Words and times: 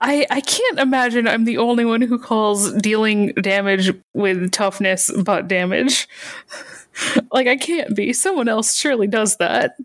I, 0.00 0.26
I 0.30 0.40
can't 0.42 0.78
imagine 0.78 1.26
I'm 1.26 1.46
the 1.46 1.56
only 1.56 1.86
one 1.86 2.02
who 2.02 2.18
calls 2.18 2.70
dealing 2.74 3.32
damage 3.32 3.90
with 4.12 4.52
toughness 4.52 5.10
butt 5.10 5.48
damage. 5.48 6.06
like, 7.32 7.46
I 7.46 7.56
can't 7.56 7.96
be. 7.96 8.12
Someone 8.12 8.46
else 8.46 8.76
surely 8.76 9.06
does 9.06 9.38
that. 9.38 9.76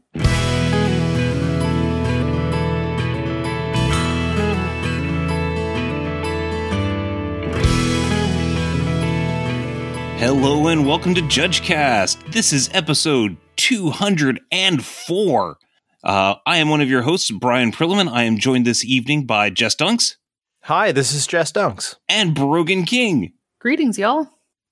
Hello 10.19 10.67
and 10.67 10.85
welcome 10.85 11.15
to 11.15 11.21
JudgeCast. 11.21 12.33
This 12.33 12.51
is 12.51 12.69
episode 12.73 13.37
204. 13.55 15.57
Uh, 16.03 16.35
I 16.45 16.57
am 16.57 16.69
one 16.69 16.81
of 16.81 16.89
your 16.89 17.03
hosts, 17.03 17.29
Bryan 17.31 17.71
Prillaman. 17.71 18.09
I 18.11 18.23
am 18.23 18.37
joined 18.37 18.65
this 18.65 18.83
evening 18.83 19.25
by 19.25 19.49
Jess 19.49 19.75
Dunks 19.75 20.15
Hi, 20.63 20.91
this 20.91 21.13
is 21.13 21.27
Jess 21.27 21.51
Dunks. 21.51 21.95
and 22.09 22.33
Brogan 22.35 22.85
King. 22.85 23.33
Greetings, 23.59 23.97
y'all. 23.99 24.27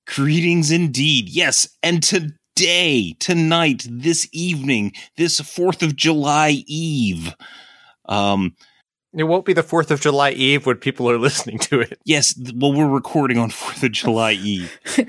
Greetings 0.06 0.70
indeed. 0.70 1.28
Yes, 1.28 1.68
and 1.82 2.02
today, 2.02 3.14
tonight, 3.20 3.86
this 3.88 4.28
evening, 4.32 4.92
this 5.16 5.40
4th 5.40 5.82
of 5.82 5.94
July 5.96 6.64
Eve, 6.66 7.34
um, 8.06 8.56
It 9.12 9.24
won't 9.24 9.44
be 9.44 9.52
the 9.52 9.62
4th 9.64 9.90
of 9.90 10.00
July 10.00 10.30
Eve 10.30 10.66
when 10.66 10.76
people 10.76 11.10
are 11.10 11.18
listening 11.26 11.58
to 11.58 11.80
it. 11.80 11.98
yes, 12.04 12.32
well, 12.54 12.72
we're 12.72 12.88
recording 12.88 13.38
on 13.38 13.50
4th 13.50 13.82
of 13.82 13.92
July 13.92 14.32
Eve. 14.32 14.78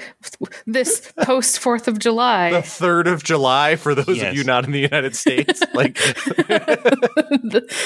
This 0.65 1.11
post 1.23 1.59
4th 1.61 1.87
of 1.87 1.99
July. 1.99 2.49
The 2.51 2.57
3rd 2.59 3.11
of 3.13 3.23
July 3.23 3.75
for 3.75 3.93
those 3.93 4.17
Yes. 4.17 4.31
of 4.31 4.35
you 4.37 4.43
not 4.43 4.65
in 4.65 4.71
the 4.71 4.79
United 4.79 5.15
States. 5.15 5.61
like, 5.73 5.97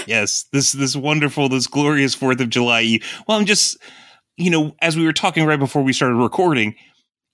yes, 0.07 0.45
this 0.51 0.71
this 0.73 0.95
wonderful, 0.95 1.49
this 1.49 1.67
glorious 1.67 2.15
Fourth 2.15 2.39
of 2.39 2.49
July 2.49 2.81
Eve. 2.81 3.05
Well, 3.27 3.37
I'm 3.37 3.45
just, 3.45 3.77
you 4.37 4.49
know, 4.49 4.75
as 4.81 4.95
we 4.97 5.05
were 5.05 5.13
talking 5.13 5.45
right 5.45 5.59
before 5.59 5.83
we 5.83 5.93
started 5.93 6.15
recording, 6.15 6.75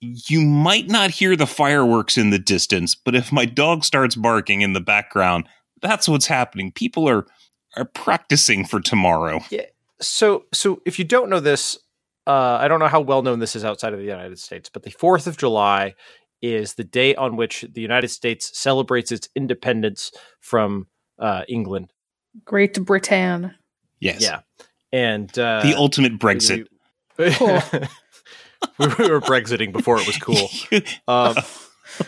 you 0.00 0.40
might 0.40 0.88
not 0.88 1.10
hear 1.10 1.36
the 1.36 1.46
fireworks 1.46 2.16
in 2.18 2.30
the 2.30 2.38
distance, 2.38 2.94
but 2.94 3.14
if 3.14 3.30
my 3.32 3.44
dog 3.44 3.84
starts 3.84 4.16
barking 4.16 4.60
in 4.62 4.72
the 4.72 4.80
background, 4.80 5.46
that's 5.80 6.08
what's 6.08 6.26
happening. 6.26 6.72
People 6.72 7.08
are 7.08 7.26
are 7.76 7.84
practicing 7.84 8.64
for 8.64 8.80
tomorrow. 8.80 9.40
Yeah. 9.50 9.66
so, 10.00 10.44
so 10.52 10.80
if 10.84 10.98
you 10.98 11.04
don't 11.04 11.30
know 11.30 11.40
this, 11.40 11.78
uh, 12.26 12.58
I 12.60 12.68
don't 12.68 12.80
know 12.80 12.88
how 12.88 13.00
well 13.00 13.22
known 13.22 13.38
this 13.38 13.56
is 13.56 13.64
outside 13.64 13.92
of 13.92 13.98
the 13.98 14.04
United 14.04 14.38
States, 14.38 14.70
but 14.72 14.82
the 14.82 14.90
4th 14.90 15.26
of 15.26 15.36
July 15.36 15.94
is 16.40 16.74
the 16.74 16.84
day 16.84 17.14
on 17.14 17.36
which 17.36 17.64
the 17.72 17.80
United 17.80 18.08
States 18.08 18.56
celebrates 18.58 19.12
its 19.12 19.28
independence 19.34 20.12
from 20.40 20.88
uh, 21.18 21.44
England. 21.48 21.92
Great 22.44 22.84
Britain. 22.84 23.54
Yes, 24.00 24.20
Yeah. 24.20 24.40
And 24.92 25.36
uh, 25.38 25.62
the 25.62 25.74
ultimate 25.74 26.18
Brexit. 26.18 26.66
Cool. 27.16 27.28
we 28.78 29.08
were 29.08 29.20
Brexiting 29.20 29.72
before 29.72 29.98
it 29.98 30.06
was 30.06 30.18
cool. 30.18 30.48
Um, 31.08 31.36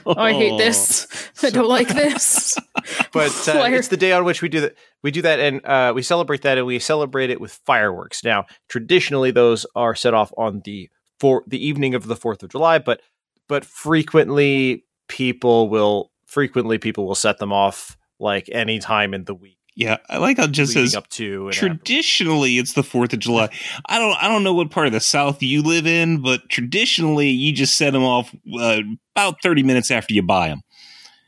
Oh, 0.07 0.15
I 0.17 0.33
hate 0.33 0.59
this. 0.59 1.07
I 1.43 1.51
don't 1.51 1.69
like 1.69 1.89
this. 1.89 2.57
but 3.13 3.49
uh, 3.49 3.65
it's 3.71 3.89
the 3.89 3.97
day 3.97 4.13
on 4.13 4.25
which 4.25 4.43
we 4.43 4.49
do 4.49 4.61
that. 4.61 4.77
We 5.03 5.11
do 5.11 5.23
that, 5.23 5.41
and 5.41 5.65
uh, 5.65 5.93
we 5.95 6.03
celebrate 6.03 6.43
that, 6.43 6.59
and 6.59 6.67
we 6.67 6.79
celebrate 6.79 7.31
it 7.31 7.41
with 7.41 7.53
fireworks. 7.67 8.25
Now, 8.25 8.47
traditionally, 8.69 9.31
those 9.31 9.67
are 9.75 9.95
set 9.95 10.15
off 10.15 10.33
on 10.37 10.63
the 10.65 10.91
for 11.21 11.45
the 11.47 11.65
evening 11.65 11.95
of 11.95 12.07
the 12.07 12.17
Fourth 12.17 12.43
of 12.43 12.51
July, 12.51 12.79
but 12.79 13.01
but 13.49 13.65
frequently 13.65 14.85
people 15.09 15.69
will 15.69 16.11
frequently 16.27 16.79
people 16.79 17.07
will 17.07 17.15
set 17.15 17.39
them 17.39 17.53
off 17.53 17.97
like 18.19 18.49
any 18.53 18.79
time 18.79 19.15
in 19.15 19.25
the 19.25 19.35
week 19.35 19.59
Yeah, 19.77 19.97
I 20.09 20.19
like 20.19 20.37
how 20.37 20.45
it 20.45 20.53
just 20.53 20.75
leading 20.75 20.89
says 20.89 20.97
up 20.97 21.09
to. 21.11 21.49
and 21.49 21.55
after. 21.55 21.69
traditionally 21.69 22.59
it's 22.59 22.75
the 22.75 22.83
4th 22.83 23.13
of 23.13 23.19
July. 23.19 23.49
I 23.87 23.99
don't 23.99 24.17
I 24.23 24.29
don't 24.29 24.45
know 24.45 24.55
what 24.55 24.71
part 24.71 24.87
of 24.87 24.93
the 24.93 25.01
south 25.01 25.43
you 25.43 25.63
live 25.63 25.87
in, 25.87 26.23
but 26.23 26.49
traditionally 26.49 27.29
you 27.29 27.53
just 27.53 27.77
set 27.77 27.93
them 27.93 28.05
off 28.05 28.35
uh, 28.59 28.81
about 29.17 29.43
30 29.43 29.65
minutes 29.65 29.91
after 29.91 30.15
you 30.15 30.23
buy 30.23 30.49
them. 30.49 30.63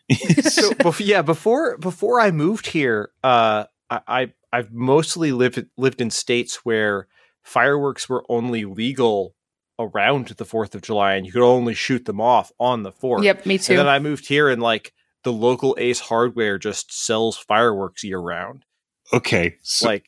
so 0.43 0.71
bef- 0.71 1.05
yeah, 1.05 1.23
before 1.23 1.77
before 1.79 2.21
I 2.21 2.31
moved 2.31 2.69
here, 2.69 3.11
uh, 3.25 3.65
I, 3.91 4.01
I 4.07 4.33
I've 4.53 4.73
mostly 4.73 5.33
lived 5.33 5.67
lived 5.77 6.01
in 6.01 6.11
states 6.11 6.65
where 6.65 7.09
fireworks 7.43 8.09
were 8.09 8.25
only 8.29 8.65
legal 8.65 9.35
around 9.79 10.29
the 10.29 10.45
Fourth 10.45 10.75
of 10.75 10.83
July, 10.83 11.15
and 11.15 11.27
you 11.27 11.33
could 11.33 11.43
only 11.43 11.75
shoot 11.75 12.05
them 12.05 12.21
off 12.21 12.53
on 12.61 12.85
the 12.85 12.93
Fourth. 12.93 13.25
Yep, 13.25 13.47
me 13.47 13.59
too. 13.59 13.73
And 13.73 13.77
too. 13.77 13.77
then 13.79 13.89
I 13.89 13.99
moved 13.99 14.29
here, 14.29 14.49
and 14.49 14.63
like 14.63 14.93
the 15.27 15.33
local 15.33 15.77
Ace 15.81 15.99
Hardware 15.99 16.57
just 16.57 16.93
sells 16.93 17.37
fireworks 17.37 18.05
year 18.05 18.21
round. 18.21 18.65
Okay. 19.13 19.57
So 19.63 19.89
like 19.89 20.05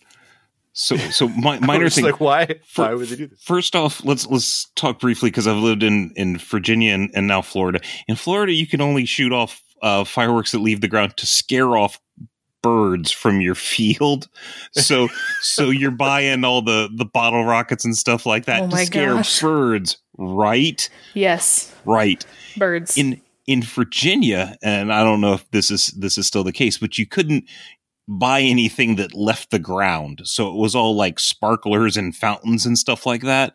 so 0.72 0.96
so 0.96 1.28
my, 1.36 1.56
I 1.56 1.58
minor 1.58 1.90
thing 1.90 2.04
like 2.04 2.20
why 2.20 2.60
For- 2.68 2.84
why 2.84 2.94
would 2.94 3.08
they 3.08 3.16
do 3.16 3.26
this? 3.26 3.42
First 3.42 3.74
off, 3.74 4.04
let's 4.04 4.28
let's 4.28 4.70
talk 4.76 5.00
briefly 5.00 5.28
because 5.30 5.48
I've 5.48 5.56
lived 5.56 5.82
in 5.82 6.12
in 6.14 6.38
Virginia 6.38 6.94
and, 6.94 7.10
and 7.14 7.26
now 7.26 7.42
Florida. 7.42 7.80
In 8.06 8.14
Florida, 8.14 8.52
you 8.52 8.64
can 8.68 8.80
only 8.80 9.06
shoot 9.06 9.32
off 9.32 9.60
uh, 9.82 10.04
fireworks 10.04 10.52
that 10.52 10.60
leave 10.60 10.80
the 10.82 10.88
ground 10.88 11.16
to 11.16 11.26
scare 11.26 11.76
off 11.76 11.98
birds 12.62 13.10
from 13.10 13.40
your 13.40 13.56
field. 13.56 14.28
So 14.72 15.08
so 15.40 15.70
you're 15.70 15.90
buying 15.90 16.44
all 16.44 16.62
the 16.62 16.88
the 16.94 17.04
bottle 17.04 17.44
rockets 17.44 17.84
and 17.84 17.96
stuff 17.98 18.24
like 18.24 18.44
that 18.44 18.62
Oh 18.62 18.68
to 18.70 18.86
scare 18.86 19.14
gosh. 19.14 19.40
birds, 19.40 19.96
right? 20.16 20.88
yes. 21.14 21.74
Right. 21.84 22.24
Birds. 22.56 22.96
In 22.96 23.20
in 23.48 23.62
Virginia, 23.62 24.58
and 24.62 24.92
I 24.92 25.02
don't 25.02 25.22
know 25.22 25.32
if 25.32 25.50
this 25.52 25.70
is 25.70 25.86
this 25.96 26.18
is 26.18 26.26
still 26.26 26.44
the 26.44 26.52
case, 26.52 26.76
but 26.76 26.98
you 26.98 27.06
couldn't 27.06 27.44
buy 28.06 28.42
anything 28.42 28.96
that 28.96 29.14
left 29.14 29.50
the 29.50 29.58
ground. 29.58 30.20
So 30.24 30.48
it 30.48 30.54
was 30.54 30.74
all 30.74 30.94
like 30.94 31.18
sparklers 31.18 31.96
and 31.96 32.14
fountains 32.14 32.66
and 32.66 32.78
stuff 32.78 33.06
like 33.06 33.22
that. 33.22 33.54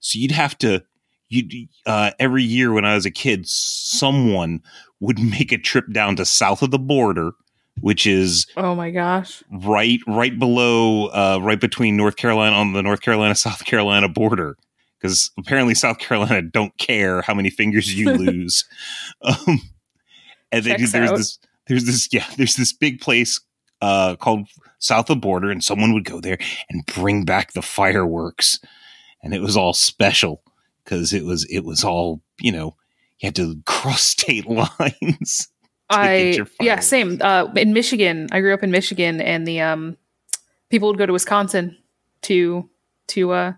So 0.00 0.18
you'd 0.18 0.30
have 0.30 0.56
to 0.58 0.82
you 1.30 1.68
uh 1.86 2.10
every 2.18 2.42
year 2.42 2.72
when 2.72 2.84
I 2.84 2.94
was 2.94 3.06
a 3.06 3.10
kid, 3.10 3.48
someone 3.48 4.60
would 5.00 5.18
make 5.38 5.52
a 5.52 5.58
trip 5.58 5.90
down 5.90 6.16
to 6.16 6.26
south 6.26 6.60
of 6.60 6.70
the 6.70 6.78
border, 6.78 7.32
which 7.80 8.06
is 8.06 8.46
oh 8.58 8.74
my 8.74 8.90
gosh. 8.90 9.42
right 9.50 10.00
right 10.06 10.38
below 10.38 11.06
uh 11.06 11.38
right 11.40 11.60
between 11.60 11.96
North 11.96 12.16
Carolina 12.16 12.54
on 12.54 12.74
the 12.74 12.82
North 12.82 13.00
Carolina 13.00 13.34
South 13.34 13.64
Carolina 13.64 14.06
border 14.06 14.58
because 15.00 15.30
apparently 15.38 15.74
South 15.74 15.98
Carolina 15.98 16.42
don't 16.52 16.76
care 16.78 17.22
how 17.22 17.34
many 17.34 17.50
fingers 17.50 17.94
you 17.94 18.12
lose 18.16 18.64
um 19.22 19.60
and 20.52 20.64
they, 20.64 20.70
Checks 20.70 20.92
there's 20.92 21.10
out. 21.10 21.16
this 21.16 21.38
there's 21.66 21.84
this 21.84 22.08
yeah 22.12 22.26
there's 22.36 22.56
this 22.56 22.72
big 22.72 23.00
place 23.00 23.40
uh 23.80 24.16
called 24.16 24.46
south 24.78 25.10
of 25.10 25.20
border 25.20 25.50
and 25.50 25.62
someone 25.62 25.92
would 25.92 26.04
go 26.04 26.20
there 26.20 26.38
and 26.68 26.86
bring 26.86 27.24
back 27.24 27.52
the 27.52 27.62
fireworks 27.62 28.60
and 29.22 29.34
it 29.34 29.40
was 29.40 29.56
all 29.56 29.72
special 29.72 30.42
because 30.84 31.12
it 31.12 31.24
was 31.24 31.44
it 31.50 31.60
was 31.60 31.84
all 31.84 32.20
you 32.40 32.52
know 32.52 32.74
you 33.18 33.26
had 33.26 33.36
to 33.36 33.60
cross 33.66 34.02
state 34.16 34.46
lines 34.46 35.48
I 35.90 36.38
yeah, 36.60 36.78
same. 36.78 37.18
Uh, 37.20 37.48
in 37.56 37.72
Michigan, 37.72 38.28
I 38.30 38.40
grew 38.40 38.54
up 38.54 38.62
in 38.62 38.70
Michigan, 38.70 39.20
and 39.20 39.44
the 39.44 39.60
um, 39.60 39.96
people 40.70 40.88
would 40.88 40.98
go 40.98 41.06
to 41.06 41.12
Wisconsin 41.12 41.76
to 42.22 42.68
to 43.08 43.32
uh 43.32 43.52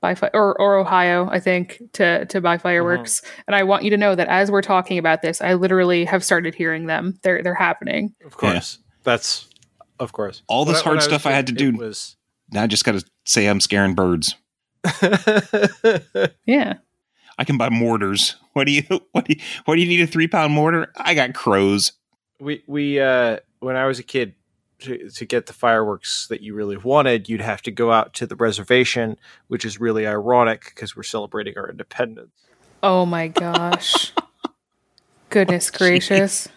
buy 0.00 0.14
fi- 0.14 0.30
or 0.34 0.58
or 0.60 0.76
Ohio, 0.76 1.28
I 1.30 1.40
think, 1.40 1.80
to 1.94 2.24
to 2.26 2.40
buy 2.40 2.58
fireworks. 2.58 3.22
And 3.46 3.54
I 3.56 3.62
want 3.64 3.84
you 3.84 3.90
to 3.90 3.96
know 3.96 4.14
that 4.14 4.28
as 4.28 4.50
we're 4.50 4.62
talking 4.62 4.98
about 4.98 5.22
this, 5.22 5.40
I 5.40 5.54
literally 5.54 6.04
have 6.04 6.24
started 6.24 6.54
hearing 6.54 6.86
them. 6.86 7.18
They're 7.22 7.42
they're 7.42 7.54
happening. 7.54 8.14
Of 8.24 8.36
course, 8.36 8.78
that's 9.04 9.46
of 10.00 10.12
course 10.12 10.42
All 10.46 10.64
this 10.64 10.76
When 10.76 10.84
hard 10.84 10.96
when 10.98 11.02
stuff 11.02 11.26
I 11.26 11.30
was 11.30 11.34
had 11.34 11.46
to 11.48 11.52
do- 11.52 11.72
was 11.76 12.16
now 12.52 12.62
i 12.62 12.66
just 12.68 12.84
gotta 12.84 13.04
say 13.24 13.46
i'm 13.46 13.60
scaring 13.60 13.94
birds 13.94 14.36
Yeah. 16.46 16.74
I 17.40 17.44
can 17.44 17.56
buy 17.58 17.68
mortars. 17.68 18.36
What 18.52 18.66
do 18.66 18.72
you 18.72 18.82
what 19.12 19.24
do 19.26 19.34
you 19.34 19.40
what 19.64 19.76
do 19.76 19.80
you 19.80 19.88
need 19.88 20.00
a 20.00 20.06
three 20.06 20.28
pound 20.28 20.52
mortar? 20.52 20.92
I 20.96 21.14
got 21.14 21.34
crows. 21.34 21.92
we 22.40 22.62
we 22.66 23.00
uh 23.00 23.38
when 23.60 23.76
I 23.76 23.86
was 23.86 23.98
a 23.98 24.02
kid 24.02 24.34
to, 24.80 25.08
to 25.10 25.24
get 25.24 25.46
the 25.46 25.52
fireworks 25.52 26.26
that 26.28 26.40
you 26.40 26.54
really 26.54 26.76
wanted, 26.76 27.28
you'd 27.28 27.40
have 27.40 27.62
to 27.62 27.70
go 27.70 27.90
out 27.92 28.14
to 28.14 28.26
the 28.26 28.36
reservation, 28.36 29.16
which 29.48 29.64
is 29.64 29.80
really 29.80 30.06
ironic 30.06 30.66
because 30.74 30.96
we're 30.96 31.02
celebrating 31.02 31.54
our 31.56 31.68
independence. 31.68 32.30
Oh 32.82 33.04
my 33.06 33.28
gosh. 33.28 34.12
Goodness 35.30 35.70
gracious. 35.72 36.48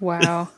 Wow. 0.00 0.48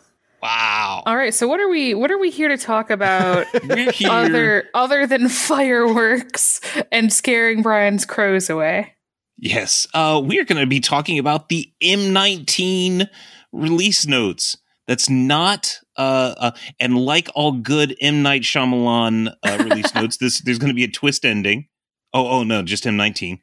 Wow. 0.43 1.03
All 1.05 1.17
right, 1.17 1.35
so 1.35 1.47
what 1.47 1.61
are 1.61 1.69
we 1.69 1.93
what 1.95 2.11
are 2.11 2.19
we 2.19 2.31
here 2.31 2.49
to 2.49 2.57
talk 2.57 2.89
about 2.91 3.47
We're 3.69 3.93
here. 3.93 4.09
other 4.11 4.65
other 4.73 5.07
than 5.07 5.29
fireworks 5.29 6.61
and 6.91 7.13
scaring 7.13 7.61
Brian's 7.63 8.07
crows 8.07 8.49
away? 8.51 8.95
yes. 9.37 9.87
Uh 9.95 10.21
we 10.25 10.39
are 10.39 10.45
gonna 10.45 10.67
be 10.67 10.81
talking 10.81 11.19
about 11.19 11.49
the 11.51 11.71
M19 11.83 13.09
release 13.53 14.07
notes. 14.07 14.57
That's 14.91 15.09
not 15.09 15.79
uh, 15.97 16.35
uh 16.37 16.51
and 16.81 16.99
like 16.99 17.29
all 17.37 17.53
good 17.53 17.97
M 18.01 18.25
Night 18.25 18.43
Shyamalan 18.43 19.33
uh, 19.45 19.59
release 19.63 19.95
notes, 19.95 20.17
this 20.17 20.41
there's 20.41 20.59
gonna 20.59 20.75
be 20.75 20.83
a 20.83 20.91
twist 20.91 21.25
ending. 21.25 21.69
Oh, 22.13 22.27
oh 22.29 22.43
no, 22.43 22.63
just 22.65 22.83
M19. 22.83 23.39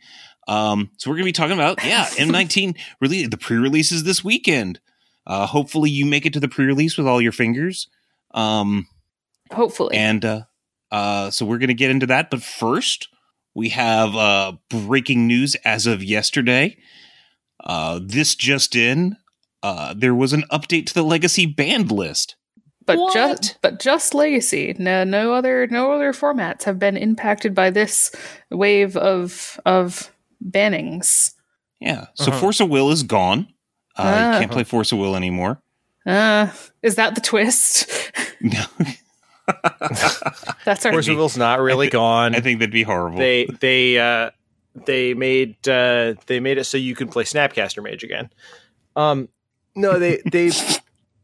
Um, 0.50 0.92
so 0.98 1.10
we're 1.10 1.16
gonna 1.16 1.24
be 1.24 1.32
talking 1.32 1.54
about 1.54 1.82
yeah, 1.86 2.06
M19 2.18 2.76
release 3.00 3.30
the 3.30 3.38
pre-releases 3.38 4.04
this 4.04 4.26
weekend. 4.26 4.82
Uh, 5.26 5.46
hopefully 5.46 5.90
you 5.90 6.06
make 6.06 6.26
it 6.26 6.34
to 6.34 6.42
the 6.42 6.50
pre-release 6.50 6.98
with 6.98 7.08
all 7.08 7.22
your 7.22 7.32
fingers. 7.32 7.88
Um, 8.34 8.88
Hopefully. 9.52 9.96
and 9.96 10.26
uh, 10.26 10.42
Uh, 10.92 11.32
so 11.32 11.46
we're 11.46 11.58
going 11.58 11.68
to 11.68 11.74
get 11.74 11.92
into 11.92 12.08
that. 12.08 12.30
But 12.30 12.42
first, 12.42 13.10
we 13.54 13.70
have 13.70 14.16
uh, 14.16 14.54
breaking 14.70 15.28
news 15.28 15.56
as 15.66 15.88
of 15.88 16.04
yesterday. 16.04 16.78
Uh, 17.64 18.00
this 18.04 18.36
just 18.36 18.76
in. 18.76 19.18
Uh, 19.64 19.94
there 19.98 20.16
was 20.16 20.34
an 20.34 20.44
update 20.52 20.86
to 20.88 20.94
the 20.94 21.04
Legacy 21.04 21.46
banned 21.46 21.92
list. 21.92 22.36
But 22.86 22.98
What? 23.00 23.14
just 23.14 23.58
but 23.62 23.80
just 23.80 24.14
Legacy. 24.14 24.74
No 24.80 25.04
no 25.04 25.34
other 25.34 25.68
no 25.68 25.92
other 25.92 26.14
formats 26.14 26.64
have 26.64 26.80
been 26.80 26.96
impacted 26.96 27.54
by 27.54 27.70
this 27.70 28.12
wave 28.50 28.96
of 28.96 29.60
of 29.66 30.10
bannings. 30.42 31.34
Yeah. 31.82 32.06
So 32.14 32.32
Uh-huh. 32.32 32.40
Force 32.40 32.60
of 32.62 32.70
Will 32.70 32.90
is 32.92 33.04
gone. 33.04 33.48
Uh, 33.98 34.04
Ah. 34.06 34.34
You 34.36 34.40
can't 34.40 34.52
play 34.52 34.64
Force 34.64 34.92
of 34.94 35.00
Will 35.00 35.16
anymore. 35.18 35.62
Uh, 36.06 36.48
is 36.82 36.96
that 36.96 37.16
the 37.16 37.22
twist? 37.22 37.90
No, 38.40 38.64
That's 40.66 40.86
our 40.86 40.92
Force 40.92 41.08
of 41.08 41.18
Will's 41.18 41.38
not 41.38 41.60
really 41.60 41.90
gone. 41.90 42.36
I 42.36 42.40
think 42.40 42.60
that'd 42.60 42.72
be 42.72 42.84
horrible. 42.84 43.18
they 43.18 43.48
they 43.60 43.98
uh 43.98 44.30
they 44.86 45.14
made 45.14 45.56
uh 45.68 46.14
they 46.28 46.40
made 46.40 46.58
it 46.58 46.66
so 46.66 46.78
you 46.78 46.96
can 46.96 47.08
play 47.08 47.24
Snapcaster 47.24 47.84
Mage 47.84 48.04
again. 48.04 48.30
Um 48.96 49.30
no, 49.78 49.98
they 50.00 50.22
they 50.32 50.52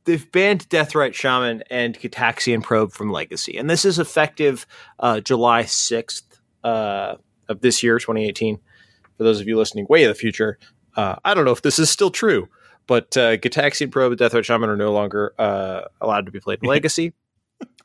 they've 0.06 0.32
banned 0.32 0.70
Deathrite 0.70 1.14
Shaman 1.14 1.64
and 1.70 1.98
Gitaxian 2.00 2.64
Probe 2.64 2.92
from 2.92 3.12
Legacy. 3.12 3.58
And 3.58 3.70
this 3.70 3.84
is 3.86 4.00
effective 4.00 4.66
uh 5.00 5.20
July 5.20 5.64
6th 5.64 6.24
uh 6.64 7.16
of 7.50 7.62
this 7.62 7.84
year 7.84 8.00
2018. 8.00 8.60
For 9.18 9.24
those 9.24 9.40
of 9.42 9.48
you 9.48 9.58
listening 9.58 9.86
way 9.90 10.04
in 10.04 10.10
the 10.10 10.16
future, 10.16 10.58
uh 10.96 11.16
I 11.26 11.34
don't 11.34 11.46
know 11.46 11.52
if 11.52 11.62
this 11.62 11.80
is 11.80 11.90
still 11.90 12.12
true, 12.12 12.48
but 12.88 13.16
uh 13.18 13.38
Gitaxian 13.38 13.92
Probe 13.92 14.14
and 14.14 14.22
Deathrite 14.22 14.44
Shaman 14.46 14.70
are 14.70 14.78
no 14.78 14.92
longer 14.94 15.34
uh 15.38 15.82
allowed 16.02 16.26
to 16.26 16.32
be 16.32 16.40
played 16.40 16.60
in 16.62 16.70
Legacy. 16.76 17.14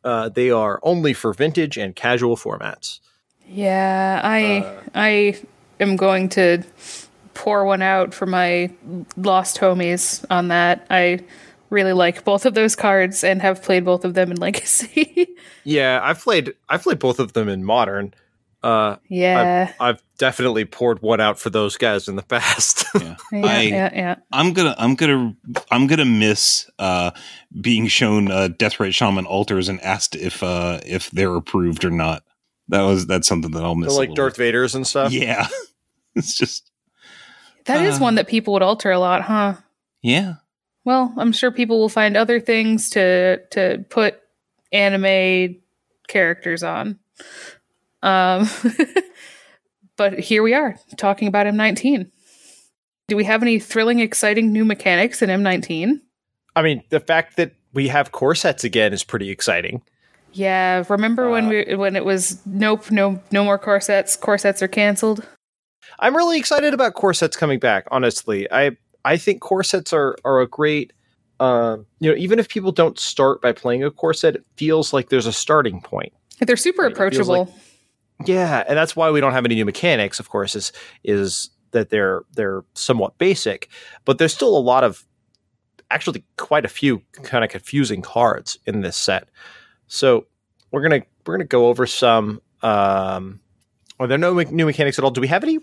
uh 0.04 0.28
they 0.28 0.50
are 0.50 0.80
only 0.82 1.12
for 1.12 1.32
vintage 1.32 1.76
and 1.78 1.94
casual 1.96 2.36
formats. 2.36 3.00
Yeah, 3.48 4.20
I 4.22 4.60
Uh, 4.60 4.80
I 4.94 5.38
am 5.80 5.96
going 5.96 6.28
to 6.30 6.62
pour 7.38 7.64
one 7.64 7.82
out 7.82 8.12
for 8.12 8.26
my 8.26 8.68
lost 9.16 9.58
homies 9.58 10.24
on 10.28 10.48
that. 10.48 10.84
I 10.90 11.20
really 11.70 11.92
like 11.92 12.24
both 12.24 12.44
of 12.46 12.54
those 12.54 12.74
cards 12.74 13.22
and 13.22 13.40
have 13.40 13.62
played 13.62 13.84
both 13.84 14.04
of 14.04 14.14
them 14.14 14.32
in 14.32 14.36
Legacy. 14.40 15.28
Yeah, 15.64 16.00
I've 16.02 16.20
played 16.20 16.54
I've 16.68 16.82
played 16.82 16.98
both 16.98 17.20
of 17.20 17.32
them 17.34 17.48
in 17.48 17.64
modern. 17.64 18.12
Uh 18.60 18.96
yeah. 19.08 19.72
I've 19.78 20.02
definitely 20.18 20.64
poured 20.64 21.00
one 21.00 21.20
out 21.20 21.38
for 21.38 21.48
those 21.48 21.76
guys 21.76 22.08
in 22.08 22.16
the 22.16 22.24
past. 22.24 22.84
yeah. 23.00 23.14
yeah, 23.30 23.46
I- 23.46 23.60
yeah, 23.62 23.90
yeah. 23.94 24.14
I'm 24.32 24.52
gonna, 24.52 24.74
I'm 24.76 24.96
gonna, 24.96 25.36
I'm 25.70 25.86
gonna 25.86 26.04
miss 26.04 26.68
uh, 26.80 27.12
being 27.60 27.86
shown 27.86 28.32
uh, 28.32 28.48
Deathrite 28.48 28.94
Shaman 28.94 29.26
altars 29.26 29.68
and 29.68 29.80
asked 29.82 30.16
if 30.16 30.42
uh, 30.42 30.80
if 30.84 31.08
they're 31.12 31.36
approved 31.36 31.84
or 31.84 31.90
not. 31.90 32.24
That 32.66 32.82
was 32.82 33.06
that's 33.06 33.28
something 33.28 33.52
that 33.52 33.62
I'll 33.62 33.76
miss. 33.76 33.92
They're 33.92 33.98
like 34.00 34.08
little 34.10 34.24
Darth 34.24 34.36
Vader's 34.36 34.74
and 34.74 34.84
stuff. 34.84 35.12
Yeah, 35.12 35.46
it's 36.16 36.36
just 36.36 36.68
That 37.68 37.84
is 37.86 37.96
Uh. 37.98 38.02
one 38.02 38.14
that 38.16 38.26
people 38.26 38.52
would 38.54 38.62
alter 38.62 38.90
a 38.90 38.98
lot, 38.98 39.22
huh? 39.22 39.54
yeah. 40.02 40.34
Well, 40.84 41.12
I'm 41.18 41.32
sure 41.32 41.50
people 41.50 41.78
will 41.78 41.88
find 41.90 42.16
other 42.16 42.40
things 42.40 42.90
to 42.90 43.38
to 43.50 43.84
put 43.90 44.18
anime 44.72 45.56
characters 46.08 46.62
on. 46.62 46.98
Um, 48.02 48.48
but 49.96 50.18
here 50.18 50.42
we 50.42 50.54
are 50.54 50.76
talking 50.96 51.28
about 51.28 51.46
M19. 51.46 52.10
Do 53.08 53.16
we 53.16 53.24
have 53.24 53.42
any 53.42 53.58
thrilling, 53.58 54.00
exciting 54.00 54.52
new 54.52 54.64
mechanics 54.64 55.20
in 55.22 55.30
M19? 55.30 56.00
I 56.56 56.62
mean, 56.62 56.82
the 56.90 57.00
fact 57.00 57.36
that 57.36 57.52
we 57.74 57.88
have 57.88 58.12
core 58.12 58.34
sets 58.34 58.64
again 58.64 58.92
is 58.92 59.04
pretty 59.04 59.30
exciting. 59.30 59.82
Yeah, 60.32 60.84
remember 60.88 61.30
when 61.30 61.46
Uh, 61.46 61.48
we 61.68 61.74
when 61.74 61.96
it 61.96 62.04
was 62.04 62.40
nope, 62.46 62.90
no 62.90 63.20
no 63.30 63.44
more 63.44 63.58
corsets. 63.58 64.16
Corsets 64.16 64.62
are 64.62 64.68
canceled. 64.68 65.26
I'm 65.98 66.16
really 66.16 66.38
excited 66.38 66.74
about 66.74 66.94
corsets 66.94 67.36
coming 67.36 67.58
back, 67.58 67.86
honestly. 67.90 68.50
I 68.50 68.76
I 69.04 69.16
think 69.16 69.40
corsets 69.40 69.92
are 69.92 70.16
are 70.24 70.40
a 70.40 70.46
great 70.46 70.92
uh, 71.40 71.76
you 72.00 72.10
know, 72.10 72.16
even 72.16 72.38
if 72.38 72.48
people 72.48 72.72
don't 72.72 72.98
start 72.98 73.40
by 73.40 73.52
playing 73.52 73.84
a 73.84 73.90
corset, 73.90 74.36
it 74.36 74.44
feels 74.56 74.92
like 74.92 75.08
there's 75.08 75.26
a 75.26 75.32
starting 75.32 75.80
point. 75.80 76.12
They're 76.40 76.56
super 76.56 76.82
Right, 76.82 76.92
approachable. 76.92 77.54
Yeah, 78.24 78.64
and 78.66 78.76
that's 78.76 78.96
why 78.96 79.10
we 79.10 79.20
don't 79.20 79.32
have 79.32 79.44
any 79.44 79.54
new 79.54 79.64
mechanics. 79.64 80.18
Of 80.18 80.28
course, 80.28 80.56
is 80.56 80.72
is 81.04 81.50
that 81.70 81.90
they're 81.90 82.22
they're 82.32 82.64
somewhat 82.74 83.18
basic, 83.18 83.68
but 84.04 84.18
there's 84.18 84.34
still 84.34 84.56
a 84.56 84.58
lot 84.58 84.82
of 84.82 85.04
actually 85.90 86.24
quite 86.36 86.64
a 86.64 86.68
few 86.68 87.02
kind 87.22 87.44
of 87.44 87.50
confusing 87.50 88.02
cards 88.02 88.58
in 88.66 88.80
this 88.80 88.96
set. 88.96 89.28
So 89.86 90.26
we're 90.72 90.82
gonna 90.82 91.02
we're 91.24 91.34
gonna 91.34 91.44
go 91.44 91.68
over 91.68 91.86
some. 91.86 92.42
Um, 92.62 93.40
are 94.00 94.08
there 94.08 94.18
no 94.18 94.34
me- 94.34 94.44
new 94.46 94.66
mechanics 94.66 94.98
at 94.98 95.04
all? 95.04 95.10
Do 95.12 95.20
we 95.20 95.28
have 95.28 95.44
any 95.44 95.60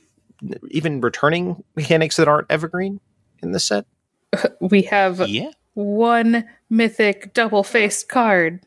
even 0.70 1.02
returning 1.02 1.64
mechanics 1.76 2.18
that 2.18 2.28
aren't 2.28 2.50
evergreen 2.52 3.00
in 3.42 3.52
this 3.52 3.66
set? 3.68 3.86
we 4.60 4.84
have 4.84 5.28
Yeah, 5.28 5.52
one 5.74 6.46
mythic 6.70 7.34
double 7.34 7.64
faced 7.64 8.10
card. 8.10 8.62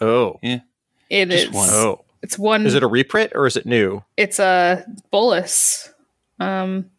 Oh, 0.00 0.38
It 0.42 1.28
Just 1.30 1.48
is 1.48 1.50
one. 1.52 1.68
oh, 1.70 2.04
it's 2.22 2.38
one 2.38 2.66
is 2.66 2.74
it 2.74 2.82
a 2.82 2.88
reprint 2.88 3.32
or 3.34 3.46
is 3.46 3.56
it 3.56 3.66
new? 3.66 4.02
it's 4.16 4.38
a 4.38 4.84
Bolas. 5.10 5.92
Um 6.40 6.90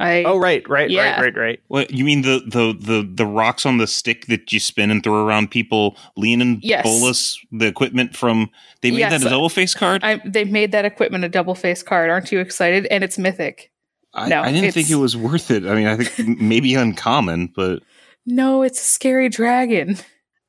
I 0.00 0.22
Oh, 0.22 0.38
right, 0.38 0.62
right, 0.68 0.88
Yeah. 0.88 1.14
right, 1.20 1.34
right, 1.34 1.36
right. 1.36 1.60
what 1.66 1.90
you 1.90 2.04
mean 2.04 2.22
the 2.22 2.40
the 2.46 2.72
the 2.78 3.08
the 3.12 3.26
rocks 3.26 3.66
on 3.66 3.78
the 3.78 3.86
stick 3.88 4.26
that 4.26 4.52
you 4.52 4.60
spin 4.60 4.90
and 4.92 5.02
throw 5.02 5.26
around 5.26 5.50
people? 5.50 5.96
Leonin 6.16 6.60
Yes. 6.62 6.84
bolus, 6.84 7.38
the 7.50 7.66
equipment 7.66 8.14
from 8.16 8.48
they 8.80 8.90
made 8.92 8.98
Yes. 9.00 9.10
that 9.22 9.26
a 9.26 9.30
double 9.30 9.48
face 9.48 9.74
card. 9.74 10.04
I 10.04 10.20
they've 10.24 10.50
made 10.50 10.70
that 10.72 10.84
equipment 10.84 11.24
a 11.24 11.28
double 11.28 11.54
face 11.56 11.82
card. 11.82 12.10
Aren't 12.10 12.30
you 12.30 12.38
excited? 12.38 12.86
And 12.86 13.02
it's 13.02 13.18
mythic. 13.18 13.72
I, 14.14 14.28
no, 14.28 14.40
I 14.42 14.52
didn't 14.52 14.72
think 14.72 14.88
it 14.88 14.94
was 14.96 15.16
worth 15.16 15.50
it. 15.50 15.66
I 15.66 15.74
mean, 15.74 15.86
I 15.86 15.96
think 15.96 16.40
maybe 16.40 16.74
uncommon, 16.74 17.52
but 17.54 17.82
No, 18.24 18.62
it's 18.62 18.80
a 18.80 18.84
scary 18.84 19.28
dragon. 19.28 19.96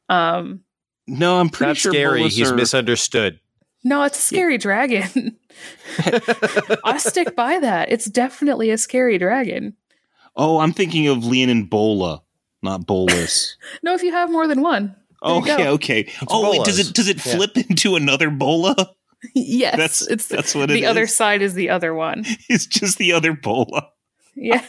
Um 0.10 0.62
no, 1.08 1.40
I'm 1.40 1.50
pretty 1.50 1.72
That's 1.72 1.80
sure 1.80 1.92
scary. 1.92 2.20
Bolas 2.20 2.36
He's 2.36 2.52
are- 2.52 2.56
misunderstood. 2.56 3.40
No, 3.84 4.04
it's 4.04 4.20
a 4.20 4.22
scary 4.22 4.58
dragon. 4.58 5.38
I 6.84 6.98
stick 6.98 7.36
by 7.36 7.60
that. 7.60 7.92
It's 7.92 8.06
definitely 8.06 8.70
a 8.72 8.78
scary 8.78 9.18
dragon. 9.18 9.76
Oh, 10.36 10.60
I'm 10.60 10.74
thinking 10.74 11.08
of 11.08 11.26
Leonin 11.26 11.66
Bola, 11.66 12.22
not 12.62 12.86
Bolas. 12.86 13.56
No, 13.84 13.94
if 13.94 14.04
you 14.04 14.12
have 14.12 14.30
more 14.32 14.48
than 14.48 14.62
one. 14.62 14.96
There 15.22 15.32
you 15.34 15.38
okay, 15.42 15.58
go. 15.58 15.72
okay. 15.74 16.12
Oh, 16.30 16.52
wait, 16.52 16.64
does 16.64 16.80
it 16.80 16.94
does 16.94 17.08
it 17.10 17.26
Yeah. 17.26 17.36
flip 17.36 17.58
into 17.70 17.96
another 17.96 18.30
Bola? 18.30 18.76
yes. 19.36 19.76
That's 19.76 20.08
it's 20.08 20.28
that's 20.28 20.56
what 20.56 20.70
it 20.70 20.76
is. 20.76 20.80
the 20.82 20.86
it 20.86 20.90
other 20.90 21.04
is. 21.04 21.16
side 21.16 21.42
is 21.42 21.54
the 21.54 21.70
other 21.70 21.94
one. 21.94 22.24
It's 22.50 22.66
just 22.66 22.98
the 22.98 23.14
other 23.14 23.34
Bola. 23.34 23.90
Yeah. 24.36 24.64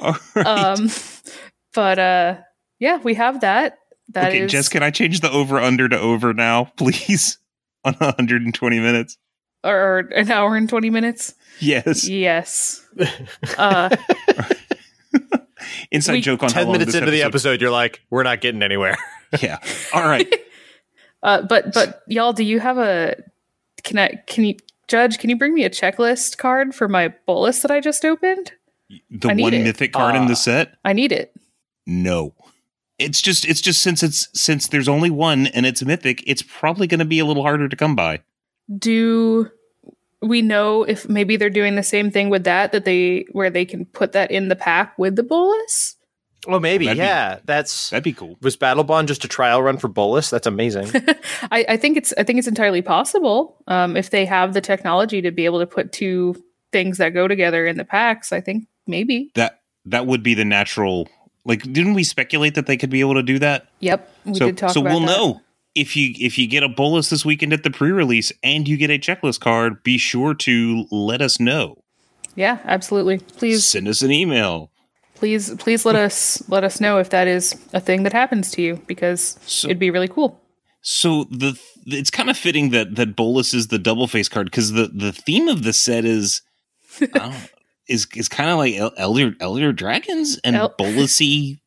All 0.00 0.16
right. 0.34 0.46
um 0.46 0.88
but 1.74 1.98
uh 1.98 2.36
yeah, 2.78 2.96
we 2.98 3.14
have 3.14 3.40
that. 3.40 3.78
That 4.10 4.32
is 4.34 4.40
okay, 4.42 4.46
Jess, 4.46 4.68
can 4.68 4.82
I 4.82 4.90
change 4.90 5.20
the 5.20 5.30
over 5.30 5.58
under 5.58 5.88
to 5.88 5.98
over 5.98 6.32
now, 6.34 6.64
please? 6.76 7.38
On 7.84 7.94
120 7.94 8.80
minutes. 8.80 9.18
or, 9.62 9.76
or 9.76 9.98
an 10.14 10.30
hour 10.30 10.56
and 10.56 10.68
20 10.68 10.90
minutes. 10.90 11.34
Yes. 11.60 12.08
Yes. 12.08 12.86
Uh 13.58 13.94
Inside 15.90 16.12
We- 16.14 16.20
joke 16.20 16.42
on 16.42 16.48
how 16.50 16.54
Ten 16.60 16.64
long 16.66 16.72
minutes 16.74 16.92
this 16.92 17.00
into 17.00 17.10
the 17.10 17.22
episode, 17.22 17.60
you're 17.60 17.70
like, 17.70 18.02
we're 18.10 18.22
not 18.22 18.40
getting 18.40 18.62
anywhere. 18.62 18.96
Yeah. 19.42 19.58
All 19.92 20.04
right. 20.06 20.32
Uh, 21.20 21.42
but 21.42 21.72
but 21.74 22.02
y'all, 22.06 22.32
do 22.32 22.44
you 22.44 22.60
have 22.60 22.78
a? 22.78 23.16
Can 23.82 23.98
I? 23.98 24.22
Can 24.28 24.44
you 24.44 24.54
judge? 24.86 25.18
Can 25.18 25.28
you 25.28 25.36
bring 25.36 25.52
me 25.54 25.64
a 25.64 25.70
checklist 25.70 26.38
card 26.38 26.72
for 26.72 26.86
my 26.86 27.12
Bolas 27.26 27.58
that 27.62 27.72
I 27.72 27.80
just 27.80 28.04
opened? 28.04 28.52
The 29.10 29.30
I 29.30 29.34
need 29.34 29.42
one 29.42 29.54
it. 29.54 29.64
mythic 29.64 29.92
card 29.92 30.14
in 30.14 30.22
Ah. 30.22 30.28
the 30.28 30.36
set? 30.36 30.74
I 30.84 30.92
need 30.92 31.10
it. 31.10 31.34
No. 31.84 32.32
It's 32.98 33.20
just 33.20 33.44
it's 33.44 33.60
just 33.60 33.82
since 33.82 34.02
it's 34.02 34.28
since 34.34 34.68
there's 34.68 34.88
only 34.88 35.10
one 35.10 35.48
and 35.48 35.66
it's 35.66 35.82
mythic, 35.84 36.22
it's 36.26 36.42
probably 36.42 36.86
going 36.86 37.00
to 37.00 37.04
be 37.04 37.18
a 37.18 37.24
little 37.24 37.42
harder 37.42 37.68
to 37.68 37.76
come 37.76 37.96
by. 37.96 38.20
Do 38.78 39.50
we 40.22 40.40
know 40.42 40.84
if 40.84 41.08
maybe 41.08 41.36
they're 41.36 41.50
doing 41.50 41.74
the 41.76 41.82
same 41.82 42.10
thing 42.10 42.30
with 42.30 42.44
that 42.44 42.72
that 42.72 42.84
they 42.84 43.26
where 43.32 43.50
they 43.50 43.64
can 43.64 43.84
put 43.86 44.12
that 44.12 44.30
in 44.30 44.48
the 44.48 44.56
pack 44.56 44.96
with 44.98 45.16
the 45.16 45.22
Bolas? 45.22 45.96
Oh, 46.46 46.60
maybe. 46.60 46.84
That'd 46.86 46.98
be- 46.98 47.04
yeah, 47.04 47.38
that's 47.44 47.90
That'd 47.90 48.04
be 48.04 48.12
cool. 48.12 48.36
was 48.42 48.56
Battlebond 48.56 49.06
just 49.06 49.24
a 49.24 49.28
trial 49.28 49.62
run 49.62 49.78
for 49.78 49.88
Bolas? 49.88 50.30
That's 50.30 50.46
amazing. 50.46 50.90
I, 51.50 51.64
I 51.70 51.76
think 51.76 51.96
it's 51.96 52.12
I 52.16 52.22
think 52.22 52.38
it's 52.38 52.48
entirely 52.48 52.82
possible 52.82 53.62
um, 53.66 53.96
if 53.96 54.10
they 54.10 54.24
have 54.26 54.52
the 54.54 54.60
technology 54.60 55.20
to 55.22 55.30
be 55.30 55.46
able 55.46 55.60
to 55.60 55.66
put 55.66 55.92
two 55.92 56.36
things 56.70 56.98
that 56.98 57.10
go 57.10 57.26
together 57.28 57.66
in 57.66 57.76
the 57.76 57.84
packs. 57.84 58.30
I 58.32 58.40
think 58.40 58.66
maybe. 58.86 59.30
That 59.34 59.60
that 59.86 60.06
would 60.06 60.22
be 60.22 60.34
the 60.34 60.44
natural 60.44 61.08
like 61.44 61.62
didn't 61.72 61.94
we 61.94 62.04
speculate 62.04 62.54
that 62.54 62.66
they 62.66 62.76
could 62.76 62.90
be 62.90 63.00
able 63.00 63.14
to 63.14 63.22
do 63.22 63.38
that? 63.38 63.68
Yep, 63.80 64.10
we 64.24 64.34
so 64.34 64.46
did 64.46 64.58
talk 64.58 64.70
about 64.76 64.84
that. 64.84 64.90
so 64.90 64.96
we'll 64.98 65.00
that. 65.00 65.06
know. 65.06 65.40
If 65.74 65.96
you 65.96 66.14
if 66.20 66.38
you 66.38 66.46
get 66.46 66.62
a 66.62 66.68
Bolas 66.68 67.10
this 67.10 67.24
weekend 67.24 67.52
at 67.52 67.64
the 67.64 67.70
pre-release 67.70 68.32
and 68.44 68.68
you 68.68 68.76
get 68.76 68.90
a 68.90 68.98
checklist 68.98 69.40
card, 69.40 69.82
be 69.82 69.98
sure 69.98 70.32
to 70.34 70.86
let 70.92 71.20
us 71.20 71.40
know. 71.40 71.82
Yeah, 72.36 72.58
absolutely. 72.64 73.18
Please 73.18 73.64
Send 73.64 73.88
us 73.88 74.00
an 74.02 74.12
email. 74.12 74.70
please 75.16 75.52
please 75.56 75.84
let 75.84 75.96
us 75.96 76.42
let 76.48 76.62
us 76.64 76.80
know 76.80 76.98
if 76.98 77.10
that 77.10 77.26
is 77.28 77.54
a 77.72 77.80
thing 77.80 78.02
that 78.04 78.12
happens 78.12 78.50
to 78.52 78.62
you 78.62 78.80
because 78.86 79.38
So- 79.46 79.66
it'd 79.68 79.78
be 79.80 79.90
really 79.90 80.08
cool 80.08 80.40
So 80.82 81.24
the 81.24 81.58
it's 81.86 82.10
kind 82.10 82.30
of 82.30 82.36
fitting 82.36 82.70
that 82.70 82.94
that 82.96 83.14
Bolas 83.16 83.52
is 83.54 83.68
the 83.68 83.78
double 83.78 84.06
face 84.06 84.28
card 84.28 84.46
because 84.46 84.72
the 84.72 84.88
the 84.94 85.12
theme 85.12 85.48
of 85.48 85.62
the 85.64 85.72
set 85.72 86.04
is 86.04 86.42
is 87.88 88.06
is 88.14 88.28
kind 88.28 88.50
of 88.50 88.58
like 88.58 88.74
elder 88.96 89.34
elder 89.40 89.72
dragons 89.72 90.38
and 90.44 90.56
El- 90.56 90.70
Bolasy 90.70 91.58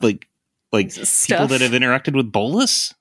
like 0.00 0.28
like 0.72 0.90
Stuff. 0.90 1.26
people 1.26 1.46
that 1.48 1.60
have 1.60 1.72
interacted 1.72 2.14
with 2.14 2.30
Bolas. 2.30 2.94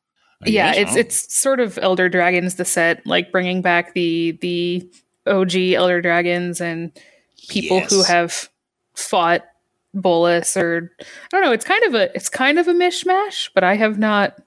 I 0.46 0.50
yeah, 0.50 0.74
guess, 0.74 0.96
it's 0.96 1.26
it's 1.26 1.36
sort 1.36 1.60
of 1.60 1.80
Elder 1.82 2.10
Dragons 2.10 2.56
the 2.56 2.66
set, 2.66 3.06
like 3.06 3.32
bringing 3.32 3.62
back 3.62 3.94
the 3.94 4.38
the 4.42 4.88
OG 5.28 5.56
Elder 5.56 6.02
Dragons 6.02 6.62
and 6.62 6.92
people 7.50 7.78
yes. 7.78 7.92
who 7.92 8.04
have 8.04 8.50
fought 8.94 9.44
Bolas 9.94 10.58
or 10.58 10.92
I 11.00 11.06
don't 11.32 11.42
know. 11.42 11.52
It's 11.52 11.66
kind 11.66 11.84
of 11.86 11.96
a 11.96 12.16
it's 12.16 12.30
kind 12.30 12.60
of 12.60 12.68
a 12.68 12.74
mishmash, 12.74 13.50
but 13.54 13.64
I 13.64 13.76
have 13.76 13.98
not 13.98 14.38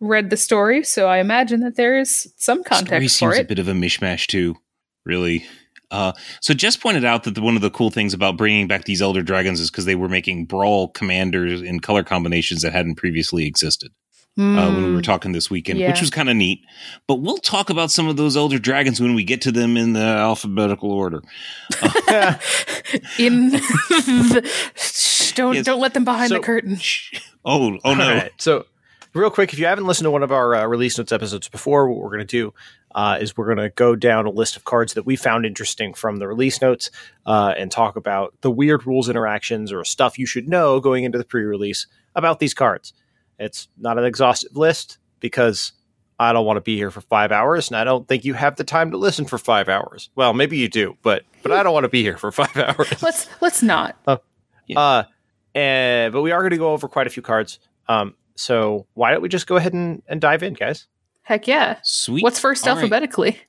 read 0.00 0.30
the 0.30 0.36
story, 0.36 0.84
so 0.84 1.08
I 1.08 1.18
imagine 1.18 1.60
that 1.60 1.76
there 1.76 1.98
is 1.98 2.32
some 2.36 2.62
context 2.64 3.16
story 3.16 3.36
for 3.36 3.40
it. 3.40 3.44
a 3.44 3.48
bit 3.48 3.58
of 3.58 3.68
a 3.68 3.72
mishmash 3.72 4.26
too, 4.26 4.56
really. 5.04 5.46
Uh, 5.90 6.12
so 6.40 6.52
Jess 6.52 6.76
pointed 6.76 7.04
out 7.04 7.24
that 7.24 7.34
the, 7.34 7.42
one 7.42 7.56
of 7.56 7.62
the 7.62 7.70
cool 7.70 7.90
things 7.90 8.12
about 8.12 8.36
bringing 8.36 8.66
back 8.66 8.84
these 8.84 9.02
elder 9.02 9.22
dragons 9.22 9.60
is 9.60 9.70
because 9.70 9.84
they 9.84 9.94
were 9.94 10.08
making 10.08 10.46
brawl 10.46 10.88
commanders 10.88 11.62
in 11.62 11.80
color 11.80 12.02
combinations 12.02 12.62
that 12.62 12.72
hadn't 12.72 12.96
previously 12.96 13.46
existed. 13.46 13.92
Mm, 14.38 14.58
uh, 14.58 14.70
when 14.70 14.84
we 14.84 14.90
were 14.90 14.96
hmm. 14.96 15.02
talking 15.02 15.32
this 15.32 15.50
weekend, 15.50 15.78
yeah. 15.78 15.88
which 15.88 16.02
was 16.02 16.10
kind 16.10 16.28
of 16.28 16.36
neat. 16.36 16.60
But 17.08 17.20
we'll 17.20 17.38
talk 17.38 17.70
about 17.70 17.90
some 17.90 18.06
of 18.06 18.18
those 18.18 18.36
elder 18.36 18.58
dragons 18.58 19.00
when 19.00 19.14
we 19.14 19.24
get 19.24 19.40
to 19.42 19.52
them 19.52 19.78
in 19.78 19.94
the 19.94 20.00
alphabetical 20.00 20.92
order. 20.92 21.22
Uh, 21.80 22.34
in 23.18 23.48
the, 23.48 25.32
don't 25.36 25.54
yes. 25.54 25.64
don't 25.64 25.80
let 25.80 25.94
them 25.94 26.04
behind 26.04 26.28
so, 26.28 26.34
the 26.34 26.40
curtain. 26.40 26.78
Oh 27.46 27.78
oh 27.82 27.94
no! 27.94 28.14
Right. 28.14 28.32
So 28.36 28.66
real 29.16 29.30
quick, 29.30 29.52
if 29.52 29.58
you 29.58 29.66
haven't 29.66 29.86
listened 29.86 30.04
to 30.04 30.10
one 30.10 30.22
of 30.22 30.32
our 30.32 30.54
uh, 30.54 30.66
release 30.66 30.98
notes 30.98 31.12
episodes 31.12 31.48
before, 31.48 31.88
what 31.88 31.98
we're 31.98 32.08
going 32.08 32.20
to 32.20 32.24
do 32.24 32.54
uh, 32.94 33.18
is 33.20 33.36
we're 33.36 33.46
going 33.46 33.58
to 33.58 33.70
go 33.70 33.96
down 33.96 34.26
a 34.26 34.30
list 34.30 34.56
of 34.56 34.64
cards 34.64 34.94
that 34.94 35.04
we 35.04 35.16
found 35.16 35.44
interesting 35.44 35.94
from 35.94 36.16
the 36.16 36.26
release 36.26 36.60
notes 36.60 36.90
uh, 37.26 37.54
and 37.56 37.70
talk 37.70 37.96
about 37.96 38.34
the 38.40 38.50
weird 38.50 38.86
rules 38.86 39.08
interactions 39.08 39.72
or 39.72 39.84
stuff 39.84 40.18
you 40.18 40.26
should 40.26 40.48
know 40.48 40.80
going 40.80 41.04
into 41.04 41.18
the 41.18 41.24
pre-release 41.24 41.86
about 42.14 42.40
these 42.40 42.54
cards. 42.54 42.92
It's 43.38 43.68
not 43.76 43.98
an 43.98 44.04
exhaustive 44.04 44.56
list 44.56 44.98
because 45.20 45.72
I 46.18 46.32
don't 46.32 46.46
want 46.46 46.56
to 46.56 46.62
be 46.62 46.76
here 46.76 46.90
for 46.90 47.02
five 47.02 47.32
hours, 47.32 47.68
and 47.68 47.76
I 47.76 47.84
don't 47.84 48.08
think 48.08 48.24
you 48.24 48.32
have 48.34 48.56
the 48.56 48.64
time 48.64 48.90
to 48.92 48.96
listen 48.96 49.26
for 49.26 49.36
five 49.36 49.68
hours. 49.68 50.08
Well, 50.14 50.32
maybe 50.32 50.56
you 50.56 50.68
do, 50.68 50.96
but 51.02 51.24
but 51.42 51.52
I 51.52 51.62
don't 51.62 51.74
want 51.74 51.84
to 51.84 51.90
be 51.90 52.02
here 52.02 52.16
for 52.16 52.32
five 52.32 52.56
hours. 52.56 53.02
Let's 53.02 53.28
let's 53.42 53.62
not. 53.62 53.96
Uh, 54.06 54.16
yeah. 54.66 54.80
uh 54.80 55.04
and 55.54 56.12
but 56.12 56.22
we 56.22 56.32
are 56.32 56.40
going 56.40 56.50
to 56.50 56.56
go 56.56 56.72
over 56.72 56.88
quite 56.88 57.06
a 57.06 57.10
few 57.10 57.22
cards. 57.22 57.58
Um, 57.88 58.14
so 58.36 58.86
why 58.94 59.10
don't 59.10 59.22
we 59.22 59.28
just 59.28 59.46
go 59.46 59.56
ahead 59.56 59.72
and, 59.72 60.02
and 60.06 60.20
dive 60.20 60.42
in, 60.42 60.54
guys? 60.54 60.86
Heck 61.22 61.48
yeah. 61.48 61.78
Sweet. 61.82 62.22
What's 62.22 62.38
first 62.38 62.68
All 62.68 62.76
alphabetically? 62.76 63.30
Right. 63.30 63.40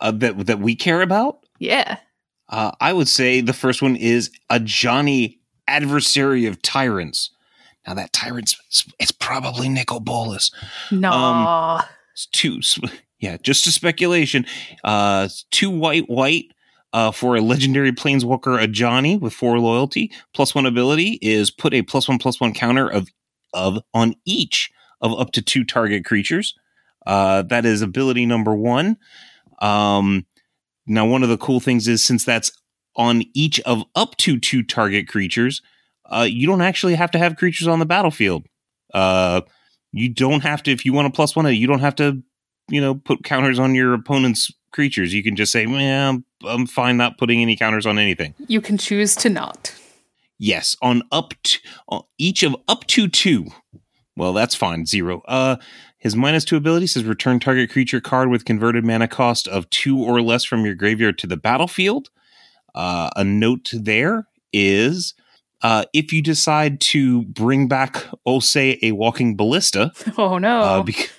Uh, 0.00 0.10
that 0.12 0.46
that 0.46 0.60
we 0.60 0.76
care 0.76 1.02
about? 1.02 1.44
Yeah. 1.58 1.98
Uh, 2.48 2.72
I 2.80 2.92
would 2.92 3.08
say 3.08 3.40
the 3.40 3.52
first 3.52 3.82
one 3.82 3.96
is 3.96 4.30
Ajani 4.50 5.38
adversary 5.66 6.46
of 6.46 6.62
tyrants. 6.62 7.30
Now 7.86 7.94
that 7.94 8.12
tyrant's 8.12 8.56
it's 8.98 9.12
probably 9.12 9.68
Nicol 9.68 10.00
Bolas. 10.00 10.52
No. 10.90 11.10
Um, 11.10 11.82
it's 12.12 12.26
two, 12.26 12.60
yeah, 13.20 13.36
just 13.38 13.66
a 13.66 13.72
speculation. 13.72 14.46
Uh, 14.84 15.28
two 15.50 15.70
white, 15.70 16.08
white. 16.08 16.46
Uh, 16.92 17.12
for 17.12 17.36
a 17.36 17.40
legendary 17.40 17.92
planeswalker, 17.92 18.58
Ajani 18.60 19.20
with 19.20 19.32
four 19.32 19.60
loyalty, 19.60 20.10
plus 20.34 20.56
one 20.56 20.66
ability 20.66 21.20
is 21.22 21.48
put 21.48 21.72
a 21.72 21.82
plus 21.82 22.08
one 22.08 22.18
plus 22.18 22.40
one 22.40 22.52
counter 22.52 22.88
of 22.88 23.08
of 23.52 23.78
on 23.94 24.14
each 24.24 24.70
of 25.00 25.18
up 25.18 25.32
to 25.32 25.42
two 25.42 25.64
target 25.64 26.04
creatures. 26.04 26.54
Uh, 27.06 27.42
that 27.42 27.64
is 27.64 27.82
ability 27.82 28.26
number 28.26 28.54
one. 28.54 28.96
Um, 29.60 30.26
now, 30.86 31.06
one 31.06 31.22
of 31.22 31.28
the 31.28 31.38
cool 31.38 31.60
things 31.60 31.88
is 31.88 32.04
since 32.04 32.24
that's 32.24 32.52
on 32.96 33.22
each 33.34 33.60
of 33.60 33.84
up 33.94 34.16
to 34.18 34.38
two 34.38 34.62
target 34.62 35.08
creatures, 35.08 35.62
uh, 36.06 36.26
you 36.28 36.46
don't 36.46 36.60
actually 36.60 36.94
have 36.94 37.10
to 37.12 37.18
have 37.18 37.36
creatures 37.36 37.68
on 37.68 37.78
the 37.78 37.86
battlefield. 37.86 38.46
Uh, 38.92 39.42
you 39.92 40.08
don't 40.08 40.42
have 40.42 40.62
to, 40.64 40.70
if 40.70 40.84
you 40.84 40.92
want 40.92 41.06
a 41.06 41.10
plus 41.10 41.34
one, 41.36 41.46
you 41.54 41.66
don't 41.66 41.80
have 41.80 41.94
to, 41.96 42.22
you 42.68 42.80
know, 42.80 42.94
put 42.94 43.24
counters 43.24 43.58
on 43.58 43.74
your 43.74 43.94
opponent's 43.94 44.50
creatures. 44.72 45.14
You 45.14 45.22
can 45.22 45.36
just 45.36 45.52
say, 45.52 45.66
"Man, 45.66 46.24
I'm 46.44 46.66
fine 46.66 46.96
not 46.96 47.18
putting 47.18 47.40
any 47.40 47.56
counters 47.56 47.86
on 47.86 47.98
anything." 47.98 48.34
You 48.46 48.60
can 48.60 48.78
choose 48.78 49.14
to 49.16 49.28
not. 49.28 49.74
Yes, 50.42 50.74
on 50.80 51.02
up 51.12 51.34
to 51.42 51.58
on 51.88 52.02
each 52.16 52.42
of 52.42 52.56
up 52.66 52.86
to 52.88 53.08
two. 53.08 53.48
Well, 54.16 54.32
that's 54.32 54.54
fine. 54.54 54.86
Zero. 54.86 55.22
Uh, 55.28 55.56
his 55.98 56.16
minus 56.16 56.46
two 56.46 56.56
ability 56.56 56.86
says 56.86 57.04
return 57.04 57.40
target 57.40 57.70
creature 57.70 58.00
card 58.00 58.30
with 58.30 58.46
converted 58.46 58.82
mana 58.82 59.06
cost 59.06 59.46
of 59.46 59.68
two 59.68 59.98
or 59.98 60.22
less 60.22 60.42
from 60.44 60.64
your 60.64 60.74
graveyard 60.74 61.18
to 61.18 61.26
the 61.26 61.36
battlefield. 61.36 62.08
Uh, 62.74 63.10
a 63.16 63.22
note 63.22 63.70
there 63.74 64.28
is 64.50 65.12
uh, 65.62 65.84
if 65.92 66.10
you 66.10 66.22
decide 66.22 66.80
to 66.80 67.24
bring 67.24 67.68
back, 67.68 68.06
oh, 68.24 68.40
say, 68.40 68.78
a 68.82 68.92
walking 68.92 69.36
ballista. 69.36 69.92
Oh 70.16 70.38
no! 70.38 70.60
Uh, 70.60 70.82
beca- 70.82 71.10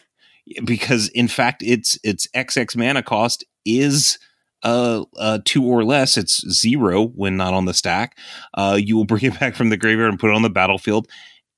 because 0.65 1.09
in 1.09 1.27
fact, 1.27 1.61
its 1.61 1.99
its 2.03 2.27
XX 2.35 2.75
mana 2.75 3.03
cost 3.03 3.45
is 3.65 4.17
uh, 4.63 5.05
uh, 5.17 5.39
two 5.45 5.63
or 5.63 5.83
less, 5.83 6.17
it's 6.17 6.47
zero 6.49 7.07
when 7.07 7.37
not 7.37 7.53
on 7.53 7.65
the 7.65 7.73
stack. 7.73 8.17
Uh, 8.53 8.77
you 8.81 8.95
will 8.95 9.05
bring 9.05 9.23
it 9.23 9.39
back 9.39 9.55
from 9.55 9.69
the 9.69 9.77
graveyard 9.77 10.09
and 10.09 10.19
put 10.19 10.29
it 10.29 10.35
on 10.35 10.41
the 10.41 10.49
battlefield. 10.49 11.07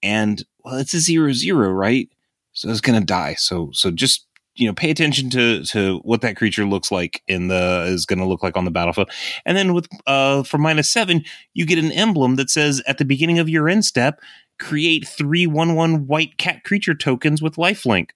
And 0.02 0.44
well, 0.64 0.76
it's 0.76 0.94
a 0.94 1.00
zero 1.00 1.32
zero, 1.34 1.70
right? 1.70 2.10
So 2.54 2.70
it's 2.70 2.82
gonna 2.82 3.02
die. 3.02 3.36
So 3.36 3.70
so 3.74 3.92
just 3.92 4.28
you 4.56 4.68
know 4.68 4.74
pay 4.74 4.90
attention 4.90 5.30
to 5.32 5.64
to 5.66 6.00
what 6.04 6.22
that 6.22 6.36
creature 6.36 6.66
looks 6.66 6.92
like 6.92 7.22
in 7.28 7.48
the 7.48 7.86
is 7.88 8.06
to 8.06 8.26
look 8.26 8.44
like 8.44 8.56
on 8.56 8.66
the 8.66 8.72
battlefield 8.72 9.10
and 9.46 9.58
then 9.58 9.74
with 9.74 9.88
uh 10.08 10.44
for 10.44 10.58
minus 10.58 10.92
seven 10.92 11.24
you 11.54 11.66
get 11.66 11.80
an 11.80 11.92
emblem 11.92 12.36
that 12.36 12.50
says 12.50 12.82
at 12.88 12.98
the 12.98 13.06
beginning 13.06 13.40
of 13.40 13.50
your 13.50 13.68
end 13.68 13.86
step 13.86 14.20
create 14.60 15.08
three 15.08 15.48
one 15.48 15.76
one 15.76 16.08
white 16.08 16.38
cat 16.38 16.64
creature 16.64 16.94
tokens 16.94 17.42
with 17.42 17.56
lifelink 17.56 18.12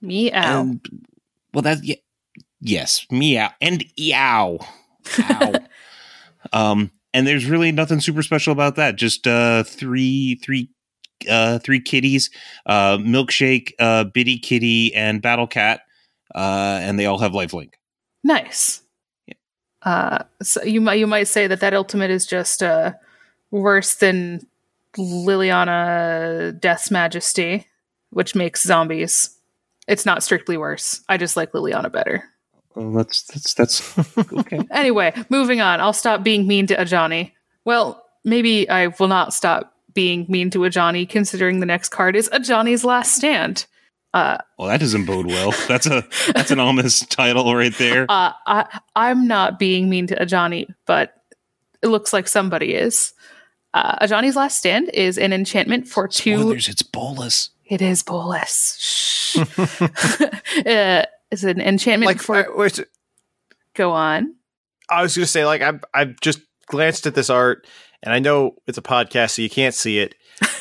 meow 0.00 0.60
and, 0.60 1.06
well 1.52 1.62
that's 1.62 1.82
yeah, 1.82 1.96
Yes, 2.64 3.06
meow 3.10 3.50
and 3.60 3.84
yow. 3.94 4.58
um, 6.54 6.90
and 7.12 7.26
there's 7.26 7.44
really 7.44 7.70
nothing 7.72 8.00
super 8.00 8.22
special 8.22 8.52
about 8.52 8.76
that. 8.76 8.96
Just 8.96 9.26
uh, 9.26 9.64
three, 9.64 10.36
three, 10.36 10.70
uh, 11.28 11.58
three 11.58 11.80
kitties, 11.80 12.30
uh, 12.64 12.96
milkshake, 12.96 13.72
uh, 13.78 14.04
bitty 14.04 14.38
kitty, 14.38 14.94
and 14.94 15.20
battle 15.20 15.46
cat, 15.46 15.82
uh, 16.34 16.78
and 16.80 16.98
they 16.98 17.04
all 17.04 17.18
have 17.18 17.32
lifelink. 17.32 17.74
Nice. 18.24 18.80
Yeah. 19.26 19.34
Uh, 19.82 20.24
so 20.42 20.62
you 20.62 20.80
might 20.80 20.94
you 20.94 21.06
might 21.06 21.28
say 21.28 21.46
that 21.46 21.60
that 21.60 21.74
ultimate 21.74 22.10
is 22.10 22.24
just 22.24 22.62
uh 22.62 22.94
worse 23.50 23.96
than 23.96 24.40
Liliana 24.96 26.58
Death's 26.58 26.90
Majesty, 26.90 27.66
which 28.08 28.34
makes 28.34 28.62
zombies. 28.62 29.38
It's 29.86 30.06
not 30.06 30.22
strictly 30.22 30.56
worse. 30.56 31.02
I 31.10 31.18
just 31.18 31.36
like 31.36 31.52
Liliana 31.52 31.92
better. 31.92 32.24
Well, 32.74 32.92
that's 32.92 33.22
that's 33.22 33.54
that's 33.54 33.98
okay. 34.32 34.60
anyway, 34.70 35.12
moving 35.28 35.60
on. 35.60 35.80
I'll 35.80 35.92
stop 35.92 36.22
being 36.22 36.46
mean 36.46 36.66
to 36.68 36.76
Ajani. 36.76 37.32
Well, 37.64 38.04
maybe 38.24 38.68
I 38.68 38.88
will 38.88 39.08
not 39.08 39.32
stop 39.32 39.72
being 39.92 40.26
mean 40.28 40.50
to 40.50 40.60
Ajani, 40.60 41.08
considering 41.08 41.60
the 41.60 41.66
next 41.66 41.90
card 41.90 42.16
is 42.16 42.28
Ajani's 42.30 42.84
Last 42.84 43.14
Stand. 43.14 43.66
Uh, 44.12 44.38
well, 44.58 44.68
that 44.68 44.80
doesn't 44.80 45.06
bode 45.06 45.26
well. 45.26 45.52
That's 45.66 45.86
a 45.86 46.04
that's 46.32 46.50
an 46.50 46.60
ominous 46.60 47.00
title 47.06 47.54
right 47.54 47.74
there. 47.74 48.06
Uh, 48.14 48.32
I 48.46 48.80
I'm 48.94 49.26
not 49.26 49.58
being 49.58 49.88
mean 49.88 50.06
to 50.08 50.16
Ajani, 50.16 50.72
but 50.86 51.14
it 51.82 51.88
looks 51.88 52.12
like 52.12 52.28
somebody 52.28 52.74
is. 52.74 53.12
Uh, 53.72 54.06
Ajani's 54.06 54.36
Last 54.36 54.58
Stand 54.58 54.88
is 54.94 55.18
an 55.18 55.32
enchantment 55.32 55.88
for 55.88 56.08
Spoilers, 56.08 56.66
two. 56.66 56.70
It's 56.70 56.82
Bolas. 56.82 57.50
It 57.66 57.82
is 57.82 58.04
Bolas. 58.04 58.76
Shh. 58.78 59.36
uh, 60.66 61.04
is 61.34 61.44
an 61.44 61.60
enchantment 61.60 62.06
like, 62.06 62.20
for. 62.20 62.64
Uh, 62.64 62.84
Go 63.74 63.90
on. 63.90 64.34
I 64.88 65.02
was 65.02 65.16
going 65.16 65.24
to 65.24 65.30
say, 65.30 65.44
like, 65.44 65.62
I 65.62 65.80
I 65.92 66.14
just 66.20 66.40
glanced 66.66 67.06
at 67.06 67.14
this 67.14 67.30
art, 67.30 67.66
and 68.02 68.12
I 68.12 68.20
know 68.20 68.56
it's 68.66 68.78
a 68.78 68.82
podcast, 68.82 69.32
so 69.32 69.42
you 69.42 69.50
can't 69.50 69.74
see 69.74 69.98
it, 69.98 70.14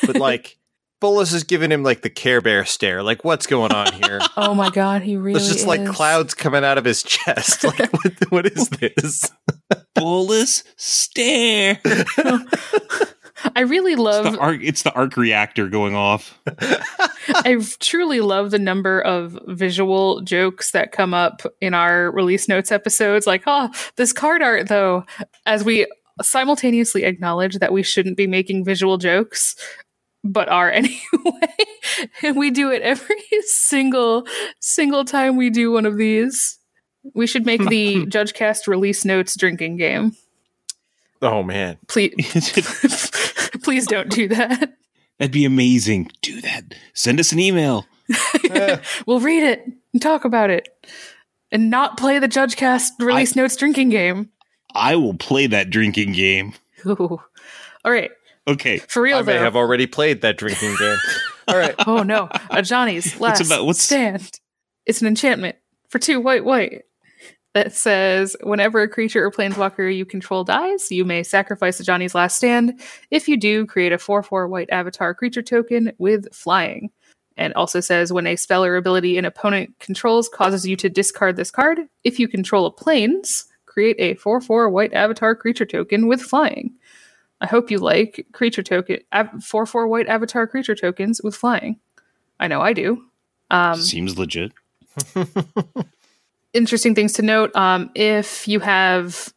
but 0.06 0.15
like. 0.18 0.58
Bolas 1.00 1.34
is 1.34 1.44
giving 1.44 1.70
him 1.70 1.84
like 1.84 2.01
the 2.01 2.10
Care 2.10 2.39
Bear 2.39 2.63
stare. 2.63 3.03
Like, 3.03 3.25
what's 3.25 3.46
going 3.46 3.74
on 3.74 3.92
here? 3.92 4.22
oh 4.38 4.56
my 4.56 4.70
god, 4.70 5.01
he 5.01 5.18
really. 5.18 5.34
There's 5.34 5.50
just 5.50 5.60
is. 5.60 5.65
like 5.65 5.86
clouds 5.86 6.34
coming 6.34 6.63
out 6.63 6.77
of 6.77 6.86
his 6.86 7.03
chest. 7.03 7.65
Like, 7.65 7.92
what, 7.92 8.13
what 8.30 8.46
is 8.46 8.70
this? 8.70 9.30
Bolas 9.96 10.63
stare. 10.77 11.82
I 13.56 13.62
really 13.62 13.96
love 13.96 14.25
it's 14.25 14.36
the, 14.36 14.42
arc, 14.42 14.63
it's 14.63 14.84
the 14.84 14.94
arc 14.94 15.18
reactor 15.18 15.68
going 15.68 15.96
off. 15.96 16.40
I 17.28 17.58
truly 17.80 18.20
love 18.22 18.52
the 18.52 18.60
number 18.60 19.02
of 19.02 19.40
visual 19.48 20.22
jokes 20.22 20.72
that 20.72 20.92
come 20.92 21.13
up 21.13 21.42
in 21.62 21.74
our 21.74 22.12
release 22.12 22.48
notes 22.48 22.72
episodes. 22.72 23.25
Like, 23.25 23.44
oh, 23.48 23.70
this 23.96 24.13
card 24.13 24.42
art 24.42 24.68
though, 24.68 25.06
as 25.46 25.63
we 25.63 25.88
simultaneously 26.22 27.04
acknowledge 27.04 27.56
that 27.56 27.74
we 27.74 27.82
shouldn't 27.84 28.18
be 28.18 28.28
making 28.28 28.63
visual 28.66 28.98
jokes. 28.98 29.56
but 30.24 30.48
are 30.50 30.72
anyway. 30.72 31.00
and 32.22 32.38
we 32.38 32.50
do 32.52 32.72
it 32.72 32.82
every 32.82 33.16
single 33.42 34.25
single 34.60 35.06
time 35.06 35.38
we 35.38 35.50
do 35.50 35.72
one 35.72 35.86
of 35.86 35.98
these. 35.98 36.58
We 37.13 37.28
should 37.28 37.46
make 37.46 37.66
the 37.68 38.06
Judge 38.06 38.34
Cast 38.34 38.68
release 38.68 39.04
notes 39.04 39.36
drinking 39.36 39.78
game. 39.78 40.13
Oh 41.22 41.44
man. 41.44 41.78
Please 41.88 42.13
please 43.63 43.88
don't 43.88 44.10
do 44.10 44.27
that. 44.29 44.74
That'd 45.20 45.32
be 45.32 45.46
amazing. 45.46 46.12
Do 46.22 46.41
that. 46.41 46.74
Send 46.93 47.20
us 47.20 47.32
an 47.32 47.39
email. 47.39 47.86
we'll 49.05 49.20
read 49.20 49.43
it 49.43 49.65
and 49.93 50.01
talk 50.01 50.25
about 50.25 50.50
it. 50.50 50.67
And 51.51 51.70
not 51.70 51.98
play 51.98 52.17
the 52.20 52.27
Judge 52.27 52.55
Cast 52.55 52.93
release 53.00 53.36
notes 53.36 53.55
drinking 53.55 53.89
game. 53.89 54.29
I 54.74 54.96
will 54.96 55.13
play 55.13 55.46
that 55.48 55.70
drinking 55.70 56.13
game. 56.13 56.53
Ooh. 56.86 57.22
All 57.86 57.91
right. 57.91 58.10
Okay. 58.48 58.77
For 58.79 59.01
real 59.03 59.20
I 59.20 59.22
may 59.22 59.38
have 59.38 59.55
already 59.55 59.86
played 59.86 60.22
that 60.22 60.38
drinking 60.38 60.75
game. 60.79 60.98
All 61.48 61.58
right. 61.58 61.75
oh 61.86 62.01
no. 62.03 62.27
Ajani's 62.50 63.20
last 63.20 63.46
about- 63.46 63.65
what's- 63.65 63.82
stand. 63.82 64.39
It's 64.86 65.00
an 65.01 65.08
enchantment 65.08 65.55
for 65.89 66.00
two 66.00 66.20
white 66.20 66.43
white 66.43 66.84
that 67.53 67.74
says 67.74 68.36
whenever 68.41 68.81
a 68.81 68.89
creature 68.89 69.24
or 69.24 69.31
planeswalker 69.31 69.95
you 69.95 70.05
control 70.05 70.43
dies, 70.43 70.91
you 70.91 71.05
may 71.05 71.24
sacrifice 71.24 71.79
Ajani's 71.79 72.15
last 72.15 72.36
stand. 72.36 72.79
If 73.12 73.27
you 73.27 73.38
do, 73.38 73.65
create 73.65 73.93
a 73.93 73.98
4 73.98 74.24
4 74.24 74.48
white 74.48 74.69
avatar 74.72 75.13
creature 75.13 75.41
token 75.43 75.91
with 75.98 76.33
flying. 76.33 76.89
And 77.38 77.53
also 77.53 77.79
says 77.79 78.13
when 78.13 78.27
a 78.27 78.36
spell 78.36 78.63
or 78.63 78.75
ability 78.75 79.17
an 79.17 79.25
opponent 79.25 79.74
controls 79.79 80.29
causes 80.29 80.67
you 80.67 80.75
to 80.77 80.89
discard 80.89 81.36
this 81.36 81.51
card, 81.51 81.79
if 82.03 82.19
you 82.19 82.27
control 82.27 82.65
a 82.65 82.72
planes, 82.72 83.45
create 83.65 83.95
a 84.00 84.15
4 84.15 84.41
4 84.41 84.69
white 84.69 84.93
avatar 84.93 85.36
creature 85.36 85.65
token 85.65 86.07
with 86.07 86.22
flying. 86.22 86.74
I 87.41 87.48
hope 87.48 87.69
you 87.69 87.77
like 87.77 88.25
creature 88.31 88.63
token 88.63 89.00
av- 89.13 89.43
4 89.43 89.65
4 89.65 89.88
white 89.88 90.07
avatar 90.07 90.48
creature 90.48 90.75
tokens 90.75 91.22
with 91.24 91.36
flying. 91.36 91.79
I 92.39 92.48
know 92.48 92.62
I 92.62 92.74
do. 92.74 93.03
Um, 93.51 93.75
Seems 93.75 94.17
legit. 94.17 94.51
interesting 96.53 96.95
things 96.95 97.13
to 97.13 97.22
note 97.22 97.55
um, 97.55 97.89
if 97.95 98.48
you 98.48 98.60
have 98.60 99.33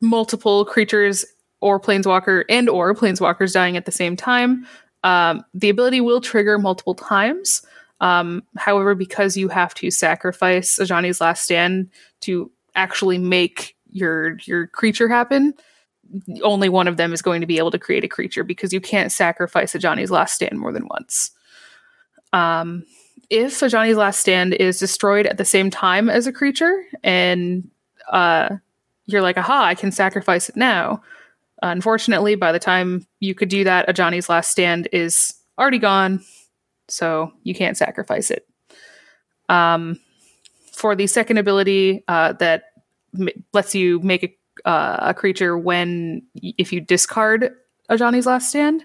multiple 0.00 0.64
creatures 0.64 1.24
or 1.60 1.80
planeswalker 1.80 2.44
and 2.48 2.68
or 2.68 2.94
planeswalkers 2.94 3.52
dying 3.52 3.76
at 3.76 3.84
the 3.84 3.92
same 3.92 4.16
time 4.16 4.66
um, 5.04 5.44
the 5.54 5.68
ability 5.68 6.00
will 6.00 6.20
trigger 6.20 6.58
multiple 6.58 6.94
times. 6.94 7.62
Um, 8.00 8.44
however 8.56 8.94
because 8.94 9.36
you 9.36 9.48
have 9.48 9.74
to 9.74 9.90
sacrifice 9.90 10.78
ajani's 10.78 11.20
last 11.20 11.42
stand 11.42 11.90
to 12.20 12.48
actually 12.76 13.18
make 13.18 13.74
your 13.90 14.38
your 14.46 14.68
creature 14.68 15.08
happen 15.08 15.52
only 16.42 16.68
one 16.68 16.88
of 16.88 16.96
them 16.96 17.12
is 17.12 17.22
going 17.22 17.40
to 17.40 17.46
be 17.46 17.58
able 17.58 17.70
to 17.70 17.78
create 17.78 18.04
a 18.04 18.08
creature 18.08 18.44
because 18.44 18.72
you 18.72 18.80
can't 18.80 19.12
sacrifice 19.12 19.74
ajani's 19.74 20.10
last 20.10 20.34
stand 20.34 20.58
more 20.58 20.72
than 20.72 20.86
once. 20.88 21.30
Um, 22.32 22.84
if 23.30 23.60
Ajani's 23.60 23.96
Last 23.96 24.20
Stand 24.20 24.54
is 24.54 24.78
destroyed 24.78 25.26
at 25.26 25.36
the 25.36 25.44
same 25.44 25.70
time 25.70 26.08
as 26.08 26.26
a 26.26 26.32
creature, 26.32 26.84
and 27.02 27.68
uh, 28.10 28.56
you're 29.06 29.22
like, 29.22 29.36
aha, 29.36 29.64
I 29.64 29.74
can 29.74 29.92
sacrifice 29.92 30.48
it 30.48 30.56
now. 30.56 31.02
Unfortunately, 31.62 32.36
by 32.36 32.52
the 32.52 32.58
time 32.58 33.06
you 33.20 33.34
could 33.34 33.48
do 33.48 33.64
that, 33.64 33.88
Ajani's 33.88 34.28
Last 34.28 34.50
Stand 34.50 34.88
is 34.92 35.34
already 35.58 35.78
gone, 35.78 36.24
so 36.88 37.32
you 37.42 37.54
can't 37.54 37.76
sacrifice 37.76 38.30
it. 38.30 38.46
Um, 39.48 39.98
for 40.72 40.94
the 40.94 41.06
second 41.06 41.38
ability 41.38 42.04
uh, 42.06 42.34
that 42.34 42.64
m- 43.18 43.28
lets 43.52 43.74
you 43.74 43.98
make 44.00 44.38
a, 44.64 44.68
uh, 44.68 44.98
a 45.10 45.14
creature 45.14 45.58
when 45.58 46.22
if 46.34 46.72
you 46.72 46.80
discard 46.80 47.50
Ajani's 47.90 48.26
Last 48.26 48.50
Stand, 48.50 48.84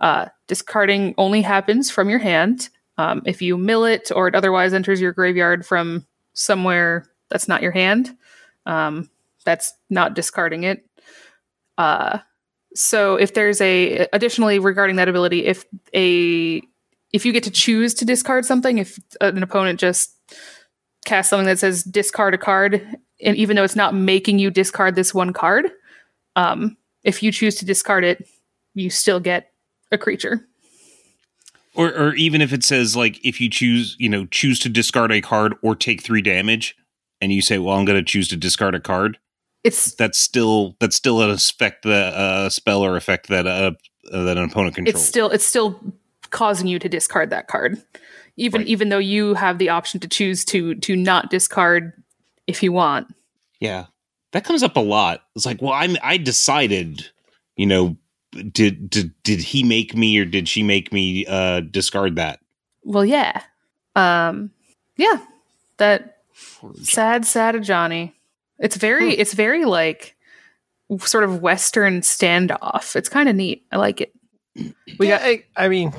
uh, 0.00 0.26
discarding 0.46 1.14
only 1.16 1.40
happens 1.40 1.90
from 1.90 2.10
your 2.10 2.18
hand. 2.18 2.68
Um, 3.02 3.20
if 3.26 3.42
you 3.42 3.58
mill 3.58 3.84
it 3.84 4.12
or 4.14 4.28
it 4.28 4.34
otherwise 4.36 4.72
enters 4.72 5.00
your 5.00 5.12
graveyard 5.12 5.66
from 5.66 6.06
somewhere 6.34 7.04
that's 7.30 7.48
not 7.48 7.60
your 7.60 7.72
hand, 7.72 8.16
um, 8.64 9.10
that's 9.44 9.74
not 9.90 10.14
discarding 10.14 10.62
it. 10.62 10.86
Uh, 11.78 12.18
so 12.74 13.16
if 13.16 13.34
there's 13.34 13.60
a 13.60 14.06
additionally 14.12 14.60
regarding 14.60 14.96
that 14.96 15.08
ability, 15.08 15.46
if 15.46 15.64
a 15.94 16.62
if 17.12 17.26
you 17.26 17.32
get 17.32 17.42
to 17.42 17.50
choose 17.50 17.92
to 17.94 18.04
discard 18.04 18.44
something, 18.44 18.78
if 18.78 19.00
an 19.20 19.42
opponent 19.42 19.80
just 19.80 20.16
casts 21.04 21.28
something 21.28 21.46
that 21.46 21.58
says 21.58 21.82
discard 21.82 22.34
a 22.34 22.38
card, 22.38 22.86
and 23.20 23.36
even 23.36 23.56
though 23.56 23.64
it's 23.64 23.76
not 23.76 23.96
making 23.96 24.38
you 24.38 24.48
discard 24.48 24.94
this 24.94 25.12
one 25.12 25.32
card, 25.32 25.72
um, 26.36 26.76
if 27.02 27.20
you 27.20 27.32
choose 27.32 27.56
to 27.56 27.66
discard 27.66 28.04
it, 28.04 28.24
you 28.74 28.90
still 28.90 29.18
get 29.18 29.50
a 29.90 29.98
creature. 29.98 30.46
Or, 31.74 31.88
or 31.88 32.14
even 32.14 32.40
if 32.42 32.52
it 32.52 32.62
says 32.64 32.96
like 32.96 33.18
if 33.24 33.40
you 33.40 33.48
choose, 33.48 33.96
you 33.98 34.08
know, 34.08 34.26
choose 34.26 34.58
to 34.60 34.68
discard 34.68 35.10
a 35.10 35.20
card 35.20 35.54
or 35.62 35.74
take 35.74 36.02
three 36.02 36.20
damage, 36.22 36.76
and 37.20 37.32
you 37.32 37.40
say, 37.40 37.58
"Well, 37.58 37.76
I'm 37.76 37.84
going 37.84 37.98
to 37.98 38.04
choose 38.04 38.28
to 38.28 38.36
discard 38.36 38.74
a 38.74 38.80
card," 38.80 39.18
It's 39.64 39.94
that's 39.94 40.18
still 40.18 40.76
that's 40.80 40.96
still 40.96 41.22
an 41.22 41.30
effect 41.30 41.84
that 41.84 42.14
uh, 42.14 42.50
spell 42.50 42.82
or 42.84 42.96
effect 42.96 43.28
that 43.28 43.46
uh, 43.46 43.72
uh, 44.12 44.24
that 44.24 44.36
an 44.36 44.44
opponent 44.44 44.74
controls. 44.74 44.96
it's 44.96 45.04
still 45.08 45.30
it's 45.30 45.44
still 45.44 45.80
causing 46.30 46.66
you 46.66 46.78
to 46.78 46.88
discard 46.88 47.30
that 47.30 47.46
card 47.46 47.80
even 48.36 48.62
Right. 48.62 48.68
even 48.68 48.88
though 48.88 48.98
you 48.98 49.34
have 49.34 49.58
the 49.58 49.68
option 49.68 50.00
to 50.00 50.08
choose 50.08 50.44
to 50.46 50.74
to 50.76 50.96
not 50.96 51.30
discard 51.30 51.92
if 52.46 52.62
you 52.62 52.72
want 52.72 53.06
yeah, 53.62 53.86
that 54.32 54.42
comes 54.42 54.64
up 54.64 54.74
a 54.76 54.80
lot. 54.80 55.22
It's 55.36 55.46
like, 55.46 55.62
well, 55.62 55.72
I'm 55.72 55.96
I 56.02 56.16
decided, 56.16 57.08
you 57.56 57.64
know, 57.64 57.96
did 58.52 58.88
did 58.88 59.12
did 59.22 59.40
he 59.40 59.62
make 59.62 59.94
me 59.94 60.18
or 60.18 60.24
did 60.24 60.48
she 60.48 60.62
make 60.62 60.92
me 60.92 61.26
uh, 61.26 61.60
discard 61.60 62.16
that? 62.16 62.40
well 62.84 63.04
yeah. 63.04 63.42
Um 63.94 64.50
yeah. 64.96 65.18
That 65.76 66.18
sad 66.82 67.26
sad 67.26 67.54
Ajani. 67.54 68.12
It's 68.58 68.76
very 68.76 69.12
it's 69.12 69.34
very 69.34 69.64
like 69.64 70.16
sort 71.00 71.24
of 71.24 71.42
western 71.42 72.00
standoff. 72.00 72.96
It's 72.96 73.08
kind 73.08 73.28
of 73.28 73.36
neat. 73.36 73.66
I 73.70 73.76
like 73.76 74.00
it. 74.00 74.14
We 74.98 75.08
yeah, 75.08 75.18
got 75.18 75.26
I, 75.26 75.44
I 75.56 75.68
mean, 75.68 75.92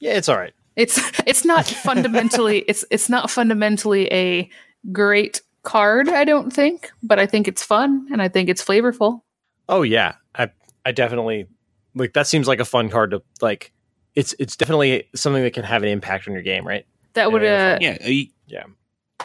yeah, 0.00 0.14
it's 0.14 0.28
all 0.28 0.38
right. 0.38 0.54
it's 0.76 0.98
it's 1.26 1.44
not 1.44 1.66
fundamentally 1.84 2.60
it's 2.60 2.84
it's 2.90 3.08
not 3.08 3.30
fundamentally 3.30 4.10
a 4.12 4.48
great 4.92 5.42
card 5.64 6.08
i 6.08 6.24
don't 6.24 6.50
think 6.50 6.90
but 7.02 7.18
i 7.18 7.26
think 7.26 7.46
it's 7.48 7.62
fun 7.62 8.06
and 8.10 8.22
i 8.22 8.28
think 8.28 8.48
it's 8.48 8.64
flavorful. 8.64 9.22
Oh 9.68 9.82
yeah, 9.82 10.14
I 10.34 10.50
I 10.88 10.92
definitely 10.92 11.46
like 11.94 12.14
that. 12.14 12.26
Seems 12.26 12.48
like 12.48 12.60
a 12.60 12.64
fun 12.64 12.88
card 12.88 13.10
to 13.10 13.22
like. 13.42 13.72
It's 14.14 14.34
it's 14.38 14.56
definitely 14.56 15.04
something 15.14 15.42
that 15.42 15.52
can 15.52 15.64
have 15.64 15.82
an 15.82 15.88
impact 15.90 16.26
on 16.26 16.32
your 16.34 16.42
game, 16.42 16.66
right? 16.66 16.86
that 17.14 17.30
would 17.32 17.42
Yeah, 17.42 17.74
uh 17.74 17.78
Yeah, 17.80 17.96
uh, 18.04 18.08
you- 18.08 18.28
Yeah. 18.46 18.64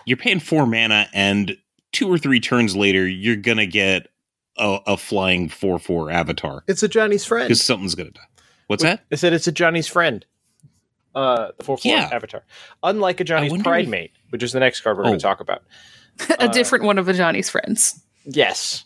You're 0.05 0.17
paying 0.17 0.39
four 0.39 0.65
mana, 0.65 1.07
and 1.13 1.55
two 1.91 2.11
or 2.11 2.17
three 2.17 2.39
turns 2.39 2.75
later, 2.75 3.07
you're 3.07 3.35
gonna 3.37 3.65
get 3.67 4.07
a, 4.57 4.79
a 4.87 4.97
flying 4.97 5.47
four 5.49 5.79
four 5.79 6.11
avatar 6.11 6.63
It's 6.67 6.81
Ajani's 6.83 7.23
friend. 7.25 7.47
because 7.47 7.63
something's 7.63 7.95
gonna 7.95 8.11
die. 8.11 8.21
What's 8.67 8.83
that? 8.83 9.05
I 9.11 9.15
said 9.15 9.31
it's 9.33 9.47
Ajani's 9.47 9.87
friend. 9.87 10.25
Uh, 11.15 11.51
the 11.57 11.63
four 11.63 11.77
four 11.77 11.91
Yeah. 11.91 12.09
avatar. 12.11 12.43
Unlike 12.81 13.17
Ajani's 13.19 13.61
Pride 13.63 13.85
if- 13.85 13.89
Mate, 13.89 14.11
which 14.31 14.43
is 14.43 14.51
the 14.51 14.59
next 14.59 14.81
card 14.81 14.97
we're 14.97 15.03
going 15.03 15.15
Oh. 15.15 15.17
to 15.19 15.23
talk 15.23 15.39
about. 15.39 15.63
a 16.39 16.49
different 16.49 16.83
one 16.85 16.97
of 16.99 17.05
Ajani's 17.07 17.49
friends 17.49 18.03
Yes. 18.25 18.83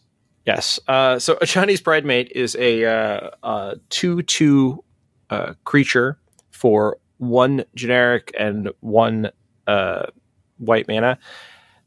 Yes. 0.48 0.80
Uh, 0.88 1.20
so 1.20 1.36
Ajani's 1.42 1.82
Pridemate 1.82 2.32
is 2.32 2.56
a 2.56 2.86
uh, 2.86 3.30
uh, 3.44 3.76
two-two 3.90 4.82
uh, 5.30 5.54
creature 5.66 6.18
for 6.52 6.98
one 7.18 7.66
generic 7.76 8.34
and 8.40 8.72
one 8.80 9.30
uh, 9.68 10.06
white 10.58 10.88
mana 10.88 11.20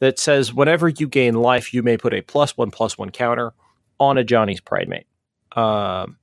that 0.00 0.18
says 0.18 0.52
whenever 0.52 0.88
you 0.88 1.08
gain 1.08 1.36
life, 1.36 1.72
you 1.72 1.82
may 1.82 1.96
put 1.96 2.12
a 2.12 2.20
plus 2.20 2.54
one 2.58 2.70
plus 2.70 2.98
one 2.98 3.08
counter 3.08 3.54
on 3.98 4.16
Ajani's 4.16 4.60
Pridemate. 4.60 5.06
Um, 5.52 6.18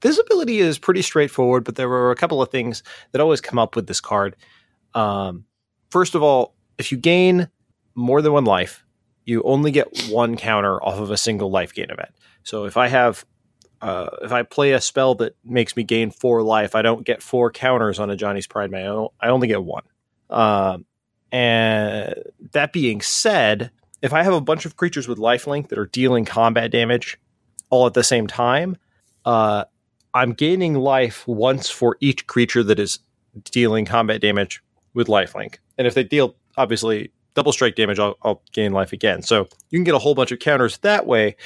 this 0.00 0.16
ability 0.16 0.60
is 0.60 0.78
pretty 0.78 1.02
straightforward, 1.02 1.64
but 1.64 1.74
there 1.74 1.88
were 1.88 2.12
a 2.12 2.16
couple 2.16 2.40
of 2.40 2.50
things 2.50 2.84
that 3.10 3.20
always 3.20 3.40
come 3.40 3.58
up 3.58 3.74
with 3.74 3.88
this 3.88 4.00
card. 4.00 4.36
Um, 4.94 5.44
first 5.90 6.14
of 6.14 6.22
all, 6.22 6.54
if 6.78 6.92
you 6.92 6.98
gain 6.98 7.48
more 7.96 8.22
than 8.22 8.32
one 8.32 8.44
life, 8.44 8.84
you 9.28 9.42
only 9.42 9.70
get 9.70 10.08
one 10.08 10.38
counter 10.38 10.82
off 10.82 10.98
of 10.98 11.10
a 11.10 11.16
single 11.18 11.50
life 11.50 11.74
gain 11.74 11.90
event. 11.90 12.08
So 12.44 12.64
if 12.64 12.78
I 12.78 12.88
have, 12.88 13.26
uh, 13.82 14.08
if 14.22 14.32
I 14.32 14.42
play 14.42 14.72
a 14.72 14.80
spell 14.80 15.16
that 15.16 15.36
makes 15.44 15.76
me 15.76 15.82
gain 15.82 16.10
four 16.10 16.42
life, 16.42 16.74
I 16.74 16.80
don't 16.80 17.04
get 17.04 17.22
four 17.22 17.50
counters 17.50 17.98
on 17.98 18.08
Ajani's 18.08 18.46
Pride. 18.46 18.72
I, 18.74 18.86
I 19.20 19.28
only 19.28 19.46
get 19.46 19.62
one. 19.62 19.82
Um, 20.30 20.86
and 21.30 22.14
that 22.52 22.72
being 22.72 23.02
said, 23.02 23.70
if 24.00 24.14
I 24.14 24.22
have 24.22 24.32
a 24.32 24.40
bunch 24.40 24.64
of 24.64 24.78
creatures 24.78 25.06
with 25.06 25.18
lifelink 25.18 25.68
that 25.68 25.78
are 25.78 25.86
dealing 25.86 26.24
combat 26.24 26.70
damage 26.70 27.18
all 27.68 27.86
at 27.86 27.92
the 27.92 28.02
same 28.02 28.28
time, 28.28 28.78
uh, 29.26 29.66
I'm 30.14 30.32
gaining 30.32 30.72
life 30.72 31.28
once 31.28 31.68
for 31.68 31.98
each 32.00 32.26
creature 32.26 32.62
that 32.62 32.78
is 32.78 33.00
dealing 33.44 33.84
combat 33.84 34.22
damage 34.22 34.62
with 34.94 35.06
lifelink. 35.06 35.56
And 35.76 35.86
if 35.86 35.92
they 35.92 36.02
deal, 36.02 36.34
obviously, 36.56 37.12
double 37.34 37.52
strike 37.52 37.76
damage, 37.76 37.98
I'll, 37.98 38.16
I'll 38.22 38.42
gain 38.52 38.72
life 38.72 38.92
again. 38.92 39.22
So 39.22 39.48
you 39.70 39.78
can 39.78 39.84
get 39.84 39.94
a 39.94 39.98
whole 39.98 40.14
bunch 40.14 40.32
of 40.32 40.38
counters 40.38 40.78
that 40.78 41.06
way, 41.06 41.36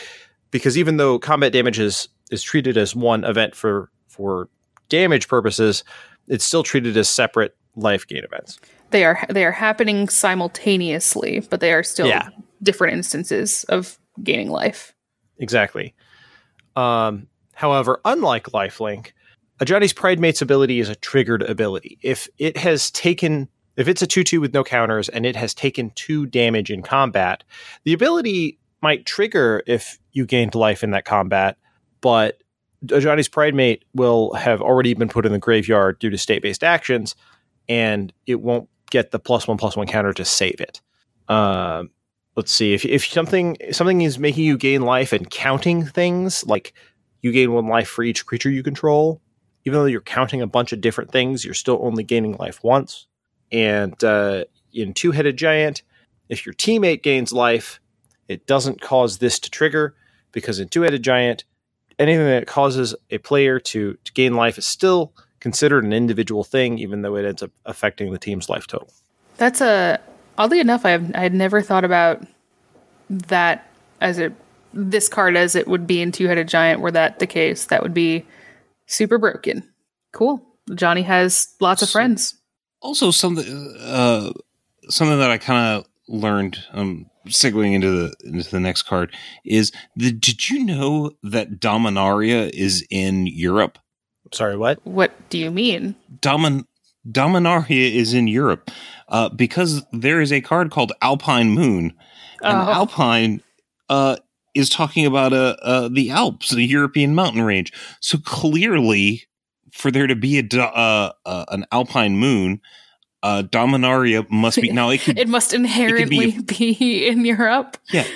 because 0.50 0.76
even 0.78 0.96
though 0.96 1.18
combat 1.18 1.52
damage 1.52 1.78
is 1.78 2.08
is 2.30 2.42
treated 2.42 2.76
as 2.76 2.96
one 2.96 3.24
event 3.24 3.54
for 3.54 3.90
for 4.08 4.48
damage 4.88 5.28
purposes, 5.28 5.84
it's 6.28 6.44
still 6.44 6.62
treated 6.62 6.96
as 6.96 7.08
separate 7.08 7.56
life 7.76 8.06
gain 8.06 8.24
events. 8.24 8.58
They 8.90 9.04
are 9.04 9.24
they 9.28 9.44
are 9.44 9.52
happening 9.52 10.08
simultaneously, 10.08 11.40
but 11.50 11.60
they 11.60 11.72
are 11.72 11.82
still 11.82 12.06
Yeah. 12.06 12.28
different 12.62 12.94
instances 12.94 13.64
of 13.64 13.98
gaining 14.22 14.50
life. 14.50 14.94
Exactly. 15.38 15.94
Um, 16.76 17.26
however, 17.54 18.00
unlike 18.04 18.44
Lifelink, 18.46 19.12
Ajani's 19.60 19.92
Pride 19.92 20.20
Mate's 20.20 20.42
ability 20.42 20.80
is 20.80 20.88
a 20.88 20.94
triggered 20.94 21.42
ability. 21.42 21.98
If 22.02 22.28
it 22.38 22.56
has 22.56 22.90
taken, 22.90 23.48
if 23.76 23.88
it's 23.88 24.02
a 24.02 24.06
2 24.06 24.24
2 24.24 24.40
with 24.40 24.54
no 24.54 24.64
counters 24.64 25.08
and 25.08 25.24
it 25.24 25.36
has 25.36 25.54
taken 25.54 25.90
two 25.90 26.26
damage 26.26 26.70
in 26.70 26.82
combat, 26.82 27.44
the 27.84 27.92
ability 27.92 28.58
might 28.82 29.06
trigger 29.06 29.62
if 29.66 29.98
you 30.12 30.26
gained 30.26 30.54
life 30.54 30.82
in 30.82 30.90
that 30.90 31.04
combat, 31.04 31.56
but 32.00 32.42
Ajani's 32.86 33.28
Pride 33.28 33.54
Mate 33.54 33.84
will 33.94 34.34
have 34.34 34.60
already 34.60 34.92
been 34.94 35.08
put 35.08 35.24
in 35.24 35.32
the 35.32 35.38
graveyard 35.38 35.98
due 36.00 36.10
to 36.10 36.18
state 36.18 36.42
based 36.42 36.64
actions, 36.64 37.14
and 37.68 38.12
it 38.26 38.40
won't 38.40 38.68
get 38.90 39.12
the 39.12 39.18
plus 39.18 39.46
one 39.46 39.56
plus 39.56 39.76
one 39.76 39.86
counter 39.86 40.12
to 40.12 40.24
save 40.24 40.60
it. 40.60 40.80
Um, 41.28 41.90
let's 42.36 42.52
see 42.52 42.74
if 42.74 42.84
if 42.84 43.06
something 43.06 43.56
something 43.70 44.02
is 44.02 44.18
making 44.18 44.44
you 44.44 44.56
gain 44.56 44.82
life 44.82 45.12
and 45.12 45.30
counting 45.30 45.84
things 45.84 46.44
like 46.46 46.72
you 47.20 47.32
gain 47.32 47.52
one 47.52 47.66
life 47.66 47.88
for 47.88 48.02
each 48.02 48.26
creature 48.26 48.50
you 48.50 48.62
control 48.62 49.20
even 49.64 49.78
though 49.78 49.86
you're 49.86 50.00
counting 50.00 50.40
a 50.40 50.46
bunch 50.46 50.72
of 50.72 50.80
different 50.80 51.10
things 51.10 51.44
you're 51.44 51.54
still 51.54 51.78
only 51.82 52.02
gaining 52.02 52.36
life 52.38 52.62
once 52.64 53.06
and 53.52 54.02
uh, 54.02 54.44
in 54.72 54.94
two-headed 54.94 55.36
giant 55.36 55.82
if 56.28 56.46
your 56.46 56.54
teammate 56.54 57.02
gains 57.02 57.32
life 57.32 57.80
it 58.28 58.46
doesn't 58.46 58.80
cause 58.80 59.18
this 59.18 59.38
to 59.38 59.50
trigger 59.50 59.94
because 60.32 60.58
in 60.58 60.68
two-headed 60.68 61.02
giant 61.02 61.44
anything 61.98 62.26
that 62.26 62.46
causes 62.46 62.94
a 63.10 63.18
player 63.18 63.60
to, 63.60 63.96
to 64.04 64.12
gain 64.12 64.34
life 64.34 64.58
is 64.58 64.66
still 64.66 65.12
considered 65.40 65.84
an 65.84 65.92
individual 65.92 66.42
thing 66.42 66.78
even 66.78 67.02
though 67.02 67.16
it 67.16 67.24
ends 67.24 67.42
up 67.42 67.50
affecting 67.66 68.12
the 68.12 68.18
team's 68.18 68.48
life 68.48 68.66
total 68.66 68.88
That's 69.36 69.60
a 69.60 70.00
oddly 70.38 70.60
enough, 70.60 70.84
I 70.84 70.90
have 70.90 71.14
I 71.14 71.20
had 71.20 71.34
never 71.34 71.62
thought 71.62 71.84
about 71.84 72.22
that 73.08 73.68
as 74.00 74.18
it 74.18 74.32
this 74.72 75.08
card 75.08 75.36
as 75.36 75.54
it 75.54 75.68
would 75.68 75.86
be 75.86 76.00
in 76.00 76.12
Two 76.12 76.26
Headed 76.26 76.48
Giant. 76.48 76.80
Were 76.80 76.90
that 76.90 77.18
the 77.18 77.26
case, 77.26 77.66
that 77.66 77.82
would 77.82 77.94
be 77.94 78.24
super 78.86 79.18
broken. 79.18 79.68
Cool. 80.12 80.42
Ajani 80.70 81.04
has 81.04 81.54
lots 81.60 81.82
of 81.82 81.90
friends. 81.90 82.36
Also 82.82 83.10
something 83.10 83.46
uh 83.80 84.32
something 84.88 85.18
that 85.18 85.30
I 85.30 85.38
kind 85.38 85.76
of 85.78 85.86
learned 86.08 86.58
um 86.72 87.06
segueing 87.28 87.72
into 87.74 87.90
the 87.90 88.14
into 88.24 88.50
the 88.50 88.60
next 88.60 88.82
card 88.82 89.14
is 89.44 89.72
the 89.96 90.12
did 90.12 90.50
you 90.50 90.64
know 90.64 91.12
that 91.22 91.60
Dominaria 91.60 92.50
is 92.50 92.84
in 92.90 93.26
Europe? 93.26 93.78
sorry 94.32 94.56
what 94.56 94.78
What 94.84 95.12
do 95.30 95.38
you 95.38 95.50
mean? 95.50 95.94
Domin 96.20 96.64
Dominaria 97.10 97.92
is 97.94 98.14
in 98.14 98.26
Europe 98.28 98.70
uh, 99.08 99.28
because 99.28 99.82
there 99.92 100.20
is 100.20 100.32
a 100.32 100.40
card 100.40 100.70
called 100.70 100.92
Alpine 101.02 101.50
Moon, 101.50 101.92
and 102.42 102.56
Oh. 102.58 102.72
Alpine 102.72 103.42
uh, 103.88 104.16
is 104.54 104.68
talking 104.70 105.04
about 105.06 105.32
uh, 105.32 105.56
uh, 105.62 105.88
the 105.88 106.10
Alps, 106.10 106.50
the 106.50 106.64
European 106.64 107.14
mountain 107.14 107.42
range. 107.42 107.72
So 108.00 108.18
clearly, 108.18 109.24
for 109.72 109.90
there 109.90 110.06
to 110.06 110.14
be 110.14 110.38
a 110.38 110.44
uh, 110.62 111.12
uh, 111.26 111.44
an 111.48 111.66
Alpine 111.72 112.16
Moon, 112.16 112.60
uh, 113.22 113.42
Dominaria 113.42 114.28
must 114.30 114.60
be 114.60 114.70
now. 114.72 114.90
It 114.90 115.00
could 115.00 115.18
It 115.18 115.28
must 115.28 115.52
inherently 115.54 116.38
be, 116.46 117.06
in 117.06 117.24
Europe. 117.24 117.78
yeah. 117.90 118.06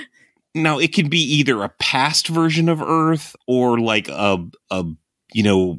Now 0.55 0.79
it 0.79 0.93
can 0.95 1.09
be 1.09 1.19
either 1.21 1.63
a 1.63 1.69
past 1.69 2.29
version 2.29 2.69
of 2.69 2.81
Earth 2.81 3.37
or 3.47 3.79
like 3.79 4.09
a 4.09 4.39
a 4.71 4.85
you 5.35 5.43
know 5.43 5.79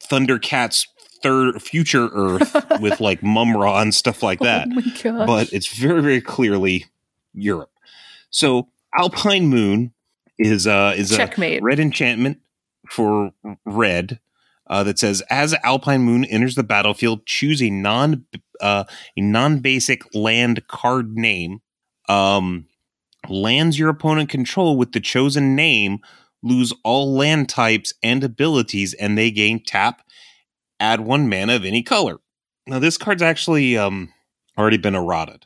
Thundercats 0.00 0.86
third 1.22 1.60
future 1.62 2.08
Earth 2.12 2.54
with 2.80 3.00
like 3.00 3.22
Mumm-Ra 3.22 3.80
and 3.80 3.94
stuff 3.94 4.22
like 4.22 4.40
that. 4.40 4.68
Oh. 5.04 5.26
But 5.26 5.52
it's 5.52 5.68
very 5.68 6.00
very 6.02 6.20
clearly 6.20 6.86
Europe. 7.32 7.70
So 8.30 8.68
Alpine 8.98 9.46
Moon 9.46 9.92
is 10.38 10.66
uh 10.66 10.94
is 10.96 11.12
a 11.12 11.16
checkmate. 11.16 11.62
red 11.62 11.78
enchantment 11.78 12.38
for 12.88 13.30
red 13.64 14.18
uh, 14.68 14.84
that 14.84 14.98
says 14.98 15.22
as 15.30 15.54
Alpine 15.64 16.02
Moon 16.02 16.24
enters 16.24 16.54
the 16.54 16.62
battlefield, 16.62 17.26
choose 17.26 17.62
a 17.62 17.70
non 17.70 18.24
uh, 18.60 18.84
a 19.16 19.20
non 19.20 19.60
basic 19.60 20.02
land 20.14 20.66
card 20.68 21.16
name. 21.16 21.60
Um, 22.08 22.66
lands 23.28 23.78
your 23.78 23.90
opponent 23.90 24.30
control 24.30 24.76
with 24.76 24.92
the 24.92 25.00
chosen 25.00 25.54
name 25.54 26.00
lose 26.42 26.72
all 26.84 27.14
land 27.14 27.48
types 27.48 27.92
and 28.02 28.22
abilities, 28.22 28.94
and 28.94 29.16
they 29.16 29.30
gain 29.30 29.62
tap. 29.64 30.02
Add 30.80 31.00
one 31.00 31.28
mana 31.28 31.56
of 31.56 31.64
any 31.64 31.82
color. 31.82 32.18
Now 32.66 32.78
this 32.78 32.96
card's 32.96 33.22
actually 33.22 33.76
um, 33.76 34.12
already 34.56 34.76
been 34.76 34.94
errata'd. 34.94 35.44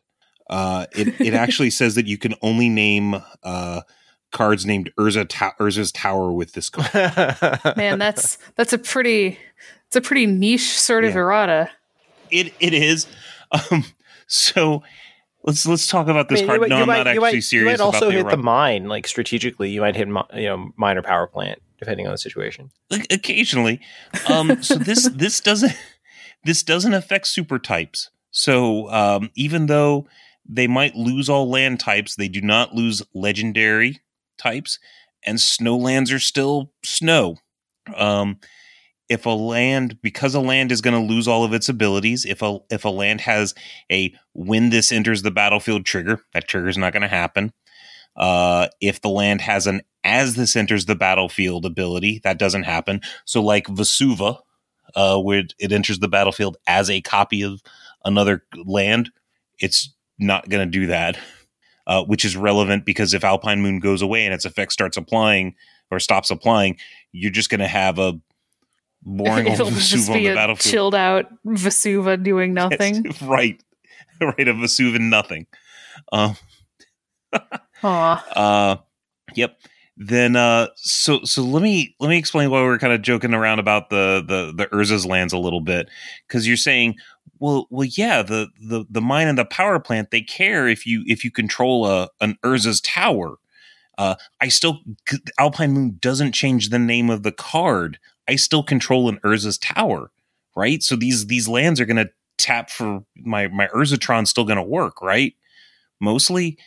Uh, 0.51 0.87
it 0.93 1.21
it 1.21 1.35
actually 1.35 1.71
says 1.71 1.95
that 1.95 2.07
you 2.07 2.19
can 2.19 2.35
only 2.43 2.69
name 2.69 3.17
uh, 3.43 3.81
cards 4.33 4.67
named 4.67 4.91
Urza 4.99 5.27
Ta- 5.29 5.55
Urza's 5.61 5.93
Tower 5.93 6.33
with 6.33 6.53
this 6.53 6.69
card. 6.71 6.93
Man, 7.77 7.99
that's 7.99 8.39
that's 8.57 8.73
a 8.73 8.79
pretty 8.79 9.39
it's 9.87 9.97
a 9.97 10.01
pretty 10.01 10.27
niche 10.27 10.79
sort 10.79 11.05
of 11.05 11.13
Yeah. 11.15 11.21
errata. 11.21 11.71
It 12.31 12.53
it 12.61 12.75
is. 12.75 13.07
Um, 13.53 13.85
so 14.27 14.83
let's 15.45 15.67
let's 15.67 15.87
talk 15.87 16.09
about 16.09 16.29
this 16.29 16.41
I 16.41 16.43
mean, 16.43 16.47
card. 16.49 16.57
you 16.57 16.61
might- 16.63 16.69
no, 16.71 16.77
you 16.77 16.83
I'm 16.83 16.89
might- 16.89 16.97
not 16.99 17.07
actually 17.09 17.21
might- 17.35 17.41
serious 17.45 17.79
You 17.79 17.85
might 17.85 17.85
also 17.85 18.07
the 18.07 18.13
hit 18.13 18.29
the 18.31 18.37
mine, 18.37 18.89
like 18.89 19.07
strategically. 19.07 19.71
You 19.71 19.81
might 19.83 19.95
hit, 19.97 20.09
mi- 20.09 20.23
you 20.35 20.47
know, 20.49 20.71
Mine 20.77 20.97
or 20.99 21.03
power 21.03 21.27
plant, 21.27 21.61
depending 21.79 22.07
on 22.07 22.13
the 22.13 22.19
situation. 22.19 22.71
Like, 22.91 23.07
occasionally. 23.13 23.81
Um, 24.29 24.63
so 24.63 24.77
this 24.77 25.09
this 25.15 25.41
doesn't 25.41 25.73
this 26.45 26.63
doesn't 26.63 26.95
affect 26.95 27.27
super 27.27 27.59
types. 27.59 28.11
So 28.31 28.91
um, 28.91 29.31
even 29.35 29.67
though 29.67 30.07
they 30.49 30.67
might 30.67 30.97
lose 30.97 31.29
all 31.29 31.49
land 31.51 31.79
types, 31.81 32.17
they 32.17 32.29
do 32.29 32.41
not 32.41 32.75
lose 32.75 33.03
legendary 33.15 34.01
types, 34.39 34.79
and 35.25 35.41
snow 35.41 35.77
lands 35.77 36.13
are 36.13 36.19
still 36.19 36.73
snow. 36.85 37.37
Um, 37.97 38.39
if 39.09 39.27
a 39.27 39.31
land, 39.31 40.01
because 40.01 40.35
a 40.35 40.41
land 40.41 40.73
is 40.73 40.81
going 40.81 40.95
to 40.95 41.13
lose 41.13 41.29
all 41.29 41.45
of 41.45 41.53
its 41.53 41.69
abilities, 41.69 42.25
if 42.25 42.43
a 42.43 42.59
if 42.71 42.85
a 42.85 42.89
land 42.89 43.21
has 43.23 43.55
a 43.91 44.15
when 44.33 44.71
this 44.71 44.91
enters 44.91 45.23
the 45.23 45.31
battlefield 45.31 45.85
trigger, 45.85 46.23
that 46.33 46.49
trigger 46.49 46.69
is 46.69 46.79
not 46.79 46.93
going 46.93 47.03
to 47.03 47.09
happen. 47.09 47.53
Uh, 48.17 48.69
if 48.81 49.01
the 49.01 49.09
land 49.09 49.41
has 49.41 49.67
an 49.67 49.83
as 50.05 50.35
this 50.35 50.57
enters 50.57 50.87
the 50.87 50.95
battlefield 50.95 51.65
ability, 51.65 52.21
that 52.25 52.39
doesn't 52.39 52.65
happen. 52.65 53.01
So, 53.25 53.43
like 53.43 53.67
Vesuva, 53.67 54.39
uh, 54.95 55.19
where 55.19 55.45
it 55.59 55.73
enters 55.73 55.99
the 55.99 56.09
battlefield 56.09 56.57
as 56.67 56.91
a 56.91 57.01
copy 57.01 57.43
of 57.43 57.63
another 58.05 58.45
land, 58.65 59.11
it's 59.59 59.95
not 60.19 60.49
going 60.49 60.67
to 60.67 60.79
do 60.79 60.87
that. 60.89 61.19
Uh, 61.87 62.05
which 62.05 62.25
is 62.25 62.37
relevant 62.37 62.85
because 62.85 63.13
if 63.13 63.25
Alpine 63.25 63.61
Moon 63.61 63.81
goes 63.81 64.03
away 64.03 64.25
and 64.25 64.33
its 64.33 64.45
effect 64.45 64.73
starts 64.73 64.97
applying 64.97 65.57
or 65.91 65.99
stops 65.99 66.31
applying, 66.31 66.77
you're 67.11 67.33
just 67.33 67.51
going 67.51 67.59
to 67.59 67.67
have 67.67 67.99
a 67.99 68.13
boring 69.03 69.47
old 69.49 69.55
It'll 69.55 69.71
just 69.71 70.09
Vesuva 70.09 70.15
on 70.15 70.23
the 70.23 70.35
battlefield. 70.35 70.73
chilled 70.73 70.95
out 70.95 71.27
Vesuva 71.45 72.23
doing 72.23 72.55
nothing. 72.63 73.05
Yes, 73.05 73.21
right, 73.23 73.61
right, 74.21 74.49
a 74.49 74.55
Vesuva 74.55 75.01
nothing. 75.01 75.47
Um, 76.13 76.37
uh 77.83 78.77
yep 79.35 79.59
then 79.97 80.37
uh 80.37 80.69
so 80.77 81.21
so 81.25 81.43
let 81.43 81.63
me 81.63 81.95
let 82.01 82.09
me 82.09 82.17
explain 82.17 82.51
why 82.51 82.63
we're 82.63 82.79
kind 82.79 82.93
of 82.93 83.03
joking 83.03 83.35
around 83.35 83.59
about 83.59 83.91
the 83.91 84.23
the 84.27 84.53
the 84.57 84.67
urza's 84.69 85.05
lands 85.05 85.33
a 85.33 85.39
little 85.39 85.61
bit 85.61 85.89
because 86.27 86.47
you're 86.47 86.57
saying 86.57 86.95
well 87.39 87.67
well 87.71 87.89
yeah 87.93 88.23
the 88.23 88.49
the 88.61 88.85
the 88.89 89.01
mine 89.01 89.29
and 89.29 89.39
the 89.39 89.45
power 89.45 89.79
plant 89.79 90.11
they 90.11 90.23
care 90.23 90.69
if 90.69 90.87
you 90.87 91.05
if 91.07 91.25
you 91.25 91.31
control 91.31 91.87
a 91.87 92.09
an 92.21 92.37
urza's 92.45 92.81
tower. 92.81 93.37
Uh 93.99 94.15
i 94.41 94.49
still 94.49 94.81
alpine 95.39 95.73
moon 95.73 95.99
doesn't 96.01 96.33
change 96.33 96.69
the 96.69 96.79
name 96.79 97.11
of 97.11 97.23
the 97.23 97.33
card. 97.33 97.99
I 98.29 98.37
still 98.37 98.63
control 98.63 99.09
an 99.09 99.19
urza's 99.25 99.59
tower 99.59 100.11
right? 100.55 100.83
So 100.83 100.97
these 100.97 101.27
these 101.27 101.49
lands 101.49 101.81
are 101.81 101.87
gonna 101.87 102.11
tap 102.39 102.71
for 102.71 103.05
my 103.17 103.49
my 103.49 103.69
urzatron's 103.69 104.31
still 104.31 104.45
gonna 104.45 104.63
work 104.63 105.01
right? 105.03 105.35
Mostly. 106.01 106.59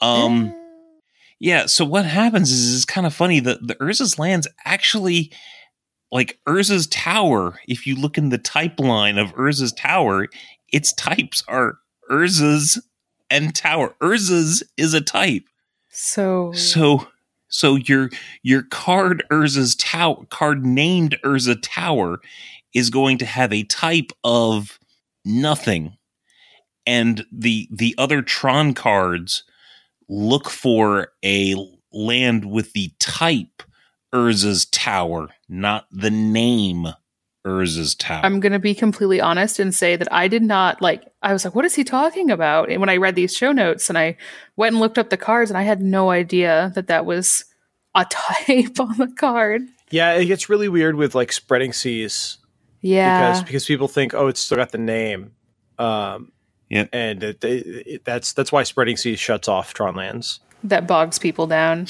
Um 0.00 0.54
yeah, 1.40 1.66
so 1.66 1.84
what 1.84 2.04
happens 2.04 2.50
is 2.50 2.74
it's 2.74 2.84
kind 2.84 3.06
of 3.06 3.14
funny. 3.14 3.40
The 3.40 3.58
the 3.62 3.76
Urza's 3.76 4.18
lands 4.18 4.48
actually 4.64 5.30
like 6.10 6.38
Urza's 6.46 6.86
tower, 6.86 7.60
if 7.66 7.86
you 7.86 7.94
look 7.94 8.16
in 8.18 8.30
the 8.30 8.38
type 8.38 8.80
line 8.80 9.18
of 9.18 9.34
Urza's 9.34 9.72
tower, 9.72 10.28
its 10.72 10.92
types 10.92 11.44
are 11.48 11.78
Urza's 12.10 12.82
and 13.30 13.54
tower. 13.54 13.94
Urza's 14.00 14.62
is 14.76 14.94
a 14.94 15.00
type. 15.00 15.44
So 15.90 16.52
So 16.52 17.06
so 17.48 17.76
your 17.76 18.10
your 18.42 18.62
card 18.62 19.24
Urza's 19.30 19.74
tower 19.74 20.24
card 20.30 20.64
named 20.64 21.16
Urza 21.24 21.60
Tower 21.60 22.20
is 22.74 22.90
going 22.90 23.18
to 23.18 23.26
have 23.26 23.52
a 23.52 23.64
type 23.64 24.12
of 24.24 24.78
nothing. 25.24 25.96
And 26.86 27.24
the 27.32 27.68
the 27.70 27.94
other 27.98 28.22
Tron 28.22 28.74
cards 28.74 29.44
look 30.08 30.48
for 30.48 31.12
a 31.24 31.54
land 31.92 32.44
with 32.50 32.72
the 32.72 32.92
type 32.98 33.62
Urza's 34.12 34.64
Tower, 34.66 35.28
not 35.48 35.86
the 35.92 36.10
name 36.10 36.88
Urza's 37.46 37.94
Tower. 37.94 38.20
I'm 38.24 38.40
going 38.40 38.52
to 38.52 38.58
be 38.58 38.74
completely 38.74 39.20
honest 39.20 39.58
and 39.58 39.74
say 39.74 39.96
that 39.96 40.12
I 40.12 40.28
did 40.28 40.42
not 40.42 40.80
like, 40.82 41.04
I 41.22 41.32
was 41.32 41.44
like, 41.44 41.54
what 41.54 41.64
is 41.64 41.74
he 41.74 41.84
talking 41.84 42.30
about? 42.30 42.70
And 42.70 42.80
when 42.80 42.88
I 42.88 42.96
read 42.96 43.14
these 43.14 43.34
show 43.36 43.52
notes 43.52 43.88
and 43.88 43.96
I 43.98 44.16
went 44.56 44.74
and 44.74 44.80
looked 44.80 44.98
up 44.98 45.10
the 45.10 45.16
cards 45.16 45.50
and 45.50 45.56
I 45.58 45.62
had 45.62 45.80
no 45.82 46.10
idea 46.10 46.72
that 46.74 46.88
that 46.88 47.06
was 47.06 47.44
a 47.94 48.04
type 48.10 48.80
on 48.80 48.96
the 48.98 49.12
card. 49.16 49.62
Yeah, 49.90 50.12
it 50.14 50.26
gets 50.26 50.48
really 50.48 50.68
weird 50.68 50.96
with 50.96 51.14
like 51.14 51.32
spreading 51.32 51.72
seas 51.72 52.38
Yeah. 52.82 53.20
because 53.30 53.42
because 53.44 53.64
people 53.66 53.88
think 53.88 54.12
oh 54.14 54.26
it's 54.28 54.40
still 54.40 54.56
got 54.58 54.70
the 54.72 54.78
name, 54.78 55.32
um, 55.78 56.32
Yep. 56.70 56.90
and 56.92 57.22
it, 57.22 57.42
it, 57.44 57.86
it- 57.86 58.04
that's 58.04 58.34
that's 58.34 58.52
why 58.52 58.62
spreading 58.64 58.98
seas 58.98 59.18
shuts 59.18 59.48
off 59.48 59.72
Tron 59.72 59.94
lands. 59.96 60.40
that 60.64 60.86
bogs 60.86 61.18
people 61.18 61.46
down. 61.46 61.86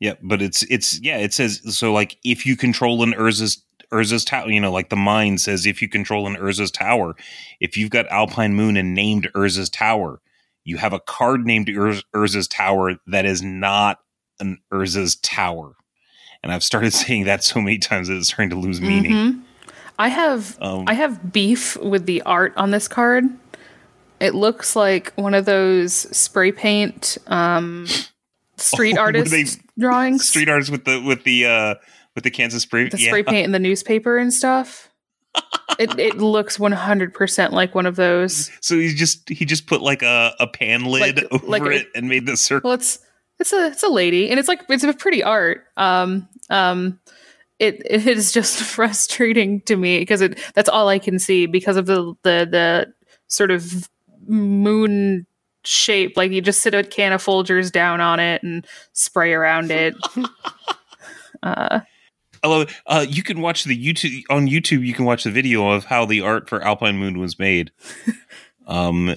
Yep, 0.00 0.18
but 0.22 0.42
it's 0.42 0.62
it's 0.64 0.98
yeah, 1.00 1.18
it 1.18 1.32
says 1.32 1.60
so 1.76 1.92
like 1.92 2.16
if 2.24 2.46
you 2.46 2.56
control 2.56 3.02
an 3.02 3.12
Urza's 3.12 3.62
Urza's 3.92 4.24
tower, 4.24 4.48
you 4.50 4.60
know, 4.60 4.72
like 4.72 4.88
the 4.88 4.96
Mine 4.96 5.36
says 5.38 5.66
if 5.66 5.82
you 5.82 5.88
control 5.88 6.26
an 6.26 6.36
Urza's 6.36 6.70
tower, 6.70 7.14
if 7.60 7.76
you've 7.76 7.90
got 7.90 8.06
Alpine 8.08 8.54
Moon 8.54 8.76
and 8.76 8.94
named 8.94 9.28
Urza's 9.34 9.68
tower, 9.68 10.20
you 10.64 10.78
have 10.78 10.92
a 10.92 11.00
card 11.00 11.44
named 11.46 11.68
Ur- 11.68 12.02
Urza's 12.14 12.48
tower 12.48 12.96
that 13.06 13.26
is 13.26 13.42
not 13.42 13.98
an 14.38 14.58
Urza's 14.72 15.16
tower. 15.16 15.74
And 16.42 16.50
I've 16.52 16.64
started 16.64 16.92
saying 16.94 17.24
that 17.24 17.44
so 17.44 17.60
many 17.60 17.78
times 17.78 18.08
that 18.08 18.16
it's 18.16 18.28
starting 18.28 18.50
to 18.50 18.56
lose 18.56 18.80
meaning. 18.80 19.12
Mhm. 19.12 19.40
I 19.98 20.08
have 20.08 20.56
Um, 20.62 20.84
I 20.86 20.94
have 20.94 21.30
beef 21.30 21.76
with 21.76 22.06
the 22.06 22.22
art 22.22 22.54
on 22.56 22.70
this 22.70 22.88
card. 22.88 23.24
It 24.18 24.34
looks 24.34 24.74
like 24.74 25.12
one 25.16 25.34
of 25.34 25.44
those 25.44 25.92
spray 26.16 26.52
paint 26.52 27.18
um, 27.26 27.86
street 28.60 28.96
Oh, 28.98 29.02
artist 29.02 29.30
they- 29.30 29.44
drawings. 29.78 30.28
Street 30.28 30.48
artists 30.48 30.70
with 30.70 30.84
the 30.84 31.00
with 31.00 31.24
the 31.24 31.46
uh 31.46 31.74
with 32.14 32.24
the 32.24 32.30
Kansas 32.30 32.62
spray. 32.62 32.88
the 32.88 32.98
yeah. 32.98 33.08
spray 33.08 33.22
paint 33.22 33.44
in 33.44 33.52
the 33.52 33.58
newspaper 33.58 34.18
and 34.18 34.32
stuff. 34.32 34.88
it 35.78 35.96
it 35.98 36.16
looks 36.18 36.58
one 36.58 36.72
hundred 36.72 37.14
percent 37.14 37.52
like 37.52 37.74
one 37.74 37.86
of 37.86 37.96
those. 37.96 38.50
So 38.60 38.76
he 38.76 38.92
just 38.94 39.28
he 39.28 39.44
just 39.44 39.66
put 39.66 39.80
like 39.80 40.02
a, 40.02 40.34
a 40.40 40.46
pan 40.46 40.84
lid 40.84 41.16
Like- 41.16 41.32
over 41.32 41.46
like 41.46 41.62
a- 41.62 41.70
it 41.70 41.86
and 41.94 42.08
made 42.08 42.26
the 42.26 42.36
circle. 42.36 42.68
Well, 42.70 42.74
it's 42.74 42.98
it's 43.38 43.52
a 43.52 43.68
it's 43.68 43.82
a 43.82 43.88
lady, 43.88 44.28
and 44.28 44.38
it's 44.38 44.48
like 44.48 44.62
it's 44.68 44.84
a 44.84 44.92
pretty 44.92 45.22
art. 45.22 45.64
Um 45.76 46.28
um, 46.50 46.98
it 47.60 47.80
it 47.88 48.06
is 48.08 48.32
just 48.32 48.58
frustrating 48.62 49.60
to 49.62 49.76
me 49.76 50.00
because 50.00 50.20
it 50.20 50.38
that's 50.54 50.68
all 50.68 50.88
I 50.88 50.98
can 50.98 51.18
see 51.18 51.46
because 51.46 51.76
of 51.76 51.86
the 51.86 52.14
the 52.22 52.48
the 52.50 52.92
sort 53.28 53.50
of 53.52 53.88
moon 54.26 55.26
shape. 55.64 56.16
Like 56.16 56.30
you 56.32 56.40
just 56.40 56.60
sit 56.62 56.74
a 56.74 56.82
can 56.82 57.12
of 57.12 57.22
Folgers 57.24 57.70
down 57.70 58.00
on 58.00 58.20
it 58.20 58.42
and 58.42 58.66
spray 58.92 59.32
around 59.32 59.70
it. 59.70 59.94
uh, 61.42 61.80
I 62.42 62.48
love 62.48 62.68
it. 62.68 62.74
Uh, 62.86 63.04
you 63.08 63.22
can 63.22 63.40
watch 63.40 63.64
the 63.64 63.76
YouTube 63.76 64.22
on 64.30 64.46
YouTube. 64.46 64.86
You 64.86 64.94
can 64.94 65.04
watch 65.04 65.24
the 65.24 65.30
video 65.30 65.68
of 65.70 65.84
how 65.84 66.06
the 66.06 66.20
art 66.22 66.48
for 66.48 66.62
Alpine 66.62 66.96
Moon 66.98 67.18
was 67.18 67.38
made. 67.38 67.70
um, 68.66 69.14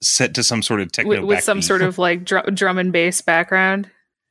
set 0.00 0.34
to 0.34 0.42
some 0.44 0.62
sort 0.62 0.80
of 0.80 0.92
techno 0.92 1.10
with, 1.10 1.24
with 1.24 1.44
some 1.44 1.58
backbeat. 1.58 1.64
sort 1.64 1.82
of 1.82 1.98
like 1.98 2.24
dr- 2.24 2.54
drum 2.54 2.78
and 2.78 2.92
bass 2.92 3.20
background. 3.20 3.90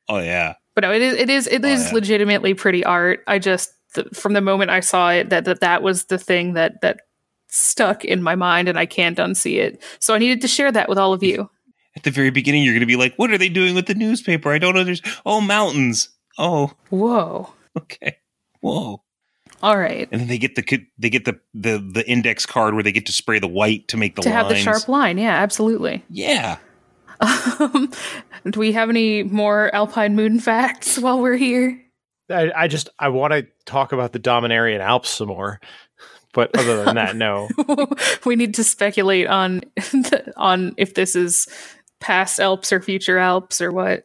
Oh 0.09 0.19
yeah, 0.19 0.55
But 0.75 0.81
no, 0.81 0.91
it 0.91 1.01
is 1.01 1.13
it 1.15 1.29
is 1.29 1.47
it 1.47 1.63
Oh, 1.63 1.67
is 1.67 1.85
yeah. 1.87 1.93
legitimately 1.93 2.53
pretty 2.53 2.83
art. 2.83 3.21
I 3.27 3.39
just 3.39 3.71
th- 3.95 4.07
from 4.13 4.33
the 4.33 4.41
moment 4.41 4.71
I 4.71 4.79
saw 4.81 5.09
it 5.11 5.29
that, 5.29 5.45
that 5.45 5.61
that 5.61 5.83
was 5.83 6.05
the 6.05 6.17
thing 6.17 6.53
that 6.53 6.81
that 6.81 7.01
stuck 7.51 8.03
in 8.03 8.23
my 8.23 8.33
mind 8.35 8.67
and 8.67 8.79
I 8.79 8.85
can't 8.87 9.17
unsee 9.17 9.57
it. 9.57 9.83
So 9.99 10.15
I 10.15 10.17
needed 10.17 10.41
to 10.41 10.47
share 10.47 10.71
that 10.71 10.89
with 10.89 10.97
all 10.97 11.13
of 11.13 11.21
you. 11.21 11.49
at 11.95 12.03
the 12.03 12.11
very 12.11 12.31
beginning, 12.31 12.63
you're 12.63 12.73
going 12.73 12.79
to 12.79 12.85
be 12.87 12.95
like, 12.95 13.13
"What 13.17 13.29
are 13.31 13.37
they 13.37 13.49
doing 13.49 13.75
with 13.75 13.85
the 13.85 13.93
newspaper? 13.93 14.49
I 14.51 14.57
don't 14.57 14.77
understand." 14.77 15.15
Oh, 15.25 15.41
mountains. 15.41 16.09
Oh, 16.37 16.71
Whoa. 16.89 17.53
okay. 17.77 18.17
Whoa. 18.61 19.03
All 19.61 19.77
right. 19.77 20.07
And 20.11 20.21
then 20.21 20.27
they 20.27 20.37
get 20.39 20.55
the 20.55 20.85
they 20.97 21.09
get 21.09 21.25
the 21.25 21.39
the 21.53 21.77
the 21.77 22.07
index 22.09 22.45
card 22.47 22.73
where 22.73 22.81
they 22.83 22.91
get 22.91 23.05
to 23.07 23.11
spray 23.11 23.37
the 23.37 23.47
white 23.47 23.87
to 23.89 23.97
make 23.97 24.15
the 24.15 24.21
to 24.23 24.29
have 24.31 24.49
the 24.49 24.55
sharp 24.55 24.87
line. 24.87 25.17
Yeah, 25.19 25.35
absolutely. 25.35 26.03
Yeah. 26.09 26.57
Um, 27.19 27.91
do 28.49 28.59
we 28.59 28.71
have 28.71 28.89
any 28.89 29.21
more 29.21 29.69
Alpine 29.75 30.15
Moon 30.15 30.39
facts 30.39 30.97
while 30.97 31.19
we're 31.19 31.37
here? 31.37 31.79
I, 32.31 32.51
I 32.55 32.67
just 32.67 32.89
I 32.97 33.09
want 33.09 33.33
to 33.33 33.45
talk 33.65 33.91
about 33.91 34.13
the 34.13 34.19
Dominarian 34.19 34.79
Alps 34.79 35.09
some 35.09 35.27
more, 35.27 35.59
but 36.33 36.57
other 36.57 36.83
than 36.83 36.95
that, 36.95 37.15
no. 37.15 37.49
we 38.25 38.35
need 38.35 38.53
to 38.55 38.63
speculate 38.63 39.27
on 39.27 39.61
on 40.37 40.73
if 40.77 40.93
this 40.93 41.15
is 41.15 41.47
past 41.99 42.39
Alps 42.39 42.71
or 42.71 42.81
future 42.81 43.17
Alps 43.17 43.61
or 43.61 43.71
what. 43.71 44.03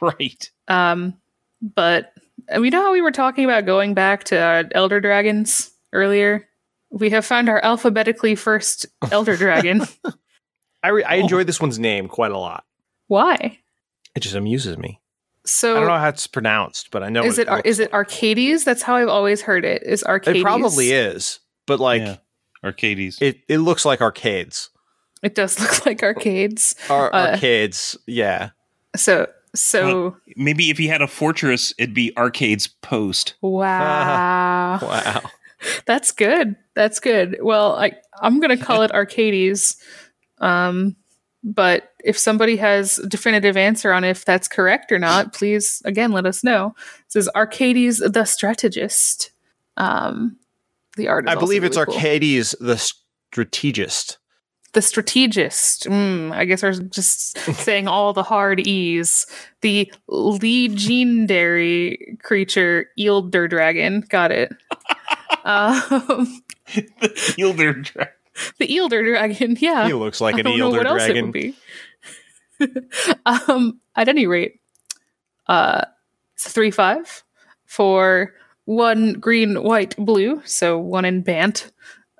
Right. 0.00 0.50
Um, 0.68 1.14
but 1.60 2.12
uh, 2.54 2.60
we 2.60 2.70
know 2.70 2.82
how 2.82 2.92
we 2.92 3.00
were 3.02 3.10
talking 3.12 3.44
about 3.44 3.66
going 3.66 3.94
back 3.94 4.24
to 4.24 4.38
uh, 4.38 4.62
Elder 4.72 5.00
Dragons 5.00 5.70
earlier. 5.92 6.48
We 6.90 7.10
have 7.10 7.24
found 7.24 7.48
our 7.48 7.62
alphabetically 7.64 8.34
first 8.34 8.86
Elder 9.10 9.36
Dragon. 9.36 9.82
I 10.82 10.88
re- 10.88 11.04
I 11.04 11.16
Oh. 11.16 11.20
enjoy 11.20 11.44
this 11.44 11.60
one's 11.60 11.78
name 11.78 12.08
quite 12.08 12.32
a 12.32 12.38
lot. 12.38 12.64
Why? 13.06 13.58
It 14.14 14.20
just 14.20 14.34
amuses 14.34 14.76
me. 14.76 15.00
So 15.46 15.76
I 15.76 15.80
don't 15.80 15.88
know 15.88 15.98
how 15.98 16.08
it's 16.08 16.26
pronounced, 16.26 16.90
but 16.90 17.02
I 17.02 17.08
know 17.08 17.24
is 17.24 17.38
it 17.38 17.48
Ar- 17.48 17.62
is 17.64 17.80
it. 17.80 17.92
Arcades? 17.92 18.64
That's 18.64 18.82
how 18.82 18.94
I've 18.96 19.08
always 19.08 19.42
heard 19.42 19.64
it. 19.64 19.82
Is 19.84 20.04
Arcades? 20.04 20.38
It 20.38 20.42
probably 20.42 20.92
is, 20.92 21.40
but 21.66 21.80
like 21.80 22.02
yeah. 22.02 22.16
Arcades. 22.64 23.20
it, 23.20 23.40
it 23.48 23.58
looks 23.58 23.84
like 23.84 24.00
arcades. 24.00 24.70
It 25.22 25.34
does 25.34 25.58
look 25.60 25.86
like 25.86 26.02
arcades. 26.02 26.74
Ar- 26.90 27.12
Uh, 27.14 27.30
arcades, 27.32 27.96
yeah. 28.06 28.50
So 28.96 29.26
so 29.54 30.16
Maybe 30.36 30.70
if 30.70 30.78
he 30.78 30.86
had 30.88 31.02
a 31.02 31.06
fortress, 31.06 31.74
it'd 31.78 31.94
be 31.94 32.16
Arcades 32.16 32.66
Post. 32.66 33.34
wow. 33.40 34.78
Wow. 34.82 35.22
That's 35.86 36.10
good. 36.10 36.56
That's 36.74 36.98
good. 36.98 37.38
Well, 37.40 37.76
I 37.76 37.92
I'm 38.20 38.40
gonna 38.40 38.56
call 38.56 38.82
it 38.82 38.90
Arcades. 38.90 39.76
Um, 40.38 40.96
but 41.44 41.90
if 42.04 42.18
somebody 42.18 42.56
has 42.56 42.98
a 42.98 43.06
definitive 43.08 43.56
answer 43.56 43.92
on 43.92 44.02
if 44.02 44.24
that's 44.24 44.48
correct 44.48 44.90
or 44.90 44.98
not, 44.98 45.32
please 45.32 45.80
again 45.84 46.10
let 46.10 46.26
us 46.26 46.42
know. 46.42 46.74
It 47.06 47.12
says 47.12 47.28
Arcades 47.36 47.98
the 47.98 48.24
strategist. 48.24 49.30
Um, 49.76 50.36
the 50.96 51.08
art. 51.08 51.28
I 51.28 51.34
believe 51.34 51.64
it's 51.64 51.76
really 51.76 51.86
cool. 51.86 51.94
Arcades 51.96 52.54
the 52.60 52.78
strategist. 52.78 54.18
The 54.72 54.82
strategist. 54.82 55.84
Mm, 55.84 56.32
I 56.32 56.44
guess 56.46 56.62
we're 56.62 56.72
just 56.72 57.38
saying 57.56 57.88
all 57.88 58.12
the 58.12 58.22
hard 58.22 58.60
E's. 58.66 59.26
The 59.60 59.92
legendary 60.08 61.38
creature, 62.22 62.86
Eelder 62.98 63.48
Dragon. 63.48 64.02
Got 64.08 64.32
it. 64.32 64.52
um, 65.44 66.42
the 66.74 67.34
Elder 67.38 67.74
Dragon. 67.74 68.12
the 68.58 68.66
Eelder 68.66 69.04
Dragon. 69.04 69.56
Yeah. 69.60 69.86
He 69.86 69.92
looks 69.92 70.20
like 70.20 70.38
an 70.38 70.46
Elder 70.46 70.78
what 70.78 70.86
else 70.86 71.02
it 71.02 71.14
dragon. 71.14 71.54
um, 73.26 73.80
at 73.96 74.08
any 74.08 74.26
rate, 74.26 74.60
uh, 75.48 75.84
it's 76.34 76.50
three 76.50 76.70
five 76.70 77.24
for 77.66 78.32
one 78.64 79.14
green, 79.14 79.62
white, 79.62 79.96
blue, 79.96 80.40
so 80.44 80.78
one 80.78 81.04
in 81.04 81.22
Bant. 81.22 81.70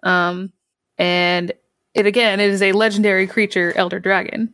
Um, 0.02 0.52
and 0.98 1.52
it 1.94 2.06
again 2.06 2.40
it 2.40 2.50
is 2.50 2.62
a 2.62 2.72
legendary 2.72 3.26
creature, 3.26 3.72
Elder 3.76 4.00
Dragon, 4.00 4.52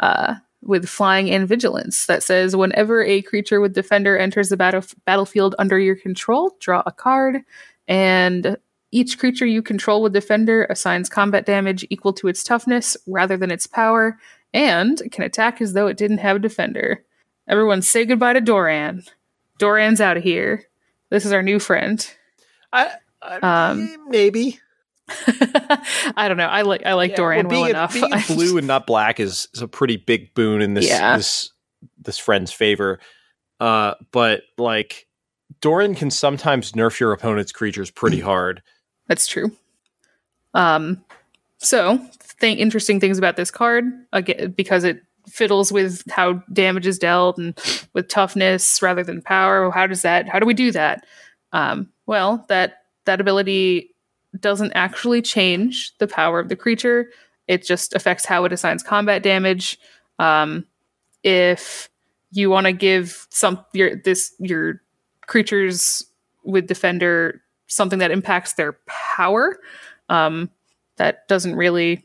uh, 0.00 0.34
with 0.62 0.88
flying 0.88 1.30
and 1.30 1.48
vigilance. 1.48 2.06
That 2.06 2.22
says 2.22 2.56
whenever 2.56 3.02
a 3.02 3.22
creature 3.22 3.60
with 3.60 3.74
defender 3.74 4.18
enters 4.18 4.48
the 4.48 4.56
battle- 4.56 4.82
battlefield 5.06 5.54
under 5.58 5.78
your 5.78 5.96
control, 5.96 6.56
draw 6.60 6.82
a 6.86 6.92
card, 6.92 7.42
and 7.86 8.56
each 8.90 9.18
creature 9.18 9.46
you 9.46 9.62
control 9.62 10.02
with 10.02 10.14
defender 10.14 10.66
assigns 10.70 11.08
combat 11.08 11.44
damage 11.44 11.86
equal 11.90 12.12
to 12.14 12.28
its 12.28 12.42
toughness 12.42 12.96
rather 13.06 13.36
than 13.36 13.50
its 13.50 13.66
power, 13.66 14.18
and 14.54 15.02
can 15.12 15.24
attack 15.24 15.60
as 15.60 15.74
though 15.74 15.86
it 15.86 15.98
didn't 15.98 16.18
have 16.18 16.36
a 16.36 16.40
defender. 16.40 17.04
Everyone 17.46 17.82
say 17.82 18.04
goodbye 18.04 18.32
to 18.34 18.40
Doran. 18.40 19.02
Doran's 19.58 20.00
out 20.00 20.16
of 20.16 20.22
here. 20.22 20.64
This 21.10 21.24
is 21.26 21.32
our 21.32 21.42
new 21.42 21.58
friend. 21.58 22.06
I, 22.72 22.90
I, 23.22 23.70
Um, 23.70 23.88
eh, 23.92 23.96
maybe. 24.08 24.60
I 26.16 26.26
don't 26.28 26.36
know. 26.36 26.46
I 26.46 26.62
like 26.62 26.84
I 26.84 26.92
like 26.94 27.12
Yeah, 27.12 27.16
Doran 27.16 27.48
well, 27.48 27.54
well 27.54 27.64
being, 27.64 27.70
enough. 27.70 27.94
being 27.94 28.12
blue 28.38 28.58
and 28.58 28.66
not 28.66 28.86
black 28.86 29.18
is, 29.20 29.48
is 29.54 29.62
a 29.62 29.68
pretty 29.68 29.96
big 29.96 30.34
boon 30.34 30.60
in 30.60 30.74
this 30.74 30.86
Yeah. 30.86 31.16
this 31.16 31.50
this 32.02 32.18
friend's 32.18 32.52
favor. 32.52 32.98
Uh, 33.60 33.94
but 34.12 34.42
like 34.58 35.06
Doran 35.60 35.94
can 35.94 36.10
sometimes 36.10 36.72
nerf 36.72 37.00
your 37.00 37.12
opponent's 37.12 37.52
creatures 37.52 37.90
pretty 37.90 38.20
hard. 38.20 38.62
That's 39.06 39.26
true. 39.26 39.50
Um, 40.54 41.02
so 41.58 41.98
th- 42.40 42.58
interesting 42.58 43.00
things 43.00 43.18
about 43.18 43.36
this 43.36 43.50
card 43.50 43.84
again 44.12 44.52
because 44.52 44.84
it 44.84 45.02
fiddles 45.30 45.72
with 45.72 46.02
how 46.10 46.34
damage 46.52 46.86
is 46.86 46.98
dealt 46.98 47.38
and 47.38 47.58
with 47.92 48.08
toughness 48.08 48.80
rather 48.82 49.02
than 49.02 49.22
power. 49.22 49.70
How 49.70 49.86
does 49.86 50.02
that? 50.02 50.28
How 50.28 50.38
do 50.38 50.46
we 50.46 50.54
do 50.54 50.72
that? 50.72 51.04
Um, 51.52 51.90
well, 52.06 52.44
that 52.48 52.82
that 53.04 53.20
ability 53.20 53.94
doesn't 54.38 54.72
actually 54.72 55.22
change 55.22 55.96
the 55.98 56.06
power 56.06 56.38
of 56.38 56.48
the 56.48 56.56
creature. 56.56 57.10
It 57.46 57.64
just 57.64 57.94
affects 57.94 58.26
how 58.26 58.44
it 58.44 58.52
assigns 58.52 58.82
combat 58.82 59.22
damage. 59.22 59.78
Um, 60.18 60.66
if 61.22 61.88
you 62.30 62.50
want 62.50 62.66
to 62.66 62.72
give 62.72 63.26
some 63.30 63.64
your 63.72 63.96
this 63.96 64.34
your 64.38 64.82
creatures 65.26 66.04
with 66.44 66.66
defender 66.66 67.42
something 67.68 67.98
that 68.00 68.10
impacts 68.10 68.54
their 68.54 68.78
power. 68.86 69.58
Um, 70.08 70.50
that 70.96 71.28
doesn't 71.28 71.54
really 71.54 72.04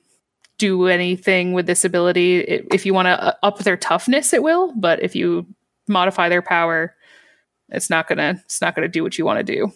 do 0.63 0.87
anything 0.87 1.51
with 1.51 1.65
this 1.65 1.83
ability. 1.83 2.39
It, 2.39 2.67
if 2.71 2.85
you 2.85 2.93
want 2.93 3.07
to 3.07 3.37
up 3.43 3.59
their 3.59 3.75
toughness, 3.75 4.31
it 4.31 4.41
will. 4.41 4.73
But 4.77 5.03
if 5.03 5.13
you 5.13 5.45
modify 5.89 6.29
their 6.29 6.41
power, 6.41 6.95
it's 7.67 7.89
not 7.89 8.07
gonna 8.07 8.41
it's 8.45 8.61
not 8.61 8.73
gonna 8.73 8.87
do 8.87 9.03
what 9.03 9.17
you 9.17 9.25
want 9.25 9.45
to 9.45 9.55
do. 9.55 9.73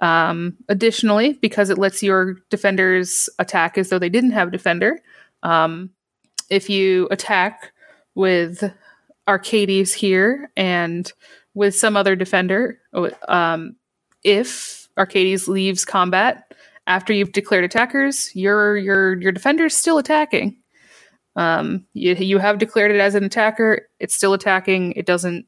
Um, 0.00 0.56
additionally, 0.68 1.32
because 1.32 1.70
it 1.70 1.78
lets 1.78 2.04
your 2.04 2.34
defenders 2.50 3.28
attack 3.40 3.76
as 3.76 3.88
though 3.88 3.98
they 3.98 4.08
didn't 4.08 4.30
have 4.30 4.48
a 4.48 4.52
defender, 4.52 5.00
um, 5.42 5.90
if 6.50 6.70
you 6.70 7.08
attack 7.10 7.72
with 8.14 8.62
Arcades 9.26 9.92
here 9.92 10.52
and 10.56 11.12
with 11.54 11.74
some 11.74 11.96
other 11.96 12.14
defender, 12.14 12.78
um, 13.26 13.74
if 14.22 14.88
Arcades 14.96 15.48
leaves 15.48 15.84
combat 15.84 16.47
after 16.88 17.12
you've 17.12 17.30
declared 17.30 17.62
attackers, 17.62 18.34
your 18.34 18.76
your 18.76 19.20
your 19.20 19.30
defender's 19.30 19.76
still 19.76 19.98
attacking. 19.98 20.56
Um, 21.36 21.86
you 21.92 22.14
you 22.14 22.38
have 22.38 22.58
declared 22.58 22.90
it 22.90 23.00
as 23.00 23.14
an 23.14 23.22
attacker. 23.22 23.88
It's 24.00 24.16
still 24.16 24.32
attacking. 24.32 24.92
It 24.92 25.06
doesn't 25.06 25.46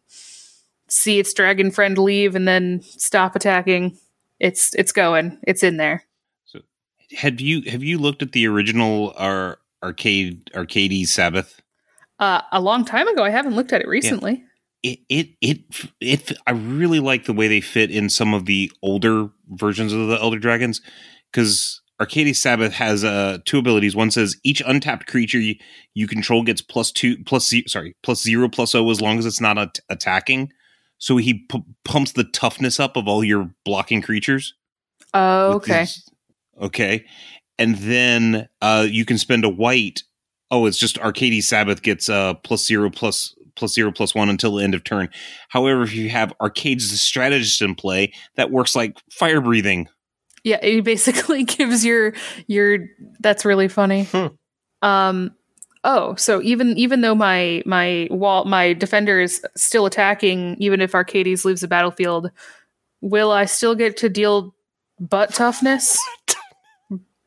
see 0.88 1.18
its 1.18 1.34
dragon 1.34 1.72
friend 1.72 1.98
leave 1.98 2.36
and 2.36 2.46
then 2.46 2.82
stop 2.82 3.34
attacking 3.34 3.96
it's 4.40 4.74
it's 4.74 4.90
going. 4.90 5.38
It's 5.46 5.62
in 5.62 5.76
there. 5.76 6.04
So, 6.46 6.60
have 7.16 7.40
you 7.40 7.62
have 7.70 7.84
you 7.84 7.98
looked 7.98 8.22
at 8.22 8.32
the 8.32 8.48
original 8.48 9.12
our 9.16 9.58
arcade 9.82 10.50
Arcades 10.56 11.12
Sabbath? 11.12 11.60
Uh, 12.18 12.40
a 12.50 12.60
long 12.60 12.84
time 12.84 13.06
ago. 13.06 13.22
I 13.22 13.30
haven't 13.30 13.54
looked 13.54 13.72
at 13.72 13.82
it 13.82 13.88
recently. 13.88 14.32
Yeah. 14.32 14.46
It, 14.82 14.98
it 15.10 15.28
it 15.42 15.60
it 16.00 16.38
I 16.46 16.52
really 16.52 17.00
like 17.00 17.26
the 17.26 17.34
way 17.34 17.48
they 17.48 17.60
fit 17.60 17.90
in 17.90 18.08
some 18.08 18.32
of 18.32 18.46
the 18.46 18.72
older 18.82 19.28
versions 19.50 19.92
of 19.92 20.08
the 20.08 20.18
Elder 20.18 20.38
Dragons 20.38 20.80
because 21.30 21.80
Arcades 22.00 22.38
Sabbath 22.38 22.72
has 22.72 23.04
uh, 23.04 23.38
two 23.44 23.58
abilities. 23.58 23.94
One 23.94 24.10
says 24.10 24.36
each 24.42 24.62
untapped 24.66 25.06
creature 25.06 25.38
you, 25.38 25.56
you 25.94 26.06
control 26.06 26.42
gets 26.42 26.62
plus 26.62 26.90
two 26.90 27.22
plus 27.24 27.46
z- 27.46 27.64
sorry 27.66 27.94
plus 28.02 28.22
zero 28.22 28.48
plus 28.48 28.74
o 28.74 28.90
as 28.90 29.00
long 29.00 29.18
as 29.18 29.26
it's 29.26 29.40
not 29.40 29.58
at- 29.58 29.80
attacking. 29.90 30.50
So 30.98 31.18
he 31.18 31.34
p- 31.50 31.64
pumps 31.84 32.12
the 32.12 32.24
toughness 32.24 32.80
up 32.80 32.96
of 32.96 33.06
all 33.06 33.22
your 33.22 33.50
blocking 33.64 34.02
creatures. 34.02 34.54
Oh, 35.12 35.54
okay. 35.54 35.86
okay. 36.60 37.04
And 37.58 37.76
then 37.76 38.48
uh, 38.62 38.86
you 38.88 39.04
can 39.04 39.18
spend 39.18 39.44
a 39.44 39.48
white. 39.48 40.02
Oh, 40.50 40.66
it's 40.66 40.78
just 40.78 40.98
Arcades 40.98 41.46
Sabbath 41.46 41.82
gets 41.82 42.08
uh, 42.08 42.34
plus 42.34 42.66
zero 42.66 42.90
plus 42.90 43.34
plus 43.56 43.74
zero 43.74 43.92
plus 43.92 44.14
one 44.14 44.30
until 44.30 44.56
the 44.56 44.64
end 44.64 44.74
of 44.74 44.84
turn. 44.84 45.10
However, 45.50 45.82
if 45.82 45.94
you 45.94 46.08
have 46.08 46.32
Arcades 46.40 46.90
the 46.90 46.96
strategist 46.96 47.60
in 47.60 47.74
play, 47.74 48.12
that 48.36 48.50
works 48.50 48.74
like 48.74 48.96
fire 49.10 49.40
breathing. 49.40 49.88
Yeah, 50.44 50.58
it 50.62 50.84
basically 50.84 51.44
gives 51.44 51.84
your 51.84 52.14
your. 52.46 52.86
That's 53.20 53.44
really 53.44 53.68
funny. 53.68 54.04
Hmm. 54.04 54.26
Um, 54.82 55.34
oh, 55.84 56.14
so 56.14 56.40
even 56.42 56.76
even 56.76 57.00
though 57.00 57.14
my 57.14 57.62
my 57.66 58.08
wall 58.10 58.44
my 58.44 58.72
defender 58.72 59.20
is 59.20 59.42
still 59.56 59.86
attacking, 59.86 60.56
even 60.58 60.80
if 60.80 60.94
Arcades 60.94 61.44
leaves 61.44 61.60
the 61.60 61.68
battlefield, 61.68 62.30
will 63.00 63.30
I 63.30 63.44
still 63.44 63.74
get 63.74 63.96
to 63.98 64.08
deal 64.08 64.54
butt 64.98 65.34
toughness? 65.34 65.98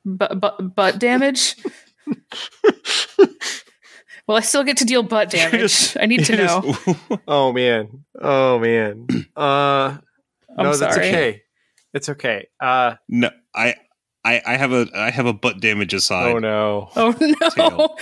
but 0.06 0.40
but 0.40 0.76
butt 0.76 1.00
damage? 1.00 1.56
Well, 4.28 4.38
I 4.38 4.42
still 4.42 4.64
get 4.64 4.78
to 4.78 4.86
deal 4.86 5.04
butt 5.04 5.30
damage. 5.30 5.60
Just, 5.60 5.98
I 6.00 6.06
need 6.06 6.26
to 6.26 6.38
know. 6.38 6.62
Just, 6.86 7.00
oh 7.28 7.52
man. 7.52 8.06
Oh 8.20 8.60
man. 8.60 9.08
Uh 9.36 9.98
I'm 10.58 10.66
no, 10.66 10.74
sorry. 10.74 10.94
that's 10.94 10.98
okay. 10.98 11.43
It's 11.94 12.10
okay. 12.10 12.48
Uh 12.60 12.96
no, 13.08 13.30
I 13.56 13.76
I, 14.26 14.42
I 14.46 14.58
have 14.58 14.72
a 14.72 14.88
I 14.96 15.12
have 15.12 15.26
a 15.26 15.34
butt 15.34 15.60
damage 15.60 15.94
aside. 15.94 16.34
Oh 16.34 16.40
no! 16.40 16.90
Oh 16.96 17.14
no! 17.58 17.96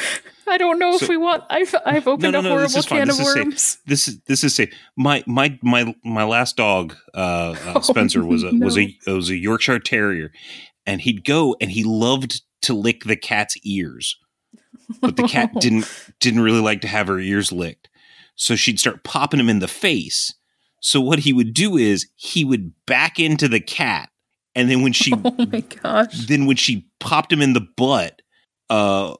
I 0.47 0.57
don't 0.57 0.77
know 0.77 0.95
so, 0.97 1.05
if 1.05 1.09
we 1.09 1.17
want. 1.17 1.43
I've 1.49 1.73
I've 1.83 2.07
opened 2.07 2.31
no, 2.31 2.41
no, 2.41 2.47
a 2.47 2.51
horrible 2.51 2.83
can 2.83 3.07
this 3.07 3.19
of 3.19 3.25
worms. 3.25 3.55
Is 3.55 3.77
this 3.87 4.07
is 4.07 4.21
this 4.27 4.43
is 4.43 4.55
safe. 4.55 4.71
My 4.95 5.23
my 5.25 5.57
my 5.63 5.95
my 6.03 6.23
last 6.23 6.57
dog, 6.57 6.95
uh, 7.15 7.55
uh, 7.65 7.79
Spencer, 7.81 8.21
oh, 8.21 8.27
was 8.27 8.43
a 8.43 8.51
no. 8.51 8.65
was 8.65 8.77
a 8.77 8.95
was 9.07 9.29
a 9.31 9.35
Yorkshire 9.35 9.79
Terrier, 9.79 10.31
and 10.85 11.01
he'd 11.01 11.25
go 11.25 11.55
and 11.59 11.71
he 11.71 11.83
loved 11.83 12.41
to 12.63 12.75
lick 12.75 13.05
the 13.05 13.15
cat's 13.15 13.57
ears, 13.63 14.15
but 14.99 15.15
the 15.15 15.23
cat 15.23 15.51
didn't 15.59 15.89
didn't 16.19 16.41
really 16.41 16.61
like 16.61 16.81
to 16.81 16.87
have 16.87 17.07
her 17.07 17.19
ears 17.19 17.51
licked, 17.51 17.89
so 18.35 18.55
she'd 18.55 18.79
start 18.79 19.03
popping 19.03 19.39
him 19.39 19.49
in 19.49 19.59
the 19.59 19.67
face. 19.67 20.35
So 20.81 20.99
what 20.99 21.19
he 21.19 21.31
would 21.31 21.53
do 21.53 21.77
is 21.77 22.07
he 22.15 22.43
would 22.43 22.73
back 22.85 23.19
into 23.19 23.47
the 23.47 23.61
cat 23.61 24.09
and 24.55 24.69
then 24.69 24.81
when 24.81 24.93
she 24.93 25.13
oh 25.13 25.47
my 25.51 25.61
gosh. 25.61 26.27
then 26.27 26.45
when 26.45 26.57
she 26.57 26.87
popped 26.99 27.31
him 27.31 27.41
in 27.41 27.53
the 27.53 27.65
butt 27.77 28.21
uh 28.69 29.15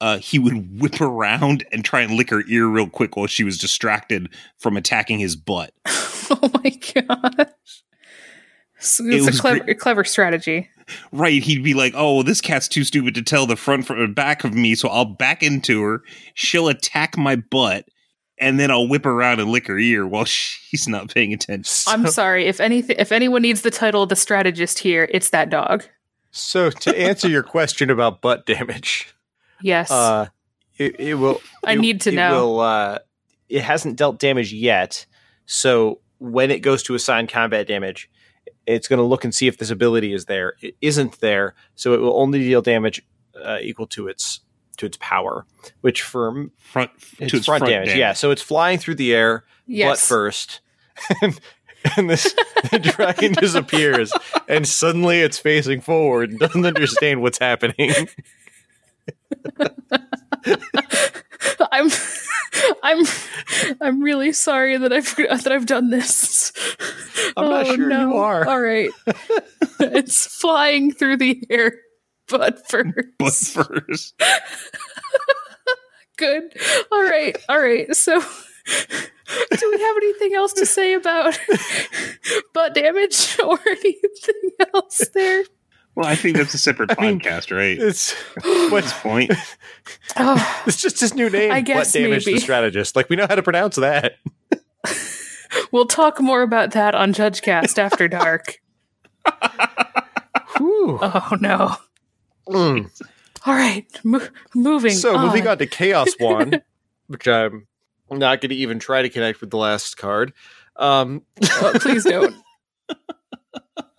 uh 0.00 0.18
he 0.18 0.38
would 0.38 0.80
whip 0.80 1.00
around 1.00 1.64
and 1.72 1.84
try 1.84 2.00
and 2.02 2.12
lick 2.14 2.30
her 2.30 2.42
ear 2.48 2.66
real 2.66 2.88
quick 2.88 3.16
while 3.16 3.26
she 3.26 3.44
was 3.44 3.58
distracted 3.58 4.28
from 4.58 4.76
attacking 4.76 5.18
his 5.18 5.36
butt. 5.36 5.72
Oh 6.28 6.50
my 6.64 6.70
gosh. 6.70 7.84
So 8.80 9.04
it's 9.06 9.28
it 9.28 9.36
a 9.36 9.40
clever 9.40 9.60
great. 9.60 9.78
clever 9.78 10.02
strategy. 10.02 10.68
Right 11.12 11.40
he'd 11.40 11.62
be 11.62 11.72
like 11.74 11.92
oh 11.96 12.24
this 12.24 12.40
cat's 12.40 12.66
too 12.66 12.82
stupid 12.82 13.14
to 13.14 13.22
tell 13.22 13.46
the 13.46 13.54
front 13.54 13.86
from 13.86 14.00
the 14.00 14.08
back 14.08 14.42
of 14.42 14.52
me 14.52 14.74
so 14.74 14.88
i'll 14.88 15.04
back 15.04 15.44
into 15.44 15.80
her. 15.82 16.02
She'll 16.34 16.66
attack 16.66 17.16
my 17.16 17.36
butt 17.36 17.88
and 18.38 18.60
then 18.60 18.70
I'll 18.70 18.88
whip 18.88 19.06
around 19.06 19.40
and 19.40 19.50
lick 19.50 19.66
her 19.66 19.78
ear 19.78 20.06
while 20.06 20.24
she's 20.26 20.88
not 20.88 21.12
paying 21.12 21.32
attention. 21.32 21.92
I'm 21.92 22.06
sorry 22.08 22.46
if 22.46 22.60
anything. 22.60 22.96
If 22.98 23.12
anyone 23.12 23.42
needs 23.42 23.62
the 23.62 23.70
title 23.70 24.02
of 24.02 24.08
the 24.08 24.16
strategist 24.16 24.78
here, 24.78 25.08
it's 25.10 25.30
that 25.30 25.50
dog. 25.50 25.84
So 26.30 26.70
to 26.70 26.98
answer 26.98 27.28
your 27.28 27.42
question 27.42 27.88
about 27.88 28.20
butt 28.20 28.44
damage, 28.44 29.14
yes, 29.62 29.90
uh, 29.90 30.28
it, 30.76 31.00
it 31.00 31.14
will. 31.14 31.40
I 31.64 31.72
it, 31.72 31.80
need 31.80 32.02
to 32.02 32.10
it 32.10 32.16
know. 32.16 32.46
Will, 32.46 32.60
uh, 32.60 32.98
it 33.48 33.62
hasn't 33.62 33.96
dealt 33.96 34.18
damage 34.18 34.52
yet, 34.52 35.06
so 35.46 36.00
when 36.18 36.50
it 36.50 36.60
goes 36.60 36.82
to 36.84 36.94
assign 36.94 37.26
combat 37.26 37.66
damage, 37.66 38.10
it's 38.66 38.88
going 38.88 38.98
to 38.98 39.04
look 39.04 39.24
and 39.24 39.34
see 39.34 39.46
if 39.46 39.56
this 39.56 39.70
ability 39.70 40.12
is 40.12 40.26
there. 40.26 40.54
It 40.60 40.76
isn't 40.82 41.20
there, 41.20 41.54
so 41.74 41.94
it 41.94 42.00
will 42.00 42.20
only 42.20 42.40
deal 42.40 42.60
damage 42.60 43.02
uh, 43.42 43.58
equal 43.62 43.86
to 43.88 44.08
its 44.08 44.40
to 44.76 44.86
its 44.86 44.96
power, 45.00 45.46
which 45.80 46.02
for 46.02 46.48
front 46.58 46.90
its, 47.18 47.34
its 47.34 47.46
front, 47.46 47.60
front 47.60 47.70
damage. 47.70 47.88
damage. 47.88 47.98
Yeah, 47.98 48.12
so 48.12 48.30
it's 48.30 48.42
flying 48.42 48.78
through 48.78 48.96
the 48.96 49.14
air, 49.14 49.44
yes. 49.66 49.88
butt 49.88 49.98
first, 49.98 50.60
and, 51.22 51.38
and 51.96 52.10
this 52.10 52.34
the 52.70 52.78
dragon 52.96 53.32
disappears, 53.32 54.12
and 54.48 54.66
suddenly 54.66 55.20
it's 55.20 55.38
facing 55.38 55.80
forward 55.80 56.30
and 56.30 56.38
doesn't 56.38 56.66
understand 56.66 57.22
what's 57.22 57.38
happening. 57.38 57.92
I'm 61.72 61.90
I'm 62.82 63.06
I'm 63.80 64.02
really 64.02 64.32
sorry 64.32 64.76
that 64.76 64.92
I've 64.92 65.14
that 65.16 65.52
I've 65.52 65.66
done 65.66 65.90
this. 65.90 66.52
I'm 67.36 67.44
oh, 67.44 67.50
not 67.50 67.66
sure 67.66 67.88
no. 67.88 68.10
you 68.10 68.16
are. 68.16 68.46
All 68.48 68.60
right. 68.60 68.90
it's 69.80 70.26
flying 70.26 70.92
through 70.92 71.18
the 71.18 71.42
air 71.50 71.72
butt 72.28 72.66
first. 72.68 72.94
Butt 73.18 73.34
first. 73.34 74.14
Good. 76.16 76.54
All 76.90 77.02
right. 77.02 77.36
All 77.48 77.60
right. 77.60 77.94
So, 77.94 78.18
do 78.18 79.70
we 79.70 79.80
have 79.80 79.96
anything 79.98 80.34
else 80.34 80.54
to 80.54 80.64
say 80.64 80.94
about 80.94 81.38
butt 82.54 82.74
damage 82.74 83.38
or 83.44 83.58
anything 83.68 84.50
else 84.74 85.06
there? 85.12 85.44
Well, 85.94 86.06
I 86.06 86.14
think 86.14 86.36
that's 86.36 86.54
a 86.54 86.58
separate 86.58 86.92
I 86.98 87.02
mean, 87.02 87.20
podcast, 87.20 87.54
right? 87.54 87.78
It's 87.78 88.12
what's 88.70 88.92
point? 89.00 89.32
Oh, 90.16 90.62
it's 90.66 90.80
just 90.80 91.00
his 91.00 91.14
new 91.14 91.28
name. 91.28 91.52
I 91.52 91.60
guess 91.60 91.92
butt 91.92 92.00
damage 92.00 92.26
maybe. 92.26 92.38
the 92.38 92.40
strategist. 92.40 92.96
Like 92.96 93.10
we 93.10 93.16
know 93.16 93.26
how 93.28 93.34
to 93.34 93.42
pronounce 93.42 93.76
that. 93.76 94.16
we'll 95.70 95.86
talk 95.86 96.20
more 96.20 96.40
about 96.42 96.70
that 96.72 96.94
on 96.94 97.12
JudgeCast 97.12 97.78
after 97.78 98.08
dark. 98.08 98.58
oh 100.60 101.36
no. 101.40 101.76
Mm. 102.48 102.90
All 103.44 103.54
right, 103.54 103.86
mo- 104.04 104.26
moving. 104.54 104.92
So 104.92 105.16
on. 105.16 105.26
moving 105.26 105.46
on 105.46 105.58
to 105.58 105.66
Chaos 105.66 106.08
Wand, 106.18 106.62
which 107.06 107.26
I'm 107.28 107.66
not 108.10 108.40
going 108.40 108.50
to 108.50 108.56
even 108.56 108.78
try 108.78 109.02
to 109.02 109.08
connect 109.08 109.40
with 109.40 109.50
the 109.50 109.56
last 109.56 109.96
card. 109.96 110.32
Um, 110.76 111.22
oh, 111.42 111.72
please 111.80 112.04
don't. 112.08 112.34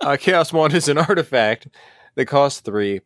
uh, 0.02 0.18
Chaos 0.18 0.52
Wand 0.54 0.74
is 0.74 0.88
an 0.88 0.98
artifact 0.98 1.68
that 2.16 2.26
costs 2.26 2.60
three, 2.62 3.02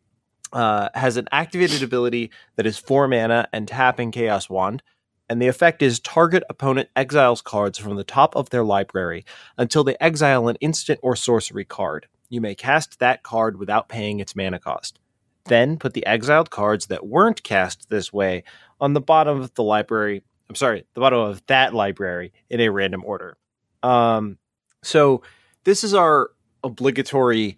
uh, 0.52 0.88
has 0.94 1.16
an 1.16 1.28
activated 1.32 1.82
ability 1.82 2.30
that 2.56 2.66
is 2.66 2.78
four 2.78 3.08
mana 3.08 3.48
and 3.52 3.68
tapping 3.68 4.10
Chaos 4.10 4.50
Wand, 4.50 4.82
and 5.28 5.40
the 5.40 5.48
effect 5.48 5.80
is 5.82 6.00
target 6.00 6.42
opponent 6.50 6.88
exiles 6.96 7.40
cards 7.40 7.78
from 7.78 7.96
the 7.96 8.04
top 8.04 8.34
of 8.36 8.50
their 8.50 8.64
library 8.64 9.24
until 9.56 9.84
they 9.84 9.96
exile 10.00 10.48
an 10.48 10.56
instant 10.60 11.00
or 11.02 11.16
sorcery 11.16 11.64
card. 11.64 12.06
You 12.28 12.40
may 12.40 12.54
cast 12.54 12.98
that 12.98 13.22
card 13.22 13.58
without 13.58 13.88
paying 13.88 14.20
its 14.20 14.34
mana 14.34 14.58
cost. 14.58 14.98
Then 15.46 15.76
put 15.76 15.94
the 15.94 16.06
exiled 16.06 16.50
cards 16.50 16.86
that 16.86 17.06
weren't 17.06 17.42
cast 17.42 17.90
this 17.90 18.12
way 18.12 18.44
on 18.80 18.92
the 18.92 19.00
bottom 19.00 19.40
of 19.40 19.54
the 19.54 19.62
library. 19.62 20.22
I'm 20.48 20.54
sorry, 20.54 20.84
the 20.94 21.00
bottom 21.00 21.18
of 21.18 21.44
that 21.46 21.74
library 21.74 22.32
in 22.48 22.60
a 22.60 22.68
random 22.68 23.02
order. 23.04 23.36
Um, 23.82 24.38
so 24.82 25.22
this 25.64 25.82
is 25.84 25.94
our 25.94 26.30
obligatory 26.62 27.56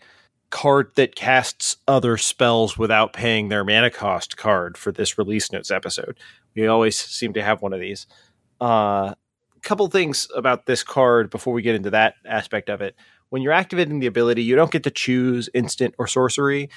card 0.50 0.92
that 0.94 1.16
casts 1.16 1.76
other 1.88 2.16
spells 2.16 2.78
without 2.78 3.12
paying 3.12 3.48
their 3.48 3.64
mana 3.64 3.90
cost 3.90 4.36
card 4.36 4.78
for 4.78 4.92
this 4.92 5.18
release 5.18 5.50
notes 5.50 5.70
episode. 5.70 6.16
We 6.54 6.68
always 6.68 6.98
seem 6.98 7.32
to 7.32 7.42
have 7.42 7.60
one 7.60 7.72
of 7.72 7.80
these. 7.80 8.06
A 8.60 8.64
uh, 8.64 9.14
couple 9.62 9.88
things 9.88 10.28
about 10.34 10.66
this 10.66 10.84
card 10.84 11.28
before 11.30 11.52
we 11.52 11.62
get 11.62 11.74
into 11.74 11.90
that 11.90 12.14
aspect 12.24 12.68
of 12.68 12.80
it. 12.80 12.94
When 13.30 13.42
you're 13.42 13.52
activating 13.52 13.98
the 13.98 14.06
ability, 14.06 14.44
you 14.44 14.54
don't 14.54 14.70
get 14.70 14.84
to 14.84 14.90
choose 14.90 15.48
instant 15.54 15.96
or 15.98 16.06
sorcery. 16.06 16.68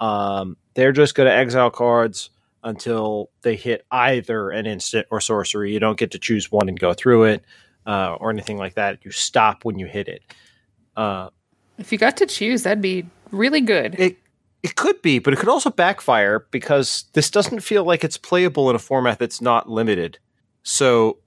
Um, 0.00 0.56
they're 0.74 0.92
just 0.92 1.14
going 1.14 1.28
to 1.28 1.34
exile 1.34 1.70
cards 1.70 2.30
until 2.62 3.30
they 3.42 3.56
hit 3.56 3.84
either 3.90 4.50
an 4.50 4.66
instant 4.66 5.06
or 5.10 5.20
sorcery. 5.20 5.72
You 5.72 5.80
don't 5.80 5.98
get 5.98 6.10
to 6.12 6.18
choose 6.18 6.50
one 6.50 6.68
and 6.68 6.78
go 6.78 6.92
through 6.92 7.24
it 7.24 7.44
uh, 7.86 8.16
or 8.20 8.30
anything 8.30 8.58
like 8.58 8.74
that. 8.74 8.98
You 9.04 9.10
stop 9.10 9.64
when 9.64 9.78
you 9.78 9.86
hit 9.86 10.08
it. 10.08 10.22
Uh, 10.96 11.30
if 11.78 11.92
you 11.92 11.98
got 11.98 12.16
to 12.18 12.26
choose, 12.26 12.62
that'd 12.62 12.82
be 12.82 13.06
really 13.30 13.60
good. 13.60 13.98
It 13.98 14.16
it 14.62 14.76
could 14.76 15.00
be, 15.00 15.18
but 15.18 15.32
it 15.32 15.38
could 15.38 15.48
also 15.48 15.70
backfire 15.70 16.46
because 16.50 17.04
this 17.14 17.30
doesn't 17.30 17.60
feel 17.60 17.82
like 17.84 18.04
it's 18.04 18.18
playable 18.18 18.68
in 18.68 18.76
a 18.76 18.78
format 18.78 19.18
that's 19.18 19.40
not 19.40 19.70
limited. 19.70 20.18
So 20.62 21.18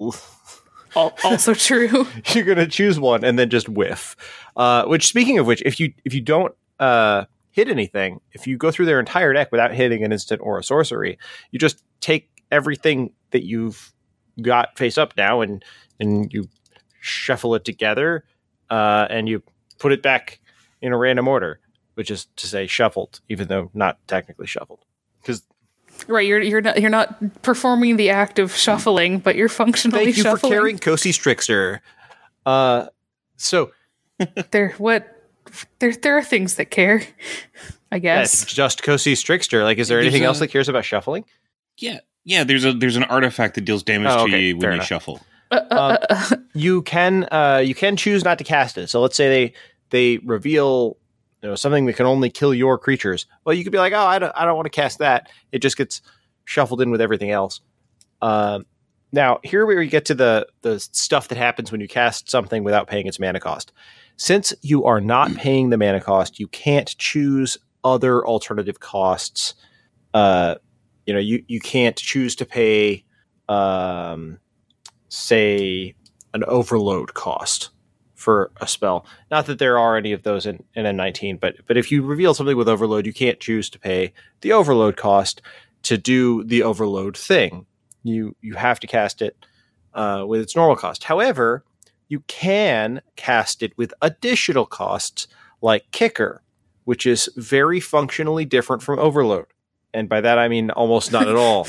also 0.96 1.54
true. 1.56 2.06
you're 2.28 2.46
gonna 2.46 2.68
choose 2.68 3.00
one 3.00 3.24
and 3.24 3.40
then 3.40 3.50
just 3.50 3.68
whiff. 3.68 4.16
Uh, 4.56 4.86
which, 4.86 5.08
speaking 5.08 5.40
of 5.40 5.48
which, 5.48 5.64
if 5.66 5.80
you 5.80 5.94
if 6.06 6.14
you 6.14 6.22
don't 6.22 6.54
uh, 6.80 7.26
hit 7.54 7.70
anything, 7.70 8.20
if 8.34 8.46
you 8.46 8.58
go 8.58 8.70
through 8.70 8.88
their 8.88 9.00
entire 9.00 9.32
deck 9.32 9.52
without 9.52 9.74
hitting 9.74 10.04
an 10.04 10.12
instant 10.12 10.42
or 10.44 10.60
a 10.60 10.64
sorcery, 10.64 11.18
you 11.52 11.60
just 11.60 11.84
take 12.02 12.30
everything 12.52 13.14
that 13.32 13.46
you've 13.46 13.94
got 14.42 14.78
face 14.78 14.98
up 14.98 15.14
now 15.16 15.42
and 15.42 15.64
and 16.00 16.34
you 16.34 16.50
shuffle 17.00 17.56
it 17.56 17.64
together 17.64 18.26
uh, 18.70 19.08
and 19.10 19.30
you 19.30 19.42
put 19.80 19.92
it 19.92 20.02
back 20.02 20.40
in 20.82 20.92
a 20.92 20.98
random 20.98 21.28
order 21.28 21.60
which 21.96 22.10
is 22.10 22.28
to 22.38 22.48
say 22.48 22.68
shuffled, 22.68 23.22
even 23.30 23.48
though 23.48 23.70
not 23.74 24.00
technically 24.08 24.48
shuffled. 24.48 24.80
Because 25.22 25.44
right, 26.08 26.26
you're 26.26 26.42
you're 26.42 26.62
not 26.62 26.82
you're 26.82 26.90
not 26.90 27.42
performing 27.42 27.98
the 27.98 28.10
act 28.10 28.40
of 28.40 28.56
shuffling, 28.56 29.20
but 29.20 29.36
you're 29.36 29.50
functionally. 29.50 30.06
Thank 30.06 30.18
you 30.18 30.24
shuffling. 30.24 30.52
for 30.52 30.56
carrying 30.56 30.80
Cosi's 30.80 31.18
Trickster. 31.18 31.82
Uh, 32.46 32.88
so 33.38 33.72
there, 34.52 34.74
what 34.78 35.13
there 35.80 35.94
there 35.94 36.18
are 36.18 36.24
things 36.24 36.56
that 36.56 36.72
care. 36.72 37.04
I 37.92 38.00
guess 38.00 38.44
yeah, 38.44 38.48
just 38.48 38.84
Cosi's 38.84 39.22
Trickster. 39.22 39.64
Like, 39.64 39.78
is 39.78 39.88
there 39.88 40.00
anything 40.00 40.24
a, 40.24 40.26
else 40.26 40.40
that 40.40 40.48
cares 40.48 40.68
about 40.68 40.86
shuffling? 40.86 41.26
Yeah, 41.78 42.00
yeah. 42.24 42.44
There's 42.44 42.66
a 42.66 42.74
there's 42.74 42.96
an 42.96 43.04
artifact 43.04 43.56
that 43.56 43.62
deals 43.62 43.84
damage 43.84 44.12
oh, 44.12 44.24
okay, 44.24 44.32
to 44.32 44.40
you 44.40 44.58
when 44.58 44.70
you 44.70 44.74
enough. 44.74 44.88
shuffle. 44.88 45.22
Uh, 45.52 45.62
uh, 45.70 45.98
uh, 46.10 46.36
you 46.56 46.82
can 46.82 47.28
uh, 47.32 47.62
you 47.64 47.76
can 47.76 47.96
choose 47.96 48.24
not 48.24 48.40
to 48.40 48.44
cast 48.44 48.78
it. 48.78 48.88
So 48.88 49.02
let's 49.02 49.16
say 49.16 49.30
they 49.30 49.54
they 49.92 50.18
reveal 50.26 50.98
you 51.44 51.50
know 51.50 51.56
something 51.56 51.86
that 51.86 51.94
can 51.94 52.06
only 52.06 52.30
kill 52.30 52.54
your 52.54 52.78
creatures 52.78 53.28
well 53.46 53.54
you 53.54 53.64
could 53.64 53.72
be 53.72 53.78
like 53.78 53.94
oh 53.94 54.06
i 54.06 54.18
don't, 54.18 54.32
I 54.36 54.46
don't 54.46 54.56
want 54.56 54.66
to 54.66 54.72
cast 54.72 54.98
that 55.00 55.30
it 55.52 55.60
just 55.60 55.78
gets 55.78 56.02
shuffled 56.46 56.82
in 56.82 56.90
with 56.90 57.02
everything 57.02 57.32
else 57.32 57.62
um, 58.22 58.66
now 59.12 59.40
here 59.44 59.66
we 59.66 59.88
get 59.88 60.06
to 60.06 60.16
the 60.16 60.48
the 60.62 60.80
stuff 60.80 61.28
that 61.28 61.38
happens 61.38 61.72
when 61.72 61.82
you 61.82 61.88
cast 61.88 62.30
something 62.30 62.64
without 62.64 62.88
paying 62.88 63.08
its 63.08 63.20
mana 63.20 63.40
cost 63.40 63.72
since 64.18 64.54
you 64.62 64.86
are 64.86 65.02
not 65.02 65.34
paying 65.36 65.70
the 65.70 65.78
mana 65.78 66.02
cost 66.02 66.40
you 66.40 66.48
can't 66.48 66.98
choose 66.98 67.58
other 67.84 68.26
alternative 68.26 68.80
costs 68.80 69.56
uh, 70.14 70.56
you 71.06 71.14
know 71.14 71.20
you, 71.20 71.44
you 71.48 71.60
can't 71.60 71.98
choose 71.98 72.36
to 72.36 72.46
pay 72.46 73.04
um, 73.50 74.40
say 75.10 75.96
an 76.34 76.44
overload 76.46 77.14
cost 77.14 77.70
for 78.16 78.52
a 78.62 78.68
spell. 78.68 79.06
Not 79.30 79.46
that 79.48 79.60
there 79.60 79.78
are 79.78 79.98
any 79.98 80.14
of 80.14 80.24
those 80.24 80.46
in, 80.46 80.64
in 80.76 80.86
M19, 80.86 81.40
but 81.40 81.56
but 81.68 81.78
if 81.78 81.92
you 81.92 82.02
reveal 82.02 82.34
something 82.34 82.58
with 82.58 82.70
overload, 82.70 83.06
you 83.06 83.14
can't 83.14 83.40
choose 83.40 83.70
to 83.72 83.80
pay 83.80 84.14
the 84.42 84.54
overload 84.54 84.96
cost 84.96 85.42
to 85.84 85.98
do 85.98 86.44
the 86.44 86.64
overload 86.64 87.18
thing. 87.18 87.66
You 88.04 88.36
you 88.42 88.56
have 88.56 88.80
to 88.80 88.88
cast 88.88 89.22
it 89.22 89.36
uh, 89.94 90.24
with 90.26 90.42
its 90.42 90.56
normal 90.56 90.78
cost. 90.78 91.04
However, 91.04 91.64
you 92.14 92.20
can 92.28 93.02
cast 93.16 93.64
it 93.64 93.76
with 93.76 93.92
additional 94.04 94.68
costs 94.68 95.28
like 95.64 95.90
kicker, 95.92 96.44
which 96.84 97.08
is 97.08 97.28
very 97.36 97.80
functionally 97.80 98.46
different 98.46 98.84
from 98.84 99.00
overload, 99.00 99.48
and 99.96 100.08
by 100.08 100.22
that 100.22 100.38
I 100.38 100.48
mean 100.48 100.70
almost 100.70 101.12
not 101.12 101.28
at 101.28 101.36
all. 101.36 101.68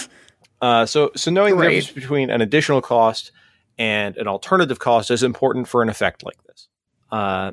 uh, 0.60 0.84
so 0.84 1.10
so 1.16 1.30
knowing 1.30 1.56
the 1.56 1.62
difference 1.62 1.90
between 1.90 2.28
an 2.28 2.42
additional 2.42 2.82
cost 2.82 3.32
and 3.78 4.14
an 4.18 4.28
alternative 4.28 4.78
cost 4.78 5.10
is 5.10 5.22
important 5.22 5.66
for 5.66 5.80
an 5.80 5.88
effect 5.88 6.22
like 6.22 6.36
this. 6.44 6.68
Uh, 7.10 7.52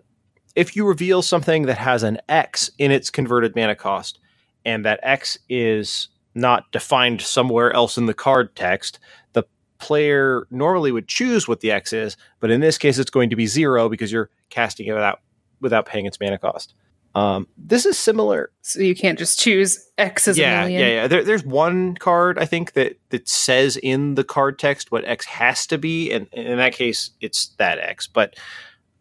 if 0.58 0.76
you 0.76 0.86
reveal 0.86 1.22
something 1.22 1.68
that 1.68 1.78
has 1.78 2.04
an 2.04 2.18
X 2.28 2.70
in 2.78 2.92
its 2.92 3.10
converted 3.10 3.56
mana 3.56 3.76
cost, 3.76 4.20
and 4.66 4.84
that 4.84 5.00
X 5.04 5.38
is 5.48 6.10
not 6.34 6.70
defined 6.74 7.22
somewhere 7.22 7.72
else 7.72 7.98
in 7.98 8.08
the 8.08 8.14
card 8.14 8.54
text, 8.58 9.00
the 9.32 9.46
player 9.86 10.48
normally 10.50 10.92
would 10.92 11.08
choose 11.08 11.48
what 11.48 11.60
the 11.60 11.72
X 11.72 11.94
is, 11.94 12.18
but 12.40 12.50
in 12.50 12.60
this 12.60 12.78
case, 12.78 12.98
it's 12.98 13.12
going 13.12 13.30
to 13.30 13.36
be 13.36 13.46
zero 13.46 13.88
because 13.88 14.12
you're 14.12 14.30
casting 14.50 14.88
it 14.88 14.94
without 14.94 15.20
without 15.62 15.86
paying 15.86 16.06
its 16.06 16.20
mana 16.20 16.38
cost. 16.38 16.74
Um, 17.14 17.48
this 17.58 17.86
is 17.86 17.98
similar. 17.98 18.52
So 18.62 18.82
you 18.82 18.94
can't 18.94 19.18
just 19.18 19.40
choose 19.40 19.90
X 19.98 20.28
as 20.28 20.38
yeah, 20.38 20.64
a 20.64 20.68
million. 20.68 20.82
Yeah, 20.82 20.88
yeah. 20.88 21.08
There, 21.08 21.24
there's 21.24 21.46
one 21.46 21.96
card 21.96 22.38
I 22.38 22.46
think 22.46 22.74
that 22.74 22.98
that 23.10 23.30
says 23.30 23.78
in 23.78 24.16
the 24.16 24.24
card 24.24 24.60
text 24.60 24.92
what 24.92 25.06
X 25.06 25.26
has 25.26 25.68
to 25.68 25.78
be, 25.78 26.12
and, 26.12 26.28
and 26.34 26.48
in 26.48 26.58
that 26.58 26.74
case, 26.74 27.12
it's 27.22 27.50
that 27.58 27.80
X. 27.80 28.08
But 28.08 28.36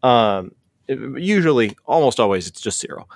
um, 0.03 0.53
usually, 0.87 1.75
almost 1.85 2.19
always, 2.19 2.47
it's 2.47 2.61
just 2.61 2.79
zero. 2.79 3.07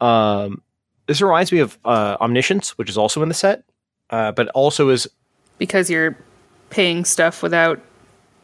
Um, 0.00 0.62
this 1.06 1.20
reminds 1.20 1.52
me 1.52 1.58
of 1.58 1.78
uh, 1.84 2.16
Omniscience, 2.20 2.78
which 2.78 2.88
is 2.88 2.96
also 2.96 3.22
in 3.22 3.28
the 3.28 3.34
set, 3.34 3.64
uh, 4.10 4.32
but 4.32 4.48
also 4.48 4.88
is 4.88 5.08
because 5.58 5.90
you're 5.90 6.16
paying 6.70 7.04
stuff 7.04 7.42
without 7.42 7.80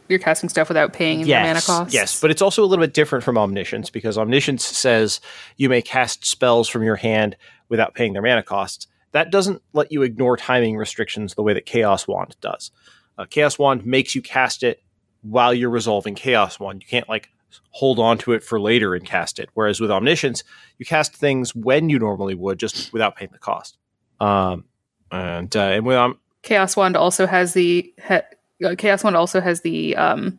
you're 0.09 0.19
casting 0.19 0.49
stuff 0.49 0.69
without 0.69 0.93
paying 0.93 1.27
yes, 1.27 1.47
mana 1.47 1.61
costs. 1.61 1.95
Yes, 1.95 2.21
but 2.21 2.31
it's 2.31 2.43
also 2.43 2.63
a 2.63 2.67
little 2.67 2.85
bit 2.85 2.95
different 2.95 3.25
from 3.25 3.37
Omniscience 3.37 3.91
because 3.91 4.17
Omniscience 4.17 4.65
says 4.65 5.21
you 5.57 5.69
may 5.69 5.83
cast 5.83 6.25
spells 6.25 6.69
from 6.69 6.83
your 6.85 6.97
hand 6.97 7.37
without 7.69 7.95
paying 7.95 8.13
their 8.13 8.23
mana 8.23 8.43
costs. 8.43 8.87
That 9.13 9.31
doesn't 9.31 9.63
let 9.73 9.91
you 9.91 10.03
ignore 10.03 10.37
timing 10.37 10.77
restrictions 10.77 11.35
the 11.35 11.43
way 11.43 11.55
that 11.55 11.67
Chaos 11.67 12.07
Wand 12.07 12.37
does. 12.41 12.71
Uh, 13.19 13.25
Chaos 13.29 13.59
Wand 13.59 13.85
makes 13.87 14.15
you 14.15 14.23
cast 14.23 14.63
it 14.63 14.83
while 15.23 15.55
you're 15.55 15.71
resolving 15.71 16.15
Chaos 16.15 16.61
Wand. 16.61 16.83
You 16.83 16.89
can't 16.89 17.09
like 17.09 17.31
hold 17.71 17.99
on 17.99 18.19
to 18.19 18.33
it 18.33 18.43
for 18.43 18.61
later 18.61 18.95
and 18.95 19.05
cast 19.05 19.39
it. 19.39 19.49
Whereas 19.55 19.81
with 19.81 19.91
Omniscience, 19.91 20.45
you 20.79 20.87
cast 20.87 21.17
things 21.17 21.55
when 21.55 21.89
you 21.89 21.99
normally 21.99 22.35
would, 22.35 22.59
just 22.59 22.93
without 22.93 23.17
paying 23.17 23.31
the 23.33 23.39
cost. 23.39 23.79
Um, 24.21 24.65
and 25.11 25.55
uh, 25.55 25.61
and 25.61 25.87
with 25.87 25.97
um, 25.97 26.19
Chaos 26.47 26.77
Wand 26.77 26.97
also 26.97 27.27
has 27.27 27.53
the 27.55 27.93
ha- 28.03 28.23
uh, 28.65 28.77
Chaos 28.79 29.03
Wand 29.03 29.17
also 29.17 29.41
has 29.41 29.63
the 29.63 29.97
um, 29.97 30.39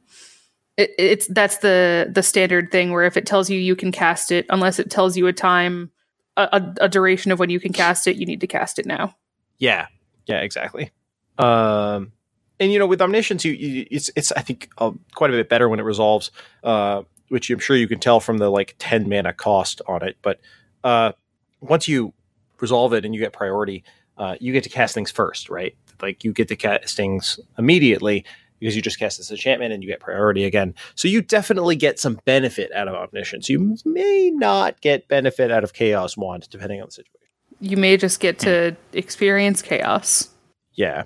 it, 0.77 0.91
it's 0.97 1.27
that's 1.27 1.57
the 1.57 2.09
the 2.09 2.23
standard 2.23 2.71
thing 2.71 2.91
where 2.91 3.03
if 3.03 3.17
it 3.17 3.25
tells 3.25 3.49
you 3.49 3.59
you 3.59 3.75
can 3.75 3.91
cast 3.91 4.31
it, 4.31 4.45
unless 4.49 4.79
it 4.79 4.89
tells 4.89 5.17
you 5.17 5.27
a 5.27 5.33
time, 5.33 5.91
a, 6.37 6.73
a, 6.79 6.87
duration 6.87 7.31
of 7.31 7.39
when 7.39 7.49
you 7.49 7.59
can 7.59 7.73
cast 7.73 8.07
it, 8.07 8.15
you 8.15 8.25
need 8.25 8.39
to 8.39 8.47
cast 8.47 8.79
it 8.79 8.85
now. 8.85 9.15
Yeah, 9.59 9.87
yeah, 10.27 10.39
exactly. 10.39 10.91
Um, 11.37 12.13
and 12.57 12.71
you 12.71 12.79
know, 12.79 12.87
with 12.87 13.01
omniscience, 13.01 13.43
you, 13.43 13.51
you 13.51 13.85
it's 13.91 14.09
it's 14.15 14.31
I 14.31 14.41
think 14.41 14.69
uh, 14.77 14.91
quite 15.13 15.29
a 15.29 15.33
bit 15.33 15.49
better 15.49 15.67
when 15.67 15.79
it 15.79 15.83
resolves, 15.83 16.31
uh, 16.63 17.03
which 17.27 17.49
I'm 17.49 17.59
sure 17.59 17.75
you 17.75 17.89
can 17.89 17.99
tell 17.99 18.21
from 18.21 18.37
the 18.37 18.49
like 18.49 18.75
ten 18.79 19.09
mana 19.09 19.33
cost 19.33 19.81
on 19.87 20.07
it. 20.07 20.15
But 20.21 20.39
uh, 20.85 21.11
once 21.59 21.89
you 21.89 22.13
resolve 22.61 22.93
it 22.93 23.03
and 23.03 23.13
you 23.13 23.19
get 23.19 23.33
priority, 23.33 23.83
uh, 24.17 24.37
you 24.39 24.53
get 24.53 24.63
to 24.63 24.69
cast 24.69 24.93
things 24.93 25.11
first, 25.11 25.49
right? 25.49 25.75
Like 26.01 26.23
you 26.23 26.33
get 26.33 26.47
the 26.47 26.55
cast 26.55 26.95
things 26.95 27.39
immediately 27.57 28.25
because 28.59 28.75
you 28.75 28.81
just 28.81 28.99
cast 28.99 29.17
this 29.17 29.31
enchantment 29.31 29.73
and 29.73 29.83
you 29.83 29.89
get 29.89 29.99
priority 29.99 30.43
again. 30.43 30.73
So 30.95 31.07
you 31.07 31.21
definitely 31.21 31.75
get 31.75 31.99
some 31.99 32.19
benefit 32.25 32.71
out 32.73 32.87
of 32.87 32.95
omniscience. 32.95 33.49
You 33.49 33.77
may 33.85 34.31
not 34.31 34.81
get 34.81 35.07
benefit 35.07 35.51
out 35.51 35.63
of 35.63 35.73
chaos 35.73 36.17
wand 36.17 36.47
depending 36.49 36.81
on 36.81 36.87
the 36.87 36.91
situation. 36.91 37.13
You 37.59 37.77
may 37.77 37.97
just 37.97 38.19
get 38.19 38.39
to 38.39 38.75
experience 38.93 39.61
chaos. 39.61 40.29
Yeah. 40.73 41.03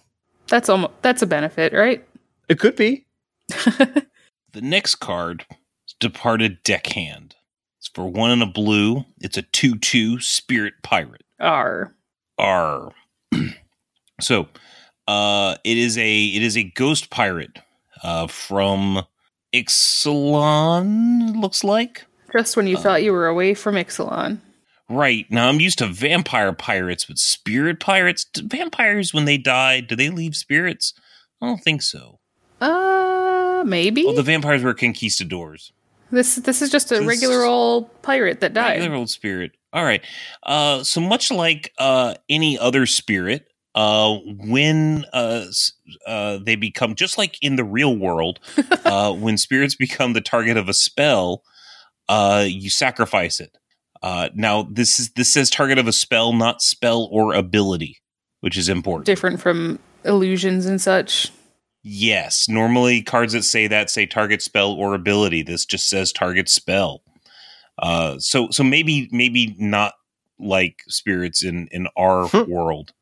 That's 0.48 0.70
almost 0.70 0.94
that's 1.02 1.22
a 1.22 1.28
benefit, 1.28 1.74
right? 1.74 2.06
It 2.50 2.60
could 2.60 2.76
be. 2.76 3.06
the 3.50 4.62
next 4.62 4.96
card 4.96 5.46
is 5.88 5.96
Departed 6.00 6.64
Deckhand. 6.64 7.36
It's 7.80 7.88
for 7.88 8.10
one 8.10 8.32
and 8.32 8.44
a 8.44 8.48
blue. 8.48 9.06
It's 9.20 9.38
a 9.38 9.42
2 9.42 9.78
2 9.78 10.20
spirit 10.20 10.76
pirate. 10.84 11.24
R. 11.40 11.96
R. 12.38 12.92
so 14.22 14.48
uh, 15.08 15.56
it 15.64 15.78
is 15.78 15.98
a 15.98 16.26
it 16.26 16.42
is 16.42 16.58
a 16.58 16.64
ghost 16.64 17.10
pirate 17.10 17.60
uh, 18.04 18.28
from 18.28 19.04
Ixalan. 19.54 21.40
Looks 21.42 21.64
like 21.64 22.06
just 22.32 22.56
when 22.56 22.68
you 22.68 22.78
uh, 22.78 22.82
thought 22.82 23.04
you 23.04 23.12
were 23.12 23.28
away 23.28 23.54
from 23.54 23.76
Ixalan. 23.76 24.40
Right 24.90 25.26
now, 25.32 25.48
I'm 25.48 25.62
used 25.62 25.78
to 25.80 25.88
vampire 25.88 26.52
pirates, 26.52 27.06
but 27.06 27.18
spirit 27.18 27.80
pirates. 27.80 28.26
Vampires, 28.38 29.14
when 29.14 29.24
they 29.26 29.38
die, 29.38 29.80
do 29.80 29.96
they 29.96 30.10
leave 30.10 30.36
spirits? 30.36 30.94
I 31.42 31.46
don't 31.48 31.64
think 31.64 31.82
so. 31.82 32.20
Uh, 32.60 33.64
maybe. 33.66 34.04
Well, 34.06 34.16
the 34.16 34.22
vampires 34.24 34.64
were 34.64 34.74
conquistadors. 34.74 35.72
This 36.12 36.36
this 36.36 36.62
is 36.62 36.70
just 36.70 36.92
a 36.92 36.96
This- 37.00 37.08
regular 37.08 37.44
old 37.46 38.02
pirate 38.02 38.42
that 38.42 38.54
died. 38.54 38.80
Regular 38.80 38.96
old 38.98 39.10
spirit. 39.10 39.52
All 39.74 39.86
right. 39.86 40.04
Uh, 40.44 40.84
so 40.84 41.00
much 41.00 41.32
like 41.32 41.72
uh, 41.78 42.16
any 42.30 42.60
other 42.60 42.86
spirit, 42.86 43.48
uh, 43.74 44.18
when 44.26 45.06
uh, 45.14 45.46
uh, 46.06 46.40
they 46.44 46.56
become 46.56 46.96
just 46.96 47.18
like 47.18 47.38
in 47.42 47.56
the 47.56 47.64
real 47.64 47.96
world, 47.96 48.40
uh, 48.86 49.14
when 49.14 49.38
spirits 49.38 49.76
become 49.76 50.14
the 50.14 50.22
target 50.22 50.58
of 50.58 50.68
a 50.68 50.74
spell, 50.74 51.44
uh, 52.10 52.46
you 52.48 52.70
sacrifice 52.70 53.40
it. 53.40 53.58
Uh, 54.04 54.30
now 54.34 54.64
this 54.64 55.00
is 55.00 55.12
this 55.12 55.32
says 55.32 55.50
target 55.50 55.78
of 55.78 55.88
a 55.88 55.94
spell, 55.94 56.34
not 56.34 56.62
spell 56.62 57.08
or 57.12 57.34
ability, 57.34 58.02
which 58.40 58.58
is 58.58 58.68
important. 58.68 59.06
Different 59.06 59.40
from 59.40 59.80
illusions 60.04 60.66
and 60.66 60.82
such. 60.82 61.32
Yes, 61.84 62.48
normally 62.50 63.02
cards 63.02 63.34
that 63.34 63.44
say 63.44 63.68
that 63.68 63.90
say 63.90 64.06
target 64.06 64.42
spell 64.42 64.72
or 64.72 64.94
ability. 64.94 65.44
This 65.44 65.66
just 65.66 65.90
says 65.90 66.12
target 66.12 66.50
spell. 66.50 67.04
Uh, 67.80 68.20
so 68.20 68.50
so 68.52 68.64
maybe 68.64 69.08
maybe 69.12 69.56
not 69.58 69.94
like 70.40 70.82
spirits 70.88 71.44
in 71.44 71.68
in 71.72 71.88
our 71.96 72.28
world. 72.48 72.94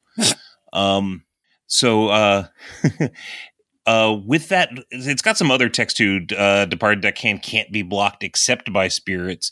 Um, 0.74 1.24
so 1.68 2.10
uh, 2.10 2.48
uh, 3.86 4.18
with 4.26 4.50
that, 4.50 4.70
it's 4.92 5.22
got 5.22 5.38
some 5.38 5.52
other 5.52 5.70
text 5.70 5.98
too. 5.98 6.26
Uh, 6.36 6.66
departed 6.66 7.02
deckhand 7.02 7.44
can't 7.44 7.72
be 7.72 7.82
blocked 7.82 8.24
except 8.24 8.72
by 8.74 8.88
spirits. 8.88 9.52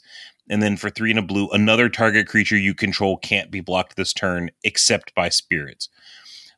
And 0.49 0.63
then 0.63 0.77
for 0.77 0.89
three 0.89 1.09
and 1.09 1.19
a 1.19 1.23
blue, 1.23 1.49
another 1.49 1.89
target 1.89 2.27
creature 2.27 2.57
you 2.57 2.73
control 2.73 3.17
can't 3.17 3.51
be 3.51 3.59
blocked 3.59 3.97
this 3.97 4.13
turn 4.13 4.49
except 4.63 5.13
by 5.13 5.29
spirits. 5.29 5.89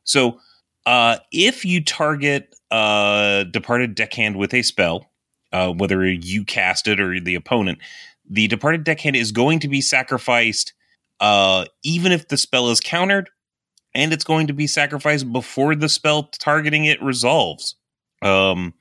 So 0.04 0.38
uh, 0.86 1.18
if 1.32 1.64
you 1.64 1.84
target 1.84 2.54
uh, 2.70 3.44
departed 3.44 3.94
deckhand 3.94 4.36
with 4.36 4.54
a 4.54 4.62
spell, 4.62 5.10
uh, 5.52 5.72
whether 5.72 6.06
you 6.06 6.44
cast 6.44 6.86
it 6.86 7.00
or 7.00 7.18
the 7.18 7.34
opponent, 7.34 7.78
the 8.28 8.46
departed 8.46 8.84
deckhand 8.84 9.16
is 9.16 9.32
going 9.32 9.58
to 9.60 9.68
be 9.68 9.80
sacrificed, 9.80 10.72
uh, 11.18 11.64
even 11.82 12.12
if 12.12 12.28
the 12.28 12.36
spell 12.36 12.70
is 12.70 12.80
countered, 12.80 13.28
and 13.94 14.12
it's 14.12 14.24
going 14.24 14.46
to 14.46 14.52
be 14.52 14.66
sacrificed 14.66 15.32
before 15.32 15.74
the 15.74 15.88
spell 15.88 16.24
targeting 16.24 16.84
it 16.84 17.02
resolves. 17.02 17.76
Um, 18.22 18.74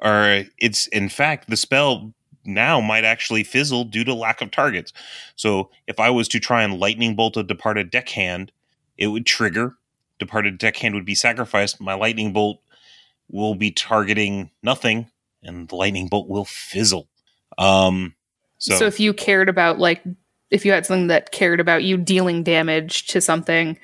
or 0.00 0.44
it's 0.58 0.88
in 0.88 1.08
fact 1.08 1.48
the 1.48 1.56
spell 1.56 2.12
now 2.44 2.80
might 2.80 3.04
actually 3.04 3.44
fizzle 3.44 3.84
due 3.84 4.04
to 4.04 4.14
lack 4.14 4.40
of 4.40 4.50
targets. 4.50 4.92
So 5.36 5.70
if 5.86 6.00
I 6.00 6.10
was 6.10 6.26
to 6.28 6.40
try 6.40 6.64
and 6.64 6.80
lightning 6.80 7.14
bolt 7.14 7.36
a 7.36 7.42
departed 7.44 7.90
deckhand, 7.90 8.50
it 8.98 9.08
would 9.08 9.26
trigger 9.26 9.76
departed 10.22 10.58
deckhand 10.58 10.94
would 10.94 11.04
be 11.04 11.14
sacrificed. 11.14 11.80
My 11.80 11.94
lightning 11.94 12.32
bolt 12.32 12.60
will 13.28 13.54
be 13.54 13.70
targeting 13.70 14.50
nothing, 14.62 15.10
and 15.42 15.68
the 15.68 15.76
lightning 15.76 16.06
bolt 16.06 16.28
will 16.28 16.44
fizzle. 16.44 17.08
Um, 17.58 18.14
so, 18.58 18.76
So. 18.76 18.86
if 18.86 19.00
you 19.00 19.12
cared 19.12 19.48
about 19.48 19.78
like 19.78 20.02
if 20.50 20.64
you 20.64 20.72
had 20.72 20.86
something 20.86 21.08
that 21.08 21.32
cared 21.32 21.60
about 21.60 21.82
you 21.82 21.96
dealing 21.96 22.42
damage 22.42 23.06
to 23.08 23.20
something, 23.20 23.78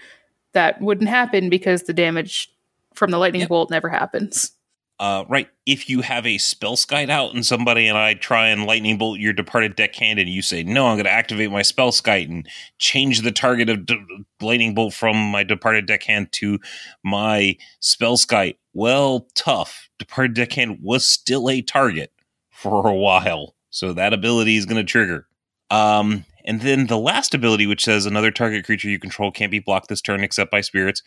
that 0.55 0.81
wouldn't 0.81 1.09
happen 1.11 1.49
because 1.51 1.83
the 1.85 1.93
damage 1.93 2.51
from 2.95 3.11
the 3.11 3.19
lightning 3.19 3.41
Yep. 3.43 3.49
bolt 3.49 3.71
never 3.71 3.89
happens. 3.89 4.53
uh, 5.01 5.25
right, 5.29 5.49
if 5.65 5.89
you 5.89 6.01
have 6.01 6.27
a 6.27 6.39
Spellskite 6.39 7.09
out 7.09 7.33
and 7.33 7.47
somebody 7.47 7.87
and 7.87 7.97
I 7.97 8.15
try 8.15 8.49
and 8.49 8.67
lightning 8.67 8.99
bolt 8.99 9.21
your 9.21 9.33
departed 9.33 9.77
deckhand, 9.77 10.19
and 10.19 10.29
you 10.29 10.43
say 10.43 10.65
no, 10.65 10.87
I'm 10.89 10.97
going 10.97 11.05
to 11.05 11.11
activate 11.13 11.53
my 11.53 11.61
Spellskite 11.63 12.29
and 12.29 12.49
change 12.79 13.21
the 13.21 13.31
target 13.31 13.69
of 13.71 13.87
d- 13.87 13.97
lightning 14.41 14.75
bolt 14.75 14.95
from 14.95 15.17
my 15.17 15.45
departed 15.45 15.87
deckhand 15.87 16.33
to 16.33 16.59
my 17.05 17.57
spell 17.79 18.17
skite. 18.17 18.57
Well, 18.75 19.29
tough. 19.37 19.89
Departed 20.01 20.35
deckhand 20.35 20.79
was 20.83 21.09
still 21.09 21.49
a 21.49 21.63
target 21.63 22.11
for 22.51 22.89
a 22.89 22.95
while, 22.95 23.55
so 23.71 23.93
that 23.93 24.13
ability 24.13 24.57
is 24.57 24.67
going 24.67 24.85
to 24.85 24.91
trigger. 24.91 25.29
Um, 25.71 26.25
and 26.49 26.63
then 26.63 26.87
the 26.87 26.99
last 26.99 27.35
ability, 27.35 27.67
which 27.67 27.85
says 27.85 28.07
another 28.07 28.31
target 28.33 28.65
creature 28.65 28.89
you 28.89 28.99
control 28.99 29.31
can't 29.31 29.53
be 29.53 29.61
blocked 29.61 29.89
this 29.89 30.01
turn 30.01 30.25
except 30.25 30.51
by 30.51 30.63
spirits. 30.63 31.03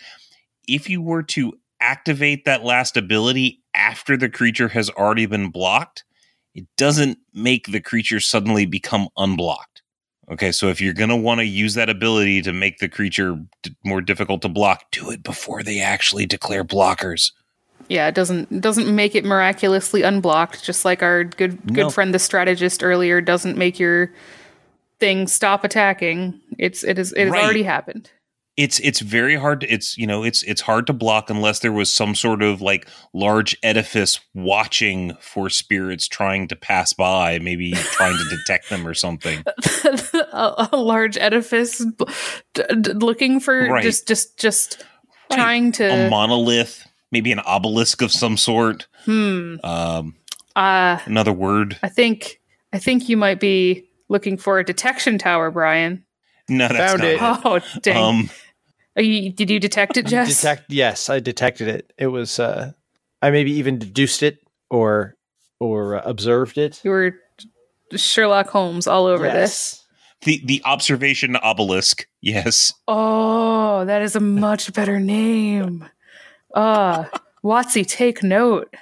If 0.67 0.89
you 0.89 1.01
were 1.01 1.23
to 1.23 1.53
activate 1.81 2.45
that 2.45 2.63
last 2.63 2.95
ability 2.95 3.61
after 3.75 4.15
the 4.15 4.29
creature 4.29 4.67
has 4.69 4.89
already 4.91 5.25
been 5.25 5.49
blocked, 5.49 6.03
it 6.53 6.65
doesn't 6.77 7.17
make 7.33 7.67
the 7.71 7.79
creature 7.79 8.19
suddenly 8.19 8.65
become 8.67 9.09
unblocked. 9.17 9.81
Okay, 10.31 10.51
so 10.51 10.67
if 10.69 10.79
you're 10.79 10.93
going 10.93 11.09
to 11.09 11.15
want 11.15 11.39
to 11.39 11.45
use 11.45 11.73
that 11.73 11.89
ability 11.89 12.43
to 12.43 12.53
make 12.53 12.77
the 12.77 12.87
creature 12.87 13.37
d- 13.63 13.75
more 13.83 13.99
difficult 13.99 14.43
to 14.43 14.49
block, 14.49 14.83
do 14.91 15.09
it 15.09 15.23
before 15.23 15.63
they 15.63 15.81
actually 15.81 16.25
declare 16.27 16.63
blockers. 16.63 17.31
Yeah, 17.89 18.07
it 18.07 18.15
doesn't 18.15 18.61
doesn't 18.61 18.95
make 18.95 19.15
it 19.15 19.25
miraculously 19.25 20.03
unblocked, 20.03 20.63
just 20.63 20.85
like 20.85 21.01
our 21.01 21.23
good 21.23 21.61
good 21.65 21.85
No. 21.85 21.89
friend 21.89 22.13
the 22.13 22.19
strategist 22.19 22.83
earlier 22.83 23.19
doesn't 23.19 23.57
make 23.57 23.79
your 23.79 24.13
thing 25.01 25.27
stop 25.27 25.65
attacking. 25.65 26.39
It's 26.57 26.85
it 26.85 26.97
is 26.97 27.11
it 27.11 27.23
has 27.25 27.31
Right. 27.31 27.43
already 27.43 27.63
happened. 27.63 28.09
It's 28.57 28.79
it's 28.79 28.99
very 28.99 29.35
hard 29.37 29.61
to, 29.61 29.67
it's 29.73 29.97
you 29.97 30.05
know 30.05 30.23
it's 30.23 30.43
it's 30.43 30.61
hard 30.61 30.85
to 30.87 30.93
block 30.93 31.29
unless 31.29 31.59
there 31.59 31.71
was 31.71 31.91
some 31.91 32.13
sort 32.15 32.41
of 32.43 32.61
like 32.61 32.87
large 33.13 33.57
edifice 33.63 34.19
watching 34.33 35.13
for 35.19 35.49
spirits 35.49 36.07
trying 36.07 36.47
to 36.49 36.55
pass 36.55 36.93
by, 36.93 37.39
maybe 37.39 37.71
trying 37.71 38.15
to 38.17 38.23
detect 38.37 38.69
them 38.69 38.85
or 38.87 38.93
something. 38.93 39.43
a, 40.33 40.69
a 40.73 40.77
large 40.77 41.17
edifice 41.17 41.83
b- 41.83 42.05
d- 42.53 42.63
d- 42.81 42.93
looking 42.93 43.39
for 43.39 43.67
Right. 43.69 43.83
just 43.83 44.07
just 44.07 44.37
just 44.37 44.83
Right. 45.31 45.37
trying 45.37 45.71
to 45.73 45.85
A 45.85 46.09
monolith, 46.09 46.85
maybe 47.11 47.31
an 47.31 47.39
obelisk 47.39 48.01
of 48.01 48.11
some 48.11 48.35
sort. 48.37 48.87
hmm 49.05 49.55
Um, 49.63 50.15
uh 50.57 50.99
another 51.05 51.31
word. 51.33 51.77
I 51.81 51.87
think 51.89 52.41
I 52.73 52.79
think 52.79 53.07
you 53.09 53.15
might 53.17 53.39
be 53.39 53.85
looking 54.12 54.38
for 54.38 54.59
a 54.59 54.64
detection 54.66 55.18
tower, 55.18 55.49
Bryan. 55.49 56.03
No, 56.49 56.68
that's 56.68 56.91
Found 56.91 57.01
not 57.01 57.07
it. 57.07 57.16
it. 57.16 57.22
Oh 57.45 57.80
dang! 57.82 58.03
Um, 58.03 58.30
Are 58.97 59.01
you, 59.01 59.32
did 59.32 59.49
you 59.49 59.59
detect 59.59 59.95
it, 59.97 60.05
Jess? 60.05 60.28
Detect. 60.41 60.64
Yes, 60.70 61.09
I 61.09 61.20
detected 61.22 61.68
it. 61.70 61.93
It 61.97 62.07
was. 62.07 62.39
uh 62.39 62.74
I 63.24 63.30
maybe 63.32 63.51
even 63.53 63.80
deduced 63.80 64.22
it 64.24 64.39
or 64.70 65.16
or 65.59 65.95
uh, 65.97 66.01
observed 66.03 66.57
it. 66.57 66.82
you 66.84 66.91
were 66.91 67.16
Sherlock 67.95 68.49
Holmes 68.49 68.88
all 68.88 69.05
over 69.05 69.24
this. 69.30 69.86
the 70.24 70.41
the 70.45 70.62
observation 70.66 71.36
obelisk. 71.38 72.05
Yes. 72.22 72.74
Oh, 72.88 73.86
that 73.86 74.01
is 74.01 74.16
a 74.16 74.20
much 74.20 74.74
better 74.74 74.99
name. 74.99 75.86
Uh 76.53 77.05
Watsy, 77.43 77.88
take 77.88 78.24
note. 78.24 78.74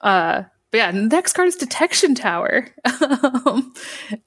Uh 0.00 0.44
but 0.70 0.78
yeah, 0.78 0.90
next 0.90 1.32
card 1.32 1.48
is 1.48 1.56
Detection 1.56 2.14
Tower. 2.14 2.68
um, 3.46 3.72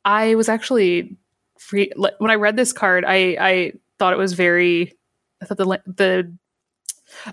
I 0.04 0.36
was 0.36 0.50
actually 0.50 1.16
free, 1.58 1.92
like, 1.96 2.14
when 2.20 2.32
I 2.32 2.36
read 2.36 2.58
this 2.58 2.74
card, 2.74 3.06
I 3.06 3.38
I 3.40 3.74
thought 3.98 4.14
it 4.14 4.20
was 4.20 4.34
very 4.34 4.94
I 5.42 5.46
thought 5.46 5.58
the 5.58 5.82
the 5.86 6.34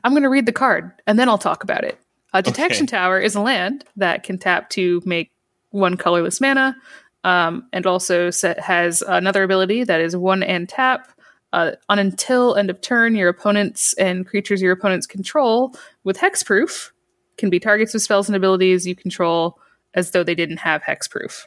I'm 0.05 0.13
going 0.13 0.23
to 0.23 0.29
read 0.29 0.47
the 0.47 0.53
card 0.53 0.93
and 1.07 1.19
then 1.19 1.29
I'll 1.29 1.39
talk 1.39 1.65
about 1.65 1.85
it. 1.85 1.99
Uh, 2.33 2.41
Detection 2.41 2.85
Okay. 2.85 2.97
Tower 2.97 3.19
is 3.19 3.35
a 3.35 3.41
land 3.41 3.85
that 3.97 4.23
can 4.23 4.39
tap 4.39 4.71
to 4.71 5.03
make 5.05 5.33
one 5.71 5.97
colorless 5.97 6.41
mana, 6.41 6.77
um, 7.25 7.67
and 7.73 7.87
also 7.87 8.31
set, 8.31 8.61
has 8.61 9.03
another 9.03 9.43
ability 9.43 9.85
that 9.85 10.01
is 10.01 10.17
one 10.17 10.43
and 10.43 10.69
tap. 10.69 11.11
Uh, 11.53 11.73
on 11.89 11.99
until 11.99 12.55
end 12.55 12.71
of 12.71 12.81
turn, 12.81 13.17
your 13.17 13.29
opponents 13.29 13.93
and 13.95 14.25
creatures 14.25 14.63
your 14.63 14.71
opponents 14.71 15.07
control 15.07 15.75
with 16.05 16.17
hexproof 16.17 16.91
can 17.37 17.51
be 17.51 17.61
targets 17.61 17.95
of 17.95 18.03
spells 18.03 18.29
and 18.29 18.37
abilities 18.37 18.87
you 18.87 18.95
control 18.95 19.59
as 19.95 20.11
though 20.11 20.23
they 20.23 20.35
didn't 20.35 20.59
have 20.59 20.83
hexproof. 20.83 21.47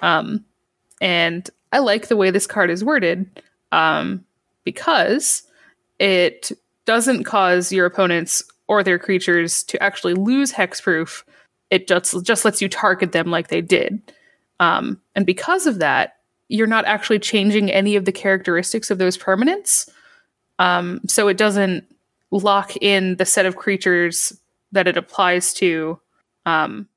Um, 0.00 0.44
and 1.00 1.48
I 1.72 1.78
like 1.78 2.08
the 2.08 2.16
way 2.16 2.30
this 2.30 2.46
card 2.46 2.70
is 2.70 2.84
worded 2.84 3.42
um, 3.70 4.24
because 4.64 5.42
it 5.98 6.52
doesn't 6.84 7.24
cause 7.24 7.72
your 7.72 7.86
opponents 7.86 8.42
or 8.68 8.82
their 8.82 8.98
creatures 8.98 9.62
to 9.64 9.82
actually 9.82 10.14
lose 10.14 10.52
hexproof. 10.52 11.22
It 11.70 11.88
just 11.88 12.24
just 12.24 12.44
lets 12.44 12.60
you 12.60 12.68
target 12.68 13.12
them 13.12 13.30
like 13.30 13.48
they 13.48 13.60
did. 13.60 14.00
Um, 14.60 15.00
and 15.14 15.26
because 15.26 15.66
of 15.66 15.78
that, 15.78 16.16
you're 16.48 16.66
not 16.66 16.84
actually 16.84 17.18
changing 17.18 17.70
any 17.70 17.96
of 17.96 18.04
the 18.04 18.12
characteristics 18.12 18.90
of 18.90 18.98
those 18.98 19.16
permanents. 19.16 19.88
Um, 20.58 21.00
so 21.06 21.28
it 21.28 21.36
doesn't 21.36 21.84
lock 22.30 22.76
in 22.80 23.16
the 23.16 23.24
set 23.24 23.46
of 23.46 23.56
creatures 23.56 24.32
that 24.72 24.88
it 24.88 24.96
applies 24.96 25.54
to 25.54 26.00
um, 26.46 26.88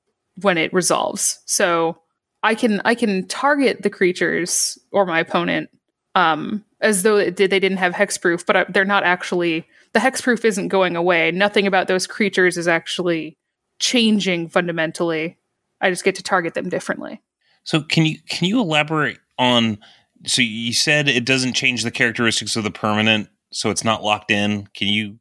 when 0.42 0.58
it 0.58 0.74
resolves. 0.74 1.40
So 1.46 2.00
I 2.44 2.56
can 2.56 2.82
I 2.86 2.96
can 2.96 3.28
target 3.28 3.84
the 3.84 3.90
creatures 3.90 4.78
or 4.92 5.06
my 5.06 5.20
opponent 5.20 5.70
um, 6.16 6.64
as 6.80 7.04
though 7.04 7.18
it 7.18 7.36
did, 7.36 7.52
they 7.52 7.60
didn't 7.60 7.78
have 7.78 7.94
hexproof, 7.94 8.46
but 8.46 8.56
I, 8.56 8.66
they're 8.70 8.86
not 8.86 9.04
actually. 9.04 9.68
The 9.94 10.00
hexproof 10.00 10.44
isn't 10.44 10.70
going 10.70 10.96
away. 10.96 11.32
Nothing 11.32 11.68
about 11.68 11.88
those 11.88 12.08
creatures 12.08 12.58
is 12.58 12.68
actually 12.68 13.38
changing 13.80 14.50
fundamentally. 14.50 15.38
I 15.82 15.90
just 15.90 16.04
get 16.04 16.16
to 16.16 16.24
target 16.24 16.54
them 16.54 16.70
differently. 16.70 17.22
So 17.64 17.82
can 17.82 18.06
you 18.06 18.18
can 18.30 18.48
you 18.48 18.60
elaborate 18.60 19.20
on? 19.38 19.78
So 20.26 20.42
you 20.42 20.74
said 20.74 21.08
it 21.08 21.26
doesn't 21.26 21.54
change 21.54 21.84
the 21.84 21.92
characteristics 21.92 22.56
of 22.56 22.64
the 22.64 22.72
permanent, 22.72 23.30
so 23.52 23.70
it's 23.70 23.84
not 23.84 24.04
locked 24.04 24.32
in. 24.32 24.68
Can 24.74 24.88
you 24.88 25.20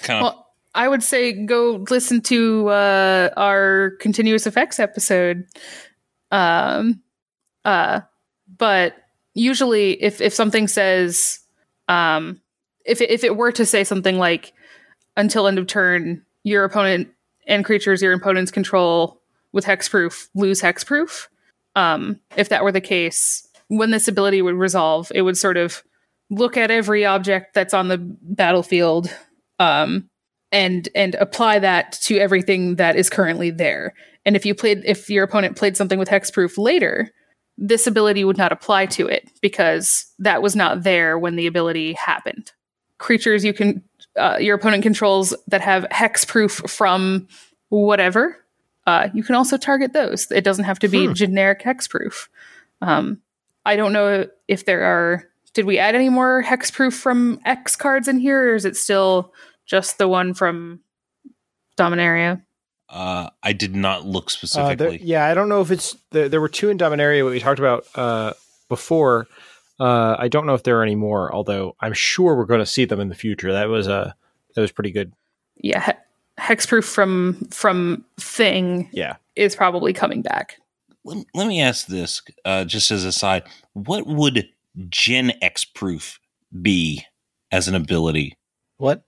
kind 0.00 0.18
of? 0.18 0.22
Well, 0.22 0.46
I 0.78 0.86
would 0.86 1.02
say 1.02 1.32
go 1.32 1.84
listen 1.90 2.20
to 2.22 2.68
uh, 2.68 3.30
our 3.36 3.96
continuous 3.98 4.46
effects 4.46 4.78
episode 4.78 5.44
Um, 6.30 7.02
uh, 7.64 8.02
but 8.56 8.94
usually, 9.34 10.00
if 10.02 10.20
if 10.20 10.32
something 10.32 10.68
says, 10.68 11.40
um, 11.88 12.40
if 12.84 13.00
it, 13.00 13.10
if 13.10 13.24
it 13.24 13.36
were 13.36 13.52
to 13.52 13.66
say 13.66 13.82
something 13.82 14.18
like, 14.18 14.52
until 15.16 15.48
end 15.48 15.58
of 15.58 15.66
turn, 15.66 16.24
your 16.44 16.62
opponent 16.64 17.08
and 17.48 17.64
creatures 17.64 18.00
your 18.00 18.12
opponents 18.12 18.52
control 18.52 19.20
with 19.52 19.64
hexproof 19.64 20.28
lose 20.36 20.62
hexproof. 20.62 21.26
Um, 21.74 22.20
if 22.36 22.50
that 22.50 22.62
were 22.62 22.72
the 22.72 22.80
case, 22.80 23.48
when 23.66 23.90
this 23.90 24.06
ability 24.06 24.42
would 24.42 24.54
resolve, 24.54 25.10
it 25.12 25.22
would 25.22 25.36
sort 25.36 25.56
of 25.56 25.82
look 26.30 26.56
at 26.56 26.70
every 26.70 27.04
object 27.04 27.54
that's 27.54 27.74
on 27.74 27.88
the 27.88 27.98
battlefield 27.98 29.12
um, 29.58 30.08
and 30.52 30.88
and 30.94 31.14
apply 31.16 31.58
that 31.58 31.92
to 32.02 32.18
everything 32.18 32.76
that 32.76 32.96
is 32.96 33.10
currently 33.10 33.50
there. 33.50 33.94
And 34.24 34.36
if 34.36 34.46
you 34.46 34.54
played 34.54 34.82
if 34.84 35.08
your 35.10 35.24
opponent 35.24 35.56
played 35.56 35.76
something 35.76 35.98
with 35.98 36.08
hexproof 36.08 36.58
later, 36.58 37.10
this 37.56 37.86
ability 37.86 38.24
would 38.24 38.38
not 38.38 38.52
apply 38.52 38.86
to 38.86 39.06
it 39.06 39.30
because 39.40 40.06
that 40.18 40.42
was 40.42 40.54
not 40.56 40.82
there 40.82 41.18
when 41.18 41.36
the 41.36 41.46
ability 41.46 41.94
happened. 41.94 42.52
Creatures 42.98 43.44
you 43.44 43.52
can 43.52 43.82
uh, 44.16 44.36
your 44.40 44.56
opponent 44.56 44.82
controls 44.82 45.34
that 45.46 45.60
have 45.60 45.84
hexproof 45.92 46.68
from 46.68 47.28
whatever, 47.68 48.36
uh, 48.86 49.08
you 49.14 49.22
can 49.22 49.34
also 49.34 49.56
target 49.56 49.92
those. 49.92 50.30
It 50.30 50.42
doesn't 50.44 50.64
have 50.64 50.78
to 50.80 50.88
be 50.88 51.06
Hmm. 51.06 51.12
generic 51.12 51.62
hexproof. 51.62 52.28
Um, 52.80 53.20
I 53.66 53.76
don't 53.76 53.92
know 53.92 54.26
if 54.48 54.64
there 54.64 54.82
are. 54.82 55.24
Did 55.52 55.66
we 55.66 55.78
add 55.78 55.94
any 55.94 56.08
more 56.08 56.42
hexproof 56.42 56.94
from 56.94 57.40
X 57.44 57.76
cards 57.76 58.08
in 58.08 58.18
here, 58.18 58.52
or 58.52 58.54
is 58.54 58.64
it 58.64 58.76
still 58.76 59.32
just 59.68 59.98
the 59.98 60.08
one 60.08 60.34
from 60.34 60.80
Dominaria? 61.76 62.42
Uh, 62.88 63.28
I 63.42 63.52
did 63.52 63.76
not 63.76 64.06
look 64.06 64.26
Uh, 64.26 64.30
specifically. 64.30 64.96
there, 64.98 65.06
yeah, 65.06 65.26
I 65.26 65.34
don't 65.34 65.48
know 65.48 65.60
if 65.60 65.70
it's 65.70 65.96
there, 66.10 66.28
there 66.28 66.40
were 66.40 66.48
two 66.48 66.70
in 66.70 66.78
Dominaria 66.78 67.22
what 67.22 67.32
we 67.32 67.38
talked 67.40 67.58
about 67.58 67.86
uh, 67.94 68.32
before. 68.68 69.26
Uh, 69.78 70.16
I 70.18 70.28
don't 70.28 70.46
know 70.46 70.54
if 70.54 70.62
there 70.64 70.78
are 70.80 70.82
any 70.82 70.96
more, 70.96 71.32
although 71.32 71.76
I'm 71.80 71.92
sure 71.92 72.34
we're 72.34 72.46
going 72.46 72.60
to 72.60 72.66
see 72.66 72.84
them 72.86 72.98
in 72.98 73.08
the 73.10 73.14
future. 73.14 73.52
That 73.52 73.68
was 73.68 73.86
a 73.86 74.16
that 74.54 74.60
was 74.62 74.72
pretty 74.72 74.90
good. 74.90 75.12
Yeah, 75.56 75.84
he- 75.84 76.42
hexproof 76.42 76.84
from 76.84 77.46
from 77.50 78.04
Thing 78.18 78.88
Yeah, 78.92 79.16
is 79.36 79.54
probably 79.54 79.92
coming 79.92 80.22
back. 80.22 80.56
let, 81.04 81.18
let 81.34 81.46
me 81.46 81.60
ask 81.60 81.86
this, 81.86 82.22
uh, 82.44 82.64
just 82.64 82.90
as 82.90 83.04
a 83.04 83.12
side: 83.12 83.42
What 83.74 84.06
would 84.06 84.48
Gen 84.88 85.32
X 85.42 85.64
proof 85.66 86.18
be 86.62 87.04
as 87.52 87.68
an 87.68 87.74
ability? 87.74 88.34
what? 88.78 89.04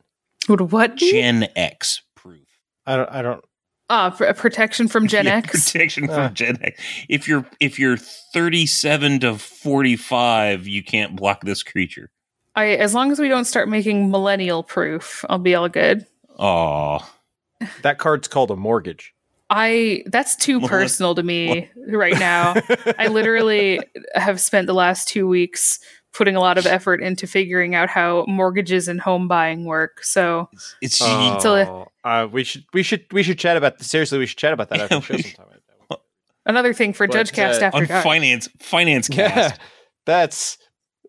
Would 0.51 0.73
what? 0.73 0.97
be? 0.97 1.11
Gen 1.13 1.49
X 1.57 2.03
proof. 2.15 2.47
I 2.87 2.97
don't. 2.97 3.09
I 3.11 3.23
don't. 3.23 3.45
Ah, 3.89 4.11
pr- 4.11 4.33
protection 4.35 4.87
from 4.89 5.09
Gen 5.09 5.27
Yeah, 5.27 5.37
X. 5.37 5.73
protection 5.73 6.07
from 6.07 6.15
Uh. 6.21 6.29
Gen 6.31 6.59
X. 6.63 6.81
If 7.09 7.27
you're 7.27 7.45
if 7.61 7.79
you're 7.79 7.97
37 7.97 9.21
to 9.21 9.37
45, 9.39 10.67
you 10.69 10.83
can't 10.85 11.17
block 11.17 11.43
this 11.45 11.63
creature. 11.63 12.11
I 12.55 12.67
as 12.71 12.95
long 12.95 13.11
as 13.13 13.19
we 13.19 13.29
don't 13.29 13.45
start 13.47 13.69
making 13.69 14.11
millennial 14.11 14.63
proof, 14.63 15.25
I'll 15.29 15.39
be 15.39 15.55
all 15.55 15.69
good. 15.69 16.07
Oh, 16.39 17.01
That 17.83 17.99
card's 17.99 18.29
called 18.29 18.51
a 18.51 18.57
mortgage. 18.57 19.13
I 19.51 20.05
that's 20.07 20.37
too 20.37 20.61
Well, 20.61 20.69
personal 20.69 21.15
to 21.17 21.23
me 21.25 21.69
right 21.89 22.19
now. 22.19 22.55
I 22.99 23.09
literally 23.09 23.81
have 24.15 24.41
spent 24.41 24.67
the 24.69 24.75
last 24.75 25.09
two 25.09 25.27
weeks 25.27 25.81
putting 26.13 26.35
a 26.37 26.41
lot 26.41 26.59
of 26.59 26.67
effort 26.67 27.01
into 27.03 27.27
figuring 27.27 27.75
out 27.75 27.89
how 27.89 28.25
mortgages 28.27 28.89
and 28.89 29.01
home 29.01 29.29
buying 29.29 29.65
work. 29.65 30.03
So 30.05 30.49
it's 30.83 30.97
So- 30.97 31.07
Oh, 31.43 31.87
uh, 32.05 32.27
we 32.31 32.45
should 32.45 32.65
we 32.73 32.83
should 32.83 33.05
we 33.13 33.23
should 33.23 33.39
chat 33.39 33.57
about 33.57 33.81
seriously. 33.83 34.19
We 34.19 34.27
should 34.27 34.39
chat 34.39 34.53
about 34.53 34.69
that 34.71 34.81
after 34.81 35.17
the 35.17 35.23
show 35.23 35.29
sometime. 35.37 35.59
another 36.47 36.73
thing 36.75 36.93
for 36.93 37.07
But, 37.07 37.13
Judge 37.15 37.33
Cast 37.33 37.63
uh, 37.63 37.67
after 37.67 37.79
on 37.79 37.87
dark. 37.87 38.03
finance 38.05 38.49
finance 38.59 39.09
Yeah, 39.11 39.31
cast. 39.31 39.61
that's 40.07 40.59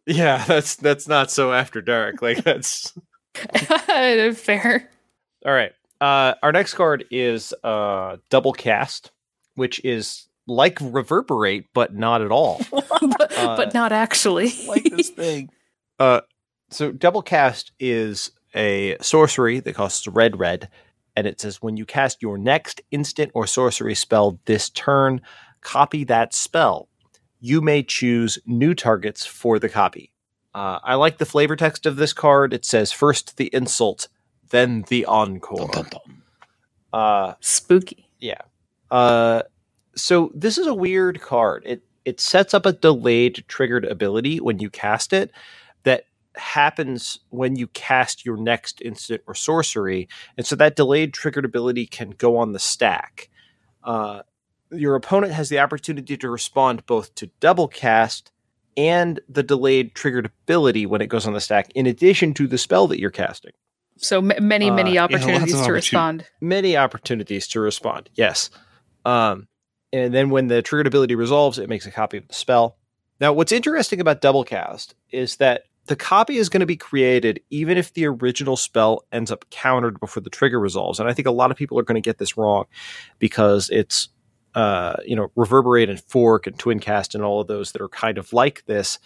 yeah, 0.05 0.43
that's 0.45 0.75
that's 0.75 1.07
not 1.07 1.31
so 1.31 1.53
after 1.53 1.81
dark. 1.81 2.21
Like 2.21 2.43
that's 2.43 2.93
Fair. 4.35 4.89
all 5.45 5.53
right. 5.53 5.71
Uh, 5.99 6.33
our 6.41 6.51
next 6.51 6.73
card 6.73 7.05
is 7.11 7.53
uh, 7.63 8.17
double 8.29 8.53
cast, 8.53 9.11
which 9.55 9.83
is 9.85 10.27
like 10.47 10.77
reverberate, 10.81 11.65
but 11.73 11.93
not 11.95 12.21
at 12.21 12.31
all. 12.31 12.61
but, 12.71 13.37
Uh, 13.37 13.55
but 13.57 13.73
not 13.73 13.91
actually. 13.91 14.51
like 14.67 14.83
this 14.83 15.09
thing. 15.21 15.49
Uh, 15.99 16.21
so 16.69 16.91
double 16.91 17.21
cast 17.21 17.71
is 17.79 18.31
a 18.55 18.97
sorcery 19.01 19.59
that 19.59 19.73
costs 19.75 20.07
red 20.07 20.39
red, 20.39 20.69
and 21.15 21.27
it 21.27 21.39
says 21.39 21.61
when 21.61 21.77
you 21.77 21.85
cast 21.85 22.21
your 22.21 22.37
next 22.37 22.81
instant 22.91 23.31
or 23.33 23.45
sorcery 23.47 23.95
spell 23.95 24.39
this 24.45 24.69
turn, 24.69 25.21
copy 25.61 26.03
that 26.05 26.33
spell. 26.33 26.87
You 27.39 27.61
may 27.61 27.81
choose 27.83 28.37
new 28.45 28.73
targets 28.73 29.25
for 29.25 29.57
the 29.59 29.69
copy. 29.69 30.11
Uh, 30.53 30.79
I 30.83 30.95
like 30.95 31.17
the 31.17 31.25
flavor 31.25 31.55
text 31.55 31.85
of 31.85 31.95
this 31.95 32.13
card. 32.13 32.53
It 32.53 32.65
says 32.65 32.91
first 32.91 33.37
the 33.37 33.49
insult, 33.53 34.07
then 34.49 34.83
the 34.89 35.05
encore. 35.05 35.67
Dun, 35.69 35.83
dun, 35.83 35.89
dun. 35.91 36.21
Uh, 36.93 37.33
Spooky. 37.39 38.09
yeah. 38.19 38.41
Uh, 38.91 39.43
so 39.95 40.31
this 40.33 40.57
is 40.57 40.67
a 40.67 40.73
weird 40.73 41.21
card. 41.21 41.63
It 41.65 41.83
it 42.05 42.19
sets 42.19 42.53
up 42.53 42.65
a 42.65 42.73
delayed 42.73 43.43
triggered 43.47 43.85
ability 43.85 44.39
when 44.39 44.59
you 44.59 44.69
cast 44.69 45.13
it 45.13 45.31
that 45.83 46.05
happens 46.35 47.19
when 47.29 47.55
you 47.55 47.67
cast 47.67 48.25
your 48.25 48.37
next 48.37 48.81
instant 48.81 49.21
or 49.27 49.35
sorcery, 49.35 50.07
and 50.37 50.45
so 50.45 50.55
that 50.55 50.75
delayed 50.75 51.13
triggered 51.13 51.45
ability 51.45 51.85
can 51.85 52.11
go 52.11 52.37
on 52.37 52.53
the 52.53 52.59
stack. 52.59 53.29
Uh, 53.83 54.21
your 54.71 54.95
opponent 54.95 55.33
has 55.33 55.49
the 55.49 55.59
opportunity 55.59 56.15
to 56.17 56.29
respond 56.29 56.85
both 56.85 57.13
to 57.15 57.27
double 57.39 57.67
cast 57.67 58.31
and 58.77 59.19
the 59.27 59.43
delayed 59.43 59.93
triggered 59.95 60.27
ability 60.45 60.85
when 60.85 61.01
it 61.01 61.07
goes 61.07 61.27
on 61.27 61.33
the 61.33 61.41
stack, 61.41 61.69
in 61.75 61.85
addition 61.85 62.33
to 62.33 62.47
the 62.47 62.57
spell 62.57 62.87
that 62.87 62.99
you're 62.99 63.09
casting. 63.11 63.51
So 63.97 64.19
m- 64.19 64.31
many, 64.47 64.69
Uh, 64.69 64.73
many 64.75 64.93
yeah, 64.93 65.03
opportunities 65.03 65.51
to 65.53 65.57
opportun- 65.59 65.71
respond. 65.73 66.25
many 66.39 66.77
opportunities 66.77 67.47
to 67.49 67.59
respond. 67.59 68.09
Yes. 68.15 68.49
Um, 69.03 69.47
and 69.93 70.13
then 70.13 70.29
when 70.29 70.47
the 70.47 70.61
triggered 70.61 70.87
ability 70.87 71.15
resolves, 71.15 71.59
it 71.59 71.69
makes 71.69 71.85
a 71.85 71.91
copy 71.91 72.17
of 72.17 72.27
the 72.27 72.33
spell. 72.33 72.77
Now, 73.19 73.33
what's 73.33 73.51
interesting 73.51 73.99
about 73.99 74.21
double 74.21 74.43
cast 74.43 74.95
is 75.11 75.35
that 75.37 75.63
the 75.87 75.95
copy 75.95 76.37
is 76.37 76.49
going 76.49 76.61
to 76.61 76.65
be 76.65 76.77
created 76.77 77.41
even 77.49 77.77
if 77.77 77.93
the 77.93 78.05
original 78.05 78.55
spell 78.55 79.05
ends 79.11 79.31
up 79.31 79.49
countered 79.49 79.99
before 79.99 80.21
the 80.21 80.29
trigger 80.29 80.59
resolves. 80.59 80.99
And 80.99 81.09
I 81.09 81.13
think 81.13 81.27
a 81.27 81.31
lot 81.31 81.51
of 81.51 81.57
people 81.57 81.77
are 81.79 81.83
going 81.83 82.01
to 82.01 82.07
get 82.07 82.17
this 82.17 82.37
wrong 82.37 82.65
because 83.19 83.69
it's, 83.69 84.09
uh, 84.55 84.97
you 85.05 85.15
know, 85.15 85.31
reverberate 85.35 85.89
and 85.89 85.99
fork 85.99 86.47
and 86.47 86.57
twin 86.57 86.79
cast 86.79 87.15
and 87.15 87.23
all 87.23 87.41
of 87.41 87.47
those 87.47 87.71
that 87.71 87.81
are 87.81 87.89
kind 87.89 88.17
of 88.17 88.31
like 88.31 88.65
this 88.65 88.99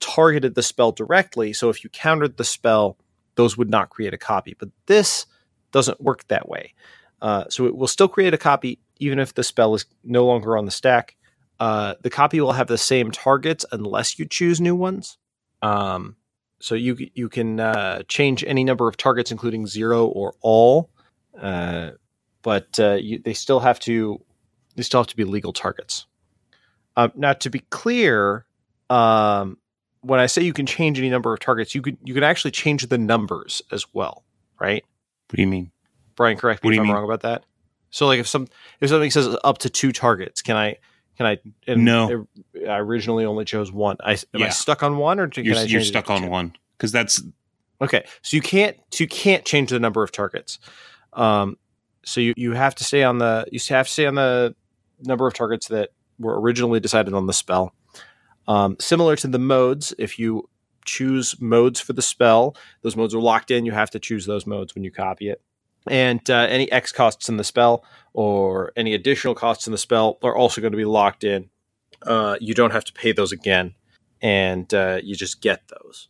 targeted 0.00 0.54
the 0.54 0.62
spell 0.62 0.92
directly. 0.92 1.52
So 1.52 1.70
if 1.70 1.82
you 1.82 1.90
countered 1.90 2.36
the 2.36 2.44
spell, 2.44 2.98
those 3.34 3.56
would 3.56 3.70
not 3.70 3.90
create 3.90 4.14
a 4.14 4.18
copy. 4.18 4.54
But 4.58 4.68
this 4.86 5.26
doesn't 5.72 6.00
work 6.00 6.26
that 6.28 6.48
way. 6.48 6.74
Uh, 7.20 7.44
so 7.48 7.66
it 7.66 7.76
will 7.76 7.88
still 7.88 8.08
create 8.08 8.34
a 8.34 8.38
copy 8.38 8.78
even 8.98 9.18
if 9.18 9.34
the 9.34 9.44
spell 9.44 9.74
is 9.74 9.84
no 10.04 10.26
longer 10.26 10.56
on 10.56 10.64
the 10.64 10.70
stack. 10.70 11.16
Uh, 11.60 11.94
the 12.02 12.10
copy 12.10 12.40
will 12.40 12.52
have 12.52 12.68
the 12.68 12.78
same 12.78 13.10
targets 13.10 13.64
unless 13.72 14.18
you 14.18 14.24
choose 14.24 14.60
new 14.60 14.76
ones. 14.76 15.18
Um, 15.62 16.16
so 16.60 16.74
you 16.74 16.96
you 17.14 17.28
can 17.28 17.60
uh, 17.60 18.02
change 18.08 18.44
any 18.44 18.64
number 18.64 18.88
of 18.88 18.96
targets, 18.96 19.30
including 19.30 19.66
zero 19.66 20.06
or 20.06 20.34
all, 20.40 20.90
uh, 21.40 21.90
but 22.42 22.78
uh, 22.80 22.94
you, 22.94 23.18
they 23.18 23.34
still 23.34 23.60
have 23.60 23.78
to 23.80 24.20
they 24.74 24.82
still 24.82 25.00
have 25.00 25.08
to 25.08 25.16
be 25.16 25.24
legal 25.24 25.52
targets. 25.52 26.06
Um, 26.96 27.12
now, 27.14 27.32
to 27.34 27.50
be 27.50 27.60
clear, 27.70 28.44
um, 28.90 29.58
when 30.00 30.18
I 30.20 30.26
say 30.26 30.42
you 30.42 30.52
can 30.52 30.66
change 30.66 30.98
any 30.98 31.10
number 31.10 31.32
of 31.32 31.40
targets, 31.40 31.74
you 31.74 31.82
could 31.82 31.96
you 32.04 32.14
can 32.14 32.24
actually 32.24 32.50
change 32.50 32.86
the 32.86 32.98
numbers 32.98 33.62
as 33.70 33.86
well, 33.92 34.24
right? 34.60 34.84
What 35.28 35.36
do 35.36 35.42
you 35.42 35.48
mean? 35.48 35.70
Bryan, 36.16 36.36
correct 36.36 36.64
me 36.64 36.74
if 36.74 36.80
I'm 36.80 36.86
mean? 36.86 36.94
wrong 36.94 37.04
about 37.04 37.20
that. 37.20 37.44
So, 37.90 38.06
like, 38.06 38.20
if 38.20 38.28
some 38.28 38.48
if 38.80 38.90
something 38.90 39.10
says 39.10 39.36
up 39.44 39.58
to 39.58 39.70
two 39.70 39.92
targets, 39.92 40.42
can 40.42 40.56
I 40.56 40.76
can 41.16 41.26
I? 41.26 41.38
And 41.66 41.84
No. 41.84 42.26
I 42.68 42.78
originally 42.78 43.24
only 43.24 43.44
chose 43.44 43.72
one. 43.72 43.96
I 44.00 44.12
am 44.34 44.42
I 44.42 44.48
stuck 44.50 44.82
on 44.82 44.98
one, 44.98 45.18
or 45.18 45.28
can 45.28 45.44
You're, 45.44 45.56
I? 45.56 45.62
you're 45.62 45.80
stuck 45.80 46.10
on 46.10 46.22
two? 46.22 46.28
one 46.28 46.54
because 46.76 46.92
that's 46.92 47.22
Okay, 47.80 48.04
so 48.22 48.36
you 48.36 48.40
can't 48.42 48.76
so 48.90 49.04
you 49.04 49.08
can't 49.08 49.44
change 49.44 49.70
the 49.70 49.78
number 49.78 50.02
of 50.02 50.10
targets. 50.10 50.58
Um, 51.12 51.56
so 52.04 52.20
you 52.20 52.34
you 52.36 52.52
have 52.52 52.74
to 52.76 52.84
stay 52.84 53.04
on 53.04 53.18
the 53.18 53.46
you 53.52 53.60
have 53.74 53.86
to 53.86 53.92
stay 53.92 54.06
on 54.06 54.16
the 54.16 54.54
number 55.00 55.26
of 55.26 55.34
targets 55.34 55.68
that 55.68 55.90
were 56.18 56.40
originally 56.40 56.80
decided 56.80 57.14
on 57.14 57.26
the 57.26 57.32
spell. 57.32 57.74
Um, 58.48 58.76
similar 58.80 59.14
to 59.16 59.28
the 59.28 59.38
modes, 59.38 59.94
if 59.98 60.18
you 60.18 60.48
choose 60.84 61.40
modes 61.40 61.80
for 61.80 61.92
the 61.92 62.02
spell, 62.02 62.56
those 62.82 62.96
modes 62.96 63.14
are 63.14 63.20
locked 63.20 63.50
in. 63.50 63.64
You 63.66 63.72
have 63.72 63.90
to 63.90 64.00
choose 64.00 64.26
those 64.26 64.46
modes 64.46 64.74
when 64.74 64.82
you 64.84 64.90
copy 64.90 65.28
it. 65.28 65.40
And 65.90 66.28
uh, 66.30 66.46
any 66.48 66.70
X 66.70 66.92
costs 66.92 67.28
in 67.28 67.36
the 67.36 67.44
spell 67.44 67.84
or 68.12 68.72
any 68.76 68.94
additional 68.94 69.34
costs 69.34 69.66
in 69.66 69.72
the 69.72 69.78
spell 69.78 70.18
are 70.22 70.36
also 70.36 70.60
going 70.60 70.72
to 70.72 70.78
be 70.78 70.84
locked 70.84 71.24
in. 71.24 71.50
Uh, 72.02 72.36
you 72.40 72.54
don't 72.54 72.72
have 72.72 72.84
to 72.84 72.92
pay 72.92 73.12
those 73.12 73.32
again, 73.32 73.74
and 74.22 74.72
uh, 74.72 75.00
you 75.02 75.16
just 75.16 75.40
get 75.40 75.62
those. 75.68 76.08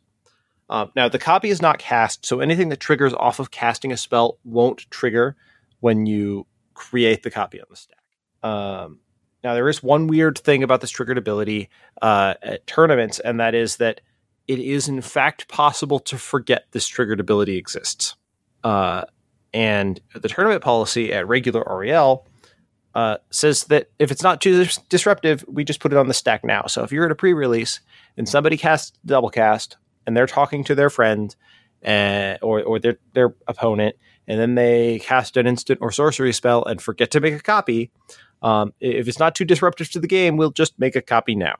Um, 0.71 0.91
now, 0.95 1.09
the 1.09 1.19
copy 1.19 1.49
is 1.49 1.63
not 1.63 1.79
cast, 1.79 2.27
so 2.27 2.41
anything 2.41 2.69
that 2.69 2.81
triggers 2.81 3.15
off 3.15 3.39
of 3.39 3.51
casting 3.51 3.91
a 3.91 3.97
spell 3.97 4.39
won't 4.45 4.91
trigger 4.91 5.35
when 5.81 6.05
you 6.05 6.47
create 6.75 7.23
the 7.23 7.31
copy 7.31 7.61
on 7.61 7.67
the 7.71 7.77
stack. 7.77 7.99
Um, 8.43 9.01
now 9.43 9.55
there 9.55 9.69
is 9.69 9.83
one 9.83 10.07
weird 10.07 10.39
thing 10.39 10.63
about 10.63 10.81
this 10.81 10.91
triggered 10.91 11.19
ability 11.19 11.71
uh, 12.03 12.35
at 12.43 12.67
tournaments, 12.67 13.19
and 13.21 13.41
that 13.41 13.55
is 13.55 13.77
that 13.77 14.01
it 14.47 14.59
is 14.59 14.89
in 14.89 15.01
fact 15.01 15.49
possible 15.49 15.99
to 16.01 16.19
forget 16.19 16.67
this 16.73 16.87
triggered 16.87 17.21
ability 17.21 17.57
exists. 17.57 18.17
Uh, 18.65 19.05
and 19.59 20.01
the 20.15 20.29
tournament 20.29 20.63
policy 20.63 21.13
at 21.13 21.27
regular 21.27 21.65
REL 21.67 22.25
uh, 22.95 23.17
says 23.31 23.65
that 23.65 23.91
if 23.99 24.13
it's 24.13 24.23
not 24.23 24.41
too 24.41 24.63
dis- 24.63 24.79
disruptive, 24.89 25.45
we 25.49 25.65
just 25.65 25.81
put 25.81 25.93
it 25.93 25.99
on 25.99 26.07
the 26.07 26.15
stack 26.15 26.45
now. 26.45 26.67
So 26.67 26.85
if 26.85 26.93
you're 26.93 27.07
at 27.07 27.11
a 27.11 27.17
pre-release 27.17 27.81
and 28.17 28.29
somebody 28.29 28.57
casts 28.57 28.97
double 29.05 29.31
cast 29.31 29.77
and 30.07 30.17
they're 30.17 30.29
talking 30.29 30.63
to 30.63 30.77
their 30.77 30.91
friend 30.91 31.35
uh, 31.85 32.37
or 32.41 32.63
or 32.63 32.79
their 32.79 32.99
their 33.15 33.35
opponent, 33.49 33.97
and 34.29 34.39
then 34.39 34.55
they 34.55 35.01
cast 35.01 35.37
an 35.37 35.49
instant 35.49 35.81
or 35.83 35.91
sorcery 35.91 36.33
spell 36.33 36.65
and 36.65 36.81
forget 36.81 37.11
to 37.11 37.21
make 37.21 37.35
a 37.35 37.41
copy, 37.41 37.91
um, 38.43 38.73
if 38.79 39.09
it's 39.09 39.19
not 39.19 39.35
too 39.35 39.45
disruptive 39.45 39.91
to 39.91 39.99
the 39.99 40.07
game, 40.07 40.37
we'll 40.37 40.53
just 40.53 40.79
make 40.79 40.95
a 40.95 41.03
copy 41.03 41.35
now. 41.35 41.57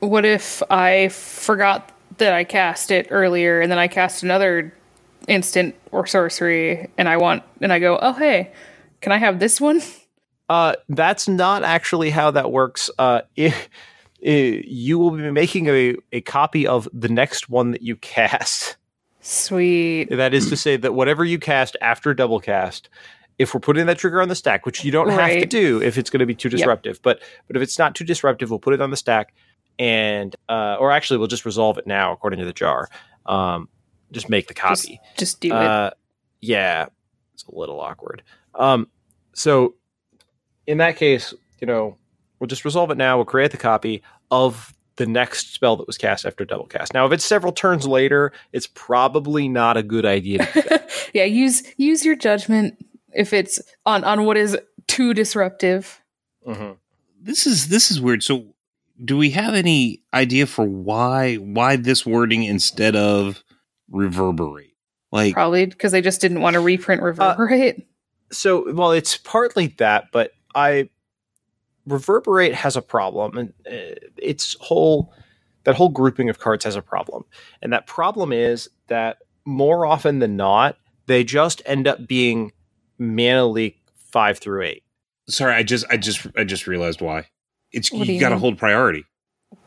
What 0.00 0.24
if 0.24 0.64
I 0.68 1.10
forgot 1.10 1.92
that 2.18 2.32
I 2.32 2.42
cast 2.42 2.90
it 2.90 3.06
earlier 3.10 3.60
and 3.60 3.70
then 3.70 3.78
I 3.78 3.86
cast 3.86 4.24
another 4.24 4.72
instant 5.28 5.74
or 5.92 6.06
sorcery 6.06 6.88
and 6.98 7.08
I 7.08 7.16
want 7.16 7.42
and 7.60 7.72
I 7.72 7.78
go, 7.78 7.98
"Oh, 8.00 8.12
hey, 8.12 8.52
can 9.00 9.12
I 9.12 9.18
have 9.18 9.38
this 9.38 9.60
one?" 9.60 9.80
Uh, 10.48 10.74
that's 10.88 11.28
not 11.28 11.62
actually 11.62 12.08
how 12.08 12.30
that 12.30 12.50
works. 12.50 12.90
Uh, 12.98 13.20
if, 13.36 13.68
if 14.20 14.64
you 14.66 14.98
will 14.98 15.10
be 15.10 15.30
making 15.30 15.66
a, 15.68 15.94
a 16.12 16.20
copy 16.22 16.66
of 16.66 16.88
the 16.92 17.08
next 17.08 17.48
one 17.48 17.72
that 17.72 17.82
you 17.82 17.96
cast. 17.96 18.76
Sweet. 19.20 20.06
That 20.10 20.32
is 20.32 20.48
to 20.48 20.56
say 20.56 20.78
that 20.78 20.94
whatever 20.94 21.24
you 21.24 21.38
cast 21.38 21.76
after 21.82 22.14
double 22.14 22.40
cast, 22.40 22.88
if 23.38 23.52
we're 23.52 23.60
putting 23.60 23.86
that 23.86 23.98
trigger 23.98 24.22
on 24.22 24.28
the 24.28 24.34
stack, 24.34 24.64
which 24.64 24.84
you 24.84 24.90
don't 24.90 25.10
have 25.10 25.32
to 25.32 25.46
do 25.46 25.82
if 25.82 25.98
it's 25.98 26.08
going 26.10 26.20
to 26.20 26.26
be 26.26 26.34
too 26.34 26.48
disruptive, 26.48 27.00
but 27.02 27.20
but 27.46 27.56
if 27.56 27.62
it's 27.62 27.78
not 27.78 27.94
too 27.94 28.04
disruptive, 28.04 28.50
we'll 28.50 28.58
put 28.58 28.74
it 28.74 28.80
on 28.80 28.90
the 28.90 28.96
stack, 28.96 29.34
and 29.78 30.34
uh, 30.48 30.76
or 30.80 30.90
actually 30.90 31.18
we'll 31.18 31.28
just 31.28 31.44
resolve 31.44 31.78
it 31.78 31.86
now 31.86 32.12
according 32.12 32.38
to 32.40 32.46
the 32.46 32.52
JAR. 32.52 32.88
Um, 33.26 33.68
just 34.12 34.28
make 34.28 34.48
the 34.48 34.54
copy. 34.54 35.00
Just 35.16 35.40
do 35.40 35.48
it. 35.48 35.52
Uh, 35.52 35.90
yeah, 36.40 36.86
it's 37.34 37.44
a 37.44 37.54
little 37.54 37.80
awkward. 37.80 38.22
Um, 38.54 38.88
so 39.34 39.74
in 40.66 40.78
that 40.78 40.96
case, 40.96 41.34
you 41.60 41.66
know, 41.66 41.96
we'll 42.38 42.46
just 42.46 42.64
resolve 42.64 42.90
it 42.90 42.98
now. 42.98 43.16
We'll 43.16 43.24
create 43.24 43.50
the 43.50 43.56
copy 43.56 44.02
of 44.30 44.74
the 44.96 45.06
next 45.06 45.54
spell 45.54 45.76
that 45.76 45.86
was 45.86 45.96
cast 45.96 46.26
after 46.26 46.44
double 46.44 46.66
cast. 46.66 46.92
Now, 46.92 47.06
if 47.06 47.12
it's 47.12 47.24
several 47.24 47.52
turns 47.52 47.86
later, 47.86 48.32
it's 48.52 48.66
probably 48.66 49.48
not 49.48 49.76
a 49.76 49.82
good 49.82 50.04
idea. 50.04 50.44
To 50.46 50.82
yeah, 51.14 51.24
use 51.24 51.62
use 51.76 52.04
your 52.04 52.16
judgment 52.16 52.84
if 53.12 53.32
it's 53.32 53.60
on 53.86 54.04
on 54.04 54.24
what 54.24 54.36
is 54.36 54.58
too 54.86 55.14
disruptive. 55.14 56.00
Mhm. 56.46 56.76
This 57.20 57.46
is 57.46 57.68
this 57.68 57.90
is 57.90 58.00
weird. 58.00 58.22
So, 58.22 58.46
do 59.04 59.16
we 59.16 59.30
have 59.30 59.54
any 59.54 60.02
idea 60.12 60.46
for 60.46 60.64
why 60.64 61.36
why 61.36 61.76
this 61.76 62.04
wording 62.04 62.42
instead 62.44 62.96
of 62.96 63.42
reverberate? 63.90 64.74
Like, 65.10 65.34
Probably 65.34 65.66
because 65.66 65.92
they 65.92 66.02
just 66.02 66.20
didn't 66.20 66.40
want 66.40 66.54
to 66.54 66.60
reprint 66.60 67.00
Uh, 67.02 67.06
reverberate. 67.06 67.86
So, 68.30 68.72
well, 68.74 68.92
it's 68.92 69.16
partly 69.16 69.68
that, 69.78 70.06
but 70.12 70.32
I 70.54 70.90
reverberate 71.86 72.54
has 72.54 72.76
a 72.76 72.82
problem, 72.82 73.38
and 73.38 73.52
uh, 73.66 73.94
its 74.18 74.56
whole 74.60 75.12
that 75.64 75.74
whole 75.74 75.88
grouping 75.88 76.28
of 76.28 76.38
cards 76.38 76.64
has 76.64 76.76
a 76.76 76.82
problem, 76.82 77.24
and 77.62 77.72
that 77.72 77.86
problem 77.86 78.32
is 78.32 78.68
that 78.88 79.18
more 79.44 79.86
often 79.86 80.18
than 80.18 80.36
not, 80.36 80.76
they 81.06 81.24
just 81.24 81.62
end 81.66 81.86
up 81.88 82.06
being 82.06 82.52
mana 82.98 83.46
leak 83.46 83.78
five 83.96 84.38
through 84.38 84.62
eight. 84.62 84.82
sorry, 85.28 85.54
I 85.54 85.62
just 85.62 85.84
I 85.90 85.96
just 85.96 86.26
I 86.36 86.44
just 86.44 86.66
realized 86.66 87.00
why. 87.00 87.26
It's 87.72 87.90
What 87.92 88.06
you 88.08 88.14
you 88.14 88.20
got 88.20 88.28
to 88.30 88.34
mean? 88.36 88.40
hold 88.40 88.58
priority. 88.58 89.04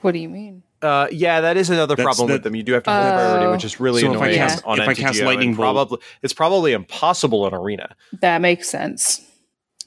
what 0.02 0.12
do 0.12 0.20
you 0.20 0.30
mean? 0.30 0.64
Uh, 0.82 1.08
yeah, 1.12 1.42
that 1.42 1.58
is 1.58 1.70
another 1.70 1.96
That's 1.96 2.04
problem 2.06 2.28
the- 2.28 2.34
with 2.34 2.44
them. 2.44 2.56
You 2.56 2.64
do 2.64 2.74
have 2.74 2.84
to 2.84 2.92
hold 2.92 3.04
priority, 3.04 3.46
Oh. 3.46 3.52
which 3.52 3.64
is 3.66 3.80
really 3.80 4.02
So 4.02 4.14
if 4.14 4.22
I 4.22 4.26
annoying 4.28 4.36
cast- 4.38 4.66
on 4.66 4.80
if 4.82 4.88
I 4.88 4.94
cast 4.94 5.16
MTGO, 5.16 5.20
and 5.20 5.28
Lightning 5.28 5.56
Bolt- 5.56 5.76
probably 5.76 5.98
it's 6.24 6.34
probably 6.34 6.74
impossible 6.74 7.46
in 7.48 7.54
arena. 7.54 7.96
That 8.22 8.42
makes 8.42 8.68
sense. 8.70 9.22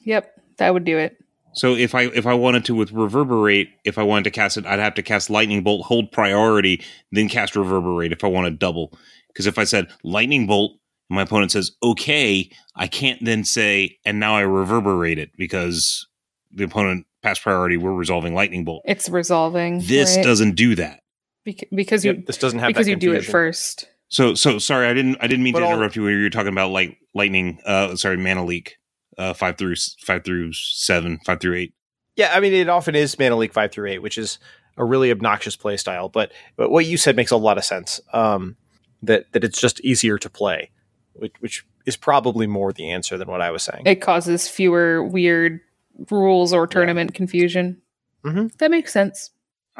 Yep, 0.05 0.31
that 0.57 0.73
would 0.73 0.85
do 0.85 0.97
it. 0.97 1.17
So 1.53 1.73
if 1.75 1.95
I 1.95 2.03
if 2.03 2.25
I 2.25 2.33
wanted 2.33 2.65
to 2.65 2.75
with 2.75 2.91
reverberate, 2.91 3.69
if 3.85 3.97
I 3.97 4.03
wanted 4.03 4.23
to 4.25 4.31
cast 4.31 4.57
it, 4.57 4.65
I'd 4.65 4.79
have 4.79 4.93
to 4.95 5.01
cast 5.03 5.29
lightning 5.29 5.63
bolt, 5.63 5.85
hold 5.85 6.11
priority, 6.11 6.81
then 7.11 7.29
cast 7.29 7.55
reverberate 7.55 8.11
if 8.11 8.23
I 8.23 8.27
want 8.27 8.45
to 8.47 8.51
double. 8.51 8.91
Because 9.29 9.47
if 9.47 9.57
I 9.57 9.63
said 9.63 9.87
lightning 10.03 10.47
bolt, 10.47 10.73
my 11.09 11.21
opponent 11.23 11.51
says 11.51 11.71
okay, 11.83 12.49
I 12.75 12.87
can't 12.87 13.23
then 13.23 13.43
say 13.43 13.97
and 14.05 14.19
now 14.19 14.35
I 14.35 14.41
reverberate 14.41 15.17
it 15.17 15.31
because 15.37 16.07
the 16.53 16.63
opponent 16.65 17.05
passed 17.25 17.41
priority. 17.41 17.75
We're 17.77 17.93
resolving 17.93 18.33
lightning 18.35 18.63
bolt. 18.63 18.83
It's 18.85 19.09
resolving. 19.09 19.79
This 19.81 20.15
right? 20.15 20.23
doesn't 20.23 20.55
do 20.55 20.75
that. 20.75 21.01
Bec- 21.43 21.67
because 21.73 22.05
you 22.05 22.13
Yep, 22.13 22.25
this 22.27 22.37
doesn't 22.37 22.59
have 22.59 22.67
because 22.67 22.85
that 22.85 22.91
you 22.91 22.97
do 22.97 23.13
it 23.13 23.25
first. 23.25 23.89
So 24.07 24.35
so 24.35 24.59
sorry, 24.59 24.87
I 24.87 24.93
didn't 24.93 25.17
I 25.19 25.27
didn't 25.27 25.43
mean 25.43 25.53
But 25.53 25.59
to 25.61 25.65
all- 25.65 25.73
interrupt 25.73 25.95
you 25.95 26.03
when 26.03 26.13
you 26.13 26.23
were 26.23 26.29
talking 26.29 26.51
about 26.51 26.71
like 26.71 26.97
lightning. 27.13 27.59
Uh, 27.65 27.95
sorry, 27.95 28.17
mana 28.17 28.45
leak. 28.45 28.77
Uh, 29.17 29.33
five 29.33 29.57
through 29.57 29.75
five 30.05 30.23
through 30.23 30.51
seven, 30.53 31.19
five 31.25 31.39
through 31.39 31.55
eight. 31.55 31.73
Yeah, 32.15 32.31
I 32.33 32.39
mean, 32.39 32.53
it 32.53 32.69
often 32.69 32.95
is 32.95 33.17
mana 33.17 33.35
leak 33.35 33.53
five 33.53 33.71
through 33.71 33.89
eight, 33.89 34.01
which 34.01 34.17
is 34.17 34.39
a 34.77 34.83
really 34.83 35.09
obnoxious 35.11 35.55
play 35.55 35.77
style. 35.77 36.09
But 36.09 36.31
but 36.57 36.69
what 36.69 36.85
you 36.85 36.97
said 36.97 37.15
makes 37.15 37.31
a 37.31 37.37
lot 37.37 37.57
of 37.57 37.65
sense. 37.65 37.99
Um, 38.13 38.57
that 39.01 39.31
that 39.33 39.43
it's 39.43 39.59
just 39.59 39.79
easier 39.81 40.17
to 40.17 40.29
play, 40.29 40.71
which, 41.13 41.33
which 41.39 41.65
is 41.85 41.95
probably 41.95 42.47
more 42.47 42.73
the 42.73 42.89
answer 42.89 43.17
than 43.17 43.27
what 43.29 43.41
I 43.41 43.51
was 43.51 43.63
saying. 43.63 43.83
It 43.85 44.01
causes 44.01 44.47
fewer 44.49 45.03
weird 45.03 45.61
rules 46.09 46.53
or 46.53 46.67
tournament 46.67 47.13
confusion. 47.13 47.81
Mhm. 48.25 48.55
That 48.57 48.71
makes 48.71 48.91
sense. 48.91 49.31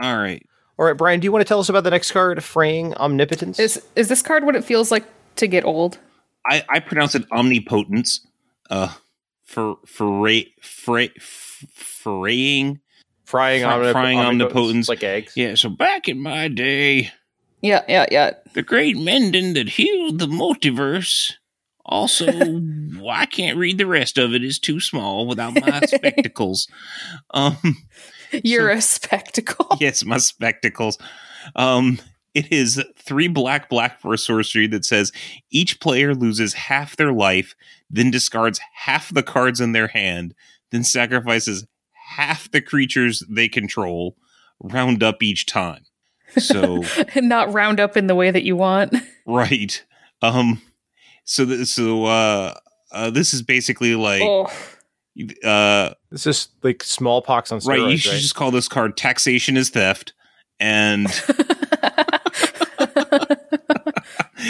All 0.01 0.17
right. 0.17 0.45
All 0.77 0.85
right, 0.85 0.97
Bryan, 0.97 1.19
do 1.21 1.25
you 1.25 1.31
want 1.31 1.41
to 1.41 1.47
tell 1.47 1.59
us 1.59 1.69
about 1.69 1.83
the 1.85 1.89
next 1.91 2.11
card, 2.11 2.43
Fraying 2.43 2.93
Omnipotence? 2.95 3.59
Is 3.59 3.81
is 3.95 4.07
this 4.09 4.21
card 4.21 4.43
what 4.43 4.55
it 4.55 4.63
feels 4.63 4.91
like 4.91 5.05
to 5.37 5.47
get 5.47 5.63
old? 5.65 5.97
I, 6.47 6.63
I 6.69 6.79
pronounce 6.79 7.15
it 7.15 7.25
omnipotence. 7.31 8.25
Uh, 8.69 8.89
for 9.45 9.77
for 9.85 10.29
fra, 10.61 11.07
fraying. 11.73 12.79
frying, 13.25 13.61
Fry- 13.63 13.73
omnip- 13.77 13.91
frying 13.91 14.19
omnipotence. 14.19 14.89
like 14.89 15.03
eggs. 15.03 15.33
Yeah. 15.35 15.55
So 15.55 15.69
back 15.69 16.07
in 16.09 16.19
my 16.21 16.47
day, 16.47 17.11
Yeah, 17.61 17.83
yeah, 17.87 18.05
yeah. 18.11 18.31
the 18.53 18.61
great 18.61 18.97
Mending 18.97 19.53
that 19.53 19.69
healed 19.69 20.19
the 20.19 20.27
multiverse. 20.27 21.33
Also, 21.85 22.27
I 23.09 23.25
can't 23.25 23.57
read 23.57 23.77
the 23.77 23.87
rest 23.87 24.17
of 24.17 24.33
it; 24.33 24.43
it's 24.43 24.59
too 24.59 24.79
small 24.79 25.27
without 25.27 25.59
my 25.59 25.81
spectacles. 25.85 26.67
Um. 27.31 27.57
You're 28.43 28.69
a 28.69 28.81
spectacle. 28.81 29.77
yes, 29.79 30.03
my 30.03 30.17
spectacles. 30.17 30.97
Um, 31.55 31.99
it 32.33 32.51
is 32.51 32.83
three 32.97 33.27
black 33.27 33.69
black 33.69 34.01
for 34.01 34.13
a 34.13 34.17
sorcery 34.17 34.67
that 34.67 34.85
says 34.85 35.11
each 35.51 35.79
player 35.79 36.13
loses 36.13 36.53
half 36.53 36.97
their 36.97 37.13
life, 37.13 37.55
then 37.89 38.11
discards 38.11 38.59
half 38.73 39.13
the 39.13 39.23
cards 39.23 39.61
in 39.61 39.71
their 39.71 39.87
hand, 39.87 40.33
then 40.71 40.83
sacrifices 40.83 41.65
half 41.93 42.51
the 42.51 42.61
creatures 42.61 43.23
they 43.29 43.47
control. 43.47 44.17
Round 44.61 45.03
up 45.03 45.21
each 45.21 45.45
time. 45.45 45.83
So 46.37 46.81
not 47.15 47.53
round 47.53 47.79
up 47.79 47.97
in 47.97 48.07
the 48.07 48.15
way 48.15 48.31
that 48.31 48.43
you 48.43 48.55
want. 48.55 48.95
right. 49.25 49.83
Um. 50.21 50.61
So 51.25 51.45
th- 51.45 51.67
so 51.67 52.05
uh, 52.05 52.53
uh 52.91 53.09
this 53.09 53.33
is 53.33 53.41
basically 53.41 53.95
like 53.95 54.21
oh, 54.23 54.49
uh 55.43 55.93
This 56.11 56.25
is 56.27 56.49
like 56.63 56.83
smallpox 56.83 57.51
on 57.51 57.59
steroids, 57.59 57.67
right. 57.67 57.79
right? 57.81 57.91
You 57.91 57.97
should 57.97 58.13
just 58.13 58.35
call 58.35 58.51
this 58.51 58.67
card 58.67 58.95
taxation 58.97 59.57
is 59.57 59.69
theft 59.69 60.13
and. 60.59 61.07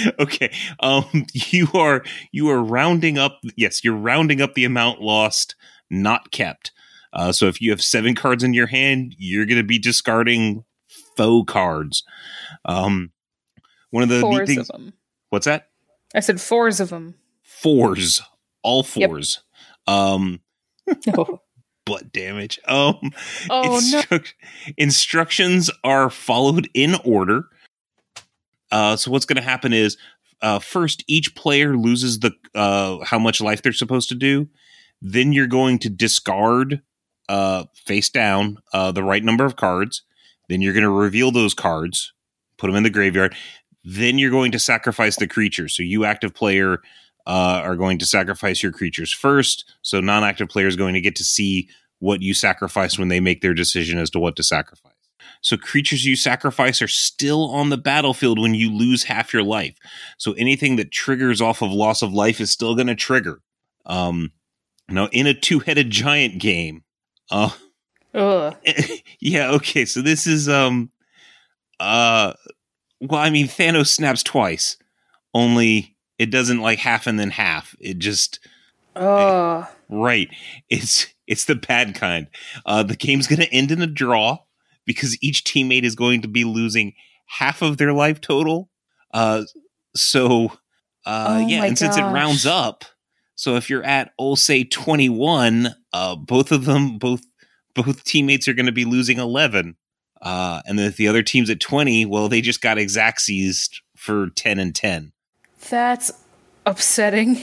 okay 0.20 0.54
um 0.80 1.26
you 1.34 1.68
are 1.74 2.04
you 2.32 2.50
are 2.50 2.64
rounding 2.64 3.18
up 3.18 3.40
yes 3.56 3.84
you're 3.84 3.96
rounding 3.96 4.42
up 4.42 4.54
the 4.54 4.66
amount 4.66 5.02
lost 5.02 5.56
not 5.90 6.32
kept 6.32 6.72
uh 7.14 7.32
so 7.32 7.48
if 7.48 7.62
you 7.62 7.72
have 7.72 7.82
seven 7.82 8.16
cards 8.16 8.44
in 8.44 8.54
your 8.54 8.68
hand 8.68 9.16
you're 9.18 9.46
going 9.46 9.58
to 9.58 9.64
be 9.64 9.80
discarding 9.80 10.64
faux 11.16 11.52
cards 11.52 12.04
um 12.66 13.12
one 13.92 14.04
of 14.04 14.10
the 14.10 14.16
neat 14.16 14.22
fours 14.22 14.40
of 14.42 14.48
things 14.48 14.68
them. 14.68 14.94
what's 15.30 15.46
that 15.46 15.70
I 16.14 16.20
said 16.20 16.39
fours 16.41 16.80
of 16.80 16.89
them. 16.89 17.16
fours 17.43 18.22
all 18.64 18.84
Yep. 18.95 19.10
fours 19.10 19.39
um 19.88 20.39
Oh, 21.18 21.41
butt 21.86 22.12
damage 22.12 22.60
um 22.68 23.12
oh 23.49 23.80
no. 24.12 24.20
Instructions 24.78 25.70
are 25.84 26.10
followed 26.10 26.70
in 26.74 26.95
order. 27.06 27.45
Uh, 28.72 28.95
so 28.95 29.12
what's 29.12 29.26
going 29.26 29.38
to 29.38 29.41
happen 29.43 29.72
is 29.74 29.95
uh, 30.41 30.60
first 30.60 31.03
each 31.08 31.36
player 31.36 31.78
loses 31.78 32.20
the 32.20 32.32
uh, 32.56 32.97
how 33.06 33.20
much 33.20 33.39
life 33.39 33.62
they're 33.62 33.72
supposed 33.72 34.10
to 34.10 34.16
do. 34.16 34.47
Then 35.01 35.32
you're 35.34 35.47
going 35.47 35.78
to 35.80 35.89
discard 35.89 36.82
uh, 37.30 37.66
face 37.76 38.10
down 38.10 38.58
uh, 38.74 38.91
the 38.91 39.03
right 39.03 39.24
number 39.24 39.45
of 39.45 39.56
cards. 39.56 40.01
Then 40.49 40.62
you're 40.62 40.74
going 40.74 40.84
to 40.84 40.89
reveal 40.89 41.32
those 41.32 41.53
cards, 41.53 42.14
put 42.58 42.68
them 42.68 42.76
in 42.76 42.84
the 42.84 42.89
graveyard. 42.89 43.36
Then 43.86 44.18
you're 44.18 44.32
going 44.32 44.52
to 44.52 44.60
sacrifice 44.60 45.16
the 45.16 45.28
creature. 45.28 45.70
So 45.70 45.84
you 45.84 46.06
active 46.06 46.34
player 46.34 46.80
uh, 47.28 47.62
are 47.64 47.76
going 47.76 48.00
to 48.00 48.06
sacrifice 48.06 48.62
your 48.62 48.72
creatures 48.72 49.14
first. 49.14 49.72
So 49.82 50.02
non-active 50.02 50.50
player 50.50 50.68
is 50.68 50.76
going 50.76 50.96
to 50.96 51.02
get 51.02 51.16
to 51.18 51.24
see 51.24 51.70
what 52.00 52.22
you 52.22 52.34
sacrifice 52.34 53.00
when 53.00 53.08
they 53.08 53.20
make 53.20 53.42
their 53.42 53.54
decision 53.54 53.98
as 54.00 54.10
to 54.12 54.20
what 54.20 54.36
to 54.36 54.44
sacrifice. 54.44 54.92
So 55.42 55.58
creatures 55.58 56.06
you 56.06 56.16
sacrifice 56.16 56.82
are 56.82 56.88
still 56.88 57.52
on 57.52 57.70
the 57.70 57.78
battlefield 57.78 58.40
when 58.40 58.56
you 58.56 58.72
lose 58.72 59.04
half 59.04 59.32
your 59.32 59.44
life. 59.44 59.76
So 60.18 60.34
anything 60.34 60.76
that 60.78 60.92
triggers 60.92 61.40
off 61.40 61.62
of 61.62 61.72
loss 61.72 62.02
of 62.02 62.14
life 62.14 62.42
is 62.42 62.52
still 62.52 62.76
going 62.76 62.88
to 62.88 62.96
trigger. 62.96 63.42
Um, 63.86 64.32
now 64.90 65.08
in 65.12 65.28
a 65.28 65.34
two-headed 65.34 65.92
giant 65.92 66.40
game, 66.40 66.84
uh, 67.32 67.52
Ugh. 68.16 68.56
yeah, 69.20 69.52
okay. 69.52 69.86
So 69.86 70.02
this 70.02 70.26
is 70.26 70.48
um, 70.48 70.90
uh, 71.80 72.34
well, 73.02 73.20
I 73.22 73.30
mean 73.30 73.48
Thanos 73.48 73.88
snaps 73.88 74.24
twice, 74.24 74.78
only 75.34 75.96
it 76.18 76.32
doesn't 76.32 76.62
like 76.62 76.80
half 76.80 77.08
and 77.08 77.20
then 77.20 77.32
half. 77.32 77.76
It 77.80 78.00
just 78.00 78.39
Oh. 78.96 79.68
right. 79.89 80.30
It's 80.70 81.08
it's 81.28 81.46
the 81.46 81.56
bad 81.56 81.96
kind. 81.96 82.28
Uh, 82.66 82.84
the 82.84 82.96
game's 82.96 83.28
going 83.28 83.41
to 83.41 83.52
end 83.52 83.72
in 83.72 83.82
a 83.82 83.88
draw 83.88 84.39
because 84.86 85.18
each 85.22 85.43
teammate 85.43 85.84
is 85.84 85.96
going 85.96 86.22
to 86.22 86.28
be 86.28 86.43
losing 86.43 86.93
half 87.26 87.62
of 87.62 87.78
their 87.78 87.91
life 87.93 88.22
total. 88.22 88.70
Uh, 89.14 89.43
so, 89.96 90.52
uh, 91.06 91.39
Oh 91.39 91.48
yeah, 91.48 91.64
and 91.66 91.78
since 91.78 91.98
it 91.98 92.04
rounds 92.04 92.46
up, 92.46 92.86
so 93.36 93.56
if 93.56 93.70
you're 93.70 93.84
at, 93.84 94.12
oh, 94.20 94.36
say 94.36 94.64
twenty 94.64 95.10
one, 95.10 95.76
uh, 95.91 96.16
both 96.16 96.52
of 96.52 96.66
them, 96.66 96.98
both 96.98 97.22
both 97.74 98.04
teammates 98.04 98.48
are 98.48 98.54
going 98.54 98.66
to 98.68 98.72
be 98.72 98.86
losing 98.86 99.18
eleven. 99.20 99.76
Uh, 100.22 100.61
and 100.66 100.80
then 100.80 100.88
if 100.88 100.97
the 100.97 101.07
other 101.07 101.22
team's 101.24 101.49
at 101.49 101.59
twenty, 101.59 102.05
well, 102.05 102.30
they 102.30 102.41
just 102.41 102.61
got 102.61 102.78
exactsies 102.78 103.70
for 103.95 104.30
ten 104.36 104.59
and 104.59 104.74
ten. 104.76 105.11
That's 105.70 106.11
upsetting. 106.66 107.38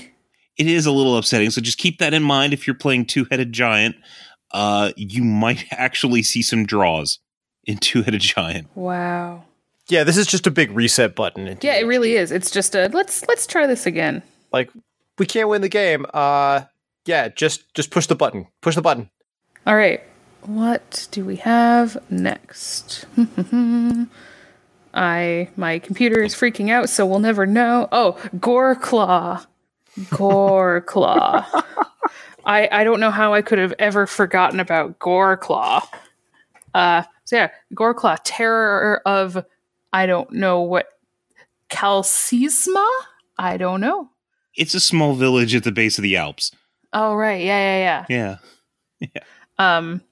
it 0.57 0.67
is 0.67 0.87
a 0.87 0.93
little 0.93 1.17
upsetting. 1.17 1.51
So 1.51 1.61
just 1.61 1.79
keep 1.79 1.99
that 1.99 2.15
in 2.15 2.23
mind 2.23 2.53
if 2.53 2.67
you're 2.67 2.75
playing 2.75 3.07
two 3.07 3.27
headed 3.31 3.53
giant. 3.53 3.97
Uh, 4.51 4.93
you 4.97 5.23
might 5.25 5.65
actually 5.71 6.23
see 6.23 6.43
some 6.43 6.67
draws 6.67 7.19
in 7.65 7.79
two 7.79 8.03
headed 8.03 8.21
giant. 8.21 8.69
Wow. 8.75 9.45
Yeah, 9.89 10.05
this 10.05 10.17
is 10.17 10.27
just 10.27 10.47
a 10.47 10.51
big 10.51 10.71
reset 10.71 11.15
button. 11.17 11.59
Yeah, 11.61 11.77
it 11.77 11.87
really 11.87 12.15
is. 12.15 12.31
It's 12.33 12.51
just 12.51 12.75
a 12.75 12.89
let's 12.93 13.27
let's 13.29 13.47
try 13.47 13.67
this 13.67 13.87
again. 13.87 14.23
like 14.53 14.71
we 15.19 15.27
can't 15.27 15.49
win 15.49 15.61
the 15.61 15.69
game. 15.69 16.07
Uh, 16.15 16.63
yeah, 17.05 17.29
just 17.29 17.73
just 17.75 17.91
push 17.91 18.07
the 18.07 18.15
button. 18.15 18.47
Push 18.61 18.77
the 18.77 18.83
button. 18.83 19.11
All 19.67 19.75
right. 19.77 20.01
What 20.45 21.09
do 21.13 21.25
we 21.25 21.37
have 21.37 21.97
next? 22.11 23.07
I 24.95 25.49
my 25.57 25.79
computer 25.79 26.23
is 26.23 26.35
freaking 26.35 26.71
out, 26.71 26.89
so 26.89 27.07
we'll 27.07 27.21
never 27.21 27.47
know. 27.47 27.89
Oh, 27.93 28.13
Goreclaw. 28.37 29.47
Goreclaw. 30.01 31.47
I 32.45 32.69
I 32.73 32.85
don't 32.85 32.99
know 32.99 33.13
how 33.13 33.33
I 33.35 33.43
could 33.43 33.59
have 33.59 33.75
ever 33.79 34.07
forgotten 34.07 34.59
about 34.59 34.99
Goreclaw. 34.99 35.87
Uh 36.75 37.05
so 37.25 37.37
yeah, 37.37 37.51
Goreclaw, 37.75 38.19
terror 38.25 39.01
of 39.07 39.45
I 39.93 40.07
don't 40.07 40.33
know 40.33 40.63
what 40.63 40.89
Qal 41.71 42.03
Sisma? 42.03 42.89
I 43.39 43.57
don't 43.57 43.81
know. 43.81 44.11
It's 44.57 44.75
a 44.75 44.81
small 44.81 45.15
village 45.15 45.55
at 45.55 45.65
the 45.65 45.73
base 45.73 45.99
of 45.99 46.03
the 46.03 46.17
Alps. 46.17 46.51
Oh 46.93 47.15
right, 47.15 47.43
yeah, 47.43 47.79
yeah, 47.79 48.07
yeah, 48.09 48.37
yeah. 48.99 49.09
Yeah. 49.15 49.23
Um, 49.59 50.03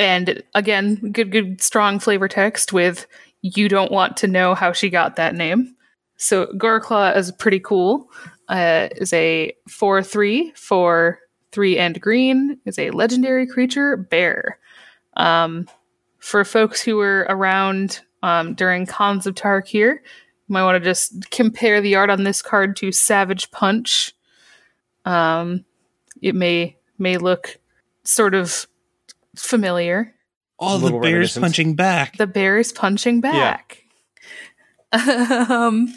and 0.00 0.42
again, 0.54 0.94
good, 1.12 1.30
good, 1.30 1.60
strong 1.60 1.98
flavor 1.98 2.26
text 2.26 2.72
with 2.72 3.06
you 3.42 3.68
don't 3.68 3.92
want 3.92 4.16
to 4.16 4.26
know 4.26 4.54
how 4.54 4.72
she 4.72 4.88
got 4.88 5.16
that 5.16 5.34
name. 5.34 5.76
So 6.16 6.46
Goreclaw 6.46 7.14
is 7.16 7.30
pretty 7.32 7.60
cool. 7.60 8.10
Uh, 8.48 8.88
is 8.96 9.12
a 9.12 9.52
four 9.68 10.02
three 10.02 10.52
for 10.56 11.18
three 11.52 11.78
and 11.78 12.00
green. 12.00 12.58
Is 12.64 12.78
a 12.78 12.90
legendary 12.90 13.46
creature 13.46 13.96
bear. 13.96 14.58
Um, 15.18 15.68
for 16.18 16.44
folks 16.46 16.80
who 16.80 16.96
were 16.96 17.26
around 17.28 18.00
um, 18.22 18.54
during 18.54 18.86
Khans 18.86 19.26
of 19.26 19.34
Tarkir, 19.34 19.96
you 19.96 20.00
might 20.48 20.64
want 20.64 20.82
to 20.82 20.90
just 20.90 21.30
compare 21.30 21.82
the 21.82 21.94
art 21.94 22.08
on 22.08 22.24
this 22.24 22.40
card 22.40 22.74
to 22.76 22.90
Savage 22.90 23.50
Punch. 23.50 24.14
Um, 25.04 25.66
it 26.22 26.34
may 26.34 26.78
may 26.98 27.18
look 27.18 27.58
sort 28.04 28.34
of 28.34 28.66
familiar. 29.36 30.14
All 30.58 30.78
the 30.78 30.98
bears 30.98 31.36
punching 31.38 31.74
back. 31.74 32.16
The 32.18 32.26
bear's 32.26 32.72
punching 32.72 33.20
back. 33.22 33.82
Yeah. 34.92 35.46
um, 35.48 35.94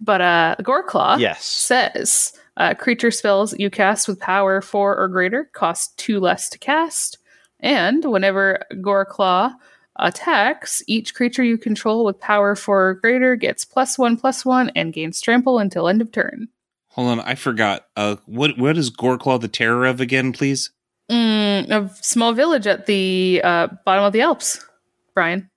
but 0.00 0.20
uh, 0.20 0.56
Goreclaw 0.60 1.18
Yes. 1.18 1.44
says 1.44 2.32
uh, 2.56 2.74
creature 2.74 3.10
spells 3.10 3.58
you 3.58 3.68
cast 3.70 4.08
with 4.08 4.18
power 4.20 4.60
four 4.60 4.96
or 4.96 5.08
greater 5.08 5.44
cost 5.52 5.96
two 5.98 6.20
less 6.20 6.48
to 6.50 6.58
cast, 6.58 7.18
and 7.60 8.04
whenever 8.04 8.64
Goreclaw 8.74 9.52
attacks, 9.96 10.82
each 10.86 11.14
creature 11.14 11.42
you 11.44 11.58
control 11.58 12.04
with 12.04 12.18
power 12.20 12.54
four 12.56 12.88
or 12.90 12.94
greater 12.94 13.36
gets 13.36 13.64
plus 13.64 13.98
one 13.98 14.16
plus 14.16 14.44
one 14.44 14.70
and 14.70 14.92
gains 14.92 15.20
trample 15.20 15.58
until 15.58 15.88
end 15.88 16.00
of 16.00 16.10
turn. 16.12 16.48
Hold 16.88 17.08
on, 17.08 17.20
I 17.20 17.34
forgot. 17.34 17.86
Uh, 17.96 18.16
what 18.26 18.58
what 18.58 18.76
is 18.78 18.90
Goreclaw 18.90 19.40
the 19.40 19.48
terror 19.48 19.84
of 19.86 20.00
again, 20.00 20.32
please? 20.32 20.70
Mm, 21.12 21.68
a 21.70 21.94
small 22.02 22.32
village 22.32 22.66
at 22.66 22.86
the 22.86 23.42
uh, 23.44 23.68
bottom 23.84 24.04
of 24.04 24.14
the 24.14 24.22
Alps, 24.22 24.64
Bryan. 25.14 25.50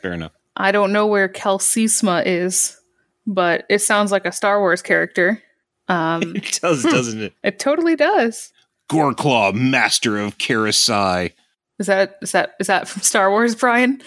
Fair 0.00 0.14
enough. 0.14 0.32
I 0.56 0.72
don't 0.72 0.90
know 0.92 1.06
where 1.06 1.28
Qal 1.28 1.58
Sisma 1.60 2.22
is, 2.24 2.80
but 3.26 3.66
it 3.68 3.80
sounds 3.80 4.10
like 4.10 4.24
a 4.24 4.32
Star 4.32 4.60
Wars 4.60 4.80
character. 4.80 5.42
Um, 5.88 6.22
It 6.36 6.58
does, 6.62 6.82
doesn't 6.82 7.20
it? 7.20 7.34
it 7.42 7.58
totally 7.58 7.94
does. 7.94 8.52
Goreclaw, 8.90 9.52
master 9.54 10.18
of 10.18 10.38
Karasai. 10.38 11.32
Is 11.78 11.86
that 11.88 12.16
is 12.22 12.32
that 12.32 12.54
is 12.58 12.66
that 12.68 12.88
from 12.88 13.02
Star 13.02 13.30
Wars, 13.30 13.54
Bryan? 13.54 14.00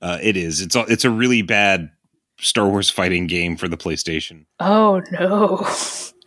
Uh, 0.00 0.18
it 0.22 0.36
is. 0.36 0.60
It's 0.60 0.76
a, 0.76 0.80
it's 0.82 1.04
a 1.04 1.10
really 1.10 1.42
bad 1.42 1.90
Star 2.38 2.68
Wars 2.68 2.90
fighting 2.90 3.26
game 3.26 3.56
for 3.56 3.66
the 3.66 3.76
PlayStation. 3.76 4.44
Oh 4.60 5.02
no. 5.10 5.66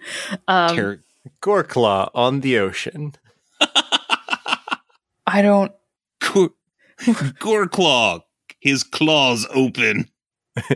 um, 0.48 0.76
Ter- 0.76 1.04
Goreclaw 1.42 2.10
on 2.14 2.42
the 2.42 2.58
ocean. 2.58 3.14
I 5.34 5.42
don't. 5.42 5.72
Gore- 6.20 6.54
Goreclaw, 7.02 8.22
his 8.60 8.84
claws 8.84 9.48
open. 9.54 10.10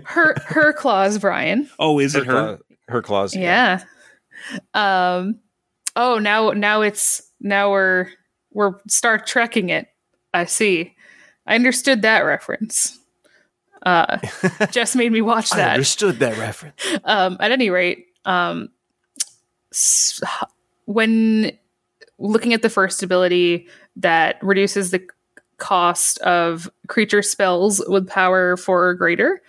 Her 0.06 0.36
her 0.46 0.74
claws, 0.74 1.20
Bryan. 1.20 1.70
Oh, 1.80 2.00
is 2.00 2.14
Her, 2.14 2.22
it 2.22 2.26
her? 2.28 2.32
claw- 2.34 2.58
her 2.88 3.02
claws. 3.02 3.36
Yeah. 3.36 3.84
Um. 4.74 5.40
Oh, 5.96 6.20
now 6.20 6.52
now 6.52 6.82
it's 6.82 7.22
now 7.40 7.72
we're 7.72 8.08
we're 8.52 8.74
Star 8.88 9.18
Trekking 9.20 9.70
it. 9.70 9.88
I 10.34 10.46
see. 10.46 10.96
I 11.48 11.56
understood 11.56 12.02
that 12.04 12.22
reference. 12.22 12.98
Uh, 13.86 14.18
just 14.72 14.96
made 14.96 15.12
me 15.12 15.22
watch 15.22 15.54
I 15.54 15.58
that. 15.58 15.74
understood 15.74 16.20
that 16.20 16.38
reference. 16.38 16.82
um, 17.04 17.38
at 17.40 17.52
any 17.52 17.70
rate, 17.70 18.06
um, 18.26 18.70
s- 19.72 20.22
when 20.86 21.52
looking 22.18 22.54
at 22.54 22.62
the 22.64 22.70
first 22.70 23.04
ability 23.04 23.68
that 23.96 24.38
reduces 24.42 24.92
the 24.92 25.06
cost 25.58 26.18
of 26.20 26.70
creature 26.88 27.22
spells 27.22 27.82
with 27.88 28.08
power 28.08 28.58
four 28.58 28.90
or 28.90 28.94
greater, 28.94 29.42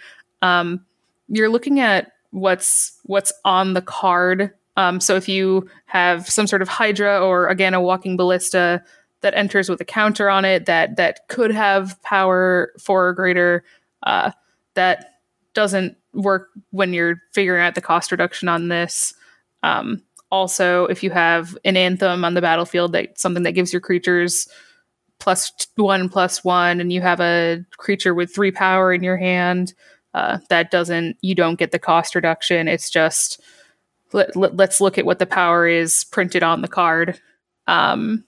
um, 0.42 0.84
you're 1.28 1.48
looking 1.48 1.80
at 1.80 2.12
what's 2.30 2.98
what's 3.04 3.32
on 3.44 3.74
the 3.74 3.82
card. 3.82 4.52
Um, 4.76 5.00
so 5.00 5.16
if 5.16 5.28
you 5.28 5.68
have 5.86 6.28
some 6.28 6.46
sort 6.46 6.62
of 6.62 6.68
Hydra 6.68 7.20
or 7.24 7.48
again 7.48 7.74
a 7.74 7.80
walking 7.80 8.16
ballista 8.16 8.82
that 9.22 9.34
enters 9.34 9.68
with 9.68 9.80
a 9.80 9.84
counter 9.84 10.28
on 10.28 10.44
it 10.44 10.66
that 10.66 10.96
that 10.96 11.26
could 11.28 11.50
have 11.50 12.00
power 12.02 12.72
four 12.78 13.08
or 13.08 13.12
greater, 13.12 13.64
uh, 14.02 14.30
that 14.74 15.20
doesn't 15.54 15.96
work 16.12 16.48
when 16.70 16.92
you're 16.92 17.16
figuring 17.32 17.62
out 17.62 17.74
the 17.74 17.80
cost 17.80 18.12
reduction 18.12 18.48
on 18.48 18.68
this. 18.68 19.14
Um, 19.62 20.02
also, 20.30 20.86
if 20.86 21.02
you 21.02 21.10
have 21.10 21.56
an 21.64 21.76
anthem 21.76 22.24
on 22.24 22.34
the 22.34 22.40
battlefield, 22.40 22.92
that 22.92 23.18
something 23.18 23.44
that 23.44 23.52
gives 23.52 23.72
your 23.72 23.80
creatures 23.80 24.48
one 25.76 26.08
plus 26.08 26.44
one, 26.44 26.80
and 26.80 26.92
you 26.92 27.00
have 27.00 27.20
a 27.20 27.64
creature 27.78 28.14
with 28.14 28.34
three 28.34 28.50
power 28.50 28.92
in 28.92 29.02
your 29.02 29.16
hand, 29.16 29.72
uh, 30.14 30.38
that 30.48 30.70
doesn't 30.70 31.16
you 31.20 31.34
don't 31.34 31.58
get 31.58 31.72
the 31.72 31.78
cost 31.78 32.14
reduction. 32.14 32.68
It's 32.68 32.90
just 32.90 33.40
let, 34.12 34.34
let, 34.36 34.56
let's 34.56 34.80
look 34.80 34.98
at 34.98 35.06
what 35.06 35.18
the 35.18 35.26
power 35.26 35.66
is 35.66 36.04
printed 36.04 36.42
on 36.42 36.62
the 36.62 36.68
card. 36.68 37.20
Um, 37.66 38.24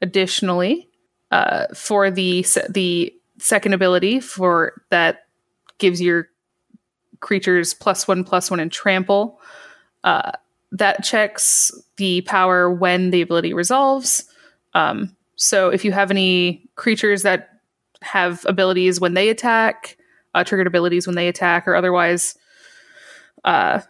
additionally, 0.00 0.88
uh, 1.30 1.66
for 1.74 2.10
the 2.10 2.46
the 2.68 3.14
second 3.38 3.74
ability 3.74 4.20
for 4.20 4.82
that 4.90 5.26
gives 5.78 6.00
your 6.00 6.28
creatures 7.20 7.74
plus 7.74 8.06
one 8.06 8.24
plus 8.24 8.50
one 8.50 8.60
and 8.60 8.70
trample. 8.70 9.40
Uh, 10.04 10.32
that 10.74 11.04
checks 11.04 11.70
the 11.96 12.20
power 12.22 12.70
when 12.70 13.10
the 13.10 13.22
ability 13.22 13.54
resolves. 13.54 14.24
Um, 14.74 15.16
so 15.36 15.70
if 15.70 15.84
you 15.84 15.92
have 15.92 16.10
any 16.10 16.68
creatures 16.74 17.22
that 17.22 17.60
have 18.02 18.44
abilities 18.46 19.00
when 19.00 19.14
they 19.14 19.28
attack, 19.28 19.96
uh, 20.34 20.42
triggered 20.42 20.66
abilities 20.66 21.06
when 21.06 21.14
they 21.14 21.28
attack, 21.28 21.68
or 21.68 21.76
otherwise 21.76 22.36
uh, 23.44 23.80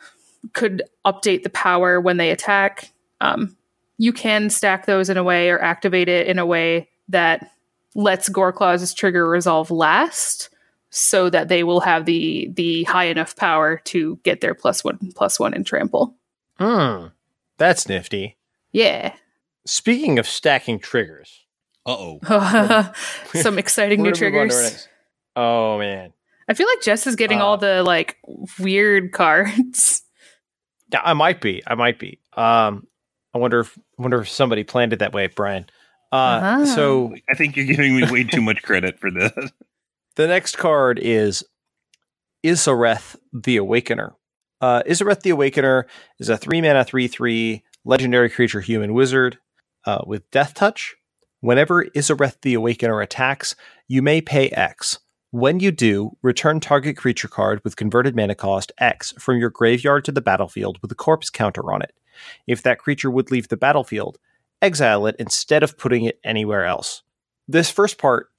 could 0.52 0.82
update 1.06 1.42
the 1.42 1.50
power 1.50 2.00
when 2.00 2.18
they 2.18 2.30
attack, 2.30 2.92
um, 3.22 3.56
you 3.96 4.12
can 4.12 4.50
stack 4.50 4.84
those 4.84 5.08
in 5.08 5.16
a 5.16 5.24
way 5.24 5.48
or 5.48 5.60
activate 5.60 6.08
it 6.08 6.26
in 6.26 6.38
a 6.38 6.46
way 6.46 6.88
that 7.08 7.50
lets 7.94 8.28
Goreclaw's 8.28 8.92
trigger 8.92 9.26
resolve 9.28 9.70
last 9.70 10.50
so 10.90 11.30
that 11.30 11.48
they 11.48 11.64
will 11.64 11.80
have 11.80 12.04
the 12.04 12.50
the 12.54 12.84
high 12.84 13.04
enough 13.06 13.36
power 13.36 13.78
to 13.84 14.18
get 14.22 14.40
their 14.40 14.54
plus 14.54 14.84
one 14.84 14.98
plus 15.14 15.40
one 15.40 15.54
in 15.54 15.64
trample. 15.64 16.14
Hmm. 16.58 17.06
That's 17.58 17.88
nifty. 17.88 18.36
Yeah. 18.72 19.14
Speaking 19.66 20.18
of 20.18 20.26
stacking 20.26 20.78
triggers, 20.78 21.44
Uh 21.86 21.96
oh. 22.28 22.92
Some 23.34 23.58
exciting 23.58 24.02
new 24.02 24.10
we're 24.10 24.14
gonna 24.14 24.30
move 24.30 24.40
on 24.42 24.48
to 24.48 24.54
our 24.54 24.60
triggers. 24.62 24.88
Oh 25.36 25.78
man. 25.78 26.12
I 26.48 26.54
feel 26.54 26.66
like 26.66 26.82
Jess 26.82 27.06
is 27.06 27.16
getting 27.16 27.40
Uh, 27.40 27.44
all 27.44 27.56
the 27.56 27.82
like 27.82 28.18
weird 28.58 29.12
cards. 29.12 30.02
Yeah, 30.92 31.00
I 31.02 31.14
might 31.14 31.40
be. 31.40 31.60
I 31.66 31.74
might 31.74 31.98
be. 31.98 32.20
Um, 32.36 32.86
I 33.32 33.38
wonder 33.38 33.60
if 33.60 33.76
wonder 33.98 34.20
if 34.20 34.28
somebody 34.28 34.62
planned 34.62 34.92
it 34.92 34.98
that 35.00 35.12
way, 35.14 35.26
Bryan. 35.26 35.66
Uh, 36.12 36.16
Uh-huh. 36.16 36.66
So 36.66 37.14
I 37.28 37.34
think 37.36 37.56
you're 37.56 37.64
giving 37.66 37.96
me 37.96 38.08
way 38.08 38.22
too 38.22 38.42
much 38.42 38.62
credit 38.62 39.00
for 39.00 39.10
this. 39.10 39.32
the 40.16 40.28
next 40.28 40.56
card 40.56 41.00
is 41.02 41.42
Isareth 42.44 43.16
the 43.32 43.56
Awakener. 43.56 44.12
Uh, 44.64 44.82
Isareth 44.84 45.20
the 45.20 45.28
Awakener 45.28 45.84
is 46.18 46.30
a 46.30 46.38
three 46.38 46.62
mana 46.62 46.84
three 46.84 47.06
three 47.06 47.62
legendary 47.84 48.30
creature 48.30 48.62
human 48.62 48.94
wizard 48.94 49.38
uh, 49.84 50.00
with 50.06 50.30
Deathtouch. 50.30 50.92
Whenever 51.40 51.84
Isareth 51.94 52.40
the 52.40 52.54
Awakener 52.54 53.02
attacks, 53.02 53.56
you 53.88 54.00
may 54.00 54.22
pay 54.22 54.48
X. 54.48 55.00
When 55.32 55.60
you 55.60 55.70
do, 55.70 56.16
return 56.22 56.60
target 56.60 56.96
creature 56.96 57.28
card 57.28 57.60
with 57.62 57.76
converted 57.76 58.16
mana 58.16 58.34
cost 58.34 58.72
X 58.78 59.12
from 59.18 59.36
your 59.36 59.50
graveyard 59.50 60.02
to 60.06 60.12
the 60.12 60.22
battlefield 60.22 60.78
with 60.80 60.90
a 60.90 60.94
corpse 60.94 61.28
counter 61.28 61.70
on 61.70 61.82
it. 61.82 61.92
If 62.46 62.62
that 62.62 62.78
creature 62.78 63.10
would 63.10 63.30
leave 63.30 63.48
the 63.48 63.58
battlefield, 63.58 64.16
exile 64.62 65.04
it 65.04 65.16
instead 65.18 65.62
of 65.62 65.76
putting 65.76 66.04
it 66.04 66.18
anywhere 66.24 66.64
else. 66.64 67.02
This 67.46 67.70
first 67.70 67.98
part, 67.98 68.30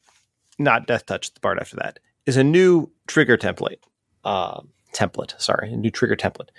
not 0.57 0.88
Deathtouch, 0.88 1.36
the 1.36 1.39
part 1.39 1.59
after 1.59 1.76
that, 1.76 1.99
is 2.26 2.36
a 2.36 2.43
new 2.43 2.89
trigger 3.05 3.38
template. 3.38 3.84
Uh, 4.23 4.61
template, 4.95 5.39
sorry, 5.39 5.71
a 5.73 5.77
new 5.77 5.91
trigger 5.91 6.15
template. 6.15 6.49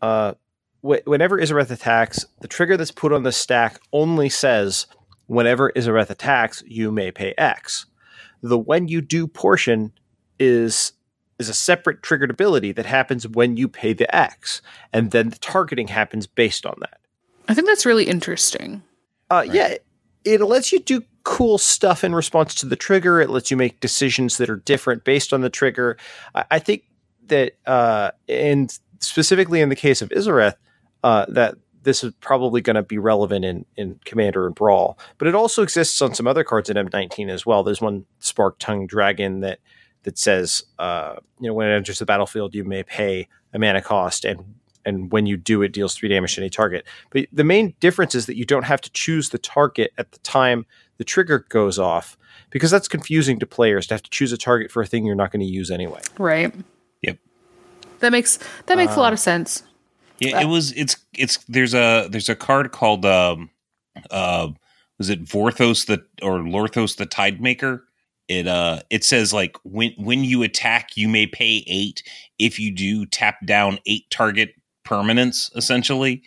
Uh, 0.00 0.34
wh- 0.80 1.06
whenever 1.06 1.38
Isareth 1.38 1.70
attacks, 1.70 2.24
the 2.40 2.48
trigger 2.48 2.76
that's 2.76 2.90
put 2.90 3.12
on 3.12 3.24
the 3.24 3.32
stack 3.32 3.80
only 3.92 4.28
says, 4.28 4.86
whenever 5.26 5.72
Isareth 5.72 6.10
attacks, 6.10 6.62
you 6.66 6.92
may 6.92 7.10
pay 7.10 7.34
X. 7.36 7.86
The 8.42 8.58
when 8.58 8.88
you 8.88 9.00
do 9.00 9.26
portion 9.26 9.92
is 10.38 10.92
is 11.38 11.48
a 11.48 11.54
separate 11.54 12.00
triggered 12.02 12.30
ability 12.30 12.70
that 12.72 12.86
happens 12.86 13.26
when 13.26 13.56
you 13.56 13.66
pay 13.68 13.92
the 13.92 14.14
X, 14.14 14.62
and 14.92 15.10
then 15.10 15.30
the 15.30 15.38
targeting 15.38 15.88
happens 15.88 16.28
based 16.28 16.64
on 16.64 16.76
that. 16.80 17.00
I 17.48 17.54
think 17.54 17.66
that's 17.66 17.84
really 17.84 18.04
interesting. 18.04 18.82
Uh, 19.30 19.44
Yeah, 19.50 19.66
it, 19.68 19.84
it 20.24 20.40
lets 20.40 20.72
you 20.72 20.78
do 20.78 21.02
cool 21.24 21.58
stuff 21.58 22.04
in 22.04 22.14
response 22.14 22.54
to 22.56 22.66
the 22.66 22.76
trigger. 22.76 23.20
It 23.20 23.30
lets 23.30 23.50
you 23.50 23.56
make 23.56 23.80
decisions 23.80 24.36
that 24.36 24.48
are 24.48 24.56
different 24.56 25.04
based 25.04 25.32
on 25.32 25.40
the 25.40 25.50
trigger. 25.50 25.96
I, 26.34 26.44
I 26.52 26.58
think 26.60 26.84
that, 27.28 27.52
uh, 27.66 28.10
and 28.28 28.76
specifically 29.00 29.60
in 29.60 29.68
the 29.68 29.76
case 29.76 30.02
of 30.02 30.08
Isareth, 30.10 30.54
uh, 31.02 31.26
that 31.28 31.56
this 31.82 32.02
is 32.02 32.12
probably 32.20 32.60
going 32.60 32.76
to 32.76 32.82
be 32.82 32.98
relevant 32.98 33.44
in, 33.44 33.64
in 33.76 34.00
Commander 34.04 34.46
and 34.46 34.54
Brawl. 34.54 34.98
But 35.18 35.28
it 35.28 35.34
also 35.34 35.62
exists 35.62 36.00
on 36.02 36.14
some 36.14 36.26
other 36.26 36.42
cards 36.42 36.70
in 36.70 36.76
M19 36.76 37.28
as 37.28 37.46
well. 37.46 37.62
There's 37.62 37.80
one 37.80 38.06
Sparktongue 38.20 38.88
Dragon 38.88 39.40
that 39.40 39.60
that 40.02 40.18
says, 40.18 40.64
uh, 40.78 41.16
you 41.40 41.48
know, 41.48 41.54
when 41.54 41.66
it 41.66 41.74
enters 41.74 41.98
the 41.98 42.04
battlefield, 42.04 42.54
you 42.54 42.62
may 42.62 42.82
pay 42.82 43.26
a 43.54 43.58
mana 43.58 43.80
cost, 43.80 44.24
and 44.24 44.56
and 44.84 45.10
when 45.10 45.24
you 45.24 45.36
do, 45.38 45.62
it 45.62 45.72
deals 45.72 45.94
three 45.94 46.10
damage 46.10 46.34
to 46.34 46.42
any 46.42 46.50
target. 46.50 46.86
But 47.10 47.26
the 47.32 47.44
main 47.44 47.74
difference 47.80 48.14
is 48.14 48.26
that 48.26 48.36
you 48.36 48.44
don't 48.44 48.64
have 48.64 48.82
to 48.82 48.90
choose 48.92 49.30
the 49.30 49.38
target 49.38 49.92
at 49.96 50.12
the 50.12 50.18
time 50.18 50.66
the 50.98 51.04
trigger 51.04 51.46
goes 51.48 51.78
off, 51.78 52.18
because 52.50 52.70
that's 52.70 52.86
confusing 52.86 53.38
to 53.38 53.46
players 53.46 53.86
to 53.86 53.94
have 53.94 54.02
to 54.02 54.10
choose 54.10 54.30
a 54.32 54.36
target 54.36 54.70
for 54.70 54.82
a 54.82 54.86
thing 54.86 55.04
you're 55.06 55.14
not 55.14 55.32
going 55.32 55.40
to 55.40 55.50
use 55.50 55.70
anyway. 55.70 56.00
Right. 56.18 56.54
Yep. 58.04 58.10
That 58.10 58.16
makes 58.16 58.38
that 58.66 58.76
makes 58.76 58.94
a 58.96 59.00
lot 59.00 59.12
of 59.12 59.18
sense. 59.18 59.62
Yeah, 60.20 60.40
it 60.40 60.46
was. 60.46 60.72
It's 60.72 60.96
it's. 61.16 61.38
There's 61.48 61.74
a 61.74 62.08
there's 62.10 62.28
a 62.28 62.36
card 62.36 62.70
called 62.72 63.04
um, 63.04 63.50
uh, 64.10 64.48
was 64.98 65.10
it 65.10 65.24
Vorthos 65.24 65.86
the 65.86 66.04
or 66.22 66.38
Lorthos 66.38 66.96
the 66.96 67.06
Tidemaker? 67.06 67.80
It 68.28 68.46
uh, 68.46 68.80
it 68.90 69.04
says 69.04 69.32
like 69.32 69.56
when 69.64 69.92
when 69.96 70.24
you 70.24 70.42
attack, 70.42 70.96
you 70.96 71.08
may 71.08 71.26
pay 71.26 71.64
eight. 71.66 72.02
If 72.38 72.58
you 72.58 72.70
do, 72.70 73.06
tap 73.06 73.44
down 73.44 73.78
eight 73.86 74.08
target 74.10 74.54
permanents 74.86 75.54
essentially. 75.56 76.22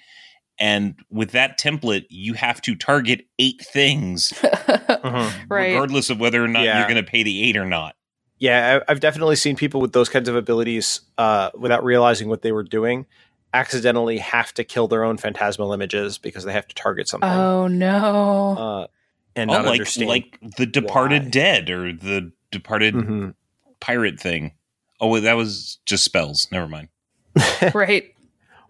And 0.59 0.95
with 1.11 1.31
that 1.31 1.59
template, 1.59 2.05
you 2.09 2.33
have 2.33 2.61
to 2.63 2.75
target 2.75 3.25
eight 3.37 3.61
things, 3.61 4.33
right. 4.73 5.31
regardless 5.49 6.09
of 6.09 6.19
whether 6.19 6.43
or 6.43 6.47
not 6.47 6.63
Yeah. 6.63 6.79
you're 6.79 6.87
going 6.87 7.03
to 7.03 7.09
pay 7.09 7.21
the 7.21 7.43
eight 7.43 7.55
or 7.55 7.65
not. 7.65 7.95
Yeah, 8.39 8.79
I- 8.87 8.91
I've 8.91 8.99
definitely 8.99 9.35
seen 9.35 9.55
people 9.55 9.81
with 9.81 9.93
those 9.93 10.09
kinds 10.09 10.29
of 10.29 10.35
abilities, 10.35 11.01
uh, 11.17 11.49
without 11.55 11.83
realizing 11.83 12.29
what 12.29 12.41
they 12.43 12.51
were 12.51 12.63
doing, 12.63 13.05
accidentally 13.53 14.17
have 14.19 14.53
to 14.55 14.63
kill 14.63 14.87
their 14.87 15.03
own 15.03 15.17
phantasmal 15.17 15.73
images 15.73 16.17
because 16.17 16.43
they 16.43 16.53
have 16.53 16.67
to 16.67 16.75
target 16.75 17.07
something, 17.07 17.29
Oh 17.29 17.67
no. 17.67 18.57
uh, 18.57 18.87
and 19.35 19.49
Oh, 19.49 19.53
not 19.55 19.65
like 19.65 19.71
understand. 19.73 20.09
like 20.09 20.37
the 20.57 20.65
Departed 20.65 21.23
why. 21.25 21.29
Dead 21.29 21.69
or 21.69 21.93
the 21.93 22.31
Departed 22.51 22.93
Mhm. 22.95 23.33
Pirate 23.79 24.19
thing. 24.19 24.53
Oh, 24.99 25.07
wait, 25.09 25.21
that 25.21 25.35
was 25.37 25.77
just 25.85 26.03
spells. 26.03 26.47
Never 26.51 26.67
mind. 26.67 26.89
right. 27.73 28.13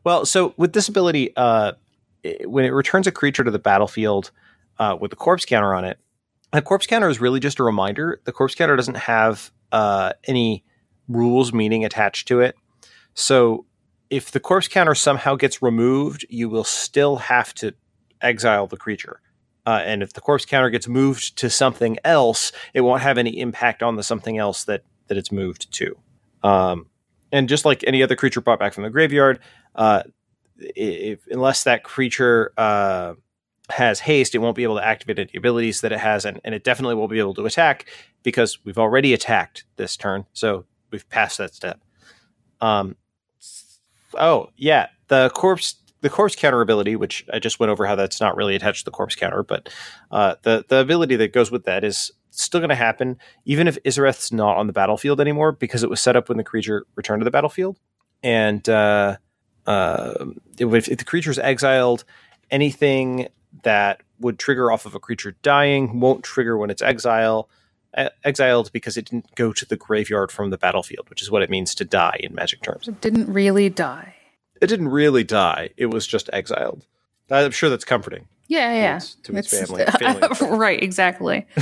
Well, 0.03 0.26
so 0.26 0.53
with 0.57 0.74
this 0.74 0.88
ability, 0.89 1.34
uh, 1.36 1.74
i- 2.26 2.38
when 2.45 2.65
it 2.65 2.70
returns 2.72 3.07
a 3.07 3.11
creature 3.11 3.43
to 3.43 3.51
the 3.51 3.59
battlefield 3.59 4.32
uh, 4.80 4.95
with 4.99 5.11
a 5.13 5.15
corpse 5.15 5.43
counter 5.45 5.74
on 5.74 5.84
it, 5.86 5.97
the 6.53 6.61
corpse 6.61 6.86
counter 6.88 7.09
is 7.09 7.20
really 7.20 7.39
just 7.39 7.59
a 7.59 7.63
reminder. 7.63 8.22
The 8.26 8.32
corpse 8.32 8.55
counter 8.55 8.76
doesn't 8.76 8.95
have 8.97 9.51
uh, 9.72 10.13
any 10.26 10.63
rules 11.07 11.53
meaning 11.53 11.86
attached 11.86 12.28
to 12.28 12.41
it. 12.41 12.55
So 13.13 13.65
if 14.09 14.32
the 14.32 14.39
corpse 14.39 14.68
counter 14.68 14.95
somehow 14.95 15.36
gets 15.36 15.61
removed, 15.61 16.26
you 16.30 16.49
will 16.49 16.63
still 16.63 17.18
have 17.18 17.53
to 17.55 17.74
exile 18.22 18.68
the 18.68 18.78
creature. 18.78 19.22
Uh, 19.65 19.82
and 19.84 20.01
if 20.01 20.13
the 20.13 20.22
corpse 20.22 20.45
counter 20.45 20.70
gets 20.70 20.88
moved 20.88 21.38
to 21.38 21.49
something 21.49 21.97
else, 22.05 22.51
it 22.74 22.82
won't 22.82 23.01
have 23.01 23.18
any 23.18 23.39
impact 23.39 23.84
on 23.84 23.97
the 23.97 24.03
something 24.03 24.38
else 24.38 24.63
that 24.63 24.84
that 25.07 25.18
it's 25.18 25.32
moved 25.32 25.72
to. 25.74 25.97
Um, 26.43 26.88
and 27.32 27.49
just 27.49 27.65
like 27.65 27.84
any 27.86 28.03
other 28.03 28.15
creature 28.15 28.41
brought 28.41 28.59
back 28.59 28.74
from 28.74 28.84
the 28.84 28.89
graveyard, 28.89 29.39
uh, 29.76 30.03
if 30.57 31.20
unless 31.30 31.63
that 31.63 31.84
creature 31.84 32.53
uh, 32.57 33.15
has 33.70 33.99
haste, 33.99 34.34
it 34.34 34.39
won't 34.39 34.55
be 34.55 34.63
able 34.63 34.78
to 34.78 34.86
activate 34.86 35.20
any 35.20 35.32
abilities 35.36 35.82
that 35.82 35.91
it 35.91 35.99
has, 35.99 36.26
and, 36.26 36.39
and 36.43 36.55
it 36.55 36.63
definitely 36.63 36.95
won't 36.95 37.11
be 37.11 37.20
able 37.20 37.34
to 37.34 37.45
attack 37.45 37.86
because 38.24 38.63
we've 38.63 38.78
already 38.78 39.13
attacked 39.13 39.65
this 39.76 39.97
turn, 39.97 40.26
so 40.34 40.65
we've 40.91 41.07
passed 41.09 41.38
that 41.38 41.53
step. 41.53 41.80
Um, 42.61 42.95
oh 44.15 44.49
yeah, 44.57 44.88
the 45.07 45.30
corpse 45.32 45.76
the 46.01 46.09
corpse 46.09 46.36
counter 46.36 46.61
ability, 46.61 46.95
which 46.95 47.26
I 47.34 47.39
just 47.39 47.59
went 47.59 47.72
over 47.72 47.86
how 47.86 47.95
that's 47.95 48.22
not 48.22 48.36
really 48.36 48.55
attached 48.55 48.80
to 48.80 48.86
the 48.86 48.91
corpse 48.91 49.15
counter, 49.15 49.43
but 49.43 49.70
uh, 50.11 50.36
the 50.43 50.63
the 50.68 50.80
ability 50.80 51.15
that 51.18 51.34
goes 51.34 51.51
with 51.51 51.65
that 51.65 51.84
is 51.84 52.11
still 52.32 52.59
going 52.59 52.70
to 52.70 52.76
happen 52.76 53.18
even 53.45 53.68
if 53.68 53.82
Isareth's 53.84 54.32
not 54.32 54.57
on 54.57 54.68
the 54.68 54.74
battlefield 54.74 55.20
anymore 55.20 55.51
because 55.51 55.84
it 55.84 55.89
was 55.89 55.99
set 55.99 56.15
up 56.15 56.30
when 56.30 56.38
the 56.38 56.43
creature 56.43 56.86
returned 56.95 57.20
to 57.20 57.26
the 57.26 57.32
battlefield, 57.32 57.80
and 58.24 58.68
uh, 58.70 59.18
uh, 59.65 60.26
if, 60.59 60.88
if 60.88 60.97
the 60.97 61.05
creature 61.05 61.32
is 61.32 61.39
exiled, 61.39 62.03
anything 62.51 63.28
that 63.64 64.01
would 64.20 64.39
trigger 64.39 64.72
off 64.72 64.86
of 64.86 64.95
a 64.95 64.99
creature 64.99 65.36
dying 65.43 65.99
won't 65.99 66.24
trigger 66.24 66.58
when 66.58 66.70
it's 66.70 66.82
exile 66.82 67.49
exiled 68.24 68.72
because 68.74 68.95
it 68.97 69.05
didn't 69.10 69.34
go 69.36 69.51
to 69.51 69.66
the 69.66 69.76
graveyard 69.76 70.32
from 70.32 70.51
the 70.51 70.58
battlefield, 70.58 71.10
which 71.10 71.22
is 71.22 71.32
what 71.32 71.41
it 71.41 71.49
means 71.49 71.74
to 71.74 71.84
die 71.86 72.18
in 72.20 72.36
magic 72.36 72.62
terms. 72.62 72.88
It 72.88 73.01
didn't 73.01 73.32
really 73.32 73.70
die. 73.70 74.14
It 74.62 74.68
didn't 74.68 74.89
really 74.89 75.24
die; 75.24 75.70
it 75.78 75.88
was 75.88 76.05
just 76.05 76.30
exiled. 76.34 76.86
I'm 77.32 77.51
sure 77.51 77.70
that's 77.70 77.86
comforting. 77.86 78.28
Yeah, 78.47 78.74
yeah. 78.74 78.95
its- 78.97 79.16
to 79.24 79.36
its 79.36 79.51
It's- 79.51 79.70
family- 79.70 79.86
family. 80.30 80.58
right, 80.58 80.82
exactly. 80.82 81.45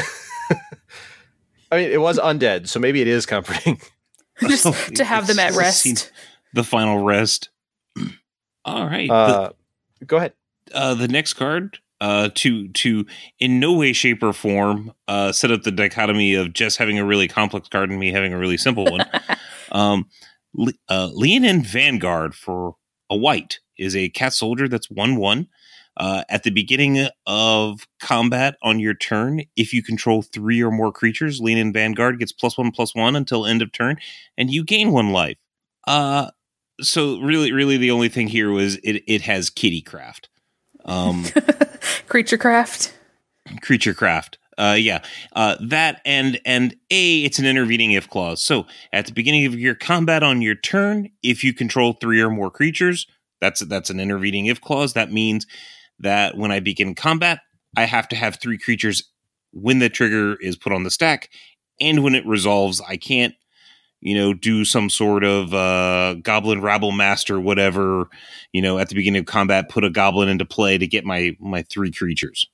I 1.72 1.78
mean, 1.78 1.92
it 1.92 2.00
was 2.02 2.20
undead, 2.20 2.68
so 2.68 2.80
maybe 2.80 3.02
it 3.02 3.08
is 3.08 3.26
comforting. 3.26 3.80
Just 4.42 4.96
to 4.96 5.04
have 5.06 5.28
them 5.28 5.40
at 5.40 5.54
rest. 5.54 6.12
The 6.54 6.64
final 6.64 7.04
rest. 7.04 7.50
All 8.66 8.86
right. 8.86 9.10
Uh, 9.10 9.52
go 10.06 10.18
ahead. 10.18 10.34
uh, 10.74 10.94
the 10.94 11.08
next 11.08 11.34
card 11.34 11.80
uh, 12.02 12.30
to 12.36 12.68
to 12.70 13.06
in 13.40 13.60
no 13.60 13.74
way, 13.74 13.94
shape, 13.94 14.22
or 14.24 14.34
form 14.34 14.94
uh, 15.08 15.32
set 15.32 15.52
up 15.52 15.64
the 15.64 15.72
dichotomy 15.72 16.36
of 16.36 16.54
just 16.54 16.78
having 16.78 17.00
a 17.00 17.06
really 17.06 17.28
complex 17.28 17.70
card 17.70 17.90
and 17.90 18.00
me 18.00 18.12
having 18.12 18.34
a 18.34 18.38
really 18.38 18.58
simple 18.58 18.86
one. 18.86 19.06
um, 19.72 20.08
Le- 20.54 20.74
uh, 20.90 21.10
Leonin 21.14 21.64
Vanguard 21.64 22.36
for 22.36 22.76
a 23.10 23.16
white 23.16 23.60
is 23.78 23.96
a 23.96 24.10
cat 24.10 24.34
soldier 24.34 24.68
that's 24.68 24.90
one 24.90 25.16
one. 25.16 25.48
Uh, 25.98 26.24
at 26.28 26.44
the 26.44 26.52
beginning 26.52 27.08
of 27.26 27.88
combat 28.02 28.58
on 28.62 28.80
your 28.80 28.94
turn, 28.94 29.42
if 29.56 29.72
you 29.72 29.82
control 29.82 30.22
three 30.22 30.62
or 30.62 30.70
more 30.70 30.92
creatures, 30.92 31.40
Leonin 31.40 31.72
Vanguard 31.72 32.20
gets 32.20 32.34
plus 32.34 32.58
one 32.58 32.72
plus 32.72 32.94
one 32.94 33.16
until 33.16 33.46
end 33.46 33.62
of 33.62 33.72
turn, 33.72 33.98
and 34.38 34.52
you 34.52 34.66
gain 34.66 34.92
one 34.92 35.14
life. 35.14 35.38
Uh, 35.88 36.32
so 36.82 37.22
really, 37.22 37.54
really, 37.54 37.78
the 37.78 37.92
only 37.92 38.10
thing 38.10 38.28
here 38.28 38.52
was 38.52 38.76
it 38.84 39.04
it 39.08 39.22
has 39.22 39.50
Kitty 39.50 39.82
Craft. 39.82 40.28
Um, 40.84 41.24
Creature 42.08 42.38
craft. 42.38 42.94
creature 43.62 43.94
craft. 43.94 44.38
Uh, 44.58 44.78
yeah, 44.80 45.04
uh, 45.34 45.58
that 45.60 46.02
and 46.06 46.40
and 46.46 46.76
a 46.90 47.24
it's 47.24 47.40
an 47.40 47.46
intervening 47.46 47.92
if 47.92 48.10
clause. 48.10 48.42
So 48.42 48.66
at 48.94 49.06
the 49.06 49.12
beginning 49.12 49.46
of 49.46 49.60
your 49.60 49.76
combat 49.76 50.24
on 50.24 50.42
your 50.42 50.56
turn, 50.56 51.10
if 51.22 51.44
you 51.44 51.54
control 51.54 51.94
three 51.94 52.22
or 52.22 52.30
more 52.30 52.50
creatures, 52.50 53.06
that's 53.42 53.60
that's 53.66 53.90
an 53.90 54.00
intervening 54.00 54.46
if 54.46 54.62
clause. 54.62 54.94
That 54.94 55.12
means 55.12 55.46
that 56.00 56.38
when 56.38 56.52
I 56.52 56.62
begin 56.62 56.96
combat, 56.96 57.42
I 57.76 57.84
have 57.86 58.08
to 58.10 58.16
have 58.16 58.38
three 58.38 58.58
creatures 58.58 59.04
when 59.52 59.80
the 59.80 59.90
trigger 59.90 60.36
is 60.36 60.56
put 60.56 60.72
on 60.72 60.84
the 60.84 60.92
stack, 60.92 61.30
and 61.82 62.04
when 62.04 62.16
it 62.16 62.26
resolves, 62.26 62.82
I 62.88 62.96
can't 62.96 63.36
you 64.06 64.14
know 64.14 64.34
do 64.36 64.64
some 64.64 64.88
sort 64.88 65.24
of 65.24 65.52
uh, 65.52 66.14
goblin 66.22 66.62
Rabblemaster 66.62 67.42
whatever 67.42 68.08
you 68.54 68.62
know 68.62 68.78
at 68.78 68.88
the 68.88 68.96
beginning 68.96 69.22
of 69.22 69.26
combat 69.26 69.68
put 69.68 69.84
a 69.84 69.90
goblin 69.90 70.30
into 70.30 70.46
play 70.46 70.78
to 70.78 70.86
get 70.86 71.04
my 71.04 71.36
my 71.40 71.64
three 71.64 71.92
creatures. 71.92 72.48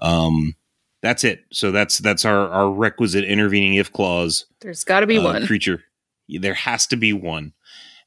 Um, 0.00 0.54
that's 1.00 1.24
it. 1.24 1.44
So 1.50 1.72
that's 1.72 1.98
that's 1.98 2.26
our 2.26 2.50
our 2.50 2.70
requisite 2.70 3.24
intervening 3.24 3.74
if 3.74 3.90
clause. 3.90 4.44
There's 4.60 4.84
got 4.84 5.00
to 5.00 5.06
be 5.06 5.16
uh, 5.16 5.24
one. 5.24 5.46
creature. 5.46 5.82
There 6.28 6.54
has 6.54 6.86
to 6.88 6.96
be 6.96 7.14
one. 7.14 7.54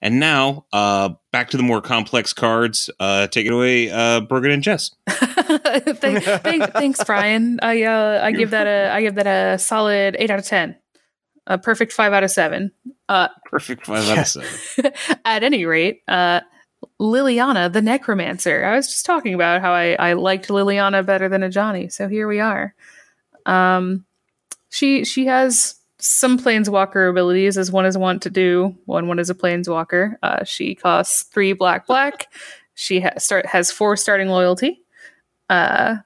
And 0.03 0.19
now, 0.19 0.65
uh, 0.73 1.09
back 1.31 1.51
to 1.51 1.57
the 1.57 1.63
more 1.63 1.81
complex 1.81 2.33
cards. 2.33 2.89
Uh, 2.99 3.27
take 3.27 3.45
it 3.45 3.51
away, 3.51 3.89
uh, 3.91 4.21
Brogan 4.21 4.51
and 4.51 4.63
Jess. 4.63 4.91
Thank, 5.07 6.23
thank, 6.23 6.71
thanks, 6.73 7.03
Bryan. 7.03 7.59
I 7.61 7.83
uh, 7.83 8.21
I 8.23 8.31
give 8.31 8.51
that 8.51 8.67
a 8.67 8.91
I 8.91 9.01
give 9.01 9.15
that 9.15 9.27
a 9.27 9.57
solid 9.57 10.15
eight 10.17 10.29
out 10.29 10.39
of 10.39 10.45
ten. 10.45 10.75
A 11.51 11.57
perfect 11.57 11.91
five 11.91 12.13
out 12.13 12.23
of 12.23 12.31
seven. 12.31 12.71
Uh, 13.09 13.27
Perfect 13.45 13.85
five 13.85 14.07
out 14.09 14.19
of 14.19 14.27
seven. 14.73 14.93
at 15.25 15.43
any 15.43 15.65
rate, 15.65 16.01
uh, 16.07 16.39
Liliana 16.99 17.71
the 17.71 17.81
Necromancer. 17.81 18.63
I 18.63 18.75
was 18.75 18.87
just 18.87 19.05
talking 19.05 19.33
about 19.33 19.59
how 19.61 19.73
I, 19.73 19.93
I 19.99 20.13
liked 20.13 20.47
Liliana 20.47 21.05
better 21.05 21.27
than 21.27 21.41
Ajani, 21.41 21.91
so 21.91 22.07
here 22.07 22.27
we 22.27 22.39
are. 22.39 22.73
Um, 23.45 24.05
she 24.69 25.03
she 25.03 25.25
has 25.25 25.75
some 25.99 26.39
planeswalker 26.39 27.09
abilities, 27.09 27.57
as 27.57 27.69
one 27.71 27.85
is 27.85 27.97
wont 27.97 28.21
to 28.23 28.29
do. 28.29 28.75
One 28.85 29.07
one 29.07 29.19
is 29.19 29.29
a 29.29 29.35
planeswalker. 29.35 30.15
Uh, 30.23 30.43
she 30.45 30.73
costs 30.75 31.23
three 31.23 31.51
black 31.53 31.85
black. 31.85 32.31
she 32.75 33.01
ha- 33.01 33.17
start 33.17 33.45
has 33.45 33.71
four 33.71 33.97
starting 33.97 34.29
loyalty. 34.29 34.81
Uh, 35.49 35.97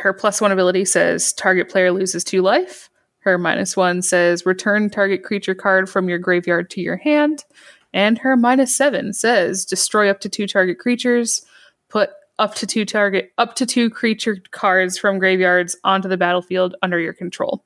her 0.00 0.12
plus 0.12 0.40
one 0.40 0.52
ability 0.52 0.84
says 0.84 1.32
target 1.32 1.68
player 1.68 1.90
loses 1.90 2.22
two 2.22 2.42
life. 2.42 2.89
Her 3.20 3.38
minus 3.38 3.76
one 3.76 4.02
says 4.02 4.46
return 4.46 4.90
target 4.90 5.22
creature 5.22 5.54
card 5.54 5.88
from 5.88 6.08
your 6.08 6.18
graveyard 6.18 6.70
to 6.70 6.80
your 6.80 6.96
hand. 6.96 7.44
And 7.92 8.18
her 8.18 8.36
minus 8.36 8.74
seven 8.74 9.12
says 9.12 9.64
destroy 9.64 10.10
up 10.10 10.20
to 10.20 10.28
two 10.28 10.46
target 10.46 10.78
creatures, 10.78 11.44
put 11.88 12.10
up 12.38 12.54
to 12.54 12.66
two 12.66 12.84
target 12.84 13.32
up 13.36 13.54
to 13.56 13.66
two 13.66 13.90
creature 13.90 14.38
cards 14.50 14.98
from 14.98 15.18
graveyards 15.18 15.76
onto 15.84 16.08
the 16.08 16.16
battlefield 16.16 16.74
under 16.82 16.98
your 16.98 17.12
control. 17.12 17.64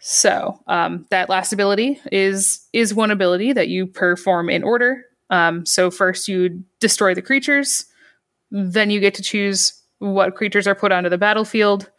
So 0.00 0.60
um, 0.68 1.06
that 1.10 1.28
last 1.28 1.52
ability 1.52 2.00
is 2.12 2.66
is 2.72 2.94
one 2.94 3.10
ability 3.10 3.52
that 3.54 3.68
you 3.68 3.86
perform 3.86 4.48
in 4.48 4.62
order. 4.62 5.04
Um, 5.30 5.66
so 5.66 5.90
first 5.90 6.28
you 6.28 6.62
destroy 6.80 7.14
the 7.14 7.22
creatures, 7.22 7.86
then 8.50 8.90
you 8.90 9.00
get 9.00 9.14
to 9.14 9.22
choose 9.22 9.74
what 9.98 10.36
creatures 10.36 10.66
are 10.68 10.76
put 10.76 10.92
onto 10.92 11.10
the 11.10 11.18
battlefield. 11.18 11.90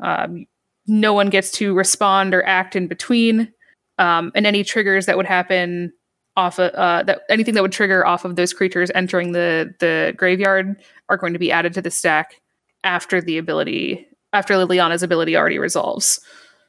Um, 0.00 0.46
no 0.88 1.12
one 1.12 1.28
gets 1.28 1.50
to 1.52 1.74
respond 1.74 2.34
or 2.34 2.44
act 2.46 2.74
in 2.74 2.88
between, 2.88 3.52
um, 3.98 4.32
and 4.34 4.46
any 4.46 4.64
triggers 4.64 5.06
that 5.06 5.16
would 5.16 5.26
happen 5.26 5.92
off 6.36 6.58
of 6.58 6.72
uh, 6.74 7.02
that 7.02 7.22
anything 7.28 7.54
that 7.54 7.62
would 7.62 7.72
trigger 7.72 8.06
off 8.06 8.24
of 8.24 8.36
those 8.36 8.52
creatures 8.52 8.90
entering 8.94 9.32
the 9.32 9.74
the 9.80 10.14
graveyard 10.16 10.76
are 11.08 11.16
going 11.16 11.32
to 11.32 11.38
be 11.38 11.50
added 11.50 11.74
to 11.74 11.82
the 11.82 11.90
stack 11.90 12.40
after 12.84 13.20
the 13.20 13.38
ability 13.38 14.06
after 14.32 14.54
Liliana's 14.54 15.02
ability 15.02 15.36
already 15.36 15.58
resolves. 15.58 16.20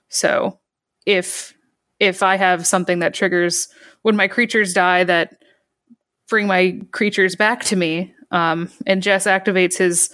So 0.09 0.59
if 1.05 1.53
if 1.99 2.23
I 2.23 2.35
have 2.35 2.65
something 2.65 2.99
that 2.99 3.13
triggers 3.13 3.67
when 4.01 4.15
my 4.15 4.27
creatures 4.27 4.73
die 4.73 5.03
that 5.03 5.35
bring 6.27 6.47
my 6.47 6.79
creatures 6.91 7.35
back 7.35 7.63
to 7.65 7.75
me, 7.75 8.13
um, 8.31 8.69
and 8.85 9.03
Jess 9.03 9.25
activates 9.25 9.77
his 9.77 10.09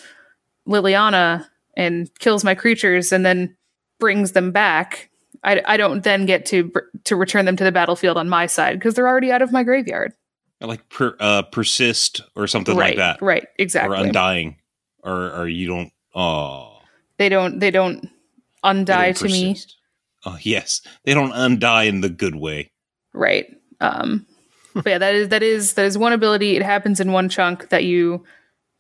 Liliana 0.68 1.46
and 1.78 2.10
kills 2.20 2.44
my 2.44 2.56
creatures 2.56 3.12
and 3.12 3.26
then 3.26 3.56
brings 4.00 4.34
them 4.34 4.52
back, 4.52 5.10
I, 5.44 5.62
I 5.66 5.78
don't 5.78 6.04
then 6.04 6.26
get 6.26 6.46
to 6.48 6.72
to 7.06 7.16
return 7.16 7.46
them 7.46 7.56
to 7.56 7.64
the 7.64 7.72
battlefield 7.72 8.18
on 8.18 8.28
my 8.28 8.48
side 8.48 8.80
because 8.80 8.96
they're 8.96 9.08
already 9.08 9.32
out 9.32 9.42
of 9.42 9.52
my 9.52 9.64
graveyard. 9.64 10.14
like 10.62 10.88
per, 10.90 11.16
uh, 11.20 11.44
persist 11.44 12.22
or 12.36 12.48
something 12.48 12.76
right, 12.76 12.90
like 12.90 12.98
that, 12.98 13.22
right, 13.22 13.48
exactly. 13.58 13.96
or 13.96 14.02
undying, 14.02 14.58
or 15.04 15.32
or 15.32 15.48
you 15.48 15.68
don't. 15.68 15.92
Oh, 16.16 16.80
they 17.18 17.30
don't 17.30 17.60
they 17.60 17.72
don't 17.72 18.02
they 18.02 18.10
undie 18.64 18.86
don't 18.86 19.18
to 19.18 19.26
me. 19.26 19.58
Oh 20.26 20.38
yes, 20.42 20.82
they 21.04 21.14
don't 21.14 21.32
undie 21.32 21.88
in 21.88 22.02
the 22.02 22.10
good 22.10 22.36
way. 22.36 22.72
right? 23.14 23.46
Um, 23.80 24.26
but 24.74 24.88
yeah, 24.88 24.98
that 24.98 25.14
is 25.14 25.30
that 25.30 25.44
is 25.44 25.74
that 25.74 25.86
is 25.86 25.98
one 25.98 26.14
ability. 26.14 26.56
It 26.56 26.64
happens 26.64 27.00
in 27.00 27.12
one 27.12 27.30
chunk 27.30 27.70
that 27.70 27.84
you 27.84 28.26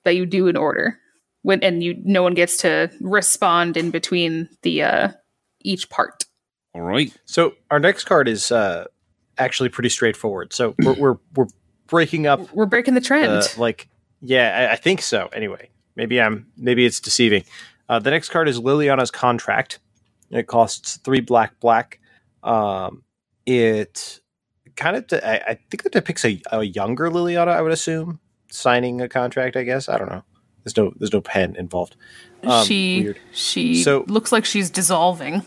that 0.03 0.15
you 0.15 0.25
do 0.25 0.47
in 0.47 0.57
order 0.57 0.99
when 1.45 1.63
and 1.63 1.83
you 1.83 1.95
no 2.03 2.23
one 2.23 2.33
gets 2.33 2.57
to 2.57 2.89
respond 2.99 3.77
in 3.77 3.91
between 3.91 4.49
the 4.63 4.81
uh 4.81 5.09
each 5.61 5.89
part. 5.89 6.25
All 6.73 6.81
right. 6.81 7.15
So 7.25 7.53
our 7.71 7.79
next 7.79 8.03
card 8.03 8.27
is 8.27 8.51
uh, 8.51 8.85
actually 9.37 9.69
pretty 9.69 9.89
straightforward. 9.89 10.53
So 10.53 10.75
we're 10.79 10.93
we're, 10.93 11.15
we're 11.35 11.47
breaking 11.87 12.27
up 12.27 12.51
We're 12.53 12.65
breaking 12.65 12.95
the 12.95 13.01
trend. 13.01 13.31
uh, 13.31 13.43
like 13.57 13.87
yeah, 14.21 14.67
I, 14.69 14.73
I 14.73 14.75
think 14.75 15.01
so. 15.01 15.29
Anyway, 15.33 15.69
maybe 15.95 16.19
I'm 16.19 16.47
maybe 16.57 16.85
it's 16.85 16.99
deceiving. 16.99 17.43
Uh, 17.87 17.99
the 17.99 18.09
next 18.09 18.29
card 18.29 18.49
is 18.49 18.59
Liliana's 18.59 19.11
contract. 19.11 19.79
It 20.31 20.47
costs 20.47 20.97
three 20.97 21.21
black 21.21 21.59
black. 21.59 21.99
Um, 22.43 23.03
it 23.45 24.19
kind 24.75 24.95
of 24.97 25.07
de- 25.07 25.25
I, 25.25 25.51
I 25.51 25.53
think 25.69 25.83
that 25.83 25.93
depicts 25.93 26.25
a, 26.25 26.41
a 26.51 26.63
younger 26.63 27.09
Liliana. 27.09 27.49
I 27.49 27.61
would 27.61 27.71
assume 27.71 28.19
signing 28.49 29.01
a 29.01 29.07
contract. 29.07 29.55
I 29.55 29.63
guess 29.63 29.87
I 29.87 29.97
don't 29.97 30.09
know. 30.09 30.23
There's 30.65 30.75
no 30.75 30.91
there's 30.97 31.13
no 31.13 31.21
pen 31.21 31.55
involved. 31.55 31.95
Um, 32.43 32.65
she 32.65 33.03
weird. 33.03 33.19
she 33.31 33.81
So- 33.83 34.03
looks 34.07 34.31
like 34.33 34.43
she's 34.45 34.69
dissolving. 34.69 35.43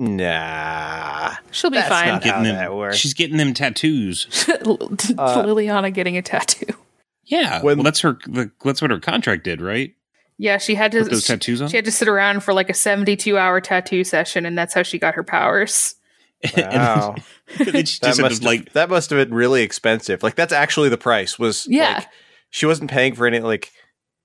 Nah, 0.00 1.34
She'll 1.50 1.70
be 1.70 1.78
That's 1.78 1.88
fine. 1.88 2.06
not- 2.08 2.22
How 2.24 2.30
Getting 2.30 2.42
them, 2.44 2.54
that 2.56 2.74
works. 2.74 2.96
she's 2.96 3.14
getting 3.14 3.36
them 3.36 3.52
tattoos. 3.52 4.26
Liliana 4.30 5.92
getting 5.92 6.16
a 6.16 6.22
tattoo. 6.22 6.66
Yeah. 7.24 7.62
When- 7.62 7.78
well, 7.78 7.84
that's 7.84 8.00
her. 8.00 8.18
The, 8.26 8.50
that's 8.64 8.80
what 8.80 8.90
her 8.90 9.00
contract 9.00 9.44
did, 9.44 9.60
right? 9.60 9.94
Yeah, 10.38 10.58
she 10.58 10.76
had 10.76 10.92
to 10.92 11.02
Put 11.02 11.10
those 11.10 11.24
she, 11.24 11.32
tattoos 11.32 11.60
on. 11.62 11.68
she 11.68 11.76
had 11.76 11.84
to 11.84 11.90
sit 11.90 12.06
around 12.06 12.44
for 12.44 12.54
like 12.54 12.70
a 12.70 12.74
72 12.74 13.36
hour 13.36 13.60
tattoo 13.60 14.04
session 14.04 14.46
and 14.46 14.56
that's 14.56 14.72
how 14.72 14.84
she 14.84 14.98
got 14.98 15.14
her 15.14 15.24
powers. 15.24 15.96
wow. 16.56 17.16
and 17.58 17.66
then 17.72 17.84
she 17.86 17.98
that 18.00 18.08
just 18.08 18.20
must 18.20 18.34
ended 18.34 18.38
up, 18.38 18.44
like 18.44 18.72
that 18.74 18.88
must 18.88 19.10
have 19.10 19.18
been 19.28 19.34
really 19.36 19.62
expensive. 19.62 20.22
Like 20.22 20.36
that's 20.36 20.52
actually 20.52 20.90
the 20.90 20.96
price. 20.98 21.38
Was 21.40 21.66
Yeah. 21.68 21.94
like, 21.98 22.06
she 22.50 22.66
wasn't 22.66 22.88
paying 22.90 23.14
for 23.16 23.26
any 23.26 23.40
like 23.40 23.72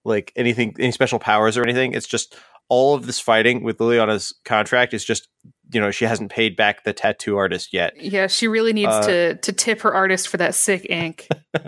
like 0.05 0.31
anything 0.35 0.75
any 0.79 0.91
special 0.91 1.19
powers 1.19 1.57
or 1.57 1.63
anything. 1.63 1.93
It's 1.93 2.07
just 2.07 2.35
all 2.69 2.95
of 2.95 3.05
this 3.05 3.19
fighting 3.19 3.63
with 3.63 3.77
Liliana's 3.77 4.33
contract 4.45 4.93
is 4.93 5.03
just 5.03 5.27
you 5.71 5.79
know 5.79 5.91
she 5.91 6.05
hasn't 6.05 6.31
paid 6.31 6.55
back 6.55 6.83
the 6.83 6.93
tattoo 6.93 7.37
artist 7.37 7.73
yet. 7.73 7.93
Yeah, 8.01 8.27
she 8.27 8.47
really 8.47 8.73
needs 8.73 8.91
Uh, 8.91 9.07
to 9.07 9.35
to 9.35 9.51
tip 9.53 9.81
her 9.81 9.93
artist 9.93 10.27
for 10.27 10.37
that 10.37 10.55
sick 10.55 10.85
ink. 10.89 11.27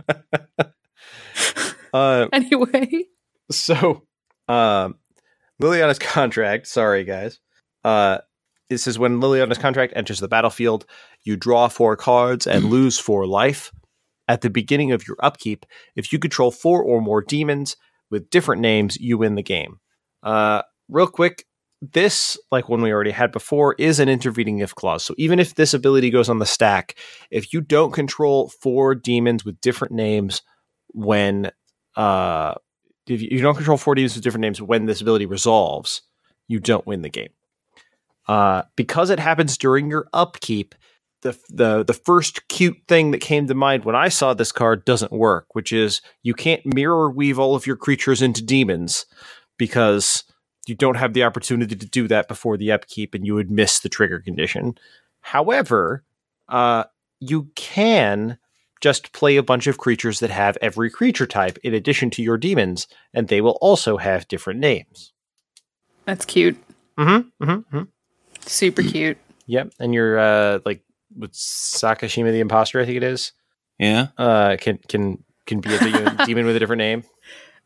Uh, 1.93 2.27
anyway, 2.33 3.05
so 3.49 4.03
um, 4.49 4.95
Liliana's 5.61 5.99
contract. 5.99 6.67
Sorry, 6.67 7.05
guys. 7.05 7.39
Uh, 7.85 8.17
this 8.69 8.85
is 8.85 8.99
when 8.99 9.21
Liliana's 9.21 9.57
contract 9.57 9.93
enters 9.95 10.19
the 10.19 10.27
battlefield. 10.27 10.85
You 11.23 11.37
draw 11.37 11.69
four 11.69 11.95
cards 11.95 12.47
and 12.47 12.65
lose 12.65 12.99
four 12.99 13.25
life. 13.25 13.71
At 14.27 14.41
the 14.41 14.49
beginning 14.49 14.91
of 14.91 15.07
your 15.07 15.17
upkeep, 15.21 15.65
if 15.95 16.11
you 16.11 16.19
control 16.19 16.51
four 16.51 16.83
or 16.83 16.99
more 16.99 17.21
demons 17.21 17.77
with 18.15 18.29
different 18.29 18.61
names, 18.61 18.95
you 18.97 19.17
win 19.17 19.35
the 19.35 19.43
game. 19.43 19.79
Uh, 20.23 20.61
real 20.87 21.05
quick, 21.07 21.45
this, 21.81 22.39
like 22.49 22.69
one 22.69 22.81
we 22.81 22.93
already 22.93 23.11
had 23.11 23.33
before, 23.33 23.75
is 23.77 23.99
an 23.99 24.07
intervening 24.07 24.59
if 24.59 24.73
clause. 24.73 25.03
So 25.03 25.13
even 25.17 25.37
if 25.37 25.55
this 25.55 25.73
ability 25.73 26.09
goes 26.09 26.29
on 26.29 26.39
the 26.39 26.45
stack, 26.45 26.95
if 27.29 27.51
you 27.51 27.59
don't 27.59 27.91
control 27.91 28.49
four 28.61 28.95
demons 28.95 29.43
with 29.43 29.59
different 29.59 29.93
names 29.93 30.41
when 30.93 31.51
uh, 31.97 32.53
if 33.05 33.21
you 33.21 33.41
don't 33.41 33.55
control 33.55 33.77
four 33.77 33.95
demons 33.95 34.15
with 34.15 34.23
different 34.23 34.41
names 34.41 34.61
when 34.61 34.85
this 34.85 35.01
ability 35.01 35.25
resolves, 35.25 36.01
you 36.47 36.61
don't 36.61 36.87
win 36.87 37.01
the 37.01 37.09
game. 37.09 37.33
Uh, 38.27 38.63
because 38.77 39.09
it 39.09 39.19
happens 39.19 39.57
during 39.57 39.89
your 39.89 40.07
upkeep, 40.13 40.73
the 41.25 41.37
the 41.49 41.83
the 41.83 41.93
first 41.93 42.47
cute 42.49 42.77
thing 42.87 43.09
that 43.11 43.19
came 43.19 43.47
to 43.47 43.55
mind 43.55 43.83
when 43.83 43.95
I 43.95 44.09
saw 44.09 44.33
this 44.33 44.51
card 44.51 44.85
doesn't 44.85 45.11
work, 45.11 45.47
which 45.53 45.73
is 45.73 46.01
you 46.21 46.35
can't 46.35 46.63
Mirrorweave 46.63 47.39
all 47.39 47.55
of 47.55 47.65
your 47.65 47.75
creatures 47.75 48.21
into 48.21 48.43
demons 48.43 49.07
because 49.57 50.23
you 50.67 50.75
don't 50.75 50.97
have 50.97 51.13
the 51.13 51.23
opportunity 51.23 51.75
to 51.75 51.85
do 51.85 52.07
that 52.07 52.27
before 52.27 52.57
the 52.57 52.71
upkeep, 52.71 53.15
and 53.15 53.25
you 53.25 53.33
would 53.33 53.49
miss 53.49 53.79
the 53.79 53.89
trigger 53.89 54.19
condition. 54.19 54.75
However, 55.21 56.03
uh, 56.47 56.83
you 57.19 57.49
can 57.55 58.37
just 58.79 59.11
play 59.11 59.35
a 59.35 59.43
bunch 59.43 59.65
of 59.65 59.79
creatures 59.79 60.19
that 60.19 60.29
have 60.29 60.59
every 60.61 60.91
creature 60.91 61.25
type 61.25 61.57
in 61.63 61.73
addition 61.73 62.11
to 62.11 62.21
your 62.21 62.37
demons, 62.37 62.87
and 63.15 63.27
they 63.27 63.41
will 63.41 63.57
also 63.61 63.97
have 63.97 64.27
different 64.27 64.59
names. 64.59 65.11
That's 66.05 66.23
cute. 66.23 66.57
Mm-hmm. 66.99 67.43
Mm-hmm. 67.49 67.81
Super 68.41 68.83
cute. 68.83 69.17
Yep. 69.47 69.73
And 69.79 69.93
you're 69.93 70.19
uh 70.19 70.59
like 70.65 70.84
with 71.15 71.33
Sakashima 71.33 72.31
the 72.31 72.39
Impostor, 72.39 72.79
I 72.79 72.85
think 72.85 72.97
it 72.97 73.03
is. 73.03 73.31
Yeah. 73.79 74.07
Uh 74.17 74.57
can 74.59 74.79
can 74.87 75.23
can 75.45 75.59
be 75.61 75.73
a 75.73 75.79
demon, 75.79 76.17
demon 76.25 76.45
with 76.45 76.55
a 76.55 76.59
different 76.59 76.79
name. 76.79 77.03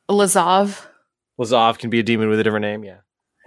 Lazav. 0.09 0.85
Lazov 1.39 1.77
can 1.77 1.89
be 1.89 1.99
a 1.99 2.03
demon 2.03 2.29
with 2.29 2.39
a 2.39 2.43
different 2.43 2.63
name, 2.63 2.83
yeah. 2.83 2.97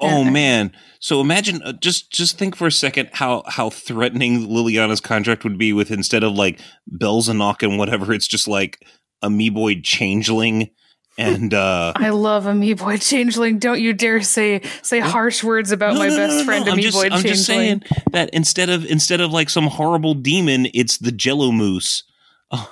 Oh 0.01 0.25
man! 0.25 0.73
So 0.99 1.21
imagine, 1.21 1.63
uh, 1.63 1.75
just 1.75 2.11
just 2.11 2.37
think 2.37 2.57
for 2.57 2.67
a 2.67 2.73
second 2.73 3.11
how 3.13 3.45
how 3.47 3.71
threatening 3.71 4.49
Liliana's 4.49 5.01
contract 5.01 5.45
would 5.45 5.59
be 5.59 5.73
with 5.73 5.93
instead 5.93 6.25
of 6.25 6.33
like 6.33 6.61
Belzenlok 6.91 7.63
and 7.63 7.79
whatever, 7.79 8.13
it's 8.13 8.27
just 8.27 8.49
like 8.49 8.85
Amoeboid 9.23 9.85
Changeling 9.85 10.71
and 11.19 11.53
uh 11.55 11.93
I 11.97 12.11
love 12.11 12.45
Amoeboid 12.45 13.07
Changeling. 13.09 13.59
Don't 13.59 13.81
you 13.81 13.93
dare 13.93 14.23
say 14.23 14.63
say 14.83 14.99
harsh 15.01 15.43
words 15.45 15.71
about 15.73 15.95
No, 15.95 16.01
my 16.01 16.09
no, 16.09 16.17
no, 16.17 16.19
best 16.19 16.33
no, 16.33 16.39
no. 16.39 16.45
friend 16.45 16.69
I'm 16.69 16.79
just, 16.81 16.97
Amoeboid 16.97 17.05
I'm 17.05 17.11
Changeling. 17.23 17.35
just 17.35 17.47
saying 17.47 17.83
that 18.13 18.31
instead 18.31 18.69
of 18.71 18.85
instead 18.87 19.21
of 19.21 19.31
like 19.33 19.51
some 19.51 19.67
horrible 19.67 20.15
demon, 20.15 20.69
it's 20.75 20.99
the 20.99 21.13
Jello 21.13 21.53
Moose. 21.53 22.05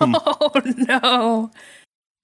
Um, 0.01 0.15
Oh 0.15 0.51
no. 0.77 1.51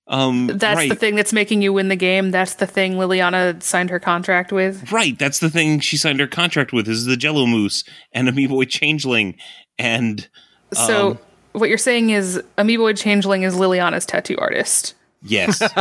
um, 0.08 0.46
That's 0.48 0.76
right, 0.76 0.88
the 0.90 0.94
thing 0.94 1.16
that's 1.16 1.32
making 1.32 1.62
you 1.62 1.72
win 1.72 1.88
the 1.88 1.96
game. 1.96 2.30
That's 2.30 2.54
the 2.54 2.66
thing 2.66 2.94
Liliana 2.94 3.62
signed 3.62 3.88
her 3.90 3.98
contract 3.98 4.52
with. 4.52 4.92
right. 4.92 5.18
That's 5.18 5.38
the 5.40 5.48
thing 5.50 5.80
she 5.80 5.96
signed 5.96 6.20
her 6.20 6.26
contract 6.26 6.72
with 6.74 6.86
is 6.86 7.06
the 7.06 7.16
Jello 7.16 7.46
Moose 7.46 7.82
and 8.12 8.28
Amoeboid 8.28 8.68
Changeling, 8.68 9.36
and 9.78 10.28
So 10.74 11.10
Um, 11.12 11.18
what 11.52 11.68
you're 11.70 11.78
saying 11.78 12.10
is 12.10 12.42
Amoeboid 12.58 12.98
Changeling 12.98 13.42
is 13.42 13.54
Liliana's 13.54 14.04
tattoo 14.06 14.36
artist. 14.38 14.94
Yes, 15.26 15.60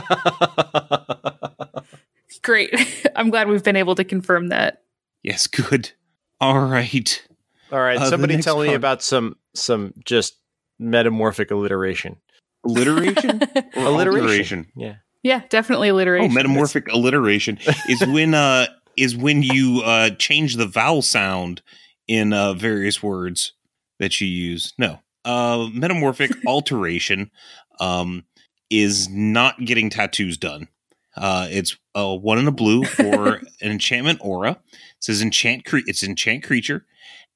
Great. 2.42 2.74
I'm 3.16 3.30
glad 3.30 3.48
we've 3.48 3.64
been 3.64 3.76
able 3.76 3.96
to 3.96 4.04
confirm 4.04 4.50
that. 4.50 4.84
yes, 5.24 5.48
good. 5.48 5.92
All 6.40 6.60
right. 6.60 7.26
All 7.72 7.80
right. 7.80 7.98
Uh, 7.98 8.10
somebody 8.10 8.34
next 8.36 8.46
tell 8.46 8.60
me 8.62 8.74
about 8.74 9.02
some 9.02 9.36
some 9.54 9.94
just 10.04 10.36
metamorphic 10.80 11.50
alliteration. 11.52 12.18
Alliteration 12.66 13.42
or 13.76 13.86
Alliteration. 13.86 14.20
alteration? 14.20 14.72
Yeah. 14.76 14.96
Yeah, 15.24 15.42
definitely 15.50 15.90
Oh, 15.90 15.94
alliteration. 15.96 16.34
metamorphic 16.34 16.88
alliteration 16.92 17.58
is 17.90 18.06
when 18.06 18.34
uh 18.36 18.68
is 18.98 19.16
when 19.16 19.42
you 19.42 19.82
uh 19.84 20.12
change 20.12 20.56
the 20.58 20.68
vowel 20.68 21.02
sound 21.02 21.62
in 22.08 22.34
uh 22.34 22.54
various 22.54 23.02
words 23.02 23.54
that 24.00 24.20
you 24.22 24.28
use. 24.28 24.74
No. 24.78 25.00
Uh 25.24 25.68
metamorphic 25.74 26.32
alteration 26.46 27.32
um 27.80 28.26
is 28.70 29.10
not 29.10 29.60
getting 29.66 29.90
tattoos 29.90 30.38
done. 30.38 30.68
Uh 31.16 31.48
it's 31.50 31.78
uh 31.96 32.16
one 32.16 32.40
in 32.40 32.48
a 32.48 32.52
blue 32.52 32.84
for 32.86 33.36
an 33.36 33.72
enchantment 33.72 34.20
aura. 34.22 34.52
It 34.52 34.80
says 35.00 35.22
enchant 35.22 35.66
cre- 35.66 35.80
it's 35.86 36.04
enchant 36.04 36.44
creature. 36.44 36.86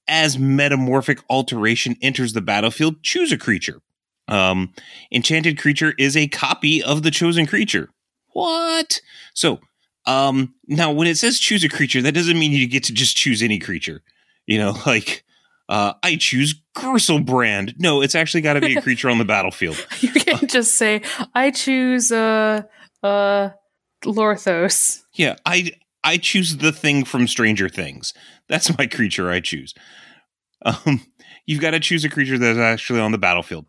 As 0.07 0.39
metamorphic 0.39 1.19
alteration 1.29 1.95
enters 2.01 2.33
the 2.33 2.41
battlefield, 2.41 3.03
choose 3.03 3.31
a 3.31 3.37
creature. 3.37 3.81
Um, 4.29 4.73
enchanted 5.11 5.57
creature 5.57 5.93
is 5.97 6.15
a 6.15 6.27
copy 6.27 6.81
of 6.83 7.03
the 7.03 7.11
chosen 7.11 7.45
creature. 7.45 7.89
What? 8.33 9.01
So, 9.33 9.59
um, 10.05 10.53
now 10.67 10.91
when 10.91 11.07
it 11.07 11.17
says 11.17 11.39
choose 11.39 11.63
a 11.63 11.69
creature, 11.69 12.01
that 12.01 12.13
doesn't 12.13 12.37
mean 12.39 12.51
you 12.51 12.67
get 12.67 12.83
to 12.85 12.93
just 12.93 13.17
choose 13.17 13.41
any 13.41 13.59
creature. 13.59 14.01
You 14.45 14.59
know, 14.59 14.75
like, 14.85 15.23
uh, 15.69 15.93
I 16.01 16.15
choose 16.15 16.59
Griselbrand. 16.75 17.75
No, 17.79 18.01
it's 18.01 18.15
actually 18.15 18.41
got 18.41 18.53
to 18.53 18.61
be 18.61 18.75
a 18.75 18.81
creature 18.83 19.09
on 19.09 19.19
the 19.19 19.25
battlefield. 19.25 19.77
you 20.01 20.11
can 20.11 20.47
just 20.47 20.75
say, 20.75 21.03
I 21.35 21.51
choose 21.51 22.11
uh 22.11 22.63
uh 23.03 23.49
Lorthos. 24.03 25.03
Yeah, 25.13 25.35
I 25.45 25.71
I 26.03 26.17
choose 26.17 26.57
the 26.57 26.71
thing 26.71 27.05
from 27.05 27.27
Stranger 27.27 27.69
Things. 27.69 28.13
That's 28.47 28.75
my 28.77 28.87
creature 28.87 29.29
I 29.29 29.41
choose. 29.41 29.75
Um, 30.65 31.05
you've 31.45 31.61
got 31.61 31.71
to 31.71 31.79
choose 31.79 32.03
a 32.03 32.09
creature 32.09 32.37
that's 32.37 32.59
actually 32.59 32.99
on 32.99 33.11
the 33.11 33.17
battlefield. 33.17 33.65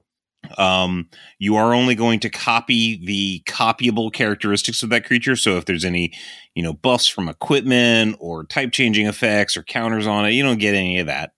Um, 0.57 1.11
you 1.39 1.57
are 1.57 1.75
only 1.75 1.95
going 1.95 2.21
to 2.21 2.31
copy 2.31 3.05
the 3.05 3.43
copyable 3.47 4.13
characteristics 4.13 4.83
of 4.83 4.89
that 4.91 5.05
creature. 5.05 5.37
So 5.37 5.59
if 5.59 5.67
there's 5.67 5.85
any, 5.85 6.13
you 6.55 6.63
know, 6.63 6.73
buffs 6.73 7.07
from 7.07 7.29
equipment 7.29 8.17
or 8.21 8.45
type 8.45 8.73
changing 8.73 9.07
effects 9.07 9.57
or 9.57 9.63
counters 9.63 10.07
on 10.07 10.25
it, 10.25 10.31
you 10.31 10.43
don't 10.43 10.59
get 10.59 10.75
any 10.75 10.99
of 10.99 11.07
that. 11.07 11.33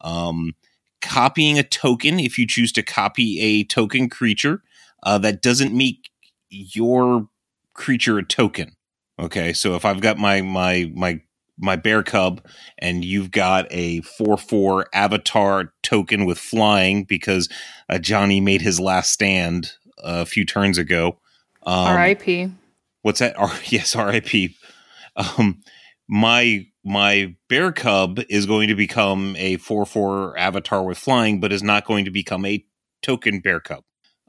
Um, 0.00 0.54
copying 1.00 1.58
a 1.58 1.62
token, 1.62 2.20
if 2.20 2.38
you 2.38 2.46
choose 2.46 2.72
to 2.72 2.82
copy 2.82 3.40
a 3.40 3.64
token 3.64 4.08
creature, 4.08 4.62
uh, 5.02 5.18
that 5.18 5.42
doesn't 5.42 5.76
make 5.76 6.10
your 6.50 7.28
creature 7.74 8.18
a 8.18 8.22
token. 8.22 8.76
Okay, 9.18 9.52
so 9.52 9.74
if 9.74 9.84
I've 9.84 10.00
got 10.00 10.18
my 10.18 10.40
my 10.40 10.90
my 10.94 11.20
my 11.58 11.76
bear 11.76 12.02
cub 12.02 12.42
and 12.78 13.04
you've 13.04 13.30
got 13.30 13.66
a 13.70 14.00
4-4 14.00 14.86
avatar 14.94 15.74
token 15.82 16.24
with 16.24 16.38
flying 16.38 17.04
because 17.04 17.50
uh, 17.90 17.96
Ajani 17.96 18.42
made 18.42 18.62
his 18.62 18.80
last 18.80 19.12
stand 19.12 19.74
a 19.98 20.24
few 20.24 20.46
turns 20.46 20.78
ago. 20.78 21.18
Um, 21.64 21.86
R.I.P. 21.88 22.50
What's 23.02 23.20
that? 23.20 23.36
R- 23.38 23.52
yes, 23.66 23.94
RIP. 23.94 24.52
Um, 25.16 25.60
my 26.08 26.66
my 26.84 27.36
bear 27.48 27.72
cub 27.72 28.20
is 28.28 28.46
going 28.46 28.68
to 28.68 28.74
become 28.74 29.36
a 29.36 29.58
4-4 29.58 30.38
avatar 30.38 30.82
with 30.82 30.98
flying, 30.98 31.40
but 31.40 31.52
is 31.52 31.62
not 31.62 31.84
going 31.84 32.06
to 32.06 32.10
become 32.10 32.44
a 32.44 32.64
token 33.02 33.40
bear 33.40 33.60
cub. 33.60 33.84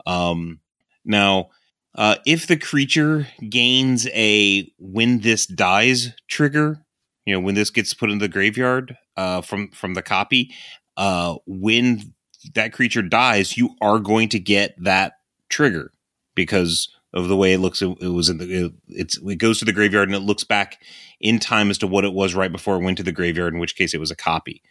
Um, 0.06 0.60
now, 1.06 1.50
uh, 1.96 2.16
if 2.26 2.48
the 2.48 2.58
creature 2.58 3.28
gains 3.50 4.08
a 4.08 4.72
when 4.78 5.20
this 5.20 5.46
dies 5.46 6.14
trigger, 6.28 6.86
you 7.26 7.34
know, 7.34 7.40
when 7.40 7.56
this 7.56 7.70
gets 7.70 7.94
put 7.94 8.10
in 8.10 8.20
the 8.20 8.28
graveyard 8.28 8.98
uh, 9.18 9.42
from 9.42 9.70
from 9.72 9.94
the 9.94 10.02
copy, 10.02 10.54
uh, 10.98 11.36
when 11.46 12.14
that 12.56 12.74
creature 12.74 13.02
dies, 13.02 13.58
you 13.58 13.76
are 13.82 14.00
going 14.00 14.30
to 14.30 14.40
get 14.40 14.74
that 14.84 15.14
trigger 15.50 15.92
because 16.34 16.90
of 17.14 17.28
the 17.28 17.36
way 17.36 17.54
it 17.54 17.60
looks. 17.60 17.82
It, 17.82 17.98
it 18.02 18.10
was 18.10 18.30
in 18.30 18.38
the 18.38 18.66
it, 18.66 18.74
it's 18.88 19.18
it 19.18 19.38
goes 19.38 19.60
to 19.60 19.66
the 19.66 19.74
graveyard 19.74 20.08
and 20.08 20.16
it 20.16 20.22
looks 20.22 20.44
back 20.44 20.82
in 21.20 21.40
time 21.40 21.70
as 21.70 21.78
to 21.80 21.88
what 21.88 22.06
it 22.06 22.14
was 22.14 22.34
right 22.34 22.52
before 22.52 22.76
it 22.76 22.84
went 22.84 22.98
to 22.98 23.04
the 23.04 23.12
graveyard. 23.12 23.54
In 23.54 23.60
which 23.60 23.76
case, 23.76 23.94
it 23.94 24.00
was 24.00 24.12
a 24.12 24.16
copy. 24.16 24.62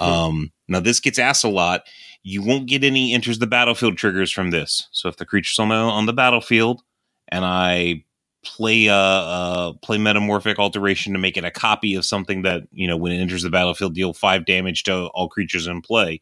Um, 0.00 0.52
now 0.68 0.80
this 0.80 1.00
gets 1.00 1.18
asked 1.18 1.44
a 1.44 1.48
lot. 1.48 1.82
You 2.22 2.42
won't 2.42 2.68
get 2.68 2.84
any 2.84 3.12
enters 3.12 3.38
the 3.38 3.46
battlefield 3.46 3.98
triggers 3.98 4.30
from 4.30 4.50
this. 4.50 4.88
So 4.92 5.08
if 5.08 5.16
the 5.16 5.26
creature's 5.26 5.58
on 5.58 5.68
the 5.68 5.74
on 5.74 6.06
the 6.06 6.12
battlefield, 6.12 6.82
and 7.28 7.44
I 7.44 8.04
play 8.44 8.88
uh, 8.88 8.94
uh 8.94 9.72
play 9.82 9.98
metamorphic 9.98 10.58
alteration 10.58 11.12
to 11.12 11.18
make 11.18 11.36
it 11.36 11.44
a 11.44 11.50
copy 11.50 11.94
of 11.94 12.04
something 12.04 12.42
that 12.42 12.62
you 12.72 12.88
know 12.88 12.96
when 12.96 13.12
it 13.12 13.20
enters 13.20 13.42
the 13.42 13.50
battlefield 13.50 13.94
deal 13.94 14.12
five 14.12 14.44
damage 14.44 14.84
to 14.84 15.06
all 15.08 15.28
creatures 15.28 15.66
in 15.66 15.82
play. 15.82 16.20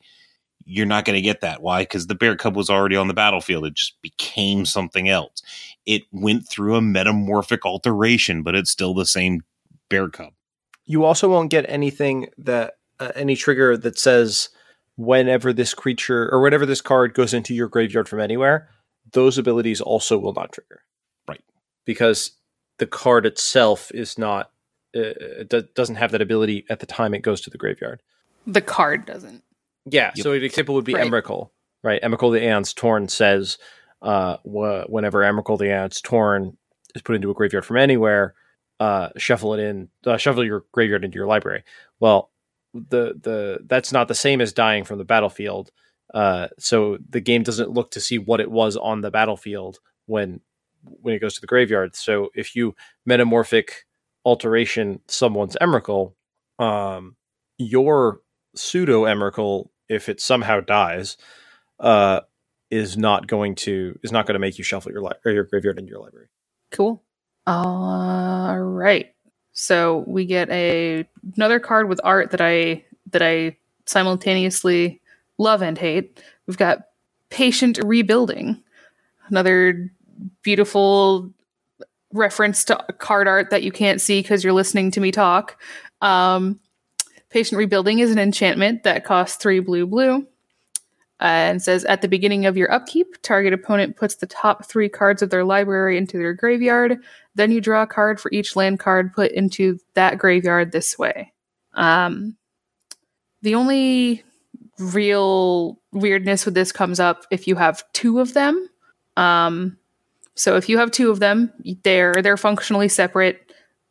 You're 0.65 0.87
not 0.87 1.05
going 1.05 1.17
to 1.17 1.23
get 1.23 1.41
that. 1.41 1.63
Why? 1.63 1.83
Because 1.83 2.07
the 2.07 2.15
bear 2.15 2.37
cub 2.37 2.57
was 2.57 2.71
already 2.71 2.97
on 2.97 3.09
the 3.09 3.15
battlefield. 3.15 3.67
It 3.67 3.75
just 3.75 4.01
became 4.03 4.65
something 4.65 5.09
else. 5.09 5.43
It 5.87 6.03
went 6.13 6.49
through 6.49 6.77
a 6.77 6.83
metamorphic 6.83 7.65
alteration, 7.65 8.43
but 8.43 8.55
it's 8.55 8.71
still 8.71 8.95
the 8.95 9.07
same 9.07 9.43
bear 9.89 10.09
cub. 10.09 10.33
You 10.87 11.05
also 11.05 11.29
won't 11.29 11.51
get 11.51 11.65
anything 11.69 12.29
that 12.39 12.75
uh, 12.99 13.13
any 13.15 13.37
trigger 13.37 13.77
that 13.77 13.99
says 13.99 14.51
whenever 14.97 15.53
this 15.53 15.73
creature 15.73 16.29
or 16.31 16.41
whenever 16.41 16.67
this 16.67 16.81
card 16.81 17.15
goes 17.15 17.33
into 17.33 17.55
your 17.55 17.69
graveyard 17.69 18.09
from 18.09 18.21
anywhere, 18.21 18.69
those 19.13 19.39
abilities 19.39 19.81
also 19.81 20.19
will 20.19 20.35
not 20.35 20.53
trigger. 20.53 20.83
Right. 21.27 21.43
Because 21.85 22.33
the 22.79 22.87
card 22.87 23.27
itself 23.27 23.91
is 23.95 24.19
not 24.19 24.51
uh, 24.95 25.45
do- 25.49 25.69
doesn't 25.75 25.97
have 25.97 26.13
that 26.13 26.23
ability 26.23 26.65
at 26.69 26.81
the 26.81 26.87
time 26.87 27.15
it 27.15 27.23
goes 27.23 27.41
to 27.43 27.51
the 27.51 27.59
graveyard. 27.59 28.03
The 28.47 28.61
card 28.61 29.07
doesn't. 29.07 29.43
Yeah. 29.93 30.13
Yep. 30.15 30.23
So 30.23 30.33
an 30.33 30.43
example 30.45 30.75
would 30.77 30.85
be 30.85 30.95
Right. 30.95 31.11
Emrakul, 31.11 31.51
right? 31.83 32.01
Emrakul 32.03 32.33
the 32.33 32.41
Aeon's 32.43 32.73
Torn 32.73 33.09
says 33.09 33.59
uh, 34.03 34.37
wh- 34.39 34.89
whenever 34.89 35.21
Emrakul 35.21 35.59
the 35.59 35.67
Aeon's 35.67 36.01
Torn 36.01 36.57
is 36.95 37.03
put 37.03 37.17
into 37.17 37.31
a 37.31 37.35
graveyard 37.35 37.65
from 37.65 37.77
anywhere, 37.77 38.35
uh, 38.81 39.11
shuffle 39.17 39.55
it 39.55 39.61
in, 39.61 39.89
uh, 40.07 40.17
shuffle 40.17 40.45
your 40.45 40.65
graveyard 40.73 41.05
into 41.05 41.17
your 41.17 41.27
library. 41.27 41.65
Well, 42.01 42.31
the 42.73 43.15
the 43.21 43.59
that's 43.67 43.93
not 43.93 44.09
the 44.09 44.15
same 44.15 44.41
as 44.41 44.53
dying 44.53 44.85
from 44.85 44.99
the 44.99 45.05
battlefield. 45.05 45.71
Uh, 46.15 46.49
so 46.59 46.99
the 47.09 47.21
game 47.21 47.43
doesn't 47.43 47.71
look 47.71 47.91
to 47.93 48.01
see 48.01 48.19
what 48.19 48.41
it 48.41 48.51
was 48.51 48.77
on 48.77 49.01
the 49.01 49.11
battlefield 49.11 49.79
when 50.07 50.41
when 50.85 51.15
it 51.15 51.19
goes 51.21 51.35
to 51.35 51.41
the 51.41 51.47
graveyard. 51.47 51.95
So 51.95 52.31
if 52.35 52.57
you 52.57 52.75
metamorphic 53.07 53.85
alteration 54.25 55.01
someone's 55.09 55.57
Emrakul, 55.61 56.15
um, 56.59 57.17
your 57.59 58.21
pseudo 58.57 59.05
Emrakul, 59.05 59.69
if 59.91 60.09
it 60.09 60.21
somehow 60.21 60.61
dies, 60.61 61.19
uh, 61.81 62.21
is 62.71 62.97
not 62.97 63.27
going 63.27 63.57
to 63.57 63.99
is 64.03 64.13
not 64.13 64.27
going 64.27 64.35
to 64.35 64.39
make 64.39 64.57
you 64.57 64.65
shuffle 64.65 64.93
your 64.93 65.03
li- 65.03 65.11
or 65.25 65.33
your 65.33 65.45
graveyard 65.45 65.79
into 65.79 65.91
your 65.91 66.01
library. 66.01 66.29
Cool. 66.71 67.03
All 67.47 68.59
right. 68.59 69.13
So 69.53 70.05
we 70.07 70.25
get 70.25 70.49
a 70.51 71.07
another 71.37 71.59
card 71.59 71.89
with 71.89 72.01
art 72.05 72.31
that 72.31 72.41
I 72.41 72.85
that 73.11 73.23
I 73.23 73.57
simultaneously 73.87 75.01
love 75.37 75.63
and 75.63 75.77
hate. 75.77 76.23
We've 76.47 76.57
got 76.57 76.83
patient 77.29 77.81
rebuilding. 77.85 78.63
Another 79.29 79.91
beautiful 80.43 81.31
reference 82.13 82.65
to 82.65 82.77
card 82.99 83.27
art 83.27 83.51
that 83.51 83.63
you 83.63 83.73
can't 83.73 84.01
see 84.01 84.21
because 84.21 84.45
you're 84.45 84.53
listening 84.53 84.91
to 84.93 85.01
me 85.01 85.11
talk. 85.11 85.61
Um, 86.03 86.61
patient 87.31 87.59
rebuilding 87.59 88.01
is 88.01 88.11
an 88.11 88.19
enchantment 88.19 88.83
that 88.83 89.05
costs 89.05 89.37
three 89.37 89.61
blue 89.61 89.87
blue. 89.87 90.27
Uh, 91.21 91.53
and 91.53 91.63
says 91.63 91.85
at 91.85 92.01
the 92.01 92.09
beginning 92.09 92.47
of 92.47 92.57
your 92.57 92.73
upkeep, 92.73 93.21
target 93.21 93.53
opponent 93.53 93.95
puts 93.95 94.15
the 94.15 94.27
top 94.27 94.65
three 94.65 94.89
cards 94.89 95.21
of 95.21 95.29
their 95.29 95.45
library 95.45 95.99
into 95.99 96.17
their 96.17 96.33
graveyard. 96.33 96.97
Then 97.35 97.53
you 97.53 97.61
draw 97.61 97.83
a 97.83 97.87
card 97.87 98.19
for 98.19 98.31
each 98.33 98.57
land 98.57 98.79
card 98.79 99.13
put 99.13 99.31
into 99.33 99.79
that 99.93 100.17
graveyard 100.17 100.73
this 100.73 100.99
way. 100.99 101.31
Um, 101.75 102.37
the 103.43 103.55
only 103.55 104.25
real 104.79 105.79
weirdness 105.93 106.47
with 106.47 106.55
this 106.55 106.73
comes 106.73 106.99
up 106.99 107.27
if 107.31 107.47
you 107.47 107.55
have 107.55 107.85
two 107.93 108.19
of 108.19 108.33
them. 108.33 108.69
Um, 109.19 109.77
so 110.35 110.57
if 110.57 110.71
you 110.71 110.79
have 110.79 110.91
two 110.91 111.11
of 111.11 111.21
them, 111.21 111.53
they're 111.83 112.15
they're 112.23 112.39
functionally 112.39 112.89
separate. 112.89 113.50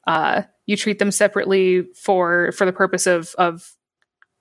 Uh, 0.09 0.41
you 0.65 0.75
treat 0.75 0.97
them 0.97 1.11
separately 1.11 1.83
for 1.93 2.51
for 2.53 2.65
the 2.65 2.73
purpose 2.73 3.05
of 3.05 3.35
of 3.37 3.75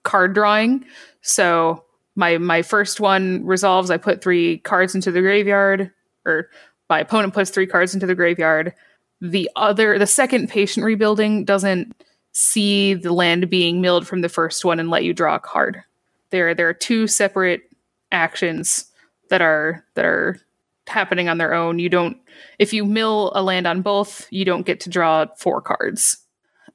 card 0.03 0.33
drawing. 0.33 0.83
So 1.21 1.85
my 2.17 2.39
my 2.39 2.63
first 2.63 3.01
one 3.01 3.45
resolves. 3.45 3.91
I 3.91 3.99
put 3.99 4.23
three 4.23 4.59
cards 4.59 4.95
into 4.95 5.13
the 5.13 5.21
graveyard, 5.21 5.91
or 6.25 6.49
my 6.89 7.01
opponent 7.01 7.35
puts 7.35 7.51
three 7.51 7.67
cards 7.67 7.93
into 7.93 8.07
the 8.07 8.15
graveyard. 8.15 8.73
The 9.21 9.51
other, 9.57 9.99
the 9.99 10.07
second 10.07 10.49
patient 10.49 10.87
rebuilding 10.87 11.45
doesn't 11.45 11.95
see 12.33 12.95
the 12.95 13.13
land 13.13 13.51
being 13.51 13.83
milled 13.83 14.07
from 14.07 14.23
the 14.23 14.29
first 14.31 14.65
one 14.65 14.81
and 14.81 14.89
let 14.89 15.05
you 15.05 15.13
draw 15.13 15.35
a 15.35 15.41
card. 15.41 15.83
There, 16.31 16.55
there 16.55 16.69
are 16.69 16.75
two 16.75 17.07
separate 17.09 17.63
actions 18.11 18.87
that 19.29 19.43
are 19.43 19.85
that 19.97 20.07
are 20.07 20.39
happening 20.87 21.29
on 21.29 21.37
their 21.37 21.53
own. 21.53 21.79
You 21.79 21.91
don't 21.91 22.17
if 22.59 22.73
you 22.73 22.85
mill 22.85 23.33
a 23.35 23.43
land 23.43 23.67
on 23.67 23.83
both, 23.83 24.27
you 24.31 24.45
don't 24.45 24.67
get 24.67 24.81
to 24.81 24.91
draw 24.91 25.27
four 25.37 25.61
cards. 25.61 26.19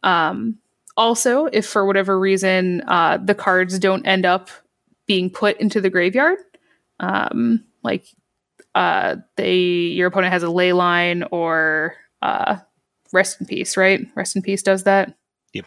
Um, 0.03 0.59
also, 0.95 1.45
if 1.45 1.65
for 1.65 1.85
whatever 1.85 2.19
reason 2.19 2.81
uh, 2.87 3.17
the 3.17 3.35
cards 3.35 3.79
don't 3.79 4.05
end 4.05 4.25
up 4.25 4.49
being 5.07 5.29
put 5.29 5.59
into 5.59 5.81
the 5.81 5.89
graveyard, 5.89 6.37
um, 6.99 7.63
like 7.83 8.05
uh, 8.75 9.17
they 9.35 9.55
your 9.55 10.07
opponent 10.07 10.33
has 10.33 10.43
a 10.43 10.47
Leyline 10.47 11.27
or 11.31 11.95
uh, 12.21 12.57
rest 13.11 13.39
in 13.41 13.47
peace, 13.47 13.75
right? 13.77 14.05
Rest 14.15 14.35
in 14.35 14.41
peace 14.41 14.61
does 14.61 14.83
that. 14.83 15.15
Yep. 15.53 15.65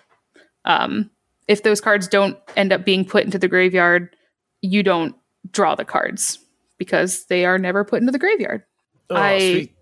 Um, 0.64 1.10
if 1.48 1.62
those 1.62 1.80
cards 1.80 2.08
don't 2.08 2.38
end 2.56 2.72
up 2.72 2.84
being 2.84 3.04
put 3.04 3.24
into 3.24 3.38
the 3.38 3.48
graveyard, 3.48 4.14
you 4.62 4.82
don't 4.82 5.14
draw 5.50 5.74
the 5.74 5.84
cards 5.84 6.38
because 6.78 7.26
they 7.26 7.44
are 7.44 7.58
never 7.58 7.84
put 7.84 8.00
into 8.00 8.12
the 8.12 8.18
graveyard. 8.18 8.62
Oh, 9.10 9.16
I- 9.16 9.38
sweet. 9.38 9.75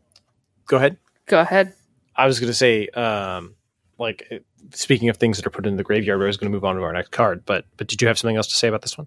Go 0.66 0.76
ahead. 0.76 0.96
Go 1.26 1.40
ahead. 1.40 1.74
I 2.16 2.26
was 2.26 2.38
going 2.38 2.50
to 2.50 2.54
say, 2.54 2.88
um, 2.88 3.54
like, 3.98 4.26
uh, 4.30 4.36
speaking 4.72 5.08
of 5.08 5.16
things 5.16 5.36
that 5.36 5.46
are 5.46 5.50
put 5.50 5.66
in 5.66 5.76
the 5.76 5.82
graveyard, 5.82 6.22
I 6.22 6.26
was 6.26 6.36
going 6.36 6.50
to 6.50 6.54
move 6.54 6.64
on 6.64 6.76
to 6.76 6.82
our 6.82 6.92
next 6.92 7.10
card. 7.10 7.44
But 7.44 7.66
but 7.76 7.86
did 7.86 8.02
you 8.02 8.08
have 8.08 8.18
something 8.18 8.36
else 8.36 8.48
to 8.48 8.54
say 8.54 8.68
about 8.68 8.82
this 8.82 8.96
one? 8.96 9.06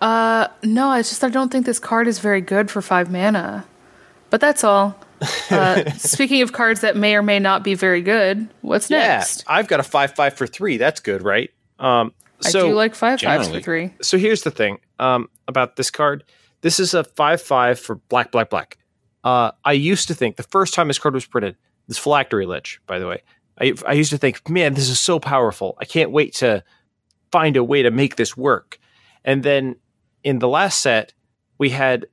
Uh, 0.00 0.48
no, 0.62 0.92
it's 0.92 1.08
just 1.08 1.24
I 1.24 1.28
don't 1.28 1.50
think 1.50 1.66
this 1.66 1.78
card 1.78 2.08
is 2.08 2.18
very 2.18 2.40
good 2.40 2.70
for 2.70 2.82
five 2.82 3.10
mana. 3.10 3.64
But 4.30 4.40
that's 4.40 4.64
all. 4.64 4.98
Uh, 5.50 5.90
speaking 5.96 6.42
of 6.42 6.52
cards 6.52 6.80
that 6.80 6.96
may 6.96 7.14
or 7.14 7.22
may 7.22 7.38
not 7.38 7.62
be 7.62 7.74
very 7.74 8.02
good, 8.02 8.48
what's 8.62 8.90
next? 8.90 9.44
Yeah, 9.46 9.54
I've 9.54 9.68
got 9.68 9.80
a 9.80 9.84
five 9.84 10.14
five 10.14 10.34
for 10.34 10.46
three. 10.46 10.76
That's 10.76 11.00
good, 11.00 11.22
right? 11.22 11.50
Um, 11.78 12.12
I 12.44 12.50
so 12.50 12.68
do 12.68 12.74
like 12.74 12.94
five 12.94 13.20
fives 13.20 13.48
for 13.48 13.60
three. 13.60 13.92
so 14.02 14.18
here's 14.18 14.42
the 14.42 14.50
thing 14.50 14.78
um, 14.98 15.28
about 15.46 15.76
this 15.76 15.90
card. 15.90 16.24
This 16.62 16.80
is 16.80 16.94
a 16.94 17.04
five 17.04 17.40
five 17.40 17.78
for 17.78 17.96
black 17.96 18.32
black 18.32 18.50
black. 18.50 18.78
Uh, 19.24 19.50
I 19.64 19.72
used 19.72 20.06
to 20.08 20.14
think 20.14 20.36
the 20.36 20.42
first 20.44 20.74
time 20.74 20.86
this 20.88 20.98
card 20.98 21.14
was 21.14 21.26
printed, 21.26 21.56
this 21.88 21.98
phylactery 21.98 22.46
lich, 22.46 22.78
by 22.86 22.98
the 22.98 23.06
way, 23.08 23.22
I, 23.60 23.74
I 23.86 23.92
used 23.94 24.10
to 24.10 24.18
think, 24.18 24.48
man, 24.48 24.74
this 24.74 24.88
is 24.88 25.00
so 25.00 25.18
powerful. 25.18 25.76
I 25.80 25.84
can't 25.86 26.10
wait 26.10 26.34
to 26.34 26.62
find 27.32 27.56
a 27.56 27.64
way 27.64 27.82
to 27.82 27.90
make 27.90 28.16
this 28.16 28.36
work. 28.36 28.78
And 29.24 29.42
then 29.42 29.76
in 30.22 30.38
the 30.40 30.48
last 30.48 30.80
set, 30.80 31.12
we 31.58 31.70
had 31.70 32.06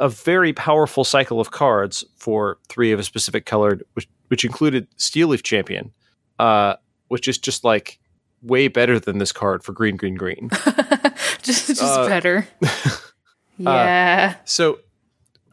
a 0.00 0.08
very 0.08 0.52
powerful 0.52 1.04
cycle 1.04 1.40
of 1.40 1.50
cards 1.50 2.04
for 2.16 2.58
three 2.68 2.90
of 2.92 2.98
a 2.98 3.02
specific 3.02 3.44
colored, 3.46 3.84
which, 3.92 4.08
which 4.28 4.44
included 4.44 4.88
Steel 4.96 5.28
Leaf 5.28 5.42
Champion, 5.42 5.92
uh, 6.38 6.74
which 7.08 7.28
is 7.28 7.38
just 7.38 7.62
like 7.62 7.98
way 8.42 8.66
better 8.68 8.98
than 8.98 9.18
this 9.18 9.30
card 9.30 9.62
for 9.62 9.72
green, 9.72 9.96
green, 9.96 10.14
green. 10.16 10.48
just 11.42 11.68
just 11.68 11.82
Uh, 11.82 12.08
better. 12.08 12.48
yeah. 13.58 14.36
So, 14.44 14.80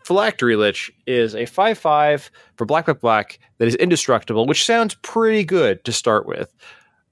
Phylactery 0.10 0.56
Lich 0.56 0.92
is 1.06 1.36
a 1.36 1.46
5 1.46 1.78
5 1.78 2.32
for 2.56 2.66
black, 2.66 2.86
black, 2.86 3.00
black 3.00 3.40
that 3.60 3.68
is 3.68 3.76
indestructible, 3.76 4.48
which 4.48 4.66
sounds 4.66 4.96
pretty 5.04 5.44
good 5.44 5.86
to 5.86 5.92
start 5.92 6.26
with. 6.26 6.52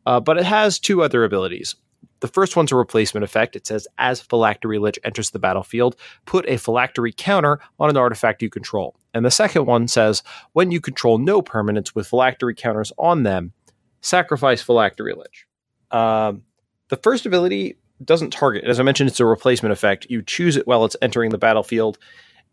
Uh, 0.07 0.19
but 0.19 0.40
it 0.40 0.45
has 0.45 0.80
two 0.80 1.03
other 1.03 1.24
abilities. 1.24 1.76
The 2.22 2.28
first 2.28 2.56
one's 2.56 2.72
a 2.72 2.76
replacement 2.76 3.24
effect. 3.24 3.56
It 3.56 3.68
says, 3.68 3.88
as 3.99 4.19
Phylactery 4.19 4.80
Lich 4.80 4.98
enters 5.03 5.30
the 5.30 5.38
battlefield, 5.38 5.95
put 6.26 6.49
a 6.49 6.57
Phylactery 6.57 7.14
counter 7.15 7.60
on 7.80 7.91
an 7.91 7.98
artifact 7.98 8.41
you 8.41 8.49
control. 8.49 8.95
And 9.14 9.24
the 9.24 9.30
second 9.30 9.68
one 9.68 9.88
says, 9.88 10.24
when 10.53 10.72
you 10.72 10.82
control 10.82 11.19
no 11.19 11.44
permanents 11.44 11.94
with 11.94 12.07
Phylactery 12.07 12.56
counters 12.56 12.91
on 12.98 13.22
them, 13.22 13.53
sacrifice 14.02 14.64
Phylactery 14.64 15.14
Lich. 15.14 15.45
Um, 15.91 16.41
the 16.90 16.98
first 16.98 17.28
ability 17.28 17.78
doesn't 18.03 18.32
target. 18.32 18.64
As 18.64 18.80
I 18.80 18.84
mentioned, 18.84 19.10
it's 19.10 19.19
a 19.19 19.26
replacement 19.26 19.74
effect. 19.74 20.07
You 20.10 20.24
choose 20.24 20.57
it 20.57 20.65
while 20.65 20.84
it's 20.84 20.95
entering 20.99 21.30
the 21.30 21.38
battlefield, 21.38 21.99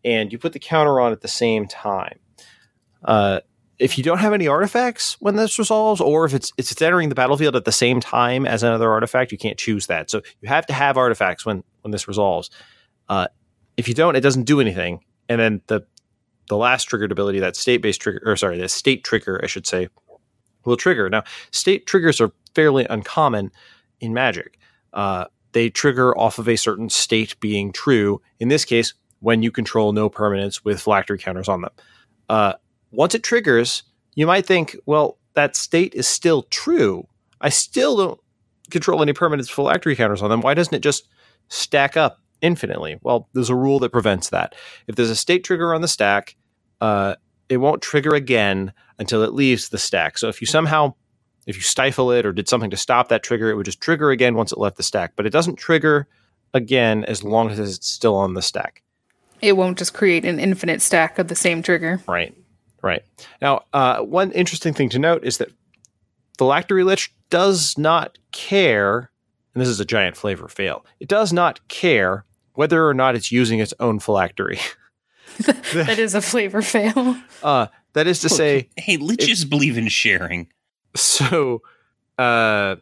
and 0.05 0.31
you 0.31 0.37
put 0.37 0.53
the 0.53 0.59
counter 0.59 1.01
on 1.01 1.11
at 1.11 1.21
the 1.21 1.27
same 1.27 1.67
time. 1.67 2.19
Uh, 3.03 3.41
if 3.77 3.97
you 3.97 4.03
don't 4.03 4.19
have 4.19 4.31
any 4.31 4.47
artifacts 4.47 5.17
when 5.19 5.35
this 5.35 5.59
resolves, 5.59 5.99
or 5.99 6.23
if 6.23 6.33
it's 6.33 6.53
it's 6.57 6.81
entering 6.81 7.09
the 7.09 7.15
battlefield 7.15 7.57
at 7.57 7.65
the 7.65 7.71
same 7.73 7.99
time 7.99 8.45
as 8.45 8.63
another 8.63 8.89
artifact, 8.89 9.33
you 9.33 9.37
can't 9.37 9.57
choose 9.57 9.87
that. 9.87 10.09
So 10.09 10.21
you 10.39 10.47
have 10.47 10.65
to 10.67 10.73
have 10.73 10.97
artifacts 10.97 11.45
when 11.45 11.63
when 11.81 11.91
this 11.91 12.07
resolves. 12.07 12.49
Uh, 13.09 13.27
if 13.75 13.89
you 13.89 13.93
don't, 13.93 14.15
it 14.15 14.21
doesn't 14.21 14.43
do 14.43 14.61
anything. 14.61 15.01
And 15.27 15.41
then 15.41 15.61
the 15.67 15.85
the 16.47 16.55
last 16.55 16.85
triggered 16.85 17.11
ability, 17.11 17.39
that 17.39 17.55
state 17.55 17.81
based 17.81 17.99
trigger, 17.99 18.21
or 18.23 18.37
sorry, 18.37 18.57
the 18.57 18.69
state 18.69 19.03
trigger, 19.03 19.41
I 19.43 19.47
should 19.47 19.67
say, 19.67 19.89
will 20.63 20.77
trigger. 20.77 21.09
Now, 21.09 21.23
state 21.51 21.85
triggers 21.85 22.21
are 22.21 22.31
fairly 22.53 22.85
uncommon 22.89 23.51
in 23.99 24.13
Magic. 24.13 24.57
Uh, 24.93 25.25
they 25.51 25.69
trigger 25.69 26.17
off 26.17 26.37
of 26.37 26.47
a 26.47 26.55
certain 26.55 26.89
state 26.89 27.37
being 27.39 27.73
true. 27.73 28.21
In 28.39 28.49
this 28.49 28.63
case, 28.63 28.93
when 29.25 29.41
you 29.41 29.49
control 29.49 29.91
no 29.91 30.07
permanents 30.07 30.63
with 30.63 30.79
phylactery 30.79 31.17
counters 31.17 31.49
on 31.49 31.61
them. 31.61 31.71
Uh, 32.29 32.53
once 32.91 33.15
it 33.15 33.23
triggers, 33.23 33.81
you 34.13 34.27
might 34.27 34.45
think, 34.45 34.75
well, 34.85 35.17
that 35.33 35.55
state 35.55 35.95
is 35.95 36.07
still 36.07 36.43
true. 36.43 37.07
I 37.41 37.49
still 37.49 37.97
don't 37.97 38.19
control 38.69 39.01
any 39.01 39.13
permanents 39.13 39.49
phylactery 39.49 39.95
counters 39.95 40.21
on 40.21 40.29
them. 40.29 40.41
Why 40.41 40.53
doesn't 40.53 40.75
it 40.75 40.83
just 40.83 41.07
stack 41.47 41.97
up 41.97 42.19
infinitely? 42.41 42.99
Well, 43.01 43.27
there's 43.33 43.49
a 43.49 43.55
rule 43.55 43.79
that 43.79 43.91
prevents 43.91 44.29
that. 44.29 44.53
If 44.85 44.95
there's 44.95 45.09
a 45.09 45.15
state 45.15 45.43
trigger 45.43 45.73
on 45.73 45.81
the 45.81 45.87
stack, 45.87 46.35
uh, 46.79 47.15
it 47.49 47.57
won't 47.57 47.81
trigger 47.81 48.13
again 48.13 48.73
until 48.99 49.23
it 49.23 49.33
leaves 49.33 49.69
the 49.69 49.79
stack. 49.79 50.19
So 50.19 50.29
if 50.29 50.39
you 50.39 50.45
somehow 50.45 50.93
if 51.47 51.55
you 51.55 51.63
stifle 51.63 52.11
it 52.11 52.27
or 52.27 52.31
did 52.31 52.47
something 52.47 52.69
to 52.69 52.77
stop 52.77 53.07
that 53.09 53.23
trigger, 53.23 53.49
it 53.49 53.55
would 53.55 53.65
just 53.65 53.81
trigger 53.81 54.11
again 54.11 54.35
once 54.35 54.51
it 54.51 54.59
left 54.59 54.77
the 54.77 54.83
stack. 54.83 55.13
But 55.15 55.25
it 55.25 55.31
doesn't 55.31 55.55
trigger 55.55 56.07
again 56.53 57.03
as 57.05 57.23
long 57.23 57.49
as 57.49 57.57
it's 57.57 57.87
still 57.87 58.15
on 58.15 58.35
the 58.35 58.43
stack. 58.43 58.83
It 59.45 59.57
won't 59.57 59.77
just 59.77 59.93
create 59.93 60.25
an 60.25 60.39
infinite 60.39 60.81
stack 60.81 61.19
of 61.19 61.27
the 61.27 61.35
same 61.35 61.61
trigger. 61.61 62.01
Right. 62.07 62.35
Right. 62.81 63.03
Now, 63.41 63.63
uh, 63.73 63.99
one 64.01 64.31
interesting 64.31 64.73
thing 64.73 64.89
to 64.89 64.99
note 64.99 65.23
is 65.23 65.37
that 65.37 65.51
Phylactery 66.37 66.83
Lich 66.83 67.13
does 67.29 67.77
not 67.77 68.17
care, 68.31 69.09
and 69.53 69.61
this 69.61 69.69
is 69.69 69.79
a 69.79 69.85
giant 69.85 70.15
flavor 70.17 70.47
fail, 70.47 70.85
it 70.99 71.07
does 71.07 71.33
not 71.33 71.67
care 71.67 72.25
whether 72.53 72.87
or 72.87 72.93
not 72.93 73.15
it's 73.15 73.31
using 73.31 73.59
its 73.59 73.73
own 73.79 73.99
phylactery. 73.99 74.59
That 75.73 75.99
is 75.99 76.15
a 76.15 76.21
flavor 76.21 76.61
fail. 76.61 77.17
Uh, 77.43 77.67
that 77.93 78.07
is 78.07 78.21
to 78.21 78.29
say, 78.29 78.69
Hey, 78.77 78.97
liches 78.97 79.49
believe 79.49 79.77
in 79.77 79.87
sharing. 79.89 80.47
so 80.95 81.61
uh 82.17 82.77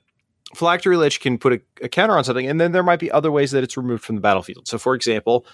phylactery 0.56 0.95
lich 0.95 1.19
can 1.19 1.40
put 1.40 1.53
a, 1.53 1.61
a 1.81 1.90
counter 1.90 2.15
on 2.15 2.23
something 2.23 2.45
and 2.48 2.61
then 2.61 2.72
there 2.72 2.84
might 2.84 2.99
be 2.99 3.10
other 3.10 3.31
ways 3.31 3.49
that 3.52 3.64
it's 3.64 3.76
removed 3.76 4.03
from 4.03 4.14
the 4.14 4.22
battlefield 4.22 4.68
so 4.68 4.77
for 4.77 4.94
example 4.94 5.48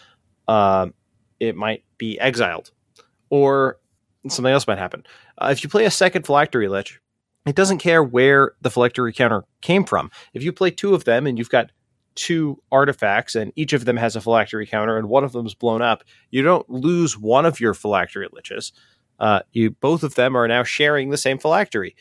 um, 0.49 0.93
it 1.39 1.55
might 1.55 1.83
be 1.97 2.19
exiled 2.19 2.71
or 3.29 3.77
something 4.27 4.51
else 4.51 4.67
might 4.67 4.77
happen 4.77 5.03
uh, 5.39 5.49
if 5.51 5.63
you 5.63 5.69
play 5.69 5.85
a 5.85 5.91
second 5.91 6.25
phylactery 6.25 6.67
lich 6.67 6.99
it 7.45 7.55
doesn't 7.55 7.79
care 7.79 8.03
where 8.03 8.53
the 8.61 8.69
phylactery 8.69 9.13
counter 9.13 9.43
came 9.61 9.83
from 9.83 10.11
if 10.33 10.43
you 10.43 10.51
play 10.51 10.71
two 10.71 10.93
of 10.93 11.05
them 11.05 11.25
and 11.25 11.37
you've 11.37 11.49
got 11.49 11.71
two 12.15 12.61
artifacts 12.71 13.35
and 13.35 13.53
each 13.55 13.71
of 13.71 13.85
them 13.85 13.95
has 13.95 14.15
a 14.15 14.21
phylactery 14.21 14.65
counter 14.65 14.97
and 14.97 15.07
one 15.07 15.23
of 15.23 15.31
them's 15.31 15.55
blown 15.55 15.81
up 15.81 16.03
you 16.31 16.41
don't 16.41 16.69
lose 16.69 17.17
one 17.17 17.45
of 17.45 17.59
your 17.59 17.73
phylactery 17.73 18.27
liches 18.29 18.71
uh, 19.19 19.41
you 19.51 19.69
both 19.69 20.03
of 20.03 20.15
them 20.15 20.35
are 20.35 20.47
now 20.47 20.63
sharing 20.63 21.09
the 21.09 21.17
same 21.17 21.37
phylactery 21.37 21.95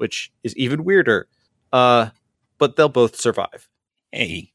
which 0.00 0.32
is 0.42 0.56
even 0.56 0.82
weirder. 0.82 1.28
Uh, 1.74 2.08
but 2.56 2.74
they'll 2.74 2.88
both 2.88 3.16
survive. 3.16 3.68
Hey, 4.10 4.54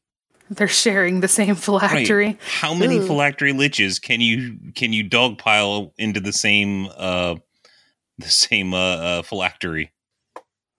They're 0.50 0.68
sharing 0.68 1.20
the 1.20 1.28
same 1.28 1.54
phylactery. 1.56 2.26
right. 2.26 2.38
How 2.40 2.72
many 2.74 2.98
Ooh. 2.98 3.06
phylactery 3.06 3.52
liches 3.52 4.00
can 4.00 4.20
you 4.20 4.56
can 4.74 4.92
you 4.92 5.04
dogpile 5.08 5.92
into 5.98 6.20
the 6.20 6.32
same 6.32 6.88
uh 6.96 7.36
the 8.18 8.28
same 8.28 8.72
uh, 8.72 8.78
uh 8.78 9.22
phylactery. 9.22 9.90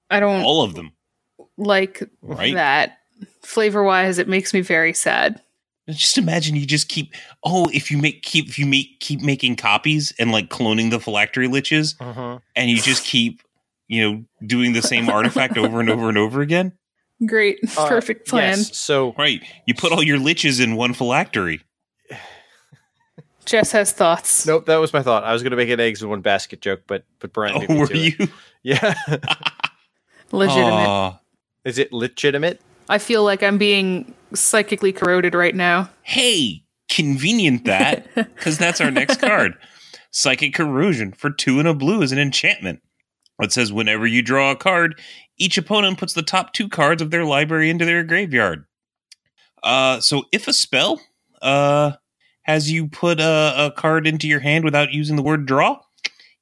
I 0.10 0.20
don't 0.20 0.42
All 0.44 0.64
of 0.64 0.74
them. 0.76 0.92
like 1.58 2.02
Right. 2.22 2.54
that. 2.56 2.98
Flavor 3.44 3.84
wise, 3.84 4.18
it 4.20 4.28
makes 4.28 4.54
me 4.54 4.62
very 4.62 4.94
sad. 4.94 5.42
Just 5.90 6.18
imagine 6.18 6.56
you 6.56 6.66
just 6.66 6.90
keep 6.90 7.14
oh 7.44 7.70
if 7.74 7.90
you 7.92 7.98
make 7.98 8.22
keep 8.24 8.48
if 8.48 8.58
you 8.60 8.66
make 8.66 9.00
keep 9.00 9.22
making 9.22 9.56
copies 9.56 10.14
and 10.20 10.32
like 10.32 10.50
cloning 10.50 10.92
the 10.92 11.00
phylactery 11.00 11.48
liches 11.48 11.96
Mhm. 11.98 12.42
and 12.56 12.70
you 12.70 12.78
just 12.82 13.06
keep 13.06 13.42
you 13.88 14.02
know 14.02 14.24
doing 14.46 14.74
the 14.74 14.82
same 14.82 15.10
artifact 15.18 15.58
over 15.58 15.80
and 15.80 15.90
over 15.90 16.10
and 16.10 16.18
over 16.18 16.42
again. 16.42 16.74
Great, 17.26 17.58
Uh, 17.78 17.88
perfect 17.88 18.28
plan. 18.28 18.58
Yes, 18.58 18.78
so 18.78 19.14
Right. 19.18 19.42
You 19.66 19.74
put 19.74 19.92
all 19.92 20.04
your 20.04 20.20
liches 20.20 20.62
in 20.64 20.76
one 20.76 20.94
phylactery. 20.94 21.62
Jess 23.46 23.72
has 23.72 23.92
thoughts. 23.94 24.46
nope, 24.46 24.66
that 24.66 24.76
was 24.78 24.92
my 24.92 25.02
thought. 25.02 25.24
I 25.24 25.32
was 25.34 25.42
going 25.42 25.52
to 25.52 25.58
make 25.58 25.70
an 25.70 25.80
eggs 25.80 26.02
in 26.04 26.10
one 26.10 26.22
basket 26.22 26.62
joke, 26.62 26.82
but 26.86 27.06
but 27.20 27.32
Bryan, 27.34 27.66
Oh, 27.70 27.76
were 27.80 27.88
to 27.88 27.94
it. 27.94 28.20
you? 28.20 28.28
Yeah, 28.62 28.94
Legitimate. 30.32 30.88
Aw. 30.88 31.20
is 31.64 31.78
it 31.78 31.94
legitimate? 31.94 32.60
I 32.90 32.98
feel 32.98 33.24
like 33.24 33.42
I'm 33.44 33.58
being 33.58 34.14
psychically 34.34 34.92
corroded 34.92 35.34
right 35.34 35.56
now. 35.56 35.90
hey, 36.04 36.64
convenient 36.90 37.64
that, 37.66 38.14
because 38.16 38.58
that's 38.58 38.82
our 38.82 38.92
next 38.92 39.20
card. 39.22 39.56
Psychic 40.12 40.54
Corrosion 40.54 41.12
for 41.14 41.30
two 41.30 41.60
and 41.60 41.68
a 41.68 41.74
blue 41.74 42.02
is 42.02 42.12
an 42.12 42.18
enchantment. 42.20 42.82
It 43.40 43.52
says 43.52 43.72
whenever 43.72 44.08
you 44.08 44.22
draw 44.22 44.52
a 44.52 44.56
card, 44.56 45.00
each 45.38 45.58
opponent 45.58 46.00
puts 46.00 46.14
the 46.14 46.24
top 46.24 46.54
two 46.54 46.68
cards 46.68 47.02
of 47.02 47.12
their 47.12 47.26
library 47.26 47.70
into 47.70 47.86
their 47.86 48.04
graveyard. 48.04 48.66
Uh, 49.64 50.00
so 50.00 50.24
if 50.32 50.48
a 50.48 50.54
spell 50.54 51.02
uh, 51.42 51.92
has 52.44 52.72
you 52.72 52.88
put 52.88 53.20
a, 53.20 53.54
a 53.58 53.72
card 53.72 54.08
into 54.08 54.28
your 54.28 54.40
hand 54.40 54.64
without 54.64 54.92
using 54.92 55.16
the 55.16 55.24
word 55.24 55.46
draw, 55.46 55.80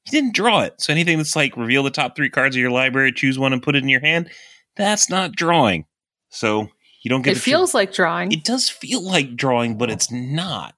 you 0.05 0.11
didn't 0.11 0.35
draw 0.35 0.61
it. 0.61 0.79
So 0.79 0.93
anything 0.93 1.17
that's 1.17 1.35
like 1.35 1.57
reveal 1.57 1.83
the 1.83 1.89
top 1.89 2.15
three 2.15 2.29
cards 2.29 2.55
of 2.55 2.61
your 2.61 2.71
library, 2.71 3.11
choose 3.11 3.39
one, 3.39 3.53
and 3.53 3.63
put 3.63 3.75
it 3.75 3.83
in 3.83 3.89
your 3.89 4.01
hand, 4.01 4.29
that's 4.75 5.09
not 5.09 5.33
drawing. 5.33 5.85
So 6.29 6.69
you 7.01 7.09
don't 7.09 7.23
get 7.23 7.37
It 7.37 7.39
feels 7.39 7.73
like 7.73 7.93
drawing. 7.93 8.31
it 8.31 8.43
does 8.43 8.69
feel 8.69 9.01
like 9.01 9.35
drawing, 9.35 9.77
but 9.77 9.89
it's 9.89 10.11
not 10.11 10.75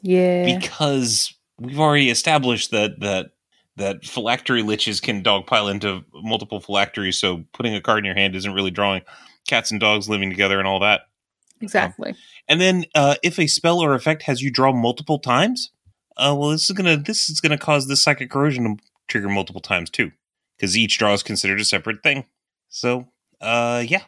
yeah. 0.00 0.58
because 0.58 1.34
we've 1.58 1.80
already 1.80 2.08
established 2.10 2.70
that 2.70 3.00
that 3.00 3.31
that 3.76 4.04
phylactery 4.04 4.62
liches 4.62 5.00
can 5.00 5.22
dogpile 5.22 5.70
into 5.70 6.04
multiple 6.14 6.60
phylacteries. 6.60 7.18
So 7.18 7.44
putting 7.52 7.74
a 7.74 7.80
card 7.80 8.00
in 8.00 8.04
your 8.04 8.14
hand 8.14 8.34
isn't 8.36 8.52
really 8.52 8.70
drawing. 8.70 9.02
Cats 9.48 9.70
and 9.70 9.80
dogs 9.80 10.08
living 10.08 10.30
together 10.30 10.58
and 10.58 10.68
all 10.68 10.80
that. 10.80 11.02
exactly. 11.60 12.14
And 12.48 12.60
then 12.60 12.84
uh, 12.94 13.16
if 13.22 13.38
a 13.38 13.46
spell 13.46 13.80
or 13.80 13.94
effect 13.94 14.22
has 14.22 14.42
you 14.42 14.50
draw 14.50 14.72
multiple 14.72 15.18
times, 15.18 15.70
uh, 16.16 16.34
well, 16.38 16.50
this 16.50 16.68
is 16.68 16.76
gonna 16.76 16.96
this 16.96 17.30
is 17.30 17.40
gonna 17.40 17.58
cause 17.58 17.88
this 17.88 18.02
psychic 18.02 18.30
corrosion 18.30 18.64
to 18.64 18.82
trigger 19.08 19.28
multiple 19.28 19.60
times 19.60 19.88
too, 19.90 20.12
because 20.56 20.76
each 20.76 20.98
draw 20.98 21.12
is 21.14 21.22
considered 21.22 21.60
a 21.60 21.64
separate 21.64 22.02
thing. 22.02 22.24
So, 22.68 23.08
uh, 23.40 23.82
yeah, 23.86 24.02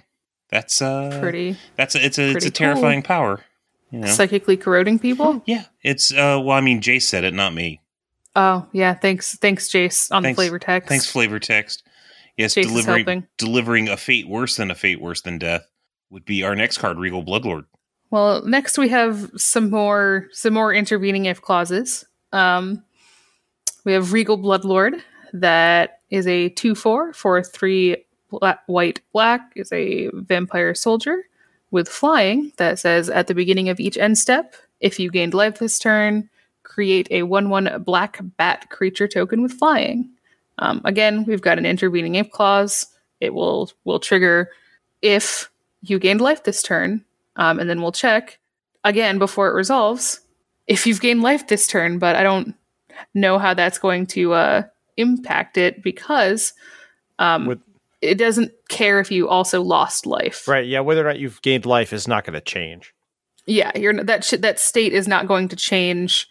that's 0.51 0.83
uh, 0.83 1.19
Pretty 1.21 1.57
That's 1.77 1.95
a, 1.95 2.05
it's 2.05 2.19
a 2.19 2.31
it's 2.31 2.47
a 2.47 2.51
terrifying 2.51 3.03
power. 3.03 3.41
You 3.91 4.01
know? 4.01 4.07
psychically 4.09 4.57
corroding 4.57 4.99
people. 4.99 5.43
Yeah, 5.47 5.65
it's 5.83 6.13
uh 6.13 6.41
well 6.43 6.51
I 6.57 6.61
mean 6.61 6.81
Jay 6.81 6.99
said 6.99 7.25
it, 7.25 7.33
not 7.33 7.55
me. 7.55 7.81
Oh 8.37 8.67
yeah, 8.73 8.95
thanks, 8.95 9.37
thanks, 9.39 9.69
Jace, 9.69 10.11
on 10.11 10.23
Thanks- 10.23 10.37
the 10.37 10.43
flavor 10.43 10.59
text. 10.59 10.89
Thanks 10.89 11.11
flavor 11.11 11.39
text. 11.39 11.85
Yes, 12.37 12.55
Jace 12.55 12.65
delivering 12.65 13.27
delivering 13.39 13.89
a 13.89 13.97
fate 13.97 14.29
worse 14.29 14.57
than 14.57 14.71
a 14.71 14.75
fate 14.75 15.01
worse 15.01 15.23
than 15.23 15.39
death 15.39 15.67
would 16.11 16.25
be 16.25 16.43
our 16.43 16.57
next 16.57 16.79
card, 16.79 16.99
Regal 16.99 17.25
Bloodlord. 17.25 17.65
Well, 18.11 18.45
next 18.45 18.77
we 18.79 18.89
have 18.89 19.31
some 19.37 19.71
more 19.71 20.29
some 20.33 20.55
more 20.55 20.73
intervening 20.75 21.27
if 21.27 21.41
clauses. 21.41 22.05
Um, 22.33 22.83
we 23.85 23.93
have 23.93 24.13
Regal 24.13 24.39
Bloodlord 24.39 25.01
that 25.33 26.01
is 26.11 26.27
a 26.27 26.49
two 26.51 26.75
four 26.75 27.13
for 27.13 27.43
three 27.43 27.97
black, 28.31 28.61
white 28.67 29.01
black 29.13 29.53
is 29.57 29.73
a 29.73 30.09
vampire 30.13 30.75
soldier 30.75 31.25
with 31.71 31.89
flying 31.89 32.53
that 32.57 32.79
says 32.79 33.11
at 33.11 33.27
the 33.27 33.35
beginning 33.35 33.69
of 33.69 33.81
each 33.81 33.99
end 33.99 34.17
step, 34.17 34.55
if 34.81 34.99
you 35.01 35.11
gained 35.11 35.35
life 35.35 35.59
this 35.59 35.79
turn, 35.79 36.31
create 36.65 37.07
a 37.11 37.23
one 37.23 37.51
one 37.51 37.83
black 37.85 38.19
bat 38.37 38.69
creature 38.71 39.07
token 39.07 39.43
with 39.43 39.53
flying. 39.53 40.11
Um, 40.59 40.81
again, 40.85 41.25
we've 41.25 41.43
got 41.43 41.59
an 41.59 41.67
intervening 41.67 42.17
if 42.17 42.31
clause. 42.31 42.87
It 43.21 43.33
will 43.33 43.71
will 43.85 44.01
trigger 44.01 44.51
if 45.03 45.51
you 45.83 45.99
gained 45.99 46.21
life 46.21 46.45
this 46.45 46.63
turn, 46.63 47.05
um, 47.37 47.61
and 47.61 47.71
then 47.71 47.81
we'll 47.81 47.93
check 47.93 48.39
again 48.83 49.19
before 49.19 49.49
it 49.49 49.55
resolves 49.55 50.21
if 50.67 50.87
you've 50.87 51.01
gained 51.01 51.23
life 51.23 51.47
this 51.47 51.67
turn. 51.67 51.99
But 51.99 52.17
I 52.17 52.23
don't 52.23 52.55
know 53.15 53.39
how 53.39 53.55
that's 53.55 53.79
going 53.79 54.07
to 54.07 54.33
uh, 54.33 54.63
impact 54.97 55.57
it 55.59 55.83
because 55.83 56.53
um, 57.19 57.47
With- 57.47 57.61
it 58.01 58.19
doesn't 58.19 58.53
care 58.69 59.01
if 59.01 59.11
you 59.11 59.29
also 59.29 59.63
lost 59.63 60.07
life. 60.07 60.47
Right. 60.47 60.67
Yeah. 60.67 60.81
Whether 60.81 61.01
or 61.01 61.09
not 61.09 61.19
you've 61.19 61.41
gained 61.43 61.65
life 61.67 61.93
is 61.93 62.07
not 62.07 62.25
going 62.25 62.35
to 62.35 62.41
change. 62.41 62.95
Yeah, 63.47 63.73
you're 63.77 64.03
that 64.05 64.25
sh- 64.25 64.41
that 64.41 64.59
state 64.59 64.93
is 64.93 65.07
not 65.07 65.27
going 65.27 65.49
to 65.49 65.57
change 65.57 66.29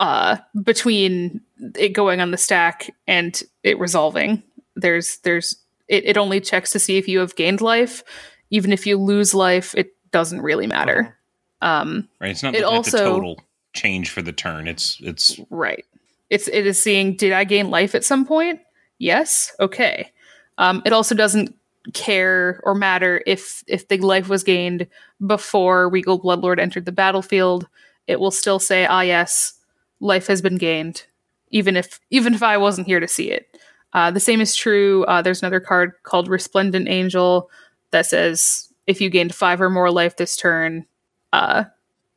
uh, 0.00 0.36
between 0.62 1.40
it 1.76 1.90
going 1.92 2.20
on 2.20 2.30
the 2.30 2.36
stack 2.36 2.94
and 3.06 3.42
it 3.62 3.78
resolving. 3.78 4.42
There's 4.76 5.18
there's 5.18 5.56
it, 5.88 6.04
it 6.04 6.16
only 6.16 6.40
checks 6.40 6.70
to 6.72 6.78
see 6.78 6.98
if 6.98 7.08
you 7.08 7.18
have 7.20 7.34
gained 7.36 7.60
life. 7.60 8.02
Even 8.50 8.72
if 8.72 8.86
you 8.86 8.96
lose 8.96 9.34
life, 9.34 9.74
it 9.76 9.94
doesn't 10.10 10.40
really 10.40 10.66
matter. 10.66 11.16
Um, 11.60 12.08
Right? 12.20 12.30
It's 12.30 12.42
not 12.42 12.54
It 12.54 12.62
looking 12.62 12.78
at 12.78 12.84
the 12.84 12.98
also- 12.98 13.10
total 13.14 13.40
change 13.74 14.10
for 14.10 14.22
the 14.22 14.32
turn. 14.32 14.68
It's 14.68 14.98
it's 15.02 15.38
Right. 15.50 15.84
It's 16.30 16.48
it 16.48 16.66
is 16.66 16.80
seeing 16.80 17.16
did 17.16 17.32
I 17.32 17.44
gain 17.44 17.70
life 17.70 17.94
at 17.94 18.04
some 18.04 18.24
point? 18.24 18.60
Yes. 18.98 19.52
Okay. 19.60 20.10
Um, 20.58 20.82
it 20.84 20.92
also 20.92 21.14
doesn't 21.14 21.54
care 21.94 22.60
or 22.64 22.74
matter 22.74 23.22
if 23.26 23.64
if 23.66 23.88
the 23.88 23.98
life 23.98 24.28
was 24.28 24.44
gained 24.44 24.86
before 25.26 25.88
Regal 25.88 26.20
Bloodlord 26.20 26.58
entered 26.60 26.84
the 26.84 26.92
battlefield. 26.92 27.66
It 28.06 28.20
will 28.20 28.30
still 28.30 28.58
say, 28.58 28.86
ah 28.86 29.00
yes, 29.02 29.54
life 30.00 30.26
has 30.26 30.42
been 30.42 30.56
gained, 30.56 31.04
even 31.50 31.76
if 31.76 32.00
even 32.10 32.34
if 32.34 32.42
I 32.42 32.56
wasn't 32.56 32.86
here 32.86 33.00
to 33.00 33.08
see 33.08 33.30
it. 33.30 33.46
Uh, 33.92 34.10
the 34.10 34.20
same 34.20 34.40
is 34.40 34.54
true. 34.54 35.04
Uh, 35.04 35.22
there's 35.22 35.42
another 35.42 35.60
card 35.60 35.92
called 36.02 36.28
Resplendent 36.28 36.88
Angel 36.88 37.50
that 37.90 38.06
says 38.06 38.72
if 38.86 39.00
you 39.00 39.08
gained 39.10 39.34
five 39.34 39.60
or 39.60 39.70
more 39.70 39.90
life 39.90 40.16
this 40.16 40.36
turn, 40.36 40.86
uh, 41.32 41.64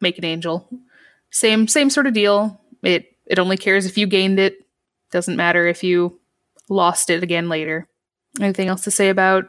make 0.01 0.17
an 0.17 0.25
angel. 0.25 0.67
Same 1.31 1.67
same 1.67 1.89
sort 1.89 2.07
of 2.07 2.13
deal. 2.13 2.59
It 2.83 3.05
it 3.25 3.39
only 3.39 3.57
cares 3.57 3.85
if 3.85 3.97
you 3.97 4.07
gained 4.07 4.39
it. 4.39 4.55
Doesn't 5.11 5.35
matter 5.37 5.67
if 5.67 5.83
you 5.83 6.19
lost 6.69 7.09
it 7.09 7.23
again 7.23 7.49
later. 7.49 7.87
Anything 8.39 8.67
else 8.69 8.83
to 8.83 8.91
say 8.91 9.09
about 9.09 9.45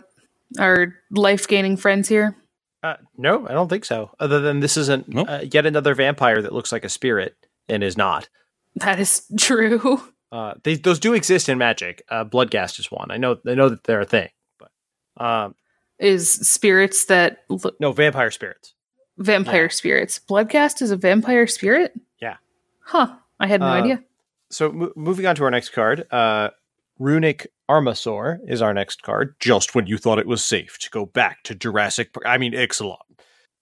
our 0.59 0.95
life 1.11 1.47
gaining 1.47 1.77
friends 1.77 2.09
here? 2.09 2.37
Uh, 2.83 2.97
no, 3.17 3.47
I 3.47 3.53
don't 3.53 3.69
think 3.69 3.85
so. 3.85 4.11
Other 4.19 4.41
than 4.41 4.59
this 4.59 4.77
isn't 4.77 5.09
Nope. 5.09 5.29
uh, 5.29 5.45
yet 5.53 5.67
another 5.67 5.95
vampire 5.95 6.43
that 6.43 6.53
looks 6.53 6.73
like 6.73 6.85
a 6.85 6.89
spirit 6.89 7.37
and 7.69 7.83
is 7.83 7.97
not. 7.97 8.29
That 8.77 8.99
is 9.01 9.25
true. 9.39 10.01
Uh, 10.31 10.55
they, 10.63 10.77
those 10.77 10.99
do 10.99 11.13
exist 11.13 11.49
in 11.49 11.59
Magic. 11.59 12.03
Uh, 12.09 12.25
Bloodghast 12.25 12.79
is 12.81 12.91
one. 12.91 13.11
I 13.11 13.17
know. 13.19 13.37
I 13.47 13.55
know 13.55 13.69
that 13.69 13.85
they're 13.85 14.01
a 14.01 14.07
thing. 14.07 14.31
But 14.59 14.71
um, 15.23 15.55
Is 15.99 16.31
spirits 16.31 17.05
that 17.07 17.45
no 17.81 17.93
vampire 17.93 18.31
spirits. 18.31 18.73
vampire 19.19 19.65
Yeah. 19.65 19.69
spirits. 19.69 20.19
Bloodghast 20.19 20.81
is 20.81 20.91
a 20.91 20.97
vampire 20.97 21.47
spirit? 21.47 21.93
Yeah. 22.21 22.37
Huh. 22.81 23.15
I 23.39 23.47
had 23.47 23.61
no 23.61 23.67
Uh, 23.67 23.73
idea. 23.75 24.03
So 24.51 24.73
mo- 24.73 24.93
moving 24.97 25.27
on 25.27 25.35
to 25.37 25.45
our 25.45 25.51
next 25.51 25.71
card, 25.71 26.07
uh, 26.11 26.49
Runic 26.99 27.49
Armasaur 27.71 28.39
is 28.49 28.63
our 28.63 28.73
next 28.73 29.03
card. 29.03 29.35
Just 29.39 29.75
when 29.75 29.87
you 29.87 29.99
thought 29.99 30.19
it 30.19 30.27
was 30.27 30.45
safe 30.45 30.79
to 30.79 30.91
go 30.91 31.05
back 31.07 31.43
to 31.45 31.55
Jurassic, 31.55 32.11
I 32.25 32.39
mean 32.39 32.53
Ixalan. 32.53 32.97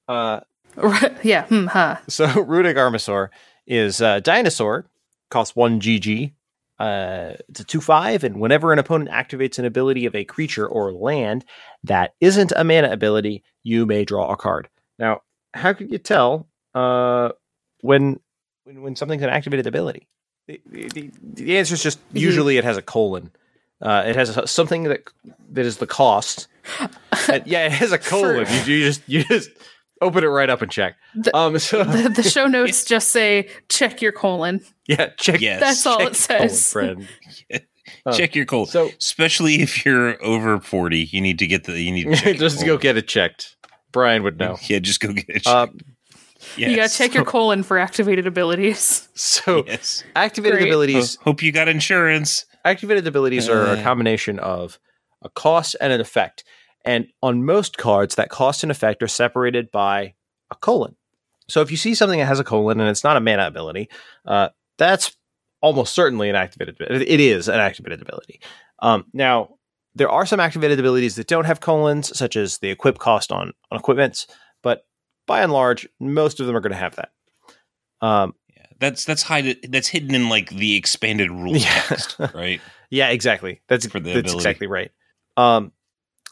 Uh, 0.09 0.41
yeah. 1.23 1.47
Hmm, 1.47 1.67
huh. 1.67 1.97
so 2.09 2.27
Runic 2.43 2.77
Armasaur 2.77 3.29
is 3.71 4.01
a 4.01 4.21
dinosaur, 4.21 4.85
costs 5.31 5.57
one 5.57 5.81
GG. 5.81 6.33
Uh, 6.79 7.35
it's 7.49 7.61
a 7.61 7.65
two 7.65 7.81
five, 7.81 8.25
and 8.25 8.41
whenever 8.41 8.73
an 8.73 8.79
opponent 8.79 9.11
activates 9.11 9.59
an 9.59 9.65
ability 9.65 10.07
of 10.07 10.15
a 10.15 10.25
creature 10.25 10.67
or 10.67 10.93
land 10.93 11.45
that 11.85 12.15
isn't 12.21 12.53
a 12.57 12.65
mana 12.65 12.91
ability, 12.91 13.45
you 13.63 13.87
may 13.87 14.05
draw 14.05 14.33
a 14.33 14.37
card. 14.37 14.69
Now, 14.99 15.21
how 15.55 15.73
could 15.73 15.91
you 15.91 15.99
tell 15.99 16.49
uh, 16.75 17.31
when 17.83 18.19
when 18.65 18.83
when 18.83 18.97
something's 18.97 19.23
an 19.23 19.29
activated 19.29 19.67
ability? 19.67 20.09
The, 20.47 20.61
the, 20.67 21.11
the 21.23 21.59
answer 21.59 21.75
is 21.75 21.83
just 21.83 22.01
usually 22.13 22.57
it 22.57 22.65
has 22.65 22.77
a 22.77 22.83
colon. 22.83 23.31
Uh, 23.81 24.05
it 24.07 24.17
has 24.17 24.37
a, 24.37 24.47
something 24.47 24.85
that 24.85 25.03
that 25.53 25.65
is 25.65 25.79
the 25.79 25.87
cost. 25.87 26.49
And, 27.29 27.47
yeah, 27.47 27.67
it 27.67 27.73
has 27.73 27.93
a 27.93 27.99
colon. 27.99 28.47
you, 28.65 28.75
you 28.75 28.85
just 28.87 29.03
you 29.07 29.23
just 29.25 29.51
open 30.01 30.25
it 30.25 30.29
right 30.29 30.49
up 30.51 30.63
and 30.63 30.71
check. 30.71 30.97
The- 31.15 31.37
um, 31.37 31.59
so 31.59 31.85
The, 31.85 32.09
the 32.09 32.23
show 32.29 32.47
notes 32.47 32.85
just 32.85 33.09
say 33.09 33.49
check 33.69 34.01
your 34.03 34.13
colon. 34.13 34.61
yeah, 34.87 35.11
check. 35.19 35.41
yes. 35.41 35.61
That's 35.61 35.87
all 35.87 35.99
it 36.01 36.03
your 36.03 36.11
colon, 36.39 36.49
says. 36.49 36.73
friend. 36.73 37.09
Oh. 38.07 38.13
check 38.17 38.35
your 38.35 38.45
colon. 38.47 38.67
So 38.67 38.89
Especially 38.99 39.63
if 39.63 39.85
you're 39.85 40.23
over 40.25 40.61
forty, 40.61 41.01
you 41.11 41.21
need 41.21 41.39
to 41.41 41.47
get 41.47 41.65
the 41.65 41.81
you 41.81 41.93
need 41.93 42.05
to 42.05 42.15
check 42.17 42.25
your 42.27 42.35
just 42.35 42.65
go 42.65 42.77
get 42.79 42.97
it 42.97 43.09
checked. 43.09 43.57
Bryan 43.93 44.23
would 44.23 44.39
know. 44.39 44.57
Yeah, 44.63 44.79
just 44.79 45.01
go 45.01 45.13
get 45.13 45.29
it. 45.29 45.47
Uh, 45.47 45.67
checked. 45.67 45.83
You 46.57 46.67
gotta 46.67 46.77
Yes. 46.77 46.97
check 46.97 47.13
your 47.13 47.25
colon 47.27 47.63
for 47.63 47.79
activated 47.79 48.27
abilities. 48.27 49.09
so 49.15 49.63
Yes. 49.67 50.03
activated 50.17 50.59
Great. 50.61 50.69
abilities. 50.69 51.17
Ho- 51.17 51.23
hope 51.25 51.43
you 51.43 51.53
got 51.53 51.69
insurance. 51.69 52.47
activated 52.65 53.07
abilities 53.07 53.49
are 53.49 53.67
a 53.67 53.71
Uh. 53.73 53.83
combination 53.83 54.39
of 54.39 54.79
a 55.23 55.29
cost 55.29 55.77
and 55.83 55.93
an 55.93 56.01
effect. 56.01 56.45
And 56.85 57.09
on 57.23 57.45
most 57.45 57.77
cards, 57.79 58.15
that 58.15 58.31
cost 58.31 58.63
and 58.63 58.71
effect 58.71 59.03
are 59.03 59.09
separated 59.09 59.71
by 59.71 60.15
a 60.51 60.55
colon. 60.57 60.97
So 61.49 61.61
if 61.61 61.71
you 61.71 61.77
see 61.77 61.95
something 61.95 62.19
that 62.19 62.27
has 62.27 62.41
a 62.41 62.45
colon 62.45 62.81
and 62.81 62.89
it's 62.89 63.05
not 63.05 63.17
a 63.17 63.21
mana 63.21 63.47
ability, 63.47 63.89
uh, 64.27 64.51
that's 64.79 65.17
almost 65.61 65.95
certainly 65.95 66.31
an 66.31 66.37
activated. 66.37 66.77
It 66.81 67.21
is 67.21 67.49
an 67.49 67.61
activated 67.61 68.01
ability. 68.01 68.41
Um, 68.79 69.05
now 69.13 69.57
there 69.95 70.09
are 70.09 70.25
some 70.25 70.41
activated 70.41 70.79
abilities 70.79 71.17
that 71.17 71.27
don't 71.27 71.45
have 71.45 71.61
colons, 71.61 72.17
such 72.17 72.37
as 72.37 72.59
the 72.59 72.71
equip 72.71 72.99
cost 72.99 73.31
on 73.33 73.53
on 73.71 73.79
equipments, 73.79 74.27
but 74.63 74.87
by 75.27 75.43
and 75.43 75.53
large, 75.53 75.87
most 75.99 76.41
of 76.41 76.47
them 76.47 76.57
are 76.57 76.61
going 76.61 76.73
to 76.73 76.79
have 76.79 76.97
that. 76.97 77.11
Um, 78.01 78.35
Yeah, 78.57 78.67
that's 78.79 79.05
that's 79.05 79.23
hide, 79.23 79.59
that's 79.69 79.89
hidden 79.89 80.15
in 80.15 80.29
like 80.29 80.51
the 80.51 80.77
expanded 80.77 81.31
rules 81.31 81.63
Yeah. 81.65 81.83
text, 81.83 82.17
right? 82.35 82.61
Yeah, 82.93 83.11
exactly. 83.11 83.61
That's 83.69 83.87
For 83.87 84.01
the 84.01 84.11
that's 84.11 84.19
ability. 84.33 84.39
exactly 84.39 84.67
right. 84.67 84.91
Um, 85.37 85.71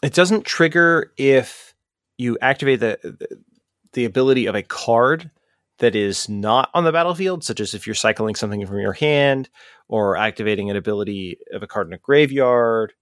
it 0.01 0.13
doesn't 0.13 0.45
trigger 0.45 1.11
if 1.17 1.73
you 2.17 2.37
activate 2.41 2.79
the, 2.79 3.27
the 3.93 4.05
ability 4.05 4.45
of 4.45 4.55
a 4.55 4.63
card 4.63 5.31
that 5.79 5.95
is 5.95 6.27
not 6.27 6.69
on 6.73 6.83
the 6.83 6.91
battlefield, 6.91 7.43
such 7.43 7.59
as 7.59 7.73
if 7.73 7.87
you're 7.87 7.93
cycling 7.93 8.35
something 8.35 8.65
from 8.65 8.79
your 8.79 8.93
hand 8.93 9.49
or 9.87 10.17
activating 10.17 10.69
an 10.69 10.75
ability 10.75 11.37
of 11.53 11.63
a 11.63 11.67
card 11.67 11.87
in 11.87 11.93
a 11.93 11.97
graveyard, 11.97 12.93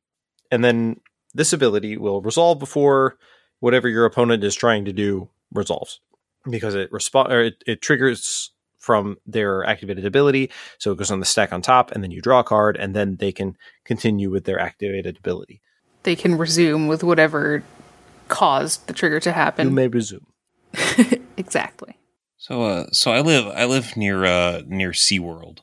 and 0.52 0.64
then 0.64 1.00
this 1.34 1.54
ability 1.54 1.98
will 1.98 2.22
resolve 2.22 2.60
before 2.60 3.18
whatever 3.60 3.90
your 3.90 4.06
opponent 4.06 4.44
is 4.44 4.56
trying 4.56 4.86
to 4.86 4.94
do 4.94 5.30
resolves 5.52 6.00
because 6.50 6.76
it 6.76 6.92
respond 6.92 7.32
or 7.34 7.44
it, 7.44 7.64
it 7.66 7.82
triggers 7.82 8.52
from 8.78 9.18
their 9.26 9.66
activated 9.66 10.06
ability 10.06 10.50
so 10.78 10.92
it 10.92 10.98
goes 10.98 11.12
on 11.12 11.20
the 11.20 11.26
stack 11.26 11.52
on 11.52 11.62
top, 11.62 11.92
and 11.92 12.04
then 12.04 12.12
you 12.12 12.22
draw 12.22 12.40
a 12.40 12.44
card, 12.44 12.78
and 12.78 12.96
then 12.96 13.18
they 13.18 13.32
can 13.32 13.58
continue 13.84 14.30
with 14.30 14.46
their 14.46 14.60
activated 14.60 15.18
ability. 15.18 15.62
They 16.08 16.16
can 16.16 16.38
resume 16.38 16.88
with 16.88 17.04
whatever 17.04 17.64
caused 18.30 18.88
the 18.88 18.94
trigger 18.94 19.20
to 19.20 19.34
happen. 19.34 19.68
You 19.68 19.74
may 19.74 19.90
resume. 19.90 20.26
exactly. 21.36 21.98
So 22.38 22.62
uh 22.64 22.86
so 22.94 23.12
I 23.12 23.20
live 23.20 23.46
I 23.48 23.66
live 23.66 23.98
near 23.98 24.24
uh 24.24 24.62
near 24.68 24.92
SeaWorld. 24.92 25.58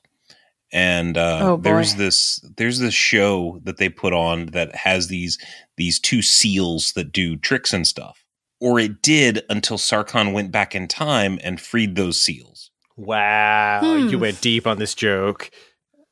And 0.70 1.16
uh 1.16 1.38
Oh, 1.40 1.56
there's 1.56 1.94
this 1.94 2.44
there's 2.58 2.78
this 2.78 2.92
show 2.92 3.58
that 3.64 3.78
they 3.78 3.88
put 3.88 4.12
on 4.12 4.46
that 4.52 4.74
has 4.76 5.08
these 5.08 5.38
these 5.78 5.98
two 5.98 6.20
seals 6.20 6.92
that 6.92 7.10
do 7.10 7.36
tricks 7.38 7.72
and 7.72 7.86
stuff. 7.86 8.22
Or 8.60 8.78
it 8.78 9.00
did 9.00 9.44
until 9.48 9.78
Sarkhan 9.78 10.34
went 10.34 10.52
back 10.52 10.74
in 10.74 10.88
time 10.88 11.38
and 11.42 11.58
freed 11.58 11.96
those 11.96 12.20
seals. 12.20 12.70
Wow, 12.98 13.80
Hmm. 13.82 14.08
you 14.08 14.18
went 14.18 14.42
deep 14.42 14.66
on 14.66 14.78
this 14.78 14.94
joke. 14.94 15.50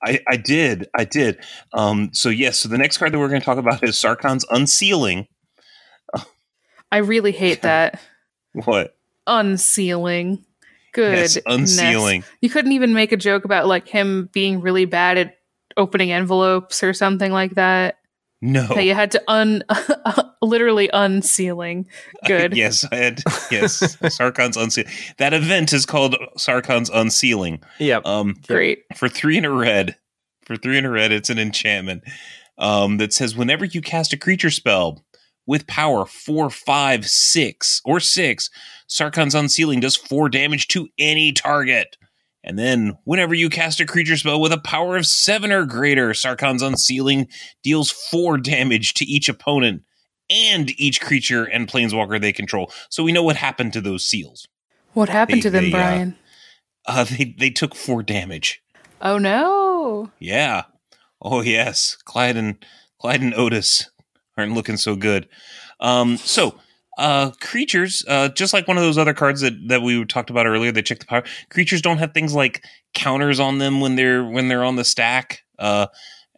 I, 0.05 0.21
I 0.29 0.37
did. 0.37 0.89
I 0.97 1.05
did. 1.05 1.39
Um 1.73 2.11
so 2.13 2.29
yes, 2.29 2.59
so 2.61 2.69
the 2.69 2.79
next 2.79 2.99
card 2.99 3.13
that 3.13 3.19
we're 3.19 3.29
gonna 3.29 3.41
talk 3.41 3.59
about 3.59 3.83
is 3.83 3.97
Sarkhan's 3.97 4.45
unsealing. 4.51 5.27
I 6.91 6.99
really 6.99 7.33
hate 7.33 7.63
that. 7.63 8.01
What? 8.53 8.97
Unsealing. 9.27 10.45
Good. 10.93 11.17
Yes, 11.17 11.39
unsealing. 11.47 12.23
You 12.43 12.51
couldn't 12.51 12.73
even 12.73 12.93
make 12.93 13.13
a 13.13 13.17
joke 13.17 13.45
about 13.45 13.67
like 13.67 13.89
him 13.89 14.29
being 14.33 14.61
really 14.61 14.85
bad 14.85 15.17
at 15.17 15.37
opening 15.77 16.13
envelopes 16.13 16.83
or 16.83 16.93
something 16.93 17.33
like 17.33 17.55
that. 17.55 17.97
No. 18.43 18.67
That 18.67 18.85
you 18.85 18.95
had 18.95 19.13
to 19.13 19.23
un 19.29 19.63
literally 20.43 20.91
unsealing. 20.93 21.87
Good. 22.27 22.57
yes, 22.57 22.85
I 22.91 22.97
had 22.97 23.23
yes. 23.51 23.97
Sarkhan's 23.97 24.57
unsealing. 24.57 24.91
That 25.19 25.33
event 25.33 25.73
is 25.73 25.87
called 25.87 26.17
Sarkhan's 26.37 26.91
unsealing. 26.91 27.63
Yep. 27.79 28.05
Um 28.05 28.35
Great. 28.49 28.81
for 28.97 29.09
three 29.09 29.39
in 29.39 29.45
a 29.45 29.51
red. 29.51 29.97
For 30.45 30.57
three 30.57 30.77
in 30.77 30.85
a 30.85 30.91
red, 30.91 31.13
it's 31.13 31.31
an 31.31 31.39
enchantment 31.39 32.03
um, 32.59 32.97
that 32.99 33.13
says 33.13 33.37
whenever 33.37 33.65
you 33.65 33.81
cast 33.81 34.13
a 34.13 34.17
creature 34.17 34.51
spell 34.51 35.05
with 35.47 35.67
power 35.67 36.05
four, 36.05 36.51
five, 36.51 37.07
six, 37.07 37.81
or 37.85 38.01
six, 38.01 38.51
Sarkhan's 38.89 39.35
unsealing 39.35 39.81
does 39.81 39.97
four 39.97 40.29
damage 40.29 40.69
to 40.69 40.89
any 40.99 41.33
target. 41.33 41.97
And 42.45 42.59
then, 42.59 42.99
whenever 43.05 43.35
you 43.35 43.49
cast 43.49 43.79
a 43.81 43.87
creature 43.87 44.17
spell 44.17 44.41
with 44.41 44.53
a 44.53 44.59
power 44.59 44.97
of 44.97 45.07
seven 45.07 45.53
or 45.53 45.65
greater, 45.65 46.11
Sarkhan's 46.13 46.63
unsealing 46.63 47.29
deals 47.63 47.91
four 47.91 48.37
damage 48.37 48.95
to 48.95 49.05
each 49.05 49.29
opponent 49.29 49.83
and 50.29 50.71
each 50.81 51.01
creature 51.01 51.45
and 51.45 51.69
planeswalker 51.69 52.21
they 52.21 52.33
control. 52.33 52.73
So 52.91 53.05
we 53.05 53.13
know 53.13 53.23
what 53.23 53.37
happened 53.37 53.73
to 53.75 53.81
those 53.81 54.05
seals. 54.07 54.47
What 54.93 55.09
happened 55.09 55.39
They- 55.39 55.43
to 55.43 55.51
them, 55.51 55.65
they, 55.65 55.69
uh, 55.71 55.73
Bryan? 55.73 56.17
Uh, 56.87 57.05
they 57.11 57.35
they 57.39 57.51
took 57.51 57.75
four 57.77 58.03
damage. 58.03 58.61
oh 59.01 59.19
no. 59.19 60.11
Yeah. 60.19 60.65
Oh 61.21 61.43
yes. 61.43 61.97
Clyde 62.05 62.37
and 62.37 62.65
Clyde 63.01 63.21
and 63.23 63.35
Otis 63.35 63.89
aren't 64.37 64.55
looking 64.55 64.77
so 64.77 64.97
good. 64.97 65.29
Um 65.79 66.17
so 66.17 66.59
uh 66.99 67.31
creatures, 67.41 68.05
uh 68.09 68.29
just 68.31 68.53
like 68.53 68.69
one 68.69 68.77
of 68.77 68.83
those 68.83 68.99
other 68.99 69.15
cards 69.15 69.41
that, 69.41 69.55
that 69.69 69.83
we 69.83 70.05
talked 70.05 70.31
about 70.31 70.47
earlier 70.47 70.71
they 70.73 70.83
check 70.83 70.99
the 70.99 71.07
power, 71.07 71.23
creatures 71.51 71.81
don't 71.83 71.99
have 71.99 72.13
things 72.13 72.35
like 72.35 72.65
counters 72.95 73.41
on 73.41 73.59
them 73.59 73.81
when 73.81 73.97
they're 73.97 74.25
when 74.25 74.49
they're 74.49 74.65
on 74.65 74.77
the 74.77 74.85
stack. 74.85 75.43
Uh 75.59 75.87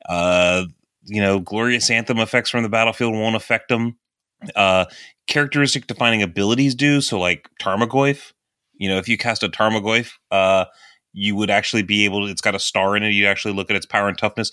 uh 0.08 0.64
you 1.06 1.20
know, 1.20 1.38
glorious 1.38 1.90
anthem 1.90 2.18
effects 2.18 2.50
from 2.50 2.62
the 2.62 2.68
battlefield 2.68 3.14
won't 3.14 3.36
affect 3.36 3.68
them. 3.68 3.96
Uh 4.54 4.84
characteristic 5.26 5.86
defining 5.86 6.22
abilities 6.22 6.74
do, 6.74 7.00
so 7.00 7.18
like 7.18 7.48
Tarmogoyf. 7.60 8.32
You 8.74 8.88
know, 8.88 8.98
if 8.98 9.08
you 9.08 9.18
cast 9.18 9.42
a 9.42 9.48
Tarmogoyf, 9.48 10.12
uh 10.30 10.66
you 11.16 11.34
would 11.36 11.48
actually 11.48 11.82
be 11.82 12.04
able 12.04 12.26
to 12.26 12.30
it's 12.30 12.40
got 12.42 12.54
a 12.54 12.58
star 12.58 12.96
in 12.96 13.02
it 13.04 13.10
you 13.10 13.24
actually 13.26 13.54
look 13.54 13.70
at 13.70 13.76
its 13.76 13.86
power 13.86 14.08
and 14.08 14.18
toughness 14.18 14.50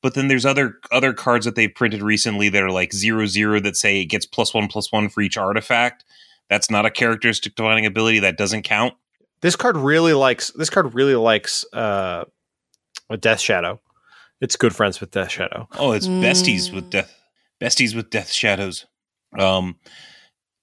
but 0.00 0.14
then 0.14 0.28
there's 0.28 0.46
other 0.46 0.78
other 0.92 1.12
cards 1.12 1.44
that 1.44 1.56
they've 1.56 1.74
printed 1.74 2.00
recently 2.02 2.48
that 2.48 2.62
are 2.62 2.70
like 2.70 2.92
zero 2.92 3.26
zero 3.26 3.58
that 3.60 3.76
say 3.76 4.00
it 4.00 4.04
gets 4.06 4.24
plus 4.24 4.54
one 4.54 4.68
plus 4.68 4.92
one 4.92 5.08
for 5.08 5.20
each 5.22 5.36
artifact 5.36 6.04
that's 6.48 6.70
not 6.70 6.86
a 6.86 6.90
characteristic 6.90 7.54
defining 7.56 7.84
ability 7.84 8.20
that 8.20 8.36
doesn't 8.38 8.62
count 8.62 8.94
This 9.40 9.56
card 9.56 9.76
really 9.76 10.12
likes. 10.14 10.50
This 10.56 10.70
card 10.70 10.94
really 10.94 11.16
likes 11.16 11.64
uh, 11.72 12.24
a 13.10 13.16
Death 13.16 13.40
Shadow. 13.40 13.80
It's 14.40 14.56
good 14.56 14.74
friends 14.74 15.00
with 15.00 15.10
Death 15.10 15.30
Shadow. 15.30 15.66
oh 15.78 15.92
it's 15.92 16.06
besties 16.06 16.70
Mm. 16.70 16.74
with 16.74 16.90
death 16.90 17.12
besties 17.60 17.94
with 17.94 18.10
death 18.10 18.30
shadows 18.30 18.86
um 19.38 19.76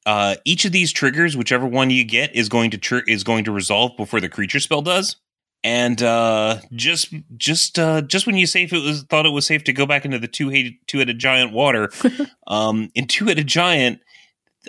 uh 0.06 0.36
each 0.46 0.66
of 0.66 0.72
these 0.72 0.92
triggers 0.92 1.36
whichever 1.38 1.66
one 1.66 1.90
you 1.90 2.04
get 2.04 2.36
is 2.36 2.48
going 2.50 2.70
to 2.72 2.78
tr- 2.78 3.06
is 3.08 3.24
going 3.24 3.44
to 3.46 3.52
resolve 3.52 3.92
before 3.98 4.20
the 4.22 4.30
creature 4.30 4.60
spell 4.60 4.82
does 4.82 5.16
and 5.64 6.02
uh 6.02 6.58
just 6.74 7.14
just 7.38 7.78
uh 7.78 8.02
just 8.02 8.26
when 8.26 8.36
you 8.36 8.48
safe 8.48 8.74
it 8.74 8.84
was 8.84 9.04
thought 9.04 9.26
it 9.26 9.30
was 9.32 9.46
safe 9.46 9.64
to 9.64 9.74
go 9.74 9.86
back 9.86 10.06
into 10.06 10.18
the 10.20 10.28
two 10.28 10.50
headed 10.50 10.74
two 10.88 10.98
headed 11.00 11.20
giant 11.20 11.52
water 11.54 11.90
um 12.48 12.90
in 12.96 13.06
two 13.08 13.26
headed 13.26 13.48
giant 13.48 14.00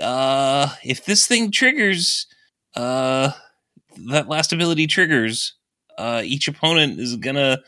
uh 0.01 0.69
if 0.85 1.05
this 1.05 1.27
thing 1.27 1.51
triggers 1.51 2.27
uh 2.77 3.31
that 4.07 4.29
last 4.29 4.53
ability 4.53 4.87
triggers 4.87 5.55
uh 5.99 6.23
each 6.25 6.49
opponent 6.49 6.99
is 6.99 7.17
gonna 7.17 7.59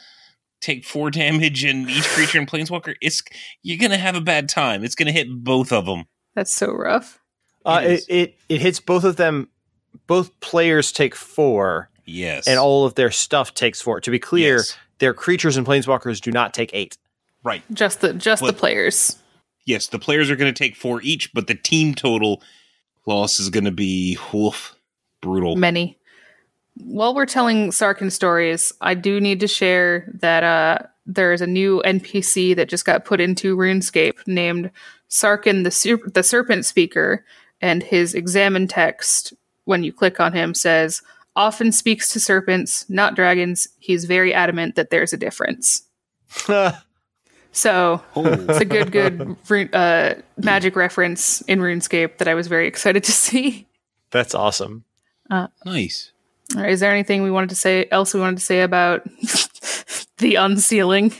take 0.60 0.84
four 0.84 1.10
damage 1.10 1.64
and 1.64 1.88
each 1.90 2.05
creature 2.09 2.38
in 2.38 2.46
planeswalker 2.46 2.94
it's 3.01 3.22
you're 3.62 3.78
gonna 3.78 3.98
have 3.98 4.16
a 4.16 4.20
bad 4.20 4.48
time 4.48 4.84
it's 4.84 4.94
gonna 4.94 5.12
hit 5.12 5.28
both 5.44 5.72
of 5.72 5.86
them 5.86 6.05
That's 6.34 6.52
so 6.52 6.72
rough. 6.72 7.20
Uh, 7.66 7.80
It 7.82 7.90
it, 7.90 7.92
is. 7.92 8.06
it 8.09 8.34
it 8.51 8.60
hits 8.60 8.80
both 8.80 9.05
of 9.05 9.16
them. 9.16 9.48
Both 10.06 10.38
players 10.40 10.92
take 10.92 11.14
four, 11.14 11.88
yes 12.05 12.47
and 12.47 12.59
all 12.59 12.85
of 12.85 12.94
their 12.94 13.10
stuff 13.10 13.55
takes 13.55 13.81
four. 13.82 14.01
To 14.01 14.10
be 14.10 14.18
clear, 14.18 14.56
Yes. 14.56 14.76
their 14.98 15.14
creatures 15.14 15.56
and 15.56 15.66
planeswalkers 15.66 16.20
do 16.20 16.31
not 16.31 16.55
take 16.55 16.70
eight. 16.72 16.97
right 17.43 17.62
Just 17.72 18.01
the 18.01 18.14
just 18.14 18.43
the 18.44 18.52
players. 18.52 19.18
yes 19.66 19.86
the 19.89 19.98
players 19.98 20.31
are 20.31 20.36
gonna 20.36 20.52
take 20.52 20.76
four 20.76 21.01
each 21.02 21.32
but 21.35 21.47
the 21.47 21.55
team 21.55 21.94
total 21.94 22.43
loss 23.06 23.39
is 23.40 23.51
gonna 23.51 23.70
be 23.72 24.16
woof 24.32 24.74
brutal 25.20 25.56
Many. 25.56 25.98
While 26.76 27.14
we're 27.14 27.24
telling 27.26 27.70
Sarkhan 27.70 28.10
stories, 28.10 28.72
I 28.81 28.94
do 28.94 29.20
need 29.20 29.39
to 29.40 29.47
share 29.47 30.10
that 30.20 30.43
uh, 30.43 30.78
there 31.06 31.32
is 31.32 31.40
a 31.40 31.47
new 31.47 31.81
NPC 31.86 32.56
that 32.56 32.68
just 32.68 32.85
got 32.85 33.05
put 33.05 33.20
into 33.20 33.56
RuneScape 33.56 34.26
named 34.26 34.72
Sarkin 35.09 35.62
the 35.62 35.70
Ser- 35.70 36.01
the 36.12 36.24
Serpent 36.24 36.66
Speaker, 36.66 37.24
and 37.60 37.81
his 37.82 38.12
examine 38.14 38.66
text 38.66 39.32
when 39.66 39.85
you 39.85 39.93
click 39.93 40.18
on 40.18 40.32
him 40.32 40.52
says 40.52 41.01
often 41.36 41.73
speaks 41.73 42.12
to 42.12 42.20
serpents, 42.20 42.89
not 42.89 43.15
dragons. 43.16 43.69
He's 43.78 44.05
very 44.05 44.32
adamant 44.32 44.77
that 44.77 44.90
there's 44.90 45.12
a 45.12 45.16
difference. 45.16 45.82
So 47.55 48.02
oh 48.16 48.27
it's 48.27 48.61
a 48.61 48.65
good, 48.65 48.90
good 48.90 49.36
uh, 49.73 50.15
magic 50.36 50.74
reference 50.74 51.40
in 51.43 51.61
RuneScape 51.61 52.19
that 52.19 52.27
I 52.27 52.35
was 52.35 52.48
very 52.48 52.66
excited 52.66 53.05
to 53.05 53.12
see. 53.12 53.69
That's 54.11 54.35
awesome. 54.35 54.85
nice 55.65 56.12
All 56.55 56.62
right, 56.62 56.73
is 56.73 56.81
there 56.81 56.90
anything 56.90 57.23
we 57.23 57.31
wanted 57.31 57.51
to 57.51 57.55
say 57.55 57.86
else 57.93 58.12
we 58.12 58.19
wanted 58.19 58.39
to 58.39 58.44
say 58.44 58.62
about 58.62 59.05
the 60.19 60.35
unsealing? 60.35 61.15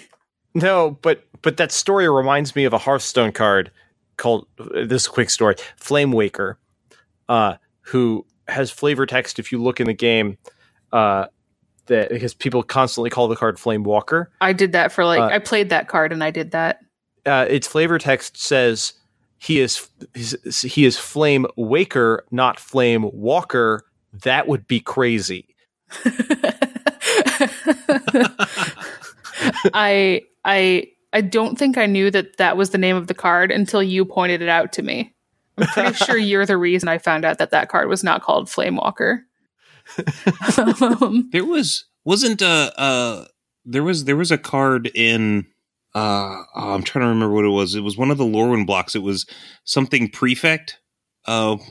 No, 0.55 0.99
but 1.03 1.24
but 1.41 1.57
that 1.57 1.70
story 1.70 2.09
reminds 2.09 2.57
me 2.57 2.65
of 2.65 2.73
a 2.73 2.78
Hearthstone 2.78 3.31
card 3.31 3.70
called 4.16 4.49
this 4.74 5.07
quick 5.07 5.31
story 5.31 5.55
Flamewaker, 5.81 6.57
uh, 7.28 7.57
who 7.82 8.27
has 8.49 8.71
flavor 8.71 9.07
text. 9.07 9.39
If 9.39 9.53
you 9.53 9.62
look 9.62 9.81
in 9.81 9.87
the 9.87 9.95
game, 9.95 10.39
uh, 10.93 11.27
that 11.87 12.11
because 12.11 12.35
people 12.35 12.62
constantly 12.62 13.11
call 13.11 13.29
the 13.29 13.37
card 13.37 13.59
Flame 13.59 13.85
Walker. 13.85 14.31
I 14.41 14.53
did 14.53 14.73
that 14.73 14.93
for 14.93 15.05
like 15.05 15.21
Uh, 15.21 15.35
I 15.35 15.39
played 15.39 15.69
that 15.71 15.89
card 15.89 16.12
and 16.12 16.25
I 16.25 16.31
did 16.31 16.53
that. 16.53 16.81
Uh, 17.27 17.47
its 17.49 17.66
flavor 17.66 17.99
text 17.99 18.37
says 18.37 18.95
he 19.39 19.61
is 19.61 19.89
he 20.15 20.85
is 20.85 20.99
Flame 20.99 21.47
Waker, 21.57 22.25
not 22.31 22.59
Flame 22.59 23.11
Walker. 23.12 23.83
That 24.12 24.49
would 24.49 24.66
be 24.66 24.81
crazy. 24.81 25.55
I 29.75 30.23
I 30.45 30.87
I 31.12 31.21
don't 31.21 31.59
think 31.59 31.79
I 31.79 31.87
knew 31.87 32.11
that 32.11 32.37
that 32.39 32.57
was 32.57 32.71
the 32.71 32.79
name 32.79 32.97
of 32.97 33.07
the 33.07 33.15
card 33.15 33.51
until 33.51 33.83
you 33.83 34.05
pointed 34.05 34.43
it 34.43 34.49
out 34.49 34.73
to 34.75 34.83
me. 34.83 35.15
I'm 35.59 35.66
pretty 35.68 35.94
sure 35.94 36.16
you're 36.16 36.47
the 36.47 36.56
reason 36.56 36.89
I 36.89 36.98
found 36.98 37.24
out 37.24 37.39
that 37.39 37.51
that 37.51 37.68
card 37.68 37.89
was 37.89 38.02
not 38.05 38.22
called 38.22 38.51
Flame 38.51 38.76
Walker. 38.76 39.24
um, 40.59 41.28
There 41.32 41.44
was 41.44 41.85
wasn't 42.05 42.43
a, 42.43 42.72
uh 42.78 43.24
there 43.64 43.82
was 43.82 44.05
there 44.05 44.16
was 44.16 44.31
a 44.31 44.39
card 44.39 44.90
in 44.94 45.47
uh 45.94 46.43
oh, 46.56 46.74
I'm 46.74 46.82
trying 46.82 47.05
to 47.05 47.09
remember 47.09 47.35
what 47.35 47.44
it 47.44 47.51
was. 47.51 47.74
It 47.74 47.81
was 47.81 47.97
one 47.97 48.10
of 48.10 48.18
the 48.18 48.24
Lorwyn 48.24 48.66
blocks. 48.66 48.94
It 48.94 49.02
was 49.02 49.26
something 49.64 50.09
prefect. 50.10 50.78
Uh 51.26 51.56
do 51.56 51.64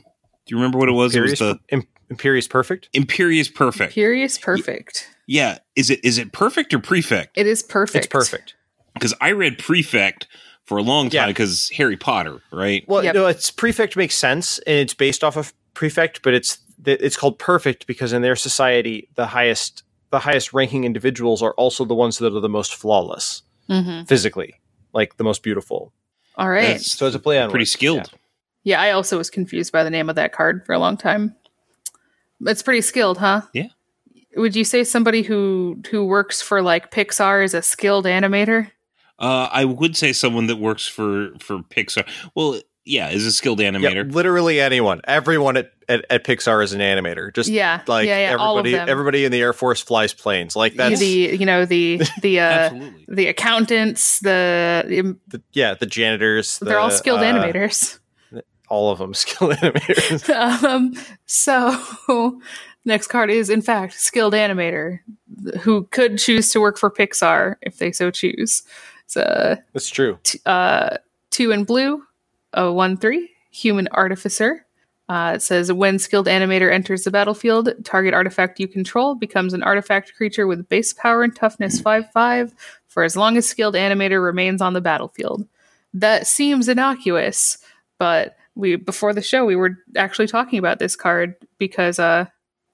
you 0.47 0.57
remember 0.57 0.77
what 0.77 0.89
it 0.89 0.93
was? 0.93 1.15
Imperious, 1.15 1.41
it 1.41 1.45
was 1.45 1.53
the 1.53 1.75
Im- 1.75 1.87
Imperious 2.09 2.47
Perfect. 2.47 2.89
Imperious 2.93 3.49
Perfect. 3.49 3.93
Curious, 3.93 4.37
perfect. 4.37 5.09
Yeah, 5.25 5.59
is 5.75 5.89
it 5.89 6.03
is 6.03 6.17
it 6.17 6.31
perfect 6.33 6.73
or 6.73 6.79
prefect? 6.79 7.37
It 7.37 7.47
is 7.47 7.63
perfect. 7.63 8.05
It's 8.05 8.11
perfect. 8.11 8.55
Because 8.93 9.13
I 9.21 9.31
read 9.31 9.57
prefect 9.57 10.27
for 10.65 10.77
a 10.77 10.81
long 10.81 11.09
time 11.09 11.29
because 11.29 11.69
Harry 11.75 11.97
Potter, 11.97 12.41
right? 12.51 12.83
Well, 12.87 13.03
Yep. 13.03 13.15
no, 13.15 13.27
it's 13.27 13.51
prefect 13.51 13.95
makes 13.97 14.15
sense, 14.17 14.59
and 14.59 14.77
it's 14.79 14.93
based 14.93 15.23
off 15.23 15.35
of 15.37 15.53
prefect, 15.73 16.21
but 16.21 16.33
it's 16.33 16.59
it's 16.85 17.15
called 17.15 17.39
perfect 17.39 17.87
because 17.87 18.11
in 18.13 18.21
their 18.21 18.35
society, 18.35 19.09
the 19.15 19.27
highest 19.27 19.83
the 20.11 20.19
highest 20.19 20.53
ranking 20.53 20.83
individuals 20.83 21.41
are 21.41 21.53
also 21.53 21.85
the 21.85 21.95
ones 21.95 22.17
that 22.19 22.35
are 22.35 22.39
the 22.39 22.49
most 22.49 22.75
flawless 22.75 23.41
hmm 23.67 24.03
physically, 24.03 24.53
like 24.93 25.17
the 25.17 25.23
most 25.23 25.41
beautiful. 25.43 25.93
All 26.35 26.49
right. 26.49 26.73
That's 26.73 26.91
So 26.91 27.07
it's 27.07 27.15
a 27.15 27.19
play 27.19 27.39
on 27.39 27.49
pretty 27.49 27.63
words, 27.63 27.71
skilled. 27.71 28.11
Yeah, 28.63 28.81
I 28.81 28.91
also 28.91 29.17
was 29.17 29.29
confused 29.29 29.71
by 29.71 29.83
the 29.83 29.89
name 29.89 30.09
of 30.09 30.15
that 30.15 30.33
card 30.33 30.65
for 30.65 30.73
a 30.73 30.79
long 30.79 30.97
time. 30.97 31.35
It's 32.45 32.61
pretty 32.63 32.81
skilled, 32.81 33.17
huh? 33.17 33.41
Yeah. 33.53 33.67
Would 34.35 34.55
you 34.55 34.63
say 34.65 34.83
somebody 34.83 35.21
who 35.21 35.79
who 35.89 36.05
works 36.05 36.41
for 36.41 36.61
like 36.61 36.91
Pixar 36.91 37.43
is 37.43 37.53
a 37.53 37.61
skilled 37.61 38.05
animator? 38.05 38.71
Uh, 39.19 39.47
I 39.51 39.65
would 39.65 39.95
say 39.95 40.11
someone 40.13 40.47
that 40.47 40.57
works 40.57 40.87
for 40.87 41.31
for 41.39 41.59
Pixar. 41.59 42.07
Well, 42.35 42.59
yeah, 42.85 43.09
is 43.09 43.25
a 43.25 43.31
skilled 43.31 43.59
Yeah, 43.61 43.71
animator. 43.71 44.11
literally 44.13 44.59
anyone, 44.59 44.99
everyone 45.05 45.55
at, 45.55 45.71
at, 45.87 46.03
at 46.09 46.25
Pixar 46.25 46.61
is 46.63 46.73
an 46.73 46.81
animator. 46.81 47.33
Just 47.33 47.47
Yeah, 47.49 47.81
like 47.87 48.07
yeah, 48.07 48.31
yeah, 48.31 48.35
all 48.35 48.57
of 48.57 48.65
everybody, 48.65 48.71
them. 48.73 48.89
everybody 48.89 49.25
in 49.25 49.31
the 49.31 49.39
Air 49.39 49.53
Force 49.53 49.79
flies 49.81 50.13
planes. 50.13 50.55
Like 50.55 50.75
that's 50.75 50.99
the 50.99 51.07
you 51.39 51.45
know 51.45 51.63
the 51.65 52.01
the 52.21 52.39
uh, 52.41 52.43
Absolutely. 52.43 53.05
the 53.07 53.27
accountants, 53.27 54.19
the, 54.19 54.83
the 54.87 55.17
the, 55.27 55.41
yeah, 55.53 55.75
the 55.75 55.85
janitors. 55.85 56.59
they're 56.59 56.79
all 56.79 56.91
skilled 56.91 57.21
uh, 57.21 57.23
animators. 57.23 57.99
All 58.67 58.91
of 58.91 58.97
them 58.97 59.13
skilled 59.13 59.53
animators. 59.53 60.29
um, 60.65 60.93
so 61.25 62.41
next 62.83 63.07
card 63.07 63.29
is 63.29 63.49
in 63.49 63.61
fact 63.61 63.93
skilled 63.93 64.33
animator 64.33 64.99
who 65.61 65.85
could 65.91 66.17
choose 66.17 66.49
to 66.49 66.59
work 66.59 66.77
for 66.77 66.91
Pixar 66.91 67.55
if 67.61 67.77
they 67.77 67.91
so 67.93 68.11
choose. 68.11 68.63
It's 69.15 69.17
a 69.17 69.63
That's 69.73 69.89
true. 69.89 70.17
t- 70.23 70.39
uh, 70.45 70.97
two 71.29 71.51
in 71.51 71.63
blue, 71.63 72.03
a 72.53 72.71
one 72.71 72.97
three 72.97 73.29
human 73.51 73.87
artificer. 73.91 74.65
Uh, 75.09 75.33
it 75.35 75.41
says 75.41 75.71
when 75.71 75.99
skilled 75.99 76.27
animator 76.27 76.71
enters 76.71 77.03
the 77.03 77.11
battlefield, 77.11 77.69
target 77.83 78.13
artifact 78.13 78.59
you 78.59 78.67
control 78.67 79.15
becomes 79.15 79.53
an 79.53 79.61
artifact 79.61 80.13
creature 80.15 80.47
with 80.47 80.67
base 80.69 80.93
power 80.93 81.23
and 81.23 81.35
toughness 81.35 81.79
five 81.79 82.09
five 82.11 82.53
for 82.87 83.03
as 83.03 83.15
long 83.15 83.37
as 83.37 83.47
skilled 83.47 83.75
animator 83.75 84.23
remains 84.23 84.61
on 84.61 84.73
the 84.73 84.81
battlefield. 84.81 85.45
That 85.93 86.25
seems 86.25 86.67
innocuous, 86.67 87.57
but 87.99 88.37
we 88.55 88.77
before 88.77 89.13
the 89.13 89.21
show 89.21 89.45
we 89.45 89.55
were 89.55 89.77
actually 89.95 90.27
talking 90.27 90.57
about 90.57 90.79
this 90.79 90.95
card 90.95 91.35
because 91.57 91.99
uh, 91.99 92.25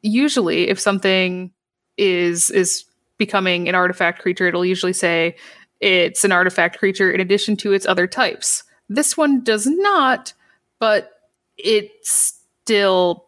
usually 0.01 0.69
if 0.69 0.79
something 0.79 1.51
is 1.97 2.49
is 2.51 2.85
becoming 3.17 3.67
an 3.67 3.75
artifact 3.75 4.21
creature, 4.21 4.47
it'll 4.47 4.65
usually 4.65 4.93
say 4.93 5.35
it's 5.79 6.23
an 6.23 6.31
artifact 6.31 6.77
creature 6.77 7.11
in 7.11 7.21
addition 7.21 7.55
to 7.57 7.73
its 7.73 7.85
other 7.85 8.07
types. 8.07 8.63
This 8.89 9.15
one 9.15 9.43
does 9.43 9.65
not, 9.65 10.33
but 10.79 11.11
it 11.57 11.91
still 12.03 13.27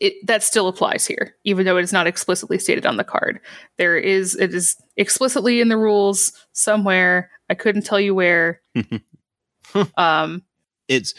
it 0.00 0.14
that 0.26 0.42
still 0.42 0.68
applies 0.68 1.06
here, 1.06 1.36
even 1.44 1.64
though 1.64 1.76
it 1.76 1.84
is 1.84 1.92
not 1.92 2.06
explicitly 2.06 2.58
stated 2.58 2.86
on 2.86 2.96
the 2.96 3.04
card. 3.04 3.40
There 3.78 3.96
is 3.96 4.34
it 4.34 4.52
is 4.54 4.76
explicitly 4.96 5.60
in 5.60 5.68
the 5.68 5.76
rules 5.76 6.32
somewhere. 6.52 7.30
I 7.48 7.54
couldn't 7.54 7.82
tell 7.82 8.00
you 8.00 8.14
where. 8.14 8.60
um 9.96 10.42
it's 10.88 11.14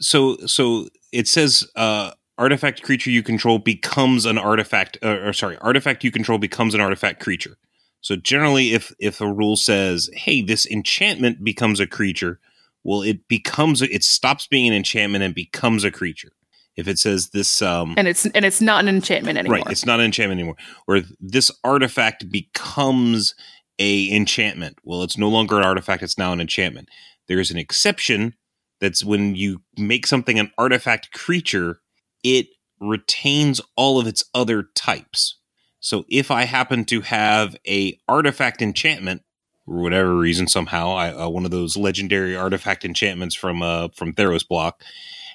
so 0.00 0.36
so 0.46 0.88
it 1.12 1.28
says 1.28 1.64
uh 1.76 2.10
artifact 2.38 2.82
creature 2.82 3.10
you 3.10 3.22
control 3.22 3.58
becomes 3.58 4.26
an 4.26 4.38
artifact 4.38 4.98
uh, 5.02 5.20
or 5.20 5.32
sorry 5.32 5.56
artifact 5.58 6.04
you 6.04 6.10
control 6.10 6.38
becomes 6.38 6.74
an 6.74 6.80
artifact 6.80 7.20
creature 7.20 7.56
so 8.00 8.16
generally 8.16 8.72
if 8.72 8.92
if 8.98 9.20
a 9.20 9.32
rule 9.32 9.56
says 9.56 10.10
hey 10.14 10.42
this 10.42 10.66
enchantment 10.66 11.42
becomes 11.44 11.80
a 11.80 11.86
creature 11.86 12.38
well 12.84 13.02
it 13.02 13.28
becomes 13.28 13.82
it 13.82 14.04
stops 14.04 14.46
being 14.46 14.68
an 14.68 14.74
enchantment 14.74 15.24
and 15.24 15.34
becomes 15.34 15.84
a 15.84 15.90
creature 15.90 16.32
if 16.78 16.86
it 16.86 16.98
says 16.98 17.30
this 17.30 17.60
um 17.60 17.94
and 17.96 18.06
it's 18.06 18.24
and 18.26 18.44
it's 18.44 18.60
not 18.60 18.84
an 18.84 18.88
enchantment 18.88 19.36
anymore. 19.36 19.58
Right, 19.58 19.70
it's 19.70 19.84
not 19.84 19.98
an 19.98 20.06
enchantment 20.06 20.38
anymore. 20.38 20.56
Or 20.86 21.00
this 21.20 21.50
artifact 21.64 22.30
becomes 22.30 23.34
a 23.80 24.10
enchantment. 24.14 24.78
Well, 24.84 25.02
it's 25.02 25.18
no 25.18 25.28
longer 25.28 25.58
an 25.58 25.64
artifact; 25.64 26.04
it's 26.04 26.16
now 26.16 26.32
an 26.32 26.40
enchantment. 26.40 26.88
There 27.26 27.40
is 27.40 27.50
an 27.50 27.58
exception. 27.58 28.34
That's 28.80 29.04
when 29.04 29.34
you 29.34 29.62
make 29.76 30.06
something 30.06 30.38
an 30.38 30.52
artifact 30.56 31.12
creature, 31.12 31.80
it 32.22 32.46
retains 32.80 33.60
all 33.76 33.98
of 33.98 34.06
its 34.06 34.22
other 34.32 34.68
types. 34.76 35.36
So 35.80 36.04
if 36.08 36.30
I 36.30 36.44
happen 36.44 36.84
to 36.86 37.00
have 37.02 37.56
a 37.66 37.98
artifact 38.08 38.62
enchantment, 38.62 39.22
for 39.64 39.76
whatever 39.82 40.14
reason, 40.16 40.48
somehow 40.48 40.90
I, 40.92 41.12
uh, 41.12 41.28
one 41.28 41.44
of 41.44 41.50
those 41.50 41.76
legendary 41.76 42.34
artifact 42.36 42.84
enchantments 42.84 43.34
from 43.34 43.62
uh, 43.62 43.88
from 43.94 44.12
Theros 44.12 44.46
block, 44.46 44.82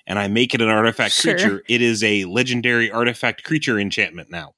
and 0.07 0.19
I 0.19 0.27
make 0.27 0.53
it 0.53 0.61
an 0.61 0.69
artifact 0.69 1.13
Sure. 1.13 1.33
creature, 1.33 1.63
it 1.69 1.81
is 1.81 2.03
a 2.03 2.25
legendary 2.25 2.91
artifact 2.91 3.43
creature 3.43 3.79
enchantment 3.79 4.29
now. 4.31 4.53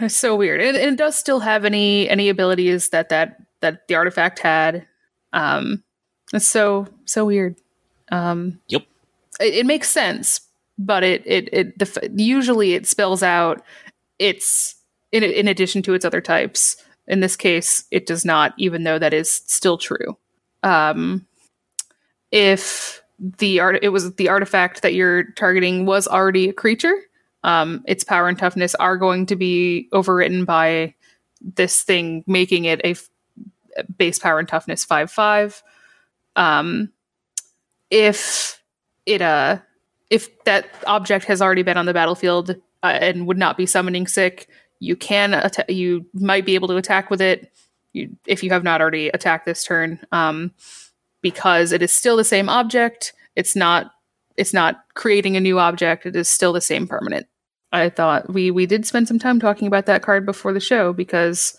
It's 0.00 0.16
so 0.16 0.34
weird. 0.36 0.60
And, 0.60 0.76
and 0.76 0.94
it 0.94 0.96
does 0.96 1.16
still 1.16 1.40
have 1.40 1.64
any 1.64 2.08
any 2.08 2.28
abilities 2.28 2.88
that 2.90 3.08
that 3.10 3.36
that 3.60 3.86
the 3.88 3.94
artifact 3.94 4.40
had. 4.40 4.86
Um, 5.32 5.82
it's 6.32 6.46
so 6.46 6.88
so 7.04 7.24
weird. 7.24 7.56
Um, 8.10 8.60
Yep. 8.68 8.82
It, 9.40 9.54
it 9.54 9.66
makes 9.66 9.88
sense, 9.88 10.40
but 10.78 11.04
it 11.04 11.22
it 11.26 11.48
it 11.52 11.78
def- 11.78 11.98
usually 12.16 12.74
it 12.74 12.86
spells 12.86 13.22
out 13.22 13.62
it's 14.18 14.74
in 15.12 15.22
in 15.22 15.48
addition 15.48 15.82
to 15.82 15.94
its 15.94 16.04
other 16.04 16.20
types. 16.20 16.76
In 17.06 17.20
this 17.20 17.36
case, 17.36 17.84
it 17.90 18.06
does 18.06 18.24
not, 18.24 18.54
even 18.58 18.84
though 18.84 18.98
that 18.98 19.12
is 19.12 19.30
still 19.30 19.76
true. 19.76 20.16
Um, 20.62 21.26
if 22.30 23.02
the 23.18 23.60
art 23.60 23.78
it 23.82 23.90
was 23.90 24.14
the 24.14 24.28
artifact 24.28 24.82
that 24.82 24.94
you're 24.94 25.24
targeting 25.32 25.86
was 25.86 26.08
already 26.08 26.48
a 26.48 26.52
creature, 26.52 26.94
um, 27.44 27.82
its 27.86 28.04
power 28.04 28.28
and 28.28 28.38
toughness 28.38 28.74
are 28.76 28.96
going 28.96 29.26
to 29.26 29.36
be 29.36 29.88
overwritten 29.92 30.46
by 30.46 30.94
this 31.40 31.82
thing, 31.82 32.24
making 32.26 32.64
it 32.64 32.80
a 32.84 32.90
f- 32.90 33.08
base 33.96 34.18
power 34.18 34.38
and 34.38 34.48
toughness 34.48 34.84
five 34.84 35.10
five. 35.10 35.62
Um, 36.36 36.92
if 37.90 38.62
it 39.06 39.20
uh, 39.20 39.58
if 40.08 40.42
that 40.44 40.68
object 40.86 41.24
has 41.26 41.42
already 41.42 41.62
been 41.62 41.76
on 41.76 41.86
the 41.86 41.94
battlefield 41.94 42.50
uh, 42.82 42.86
and 42.86 43.26
would 43.26 43.38
not 43.38 43.56
be 43.56 43.66
summoning 43.66 44.06
sick, 44.06 44.48
you 44.82 44.96
can 44.96 45.32
atta- 45.32 45.72
you 45.72 46.04
might 46.12 46.44
be 46.44 46.56
able 46.56 46.66
to 46.68 46.76
attack 46.76 47.08
with 47.08 47.20
it. 47.20 47.52
You, 47.92 48.16
if 48.26 48.42
you 48.42 48.50
have 48.50 48.64
not 48.64 48.80
already 48.80 49.08
attacked 49.08 49.46
this 49.46 49.62
turn, 49.64 50.00
um, 50.10 50.50
because 51.20 51.70
it 51.70 51.82
is 51.82 51.92
still 51.92 52.16
the 52.16 52.24
same 52.24 52.48
object. 52.48 53.12
It's 53.36 53.54
not 53.54 53.92
it's 54.36 54.52
not 54.54 54.82
creating 54.94 55.36
a 55.36 55.40
new 55.40 55.58
object. 55.58 56.06
It 56.06 56.16
is 56.16 56.28
still 56.28 56.52
the 56.54 56.60
same 56.60 56.86
permanent. 56.88 57.26
I 57.70 57.90
thought 57.90 58.32
we 58.32 58.50
we 58.50 58.66
did 58.66 58.84
spend 58.84 59.06
some 59.06 59.18
time 59.20 59.38
talking 59.38 59.68
about 59.68 59.86
that 59.86 60.02
card 60.02 60.26
before 60.26 60.52
the 60.52 60.60
show 60.60 60.92
because 60.92 61.56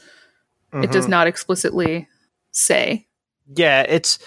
it 0.74 0.92
does 0.92 1.06
Mhm. 1.06 1.10
not 1.10 1.28
explicitly 1.28 2.08
say. 2.52 3.08
Yeah, 3.56 3.84
it's 3.88 4.20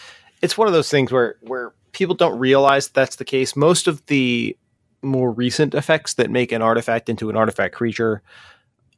it's 0.42 0.56
one 0.56 0.68
of 0.68 0.74
those 0.74 0.88
things 0.90 1.12
where 1.12 1.36
where 1.42 1.74
people 1.92 2.14
don't 2.14 2.38
realize 2.38 2.88
that's 2.88 3.16
the 3.16 3.24
case. 3.24 3.56
Most 3.56 3.88
of 3.88 4.04
the 4.06 4.56
more 5.02 5.30
recent 5.32 5.74
effects 5.74 6.14
that 6.14 6.30
make 6.30 6.50
an 6.52 6.62
artifact 6.62 7.08
into 7.08 7.28
an 7.30 7.36
artifact 7.36 7.74
creature 7.74 8.22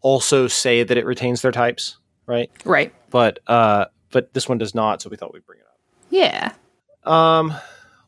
also 0.01 0.47
say 0.49 0.83
that 0.83 0.97
it 0.97 1.05
retains 1.07 1.43
their 1.43 1.53
types, 1.53 1.99
right? 2.27 2.51
Right. 2.65 2.95
But 3.11 3.41
uh 3.47 3.87
but 4.11 4.33
this 4.35 4.49
one 4.49 4.59
does 4.59 4.75
not, 4.75 5.03
so 5.03 5.11
we 5.11 5.17
thought 5.17 5.33
we'd 5.33 5.47
bring 5.47 5.61
it 5.61 5.67
up. 5.67 5.79
Yeah. 6.11 6.53
Um 7.05 7.53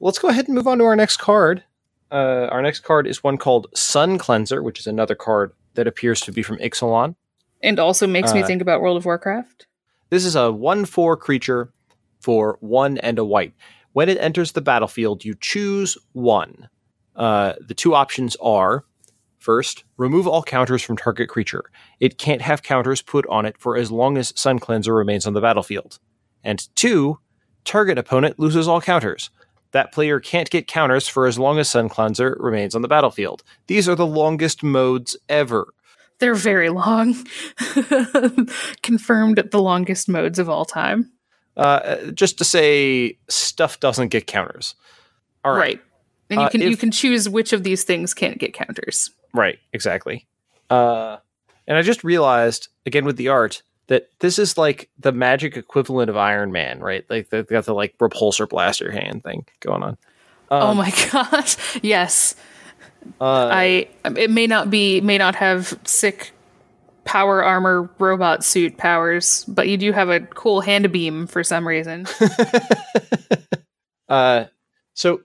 let's 0.01 0.19
go 0.19 0.29
ahead 0.29 0.47
and 0.47 0.55
move 0.55 0.67
on 0.69 0.79
to 0.79 0.85
our 0.85 0.97
next 0.97 1.19
card. 1.19 1.65
Uh, 2.13 2.49
our 2.51 2.61
next 2.61 2.81
card 2.81 3.07
is 3.07 3.23
one 3.23 3.39
called 3.39 3.69
Sun 3.75 4.19
Cleanser, 4.19 4.63
which 4.65 4.81
is 4.81 4.89
another 4.89 5.15
card 5.15 5.53
that 5.75 5.87
appears 5.87 6.21
to 6.23 6.33
be 6.33 6.43
from 6.43 6.59
Ixalan. 6.59 7.15
And 7.63 7.79
also 7.79 8.07
makes 8.09 8.35
me 8.35 8.43
Uh, 8.43 8.47
think 8.49 8.61
about 8.61 8.81
World 8.81 8.97
of 8.97 9.05
Warcraft. 9.05 9.67
This 10.09 10.25
is 10.25 10.35
a 10.35 10.51
1 10.51 10.87
4 10.87 11.17
creature 11.17 11.73
for 12.21 12.57
one 12.61 12.99
and 12.99 13.19
a 13.21 13.25
white. 13.25 13.55
When 13.93 14.09
it 14.09 14.19
enters 14.19 14.53
the 14.53 14.61
battlefield, 14.61 15.25
you 15.25 15.37
choose 15.41 15.97
one. 16.13 16.69
Uh, 17.15 17.53
the 17.65 17.75
two 17.75 17.95
options 17.95 18.37
are 18.43 18.85
first, 19.41 19.83
remove 19.97 20.27
all 20.29 20.43
counters 20.43 20.83
from 20.83 20.97
target 20.97 21.29
creature. 21.29 21.65
It 21.99 22.17
can't 22.19 22.43
have 22.43 22.63
counters 22.63 23.03
put 23.03 23.27
on 23.27 23.45
it 23.47 23.57
for 23.59 23.77
as 23.77 23.91
long 23.91 24.17
as 24.17 24.33
Sun 24.39 24.61
Cleanser 24.61 24.95
remains 24.95 25.27
on 25.27 25.33
the 25.33 25.41
battlefield. 25.41 25.99
And 26.45 26.69
two, 26.77 27.19
target 27.65 27.99
opponent 27.99 28.39
loses 28.39 28.69
all 28.69 28.81
counters. 28.81 29.31
That 29.73 29.93
player 29.93 30.21
can't 30.21 30.51
get 30.51 30.67
counters 30.67 31.09
for 31.09 31.27
as 31.27 31.39
long 31.39 31.59
as 31.59 31.69
Sun 31.69 31.89
Cleanser 31.89 32.37
remains 32.41 32.75
on 32.75 32.83
the 32.83 32.89
battlefield. 32.89 33.43
These 33.67 33.89
are 33.89 33.95
the 33.95 34.07
longest 34.07 34.63
modes 34.63 35.17
ever. 35.29 35.73
They're 36.19 36.35
very 36.35 36.69
long. 36.69 37.15
Confirmed 38.83 39.43
the 39.51 39.61
longest 39.63 40.09
modes 40.09 40.39
of 40.39 40.49
all 40.49 40.65
time. 40.65 41.11
Uh, 41.57 41.97
just 42.13 42.39
to 42.39 42.45
say, 42.45 43.19
stuff 43.29 43.81
doesn't 43.81 44.09
get 44.09 44.27
counters. 44.27 44.75
All 45.45 45.53
right. 45.53 45.59
Right. 45.59 45.81
And 46.31 46.41
you 46.41 46.47
Uh, 46.47 46.49
can 46.51 46.61
you 46.61 46.77
can 46.77 46.91
choose 46.91 47.29
which 47.29 47.53
of 47.53 47.65
these 47.65 47.85
things 47.85 48.15
can't 48.15 48.39
get 48.39 48.55
counters. 48.55 49.11
Right, 49.33 49.59
exactly. 49.73 50.27
Uh, 50.69 51.19
and 51.67 51.77
I 51.77 51.83
just 51.83 52.05
realized 52.05 52.69
again 52.87 53.05
with 53.05 53.17
the 53.17 53.29
art 53.29 53.63
that 53.89 54.09
this 54.21 54.39
is 54.39 54.57
like 54.57 54.89
the 54.99 55.13
magic 55.13 55.57
equivalent 55.57 56.11
of 56.11 56.17
Iron 56.17 56.53
Man, 56.53 56.81
right? 56.81 57.05
Like 57.11 57.31
they've 57.31 57.47
got 57.47 57.65
the 57.65 57.75
like 57.75 57.99
repulsor 57.99 58.49
blaster 58.49 58.91
hand 58.91 59.25
thing 59.25 59.45
going 59.61 59.83
on. 59.83 59.99
oh 60.51 60.69
Um, 60.69 60.77
my 60.77 60.91
gosh. 61.13 61.57
Yes. 61.83 62.37
Uh, 63.21 63.49
I 63.51 63.89
it 64.17 64.31
may 64.31 64.47
not 64.47 64.71
be 64.71 65.01
may 65.01 65.19
not 65.19 65.35
have 65.37 65.79
sick 65.85 66.33
power 67.05 67.43
armor 67.43 67.91
robot 67.99 68.45
suit 68.45 68.77
powers, 68.77 69.45
but 69.47 69.69
you 69.69 69.77
do 69.77 69.91
have 69.91 70.11
a 70.11 70.21
cool 70.21 70.61
hand 70.61 70.93
beam 70.93 71.27
for 71.27 71.43
some 71.43 71.67
reason. 71.67 72.07
uh, 74.09 74.45
so 74.95 75.21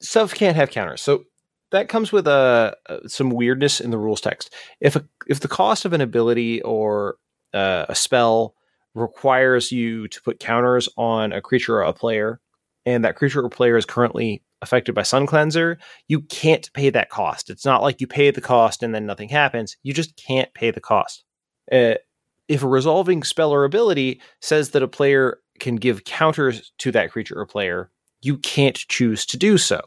stuff 0.00 0.34
can't 0.34 0.56
have 0.56 0.70
counters. 0.70 1.00
So 1.00 1.24
that 1.70 1.88
comes 1.88 2.12
with 2.12 2.26
a 2.26 2.76
uh, 2.88 2.98
some 3.06 3.30
weirdness 3.30 3.80
in 3.80 3.90
the 3.90 3.98
rules 3.98 4.20
text. 4.20 4.52
If 4.80 4.96
a, 4.96 5.04
if 5.26 5.40
the 5.40 5.48
cost 5.48 5.84
of 5.84 5.92
an 5.92 6.00
ability 6.00 6.62
or 6.62 7.16
uh, 7.54 7.86
a 7.88 7.94
spell 7.94 8.54
requires 8.94 9.70
you 9.70 10.08
to 10.08 10.22
put 10.22 10.40
counters 10.40 10.88
on 10.96 11.32
a 11.32 11.40
creature 11.40 11.76
or 11.76 11.82
a 11.82 11.92
player, 11.92 12.40
and 12.86 13.04
that 13.04 13.16
creature 13.16 13.44
or 13.44 13.48
player 13.48 13.76
is 13.76 13.86
currently 13.86 14.42
affected 14.62 14.94
by 14.94 15.02
Sun 15.02 15.26
Cleanser, 15.26 15.78
you 16.08 16.20
can't 16.22 16.70
pay 16.74 16.90
that 16.90 17.10
cost. 17.10 17.50
It's 17.50 17.64
not 17.64 17.82
like 17.82 18.00
you 18.00 18.06
pay 18.06 18.30
the 18.30 18.40
cost 18.40 18.82
and 18.82 18.94
then 18.94 19.06
nothing 19.06 19.28
happens. 19.28 19.76
You 19.82 19.94
just 19.94 20.16
can't 20.16 20.52
pay 20.54 20.70
the 20.70 20.80
cost. 20.80 21.24
Uh, 21.72 21.94
if 22.48 22.62
a 22.62 22.68
resolving 22.68 23.22
spell 23.22 23.52
or 23.52 23.64
ability 23.64 24.20
says 24.40 24.70
that 24.70 24.82
a 24.82 24.88
player 24.88 25.38
can 25.60 25.76
give 25.76 26.04
counters 26.04 26.72
to 26.78 26.90
that 26.92 27.10
creature 27.10 27.38
or 27.38 27.46
player, 27.46 27.90
you 28.22 28.36
can't 28.38 28.76
choose 28.76 29.24
to 29.26 29.36
do 29.36 29.56
so. 29.56 29.80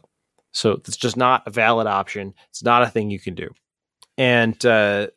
So 0.54 0.72
it's 0.72 0.96
just 0.96 1.16
not 1.16 1.42
a 1.46 1.50
valid 1.50 1.86
option. 1.86 2.32
It's 2.48 2.62
not 2.62 2.82
a 2.82 2.88
thing 2.88 3.10
you 3.10 3.18
can 3.18 3.34
do. 3.34 3.50
And 4.16 4.64
uh, 4.64 5.08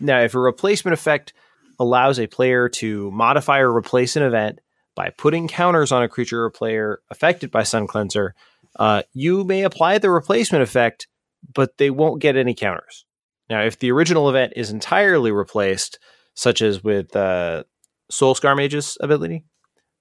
now, 0.00 0.20
if 0.20 0.34
a 0.34 0.40
replacement 0.40 0.92
effect 0.92 1.32
allows 1.78 2.18
a 2.18 2.26
player 2.26 2.68
to 2.68 3.10
modify 3.12 3.60
or 3.60 3.74
replace 3.74 4.16
an 4.16 4.24
event 4.24 4.58
by 4.94 5.10
putting 5.10 5.48
counters 5.48 5.92
on 5.92 6.02
a 6.02 6.08
creature 6.08 6.42
or 6.42 6.50
player 6.50 7.00
affected 7.10 7.50
by 7.50 7.62
Sun 7.62 7.86
Cleanser, 7.86 8.34
uh, 8.78 9.02
you 9.12 9.44
may 9.44 9.62
apply 9.62 9.98
the 9.98 10.10
replacement 10.10 10.62
effect, 10.62 11.06
but 11.54 11.78
they 11.78 11.90
won't 11.90 12.20
get 12.20 12.36
any 12.36 12.54
counters. 12.54 13.04
Now, 13.48 13.62
if 13.62 13.78
the 13.78 13.92
original 13.92 14.28
event 14.28 14.54
is 14.56 14.70
entirely 14.70 15.30
replaced, 15.30 15.98
such 16.34 16.60
as 16.60 16.82
with 16.82 17.14
uh, 17.14 17.64
Soul 18.10 18.34
Scar 18.34 18.56
Mage's 18.56 18.98
ability, 19.00 19.44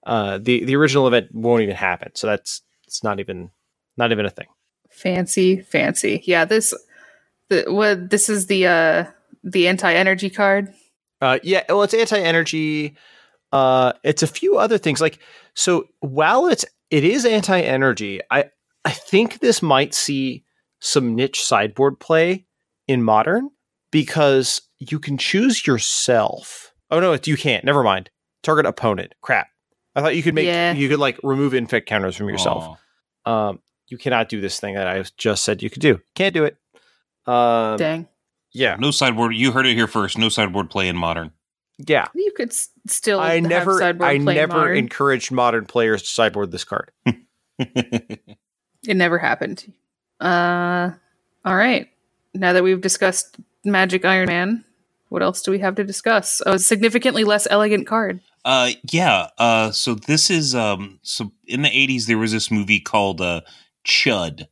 uh, 0.05 0.39
the 0.41 0.65
the 0.65 0.75
original 0.75 1.07
event 1.07 1.27
won't 1.31 1.61
even 1.61 1.75
happen. 1.75 2.11
So 2.15 2.27
that's 2.27 2.61
it's 2.87 3.03
not 3.03 3.19
even 3.19 3.51
not 3.97 4.11
even 4.11 4.25
a 4.25 4.29
thing. 4.29 4.47
Fancy, 5.01 5.61
fancy. 5.61 6.21
Yeah, 6.25 6.45
this 6.45 6.73
the 7.49 7.65
what 7.67 8.09
this 8.09 8.29
is 8.29 8.47
the 8.47 8.67
uh 8.67 9.05
the 9.43 9.67
anti-energy 9.67 10.29
card. 10.29 10.73
Uh, 11.19 11.39
yeah, 11.43 11.63
well, 11.69 11.83
it's 11.83 11.93
anti-energy. 11.93 12.95
Uh, 13.51 13.93
it's 14.03 14.23
a 14.23 14.27
few 14.27 14.57
other 14.57 14.77
things 14.77 15.01
like 15.01 15.19
so. 15.55 15.85
While 15.99 16.47
it's 16.47 16.65
it 16.89 17.03
is 17.03 17.25
anti-energy, 17.25 18.21
I 18.31 18.45
I 18.85 18.91
think 18.91 19.39
this 19.39 19.61
might 19.61 19.93
see 19.93 20.43
some 20.79 21.15
niche 21.15 21.43
sideboard 21.43 21.99
play 21.99 22.45
in 22.87 23.03
modern 23.03 23.49
because 23.91 24.61
you 24.79 24.99
can 24.99 25.17
choose 25.17 25.67
yourself. 25.67 26.73
Oh 26.89 26.99
no, 26.99 27.17
you 27.23 27.37
can't. 27.37 27.63
Never 27.65 27.83
mind. 27.83 28.09
Target 28.43 28.65
opponent. 28.65 29.13
Crap. 29.21 29.47
I 29.95 30.01
thought 30.01 30.15
you 30.15 30.23
could 30.23 30.33
make 30.35 30.47
Yeah. 30.47 30.73
you 30.73 30.89
could 30.89 30.99
like 30.99 31.19
remove 31.23 31.53
infect 31.53 31.87
counters 31.87 32.15
from 32.15 32.29
yourself. 32.29 32.77
Aw. 33.25 33.49
Um, 33.49 33.59
you 33.91 33.97
cannot 33.97 34.29
do 34.29 34.39
this 34.41 34.59
thing 34.59 34.75
that 34.75 34.87
I 34.87 35.03
just 35.17 35.43
said 35.43 35.61
you 35.61 35.69
could 35.69 35.81
do. 35.81 35.99
Can't 36.15 36.33
do 36.33 36.45
it. 36.45 36.57
Um, 37.27 37.77
Dang. 37.77 38.07
yeah, 38.53 38.75
No 38.79 38.89
sideboard. 38.91 39.35
You 39.35 39.51
heard 39.51 39.67
it 39.67 39.75
here 39.75 39.87
first. 39.87 40.17
No 40.17 40.29
sideboard 40.29 40.69
play 40.69 40.87
in 40.87 40.95
modern. 40.95 41.31
yeah. 41.77 42.07
You 42.15 42.31
could 42.35 42.49
s- 42.49 42.69
still 42.87 43.19
I 43.19 43.35
have 43.35 43.43
never, 43.43 43.77
sideboard 43.77 44.09
I 44.09 44.17
play 44.19 44.35
never 44.35 44.53
modern. 44.57 44.77
encouraged 44.77 45.31
modern 45.31 45.65
players 45.65 46.01
to 46.03 46.07
sideboard 46.07 46.51
this 46.51 46.63
card. 46.63 46.91
It 48.87 48.97
never 48.97 49.19
happened. 49.19 49.71
Uh, 50.19 50.89
all 51.45 51.55
right. 51.55 51.87
Now 52.33 52.53
that 52.53 52.63
we've 52.63 52.81
discussed 52.81 53.37
Magic 53.63 54.05
Iron 54.05 54.27
Man, 54.27 54.65
what 55.09 55.21
else 55.21 55.41
do 55.43 55.51
we 55.51 55.59
have 55.59 55.75
to 55.75 55.83
discuss? 55.83 56.41
Oh, 56.47 56.53
a 56.53 56.59
significantly 56.59 57.23
less 57.23 57.47
elegant 57.51 57.85
card. 57.85 58.21
Uh, 58.43 58.71
yeah. 58.91 59.27
Uh, 59.37 59.69
so 59.71 59.93
this 59.93 60.31
is 60.31 60.55
um. 60.55 60.99
So 61.03 61.31
in 61.45 61.61
the 61.61 61.69
'80s, 61.69 62.07
there 62.07 62.17
was 62.17 62.31
this 62.31 62.49
movie 62.49 62.79
called 62.79 63.21
uh, 63.21 63.41
Chud. 63.85 64.47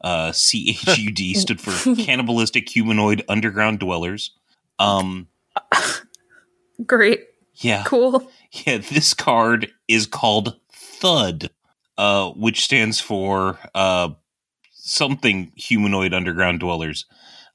Uh, 0.00 0.32
C 0.32 0.70
H 0.86 0.98
U 0.98 1.10
D 1.10 1.34
stood 1.34 1.60
for 1.60 1.94
Cannibalistic 1.96 2.68
Humanoid 2.68 3.24
Underground 3.28 3.78
Dwellers. 3.80 4.32
Um, 4.78 5.28
Great. 6.86 7.20
yeah, 7.54 7.84
Cool. 7.86 8.28
yeah. 8.66 8.78
This 8.78 9.14
card 9.14 9.70
is 9.88 10.06
called 10.06 10.56
Thud, 10.72 11.50
uh, 11.96 12.30
which 12.32 12.64
stands 12.64 13.00
for 13.00 13.58
uh 13.74 14.10
something 14.72 15.50
humanoid 15.56 16.12
underground 16.12 16.60
dwellers. 16.60 17.06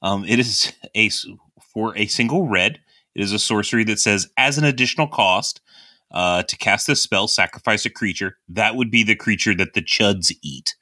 Um, 0.02 0.24
it 0.24 0.38
is 0.40 0.72
a 0.96 1.10
for 1.72 1.96
a 1.96 2.06
single 2.06 2.48
red. 2.48 2.80
It 3.14 3.22
is 3.22 3.32
a 3.32 3.38
sorcery 3.38 3.84
that 3.84 4.00
says, 4.00 4.28
as 4.36 4.58
an 4.58 4.64
additional 4.64 5.06
cost, 5.06 5.60
uh, 6.10 6.42
to 6.44 6.56
cast 6.56 6.86
this 6.88 7.02
spell, 7.02 7.28
sacrifice 7.28 7.84
a 7.84 7.90
creature. 7.90 8.38
That 8.48 8.74
would 8.76 8.90
be 8.90 9.02
the 9.04 9.14
creature 9.14 9.54
that 9.56 9.74
the 9.74 9.82
chuds 9.82 10.32
eat. 10.42 10.74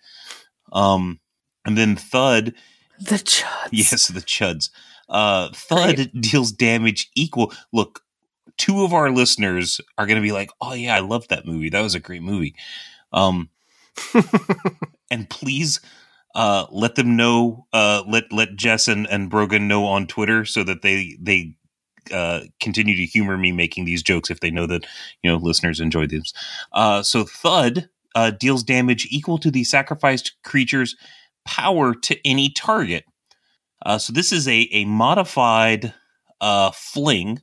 Um, 0.73 1.20
and 1.65 1.77
then 1.77 1.97
Thud, 1.97 2.55
The 3.01 3.16
chuds. 3.16 3.69
yes, 3.73 4.09
the 4.09 4.20
chuds. 4.20 4.70
Uh, 5.09 5.51
Thud 5.55 6.11
deals 6.20 6.53
damage 6.53 7.11
equal. 7.15 7.53
Look, 7.73 8.03
two 8.57 8.85
of 8.85 8.93
our 8.93 9.11
listeners 9.11 9.81
are 9.97 10.07
going 10.07 10.16
to 10.16 10.23
be 10.27 10.32
like, 10.32 10.51
"Oh 10.61 10.74
yeah, 10.74 10.95
I 10.97 11.01
loved 11.01 11.31
that 11.31 11.47
movie. 11.47 11.70
That 11.70 11.81
was 11.81 11.95
a 11.95 12.01
great 12.01 12.23
movie." 12.23 12.55
Um, 13.12 13.49
and 15.11 15.28
please 15.31 15.81
uh, 16.35 16.66
let 16.70 16.95
them 16.95 17.16
know. 17.16 17.66
Uh, 17.73 18.03
let 18.07 18.32
let 18.32 18.57
Jess 18.57 18.89
and, 18.89 19.07
and 19.09 19.31
Brogan 19.31 19.69
know 19.69 19.85
on 19.86 20.07
Twitter 20.07 20.45
so 20.45 20.62
that 20.65 20.82
they 20.82 21.16
they 21.20 21.55
uh, 22.12 22.40
continue 22.61 22.97
to 22.97 23.05
humor 23.07 23.36
me 23.36 23.53
making 23.53 23.85
these 23.85 24.03
jokes 24.03 24.31
if 24.31 24.40
they 24.40 24.51
know 24.51 24.66
that 24.66 24.86
you 25.23 25.31
know 25.31 25.36
listeners 25.36 25.81
enjoy 25.81 26.07
these. 26.07 26.32
Uh, 26.73 27.03
so 27.03 27.24
Thud 27.24 27.89
uh, 28.15 28.31
deals 28.31 28.63
damage 28.63 29.07
equal 29.11 29.39
to 29.39 29.51
the 29.51 29.65
sacrificed 29.65 30.37
creature's 30.45 30.97
power 31.45 31.95
to 31.95 32.19
any 32.27 32.51
target. 32.51 33.05
Uh, 33.85 33.99
so 33.99 34.13
this 34.13 34.33
is 34.33 34.47
a 34.49 34.69
a 34.73 34.85
modified 34.85 35.95
uh, 36.41 36.71
fling. 36.73 37.41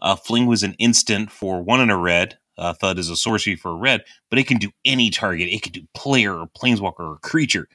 Uh, 0.00 0.16
fling 0.16 0.46
was 0.46 0.62
an 0.62 0.74
instant 0.78 1.30
for 1.30 1.62
one 1.62 1.80
and 1.80 1.90
a 1.90 1.96
red. 1.96 2.38
Uh, 2.56 2.72
Thud 2.72 2.98
is 2.98 3.08
a 3.08 3.16
sorcery 3.16 3.56
for 3.56 3.70
a 3.70 3.74
red, 3.76 4.02
but 4.30 4.38
it 4.38 4.46
can 4.46 4.58
do 4.58 4.70
any 4.84 5.10
target. 5.10 5.48
It 5.48 5.62
can 5.62 5.72
do 5.72 5.82
player 5.94 6.34
or 6.38 6.46
planeswalker 6.48 7.00
or 7.00 7.18
creature, 7.22 7.68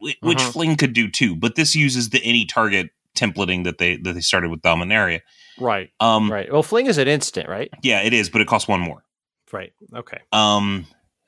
wh- 0.00 0.14
which 0.22 0.38
Mhm. 0.38 0.52
Fling 0.52 0.76
could 0.76 0.92
do 0.94 1.10
too. 1.10 1.36
But 1.36 1.54
this 1.54 1.74
uses 1.76 2.10
the 2.10 2.22
any 2.24 2.46
target 2.46 2.90
templating 3.14 3.64
that 3.64 3.78
they 3.78 3.96
that 3.98 4.12
they 4.14 4.20
started 4.20 4.50
with 4.50 4.60
Dominaria. 4.62 5.20
Right, 5.58 5.90
Um, 6.00 6.30
right. 6.30 6.50
Well, 6.52 6.62
fling 6.62 6.86
is 6.86 6.98
an 6.98 7.08
instant, 7.08 7.48
right? 7.48 7.70
Yeah, 7.82 8.02
it 8.02 8.12
is, 8.12 8.28
but 8.28 8.42
it 8.42 8.46
costs 8.48 8.68
one 8.68 8.80
more. 8.80 9.04
Right. 9.52 9.72
Okay. 9.94 10.18
Um, 10.32 10.86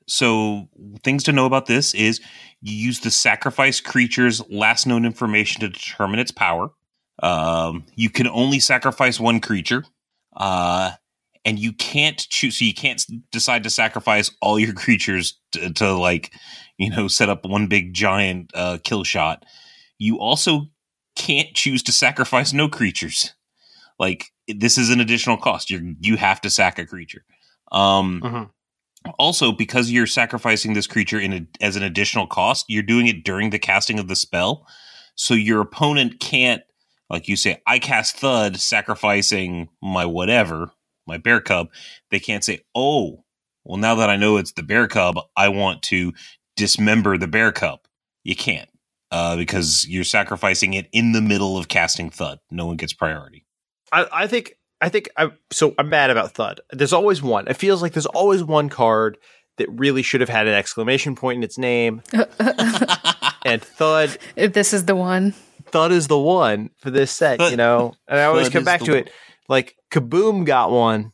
so 0.08 0.68
things 1.04 1.22
to 1.24 1.32
know 1.32 1.46
about 1.46 1.66
this 1.66 1.94
is 1.94 2.20
you 2.60 2.74
use 2.74 3.00
the 3.00 3.10
sacrifice 3.10 3.80
creature's 3.80 4.42
last 4.50 4.86
known 4.86 5.04
information 5.04 5.60
to 5.60 5.68
determine 5.68 6.18
its 6.18 6.30
power. 6.30 6.70
Um, 7.22 7.84
you 7.94 8.10
can 8.10 8.26
only 8.26 8.60
sacrifice 8.60 9.20
one 9.20 9.40
creature. 9.40 9.84
Uh, 10.36 10.92
and 11.44 11.58
you 11.58 11.72
can't 11.72 12.18
choose, 12.28 12.58
so 12.58 12.64
you 12.64 12.74
can't 12.74 13.04
decide 13.32 13.62
to 13.62 13.70
sacrifice 13.70 14.30
all 14.40 14.58
your 14.58 14.72
creatures 14.84 15.38
to, 15.52 15.72
to 15.74 15.92
like, 15.92 16.32
you 16.78 16.90
know, 16.90 17.08
set 17.08 17.28
up 17.28 17.44
one 17.44 17.66
big 17.66 17.94
giant 17.94 18.50
uh, 18.54 18.78
kill 18.82 19.04
shot. 19.04 19.44
You 19.98 20.18
also 20.18 20.68
can't 21.16 21.54
choose 21.54 21.82
to 21.84 21.92
sacrifice 21.92 22.52
no 22.52 22.68
creatures. 22.68 23.34
Like 23.98 24.26
this 24.46 24.78
is 24.78 24.90
an 24.90 25.00
additional 25.00 25.36
cost. 25.36 25.70
You 25.70 25.96
you 26.00 26.16
have 26.16 26.40
to 26.42 26.50
sack 26.50 26.78
a 26.78 26.86
creature. 26.86 27.24
Um, 27.72 28.20
Mhm. 28.22 28.50
Also, 29.18 29.52
because 29.52 29.90
you're 29.90 30.06
sacrificing 30.06 30.74
this 30.74 30.86
creature 30.86 31.20
in 31.20 31.32
a, 31.32 31.46
as 31.60 31.76
an 31.76 31.82
additional 31.82 32.26
cost, 32.26 32.66
you're 32.68 32.82
doing 32.82 33.06
it 33.06 33.24
during 33.24 33.50
the 33.50 33.58
casting 33.58 33.98
of 33.98 34.08
the 34.08 34.16
spell, 34.16 34.66
so 35.14 35.34
your 35.34 35.60
opponent 35.60 36.20
can't, 36.20 36.62
like 37.08 37.28
you 37.28 37.36
say, 37.36 37.62
I 37.66 37.78
cast 37.78 38.16
Thud, 38.16 38.58
sacrificing 38.58 39.68
my 39.82 40.04
whatever, 40.04 40.72
my 41.06 41.16
bear 41.16 41.40
cub. 41.40 41.68
They 42.10 42.20
can't 42.20 42.44
say, 42.44 42.60
oh, 42.74 43.24
well, 43.64 43.78
now 43.78 43.94
that 43.96 44.10
I 44.10 44.16
know 44.16 44.36
it's 44.36 44.52
the 44.52 44.62
bear 44.62 44.88
cub, 44.88 45.18
I 45.36 45.48
want 45.48 45.82
to 45.84 46.12
dismember 46.56 47.16
the 47.18 47.28
bear 47.28 47.52
cub. 47.52 47.80
You 48.24 48.36
can't 48.36 48.68
uh, 49.10 49.36
because 49.36 49.86
you're 49.88 50.04
sacrificing 50.04 50.74
it 50.74 50.88
in 50.92 51.12
the 51.12 51.20
middle 51.20 51.56
of 51.56 51.68
casting 51.68 52.10
Thud. 52.10 52.40
No 52.50 52.66
one 52.66 52.76
gets 52.76 52.92
priority. 52.92 53.44
I, 53.92 54.06
I 54.12 54.26
think 54.26 54.57
I 54.80 54.88
think 54.88 55.08
I 55.16 55.30
so 55.50 55.74
I'm 55.78 55.88
mad 55.88 56.10
about 56.10 56.32
Thud. 56.32 56.60
There's 56.70 56.92
always 56.92 57.22
one. 57.22 57.48
It 57.48 57.56
feels 57.56 57.82
like 57.82 57.92
there's 57.92 58.06
always 58.06 58.44
one 58.44 58.68
card 58.68 59.18
that 59.56 59.68
really 59.70 60.02
should 60.02 60.20
have 60.20 60.30
had 60.30 60.46
an 60.46 60.54
exclamation 60.54 61.16
point 61.16 61.38
in 61.38 61.42
its 61.42 61.58
name. 61.58 62.02
and 63.44 63.62
Thud 63.62 64.18
If 64.36 64.52
this 64.52 64.72
is 64.72 64.84
the 64.84 64.96
one. 64.96 65.34
Thud 65.66 65.92
is 65.92 66.06
the 66.06 66.18
one 66.18 66.70
for 66.78 66.90
this 66.90 67.10
set, 67.10 67.40
you 67.50 67.56
know. 67.56 67.94
And 68.06 68.18
I 68.18 68.24
always 68.24 68.46
Thud 68.46 68.52
come 68.52 68.64
back 68.64 68.80
to 68.82 68.92
one. 68.92 69.00
it. 69.00 69.10
Like 69.48 69.76
Kaboom 69.90 70.44
got 70.46 70.70
one, 70.70 71.12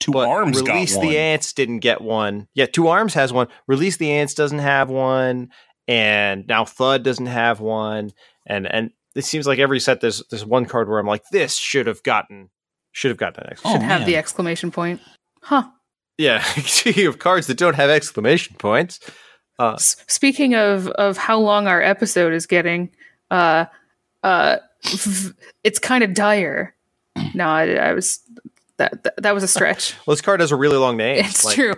Two 0.00 0.12
but 0.12 0.28
arms 0.28 0.60
Release 0.60 0.94
got 0.94 1.00
one. 1.00 1.08
the 1.08 1.18
Ants 1.18 1.52
didn't 1.52 1.78
get 1.78 2.00
one. 2.00 2.48
Yeah, 2.54 2.66
Two 2.66 2.88
Arms 2.88 3.14
has 3.14 3.32
one. 3.32 3.46
Release 3.68 3.96
the 3.98 4.10
Ants 4.10 4.34
doesn't 4.34 4.58
have 4.58 4.90
one, 4.90 5.50
and 5.86 6.46
now 6.48 6.64
Thud 6.64 7.04
doesn't 7.04 7.26
have 7.26 7.60
one. 7.60 8.10
And 8.44 8.66
and 8.66 8.90
it 9.14 9.24
seems 9.24 9.46
like 9.46 9.60
every 9.60 9.78
set 9.78 10.00
there's 10.00 10.22
there's 10.30 10.44
one 10.44 10.66
card 10.66 10.88
where 10.88 10.98
I'm 10.98 11.06
like, 11.06 11.22
this 11.30 11.56
should 11.56 11.86
have 11.86 12.02
gotten 12.02 12.50
should 12.92 13.10
have 13.10 13.18
gotten 13.18 13.44
an 13.44 13.50
exclamation. 13.50 13.78
Oh, 13.78 13.80
Should 13.82 13.90
have 13.90 14.00
man. 14.02 14.06
the 14.08 14.16
exclamation 14.16 14.70
point. 14.70 15.00
Huh. 15.42 15.64
Yeah, 16.18 16.42
speaking 16.42 17.06
of 17.06 17.18
cards 17.18 17.46
that 17.48 17.56
don't 17.58 17.74
have 17.74 17.90
exclamation 17.90 18.56
points, 18.58 19.00
uh, 19.58 19.72
S- 19.74 19.96
speaking 20.08 20.54
of 20.54 20.86
of 20.88 21.16
how 21.16 21.38
long 21.38 21.66
our 21.66 21.82
episode 21.82 22.32
is 22.32 22.46
getting, 22.46 22.90
uh, 23.30 23.64
uh, 24.22 24.56
v- 24.84 25.32
it's 25.64 25.78
kind 25.78 26.04
of 26.04 26.14
dire. 26.14 26.74
No, 27.34 27.46
I, 27.48 27.74
I 27.74 27.92
was 27.94 28.20
that, 28.78 29.02
that 29.04 29.14
that 29.22 29.34
was 29.34 29.42
a 29.42 29.48
stretch. 29.48 29.94
well, 30.06 30.12
this 30.14 30.20
card 30.20 30.40
has 30.40 30.52
a 30.52 30.56
really 30.56 30.76
long 30.76 30.96
name. 30.96 31.24
it's 31.24 31.44
Like, 31.44 31.54
true. 31.56 31.74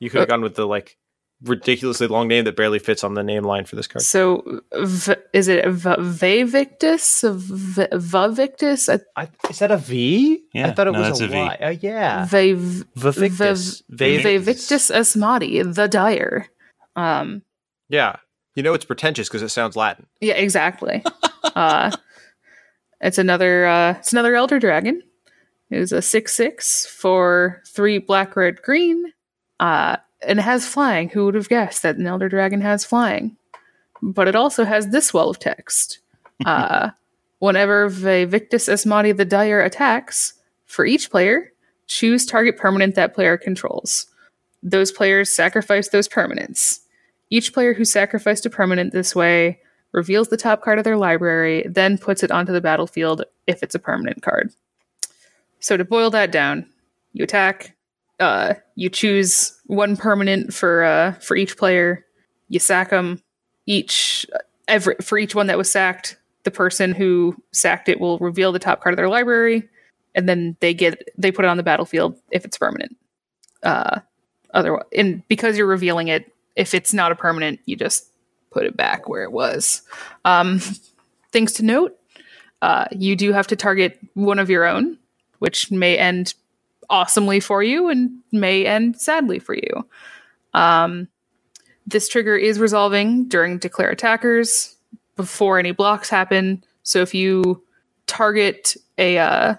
You 0.00 0.10
could 0.10 0.20
have 0.20 0.28
gone 0.28 0.42
with 0.42 0.54
the 0.56 0.66
like 0.66 0.96
ridiculously 1.42 2.06
long 2.06 2.28
name 2.28 2.44
that 2.44 2.56
barely 2.56 2.78
fits 2.78 3.04
on 3.04 3.14
the 3.14 3.22
name 3.22 3.44
line 3.44 3.64
for 3.64 3.76
this 3.76 3.86
card. 3.86 4.02
So, 4.02 4.60
v- 4.72 5.14
is 5.32 5.48
it 5.48 5.66
v- 5.68 5.88
Vavictus? 5.98 7.22
V- 7.36 7.86
Vavictus? 7.92 8.88
I- 9.16 9.22
I, 9.22 9.28
is 9.50 9.58
that 9.58 9.70
a 9.70 9.76
V? 9.76 10.42
Yeah, 10.54 10.68
I 10.68 10.72
thought 10.72 10.88
it 10.88 10.92
no, 10.92 11.00
was 11.00 11.08
that's 11.08 11.20
a 11.20 11.24
a 11.24 11.28
V. 11.28 11.34
Y. 11.36 11.58
Oh 11.60 11.68
yeah, 11.70 12.26
Vav- 12.26 12.86
Vivictus. 12.96 13.82
Vav- 13.82 13.96
Vavictus. 13.96 14.44
Vaevictis 14.44 14.94
Asmadi, 14.94 15.74
the 15.74 15.88
Dire. 15.88 16.48
Um, 16.96 17.42
Yeah, 17.88 18.16
you 18.54 18.62
know 18.62 18.72
it's 18.74 18.84
pretentious 18.84 19.28
because 19.28 19.42
it 19.42 19.48
sounds 19.50 19.76
Latin. 19.76 20.06
yeah, 20.20 20.34
exactly. 20.34 21.02
uh, 21.56 21.90
it's 23.00 23.18
another. 23.18 23.66
Uh, 23.66 23.90
it's 23.98 24.12
another 24.12 24.34
Elder 24.34 24.58
Dragon. 24.58 25.02
It 25.70 25.78
was 25.80 25.92
a 25.92 26.00
six 26.00 26.32
six 26.34 26.86
for 26.86 27.62
three 27.66 27.98
black, 27.98 28.36
red, 28.36 28.62
green. 28.62 29.12
Uh, 29.60 29.96
and 30.26 30.40
has 30.40 30.66
flying. 30.66 31.08
Who 31.10 31.24
would 31.26 31.34
have 31.34 31.48
guessed 31.48 31.82
that 31.82 31.96
an 31.96 32.06
Elder 32.06 32.28
Dragon 32.28 32.60
has 32.60 32.84
flying? 32.84 33.36
But 34.02 34.28
it 34.28 34.36
also 34.36 34.64
has 34.64 34.88
this 34.88 35.12
well 35.12 35.30
of 35.30 35.38
text. 35.38 36.00
Uh, 36.44 36.90
whenever 37.38 37.88
Vaevictis 37.88 38.68
Asmadi 38.68 39.16
the 39.16 39.24
Dire 39.24 39.60
attacks, 39.60 40.34
for 40.66 40.84
each 40.84 41.08
player, 41.08 41.52
choose 41.86 42.26
target 42.26 42.56
permanent 42.56 42.96
that 42.96 43.14
player 43.14 43.36
controls. 43.36 44.06
Those 44.62 44.90
players 44.90 45.30
sacrifice 45.30 45.88
those 45.88 46.08
permanents. 46.08 46.80
Each 47.30 47.52
player 47.52 47.72
who 47.72 47.84
sacrificed 47.84 48.44
a 48.46 48.50
permanent 48.50 48.92
this 48.92 49.14
way 49.14 49.60
reveals 49.92 50.28
the 50.28 50.36
top 50.36 50.62
card 50.62 50.78
of 50.78 50.84
their 50.84 50.96
library, 50.96 51.64
then 51.68 51.98
puts 51.98 52.24
it 52.24 52.32
onto 52.32 52.52
the 52.52 52.60
battlefield 52.60 53.24
if 53.46 53.62
it's 53.62 53.76
a 53.76 53.78
permanent 53.78 54.22
card. 54.22 54.52
So 55.60 55.76
to 55.76 55.84
boil 55.84 56.10
that 56.10 56.32
down, 56.32 56.66
you 57.12 57.22
attack, 57.22 57.76
uh, 58.20 58.54
you 58.74 58.88
choose 58.88 59.58
one 59.66 59.96
permanent 59.96 60.52
for 60.52 60.84
uh, 60.84 61.12
for 61.14 61.36
each 61.36 61.56
player, 61.56 62.04
you 62.48 62.58
sack 62.58 62.90
them. 62.90 63.20
Each 63.66 64.26
every 64.68 64.96
for 65.02 65.18
each 65.18 65.34
one 65.34 65.46
that 65.48 65.58
was 65.58 65.70
sacked, 65.70 66.16
the 66.44 66.50
person 66.50 66.92
who 66.92 67.36
sacked 67.52 67.88
it 67.88 68.00
will 68.00 68.18
reveal 68.18 68.52
the 68.52 68.58
top 68.58 68.82
card 68.82 68.92
of 68.92 68.96
their 68.96 69.08
library, 69.08 69.68
and 70.14 70.28
then 70.28 70.56
they 70.60 70.74
get 70.74 71.08
they 71.16 71.32
put 71.32 71.44
it 71.44 71.48
on 71.48 71.56
the 71.56 71.62
battlefield 71.62 72.18
if 72.30 72.44
it's 72.44 72.58
permanent. 72.58 72.96
Uh, 73.62 74.00
otherwise, 74.52 74.84
and 74.96 75.26
because 75.28 75.56
you're 75.56 75.66
revealing 75.66 76.08
it, 76.08 76.32
if 76.56 76.74
it's 76.74 76.92
not 76.92 77.12
a 77.12 77.16
permanent, 77.16 77.60
you 77.64 77.76
just 77.76 78.06
put 78.50 78.64
it 78.64 78.76
back 78.76 79.08
where 79.08 79.24
it 79.24 79.32
was. 79.32 79.82
Um, 80.24 80.60
things 81.32 81.54
to 81.54 81.64
note: 81.64 81.98
uh, 82.62 82.84
you 82.92 83.16
do 83.16 83.32
have 83.32 83.46
to 83.48 83.56
target 83.56 83.98
one 84.14 84.38
of 84.38 84.50
your 84.50 84.66
own, 84.66 84.98
which 85.38 85.70
may 85.70 85.98
end 85.98 86.34
awesomely 86.90 87.40
for 87.40 87.62
you 87.62 87.88
and 87.88 88.10
may 88.32 88.66
end 88.66 89.00
sadly 89.00 89.38
for 89.38 89.54
you. 89.54 89.88
Um, 90.52 91.08
this 91.86 92.08
trigger 92.08 92.36
is 92.36 92.58
resolving 92.58 93.28
during 93.28 93.58
declare 93.58 93.90
attackers 93.90 94.76
before 95.16 95.58
any 95.58 95.72
blocks 95.72 96.08
happen. 96.08 96.64
So 96.82 97.02
if 97.02 97.14
you 97.14 97.62
target 98.06 98.76
a 98.98 99.18
uh, 99.18 99.54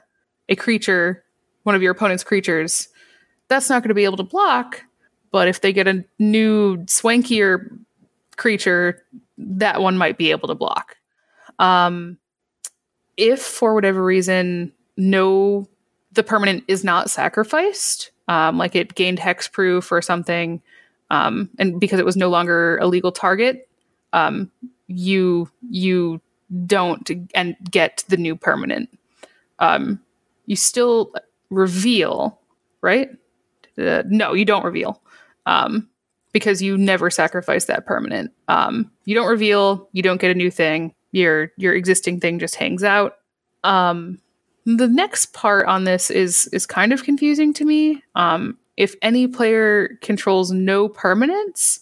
a 0.49 0.55
creature, 0.55 1.23
one 1.63 1.75
of 1.75 1.81
your 1.81 1.91
opponent's 1.91 2.23
creatures, 2.23 2.87
that's 3.47 3.69
not 3.69 3.81
going 3.81 3.89
to 3.89 3.95
be 3.95 4.05
able 4.05 4.17
to 4.17 4.23
block. 4.23 4.83
But 5.31 5.47
if 5.47 5.61
they 5.61 5.73
get 5.73 5.87
a 5.87 6.05
new 6.19 6.77
swankier 6.85 7.67
creature, 8.37 9.03
that 9.37 9.81
one 9.81 9.97
might 9.97 10.17
be 10.17 10.31
able 10.31 10.47
to 10.47 10.55
block. 10.55 10.95
Um, 11.59 12.17
if 13.17 13.41
for 13.41 13.73
whatever 13.73 14.03
reason 14.03 14.71
no 14.97 15.67
the 16.15 16.23
permanent 16.23 16.63
is 16.67 16.83
not 16.83 17.09
sacrificed, 17.09 18.11
um, 18.27 18.57
like 18.57 18.75
it 18.75 18.95
gained 18.95 19.19
hexproof 19.19 19.91
or 19.91 20.01
something, 20.01 20.61
um, 21.11 21.49
and 21.59 21.79
because 21.79 21.99
it 21.99 22.05
was 22.05 22.17
no 22.17 22.29
longer 22.29 22.77
a 22.77 22.87
legal 22.87 23.11
target, 23.11 23.67
um, 24.13 24.51
you 24.87 25.49
you 25.69 26.21
don't 26.65 27.09
and 27.33 27.55
get 27.69 28.03
the 28.07 28.17
new 28.17 28.35
permanent. 28.35 28.89
Um, 29.59 29.99
you 30.45 30.55
still 30.55 31.13
reveal, 31.49 32.39
right? 32.81 33.09
Uh, 33.77 34.03
no, 34.07 34.33
you 34.33 34.45
don't 34.45 34.63
reveal, 34.63 35.01
um, 35.45 35.89
because 36.31 36.61
you 36.61 36.77
never 36.77 37.09
sacrifice 37.09 37.65
that 37.65 37.85
permanent. 37.85 38.31
Um, 38.47 38.91
you 39.05 39.15
don't 39.15 39.27
reveal. 39.27 39.89
You 39.91 40.01
don't 40.01 40.21
get 40.21 40.31
a 40.31 40.35
new 40.35 40.51
thing. 40.51 40.93
Your 41.11 41.51
your 41.57 41.73
existing 41.73 42.19
thing 42.19 42.39
just 42.39 42.55
hangs 42.55 42.83
out. 42.83 43.17
Um, 43.63 44.19
the 44.65 44.87
next 44.87 45.33
part 45.33 45.67
on 45.67 45.83
this 45.83 46.09
is 46.09 46.47
is 46.47 46.65
kind 46.65 46.91
of 46.91 47.03
confusing 47.03 47.53
to 47.53 47.65
me. 47.65 48.03
Um, 48.15 48.57
if 48.77 48.95
any 49.01 49.27
player 49.27 49.97
controls 50.01 50.51
no 50.51 50.89
permanents, 50.89 51.79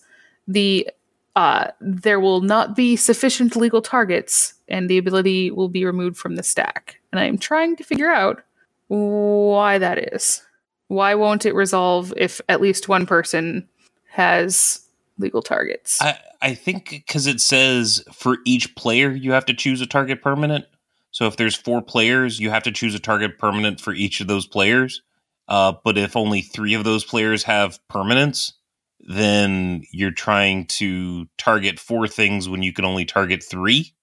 the 0.48 0.90
uh, 1.36 1.72
there 1.82 2.20
will 2.20 2.42
not 2.42 2.76
be 2.76 2.96
sufficient 2.96 3.56
legal 3.56 3.82
targets, 3.82 4.54
and 4.68 4.90
the 4.90 4.98
ability 4.98 5.50
will 5.50 5.70
be 5.70 5.86
removed 5.86 6.18
from 6.18 6.36
the 6.36 6.44
stack. 6.44 7.00
And 7.12 7.20
I 7.20 7.26
am 7.26 7.38
trying 7.38 7.76
to 7.78 7.84
figure 7.84 8.12
out 8.12 8.44
why 8.88 9.78
that 9.80 10.14
is. 10.14 10.44
Why 10.90 11.16
won't 11.16 11.46
it 11.46 11.56
resolve 11.56 12.14
if 12.18 12.40
at 12.50 12.62
least 12.62 12.88
one 12.88 13.08
person 13.08 13.68
has 14.10 14.86
legal 15.18 15.42
targets? 15.42 16.00
I, 16.02 16.20
I 16.42 16.54
think 16.54 16.90
because 16.90 17.26
it 17.26 17.40
says 17.40 18.04
for 18.12 18.38
each 18.46 18.76
player 18.76 19.12
you 19.12 19.32
have 19.32 19.46
to 19.46 19.54
choose 19.54 19.82
a 19.82 19.88
target 19.88 20.22
permanent. 20.22 20.66
So 21.14 21.28
if 21.28 21.38
there's 21.38 21.56
four 21.56 21.82
players, 21.82 22.40
you 22.40 22.50
have 22.50 22.64
to 22.64 22.72
choose 22.72 22.96
a 22.96 23.00
target 23.00 23.38
permanent 23.38 23.80
for 23.80 23.94
each 23.94 24.20
of 24.20 24.28
those 24.28 24.46
players. 24.46 25.02
Uh, 25.48 25.74
but 25.84 25.98
if 25.98 26.18
only 26.18 26.42
three 26.42 26.74
of 26.74 26.84
those 26.84 27.06
players 27.06 27.44
have 27.44 27.80
permanents, 27.90 28.54
then 29.00 29.84
you're 29.92 30.12
trying 30.12 30.66
to 30.66 31.28
target 31.38 31.80
four 31.80 32.08
things 32.08 32.50
when 32.50 32.64
you 32.64 32.74
can 32.74 32.84
only 32.84 33.06
target 33.06 33.44
three. 33.44 33.94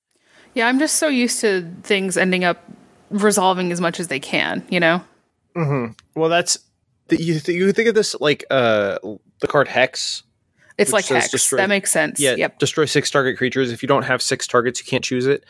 yeah, 0.54 0.68
I'm 0.68 0.78
just 0.78 0.96
so 0.96 1.08
used 1.08 1.40
to 1.40 1.68
things 1.82 2.16
ending 2.16 2.44
up 2.44 2.64
resolving 3.10 3.72
as 3.72 3.80
much 3.80 3.98
as 3.98 4.08
they 4.08 4.20
can. 4.20 4.64
You 4.70 4.80
know. 4.80 5.02
Mm-hmm. 5.56 5.92
Well, 6.14 6.28
that's 6.28 6.58
the, 7.08 7.20
you. 7.20 7.40
Th- 7.40 7.58
you 7.58 7.72
think 7.72 7.88
of 7.88 7.94
this 7.94 8.14
like 8.20 8.44
uh 8.50 8.98
the 9.40 9.48
card 9.48 9.66
Hex. 9.66 10.22
It's 10.80 10.92
like 10.92 11.04
says 11.04 11.22
hex. 11.24 11.30
destroy- 11.30 11.58
That 11.58 11.68
makes 11.68 11.90
sense. 11.90 12.18
Yeah, 12.20 12.34
Yep. 12.36 12.58
destroy 12.58 12.84
six 12.86 13.10
target 13.10 13.36
creatures. 13.36 13.70
If 13.72 13.82
you 13.82 13.86
don't 13.86 14.04
have 14.04 14.22
six 14.22 14.46
targets, 14.46 14.80
you 14.80 14.86
can't 14.86 15.04
choose 15.04 15.26
it. 15.26 15.44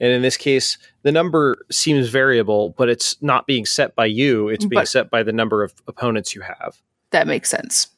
And 0.00 0.12
in 0.12 0.22
this 0.22 0.36
case, 0.36 0.78
the 1.02 1.12
number 1.12 1.64
seems 1.70 2.08
variable, 2.08 2.74
but 2.76 2.88
it's 2.88 3.16
not 3.22 3.46
being 3.46 3.66
set 3.66 3.94
by 3.96 4.06
you. 4.06 4.48
It's 4.48 4.64
being 4.64 4.80
But- 4.80 4.88
set 4.88 5.10
by 5.10 5.22
the 5.22 5.32
number 5.32 5.62
of 5.62 5.72
opponents 5.88 6.34
you 6.34 6.42
have. 6.42 6.76
That 7.10 7.26
makes 7.26 7.48
sense. 7.50 7.88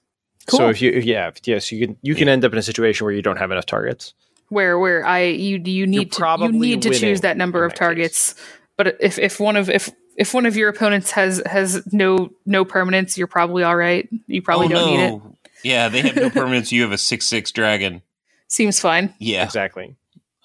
So 0.48 0.68
if 0.70 0.80
you, 0.80 0.90
if- 0.92 1.04
yeah, 1.04 1.28
if- 1.28 1.46
yes, 1.46 1.70
you 1.70 1.86
can 1.86 1.96
you 2.02 2.14
can 2.14 2.28
end 2.28 2.44
up 2.44 2.52
in 2.52 2.58
a 2.58 2.62
situation 2.62 3.04
where 3.04 3.12
you 3.14 3.20
don't 3.22 3.36
have 3.38 3.50
enough 3.50 3.66
targets. 3.66 4.14
where 4.50 4.78
where 4.78 5.04
I 5.04 5.24
you 5.24 5.60
you 5.62 5.86
need 5.86 6.10
to 6.12 6.16
you 6.16 6.20
probably 6.20 6.58
need 6.58 6.80
to 6.82 6.90
choose 6.94 7.20
that 7.20 7.36
number 7.36 7.66
of 7.66 7.72
that 7.72 7.78
targets. 7.78 8.34
But 8.78 8.96
if 8.98 9.18
if 9.18 9.38
one 9.38 9.56
of 9.56 9.68
if 9.68 9.90
if 10.16 10.32
one 10.32 10.46
of 10.46 10.56
your 10.56 10.70
opponents 10.70 11.10
has 11.10 11.42
has 11.44 11.82
no 11.92 12.30
no 12.46 12.64
permanence, 12.64 13.18
you're 13.18 13.26
probably 13.26 13.62
all 13.62 13.76
right. 13.76 14.08
You 14.26 14.40
probably 14.40 14.66
oh, 14.68 14.70
don't 14.70 14.86
need 14.86 15.00
it. 15.04 15.37
No. 15.64 15.70
Yeah, 15.70 15.88
they 15.88 16.00
have 16.02 16.16
no 16.16 16.30
permanence. 16.30 16.72
You 16.72 16.82
have 16.82 16.92
a 16.92 16.98
six 16.98 17.26
six 17.26 17.50
dragon. 17.52 18.02
Seems 18.48 18.80
fine. 18.80 19.14
Yeah, 19.18 19.44
Exactly. 19.44 19.96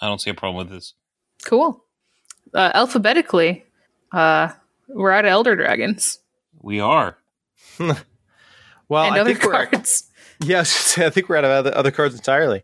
I 0.02 0.08
don't 0.08 0.20
see 0.20 0.30
a 0.30 0.34
problem 0.34 0.58
with 0.68 0.76
this. 0.76 0.94
Cool. 1.46 1.84
Uh, 2.54 2.72
alphabetically, 2.74 3.64
uh, 4.12 4.50
we're 4.90 5.12
out 5.12 5.24
of 5.26 5.30
Elder 5.32 5.56
Dragons 5.56 6.20
We 6.62 6.80
are. 6.80 7.18
Well, 8.90 9.06
and 9.06 9.16
I 9.16 9.20
other 9.22 9.34
think 9.34 9.46
we're 9.46 9.66
cards. 9.68 10.12
yeah, 10.42 10.58
I, 10.58 10.60
was 10.60 10.70
gonna 10.72 10.80
say, 10.84 11.06
I 11.06 11.10
think 11.10 11.30
we're 11.30 11.38
out 11.38 11.46
of 11.46 11.52
other, 11.52 11.76
other 11.76 11.90
cards 11.92 12.14
entirely. 12.16 12.64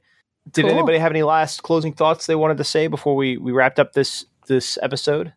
Did 0.52 0.66
Cool. 0.66 0.72
anybody 0.74 0.98
have 0.98 1.12
any 1.12 1.24
last 1.24 1.64
closing 1.64 1.94
thoughts 1.94 2.26
they 2.26 2.36
wanted 2.36 2.58
to 2.58 2.64
say 2.64 2.88
before 2.88 3.16
we, 3.16 3.38
we 3.38 3.52
wrapped 3.52 3.80
up 3.80 3.94
this 3.94 4.26
this 4.48 4.78
episode? 4.82 5.34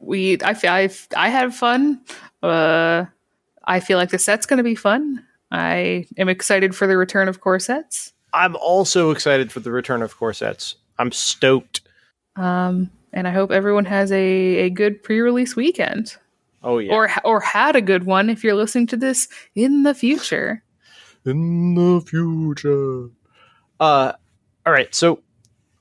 We, 0.00 0.38
I, 0.42 0.54
feel- 0.54 0.72
I, 0.72 0.88
I 1.16 1.28
had 1.28 1.54
fun. 1.54 2.00
Uh, 2.42 3.04
I 3.64 3.80
feel 3.80 3.98
like 3.98 4.10
the 4.10 4.18
set's 4.18 4.46
going 4.46 4.56
to 4.56 4.62
be 4.64 4.74
fun. 4.74 5.24
I 5.52 6.06
am 6.16 6.28
excited 6.28 6.74
for 6.74 6.86
the 6.86 6.96
return 6.96 7.28
of 7.28 7.40
corsets. 7.40 8.12
I'm 8.32 8.56
also 8.56 9.10
excited 9.10 9.52
for 9.52 9.60
the 9.60 9.70
return 9.70 10.00
of 10.02 10.16
corsets. 10.16 10.76
I'm 10.98 11.12
stoked. 11.12 11.82
Um, 12.36 12.90
and 13.12 13.28
I 13.28 13.30
hope 13.32 13.50
everyone 13.50 13.84
has 13.84 14.10
a, 14.10 14.16
a 14.16 14.70
good 14.70 15.02
pre-release 15.02 15.54
weekend, 15.54 16.16
Oh 16.62 16.78
yeah. 16.78 16.94
or 16.94 17.10
or 17.24 17.40
had 17.40 17.76
a 17.76 17.82
good 17.82 18.04
one 18.04 18.30
if 18.30 18.42
you're 18.42 18.54
listening 18.54 18.86
to 18.88 18.96
this 18.96 19.28
in 19.54 19.82
the 19.82 19.92
future. 19.94 20.62
in 21.26 21.74
the 21.74 22.00
future. 22.00 23.10
Uh, 23.78 24.12
all 24.64 24.72
right. 24.72 24.94
So, 24.94 25.20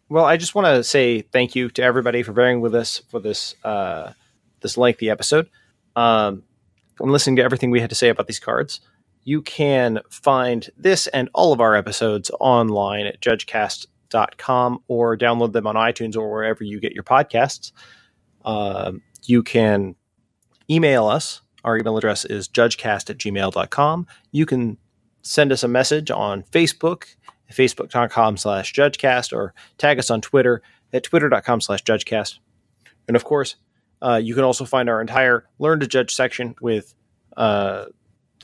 well, 0.10 0.26
I 0.26 0.36
just 0.36 0.54
want 0.56 0.68
to 0.68 0.84
say 0.84 1.22
thank 1.22 1.56
you 1.56 1.70
to 1.70 1.82
everybody 1.84 2.22
for 2.24 2.34
bearing 2.34 2.60
with 2.60 2.76
us 2.76 3.02
for 3.10 3.22
this 3.22 3.56
uh, 3.64 4.12
this 4.60 4.76
lengthy 4.78 5.10
episode. 5.10 5.50
Um, 5.96 6.44
and 7.00 7.12
listening 7.14 7.38
to 7.38 7.44
everything 7.44 7.72
we 7.72 7.80
had 7.80 7.90
to 7.92 7.96
say 7.96 8.10
about 8.10 8.28
these 8.28 8.40
cards, 8.40 8.82
you 9.24 9.42
can 9.42 10.00
find 10.10 10.70
this 10.78 11.08
and 11.08 11.30
all 11.34 11.54
of 11.54 11.62
our 11.62 11.76
episodes 11.76 12.32
online 12.40 13.06
at 13.06 13.22
judgecast.com 13.22 14.80
or 14.88 15.18
download 15.18 15.54
them 15.54 15.68
on 15.68 15.76
iTunes 15.76 16.16
or 16.16 16.32
wherever 16.32 16.64
you 16.64 16.80
get 16.80 16.94
your 16.94 17.04
podcasts. 17.04 17.72
Um, 18.44 19.02
you 19.24 19.44
can 19.44 19.96
email 20.70 21.06
us. 21.06 21.42
Our 21.64 21.78
email 21.78 21.98
address 21.98 22.26
is 22.26 22.50
judgecast 22.50 23.10
at 23.10 23.18
gmail.com. 23.18 24.08
You 24.32 24.46
can 24.46 24.78
send 25.22 25.52
us 25.52 25.64
a 25.64 25.68
message 25.68 26.10
on 26.10 26.44
Facebook, 26.44 27.16
facebook.com 27.52 28.38
slash 28.38 28.74
judgecast, 28.74 29.34
or 29.34 29.54
tag 29.78 30.00
us 30.00 30.10
on 30.10 30.22
Twitter 30.22 30.64
at 30.92 31.04
twitter.com 31.04 31.62
slash 31.62 31.84
judgecast. 31.84 32.40
And 33.08 33.16
of 33.16 33.24
course, 33.24 33.56
uh, 34.02 34.20
you 34.22 34.34
can 34.34 34.44
also 34.44 34.66
find 34.66 34.90
our 34.90 35.00
entire 35.00 35.46
Learn 35.60 35.80
to 35.80 35.88
Judge 35.88 36.14
section 36.14 36.56
with 36.60 36.96
uh, 37.38 37.86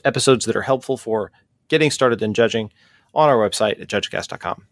episodes 0.04 0.44
that 0.46 0.56
are 0.56 0.62
helpful 0.62 0.96
for 0.96 1.30
getting 1.68 1.90
started 1.90 2.22
in 2.22 2.34
judging 2.34 2.70
on 3.14 3.28
our 3.28 3.36
website 3.36 3.80
at 3.80 3.88
judgecast.com. 3.88 4.66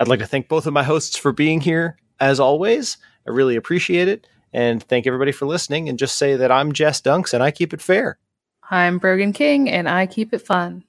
I'd 0.00 0.08
like 0.08 0.20
to 0.20 0.26
thank 0.26 0.48
both 0.48 0.66
of 0.66 0.72
my 0.72 0.82
hosts 0.82 1.16
for 1.16 1.32
being 1.32 1.60
here, 1.60 1.96
as 2.18 2.40
always. 2.40 2.96
I 3.26 3.30
really 3.30 3.56
appreciate 3.56 4.08
it. 4.08 4.26
And 4.52 4.82
thank 4.82 5.06
everybody 5.06 5.32
for 5.32 5.46
listening. 5.46 5.88
And 5.88 5.98
just 5.98 6.16
say 6.16 6.36
that 6.36 6.52
I'm 6.52 6.72
Jess 6.72 7.00
Dunks 7.00 7.32
and 7.32 7.42
I 7.42 7.50
keep 7.50 7.72
it 7.72 7.80
fair. 7.80 8.18
I'm 8.70 8.98
Brogan 8.98 9.32
King, 9.32 9.68
and 9.68 9.88
I 9.88 10.06
keep 10.06 10.32
it 10.32 10.40
fun. 10.40 10.84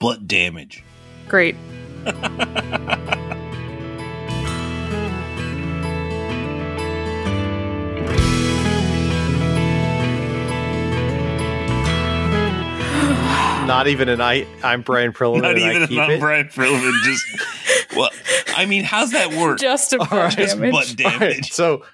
Butt 0.00 0.26
damage. 0.26 0.82
Great. 1.28 1.56
Not 13.68 13.86
even 13.86 14.08
an 14.08 14.20
I. 14.22 14.46
I'm 14.64 14.80
Bryan 14.82 15.12
Prillaman. 15.12 15.42
Not 15.42 15.56
and 15.56 15.64
I 15.64 15.70
even 15.74 15.88
keep 15.88 15.98
a 15.98 16.10
it. 16.12 16.20
Bryan 16.20 16.46
Prillaman. 16.48 16.92
Just 17.04 17.24
well, 17.96 18.08
I 18.56 18.64
mean, 18.64 18.82
how's 18.82 19.10
that 19.12 19.30
work? 19.34 19.58
Just 19.58 19.92
a 19.92 19.98
All 20.00 20.06
butt 20.06 20.36
right, 20.36 20.48
damage. 20.48 20.72
butt 20.96 21.04
All 21.04 21.18
right, 21.20 21.20
damage. 21.32 21.52
so 21.52 21.84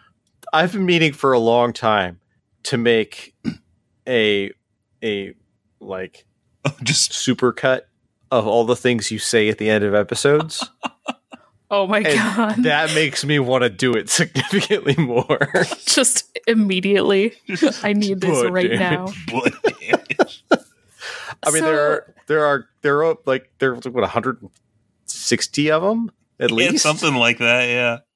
I've 0.53 0.73
been 0.73 0.87
meaning 0.87 1.13
for 1.13 1.33
a 1.33 1.39
long 1.41 1.73
time 1.73 2.21
to 2.65 2.77
make 2.79 3.35
a 4.09 4.53
a 5.03 5.35
like 5.81 6.25
oh, 6.65 6.75
Just 6.85 7.11
supercut 7.11 7.83
of 8.31 8.47
all 8.47 8.65
the 8.65 8.77
things 8.77 9.11
you 9.11 9.19
say 9.19 9.49
at 9.49 9.59
the 9.59 9.69
end 9.69 9.83
of 9.85 9.95
episodes. 9.95 10.65
Oh 11.71 11.89
my 11.89 12.01
and 12.01 12.07
god. 12.37 12.63
that 12.65 12.95
makes 12.95 13.25
me 13.25 13.41
want 13.41 13.63
to 13.65 13.71
do 13.71 13.95
it 13.95 14.09
significantly 14.09 14.95
more. 14.99 15.49
Just 15.87 16.39
immediately. 16.47 17.35
I 17.83 17.95
need 17.95 18.21
this 18.21 18.43
Butt 18.43 18.53
right 18.53 18.71
damage. 18.71 19.27
now. 19.33 20.59
Butt 21.29 21.41
damage. 21.43 21.47
I 21.47 21.51
mean, 21.51 21.63
So- 21.63 21.67
there 21.67 21.81
are 21.93 22.15
there 22.27 22.45
are 22.47 22.69
there 22.83 23.05
are 23.05 23.17
like 23.27 23.51
there's 23.59 23.85
what 23.87 24.03
160 24.03 25.71
of 25.71 25.83
them 25.83 26.11
at 26.41 26.51
Yeah, 26.51 26.57
least. 26.57 26.83
something 26.83 27.15
like 27.15 27.39
that. 27.39 27.69
Yeah. 27.69 27.99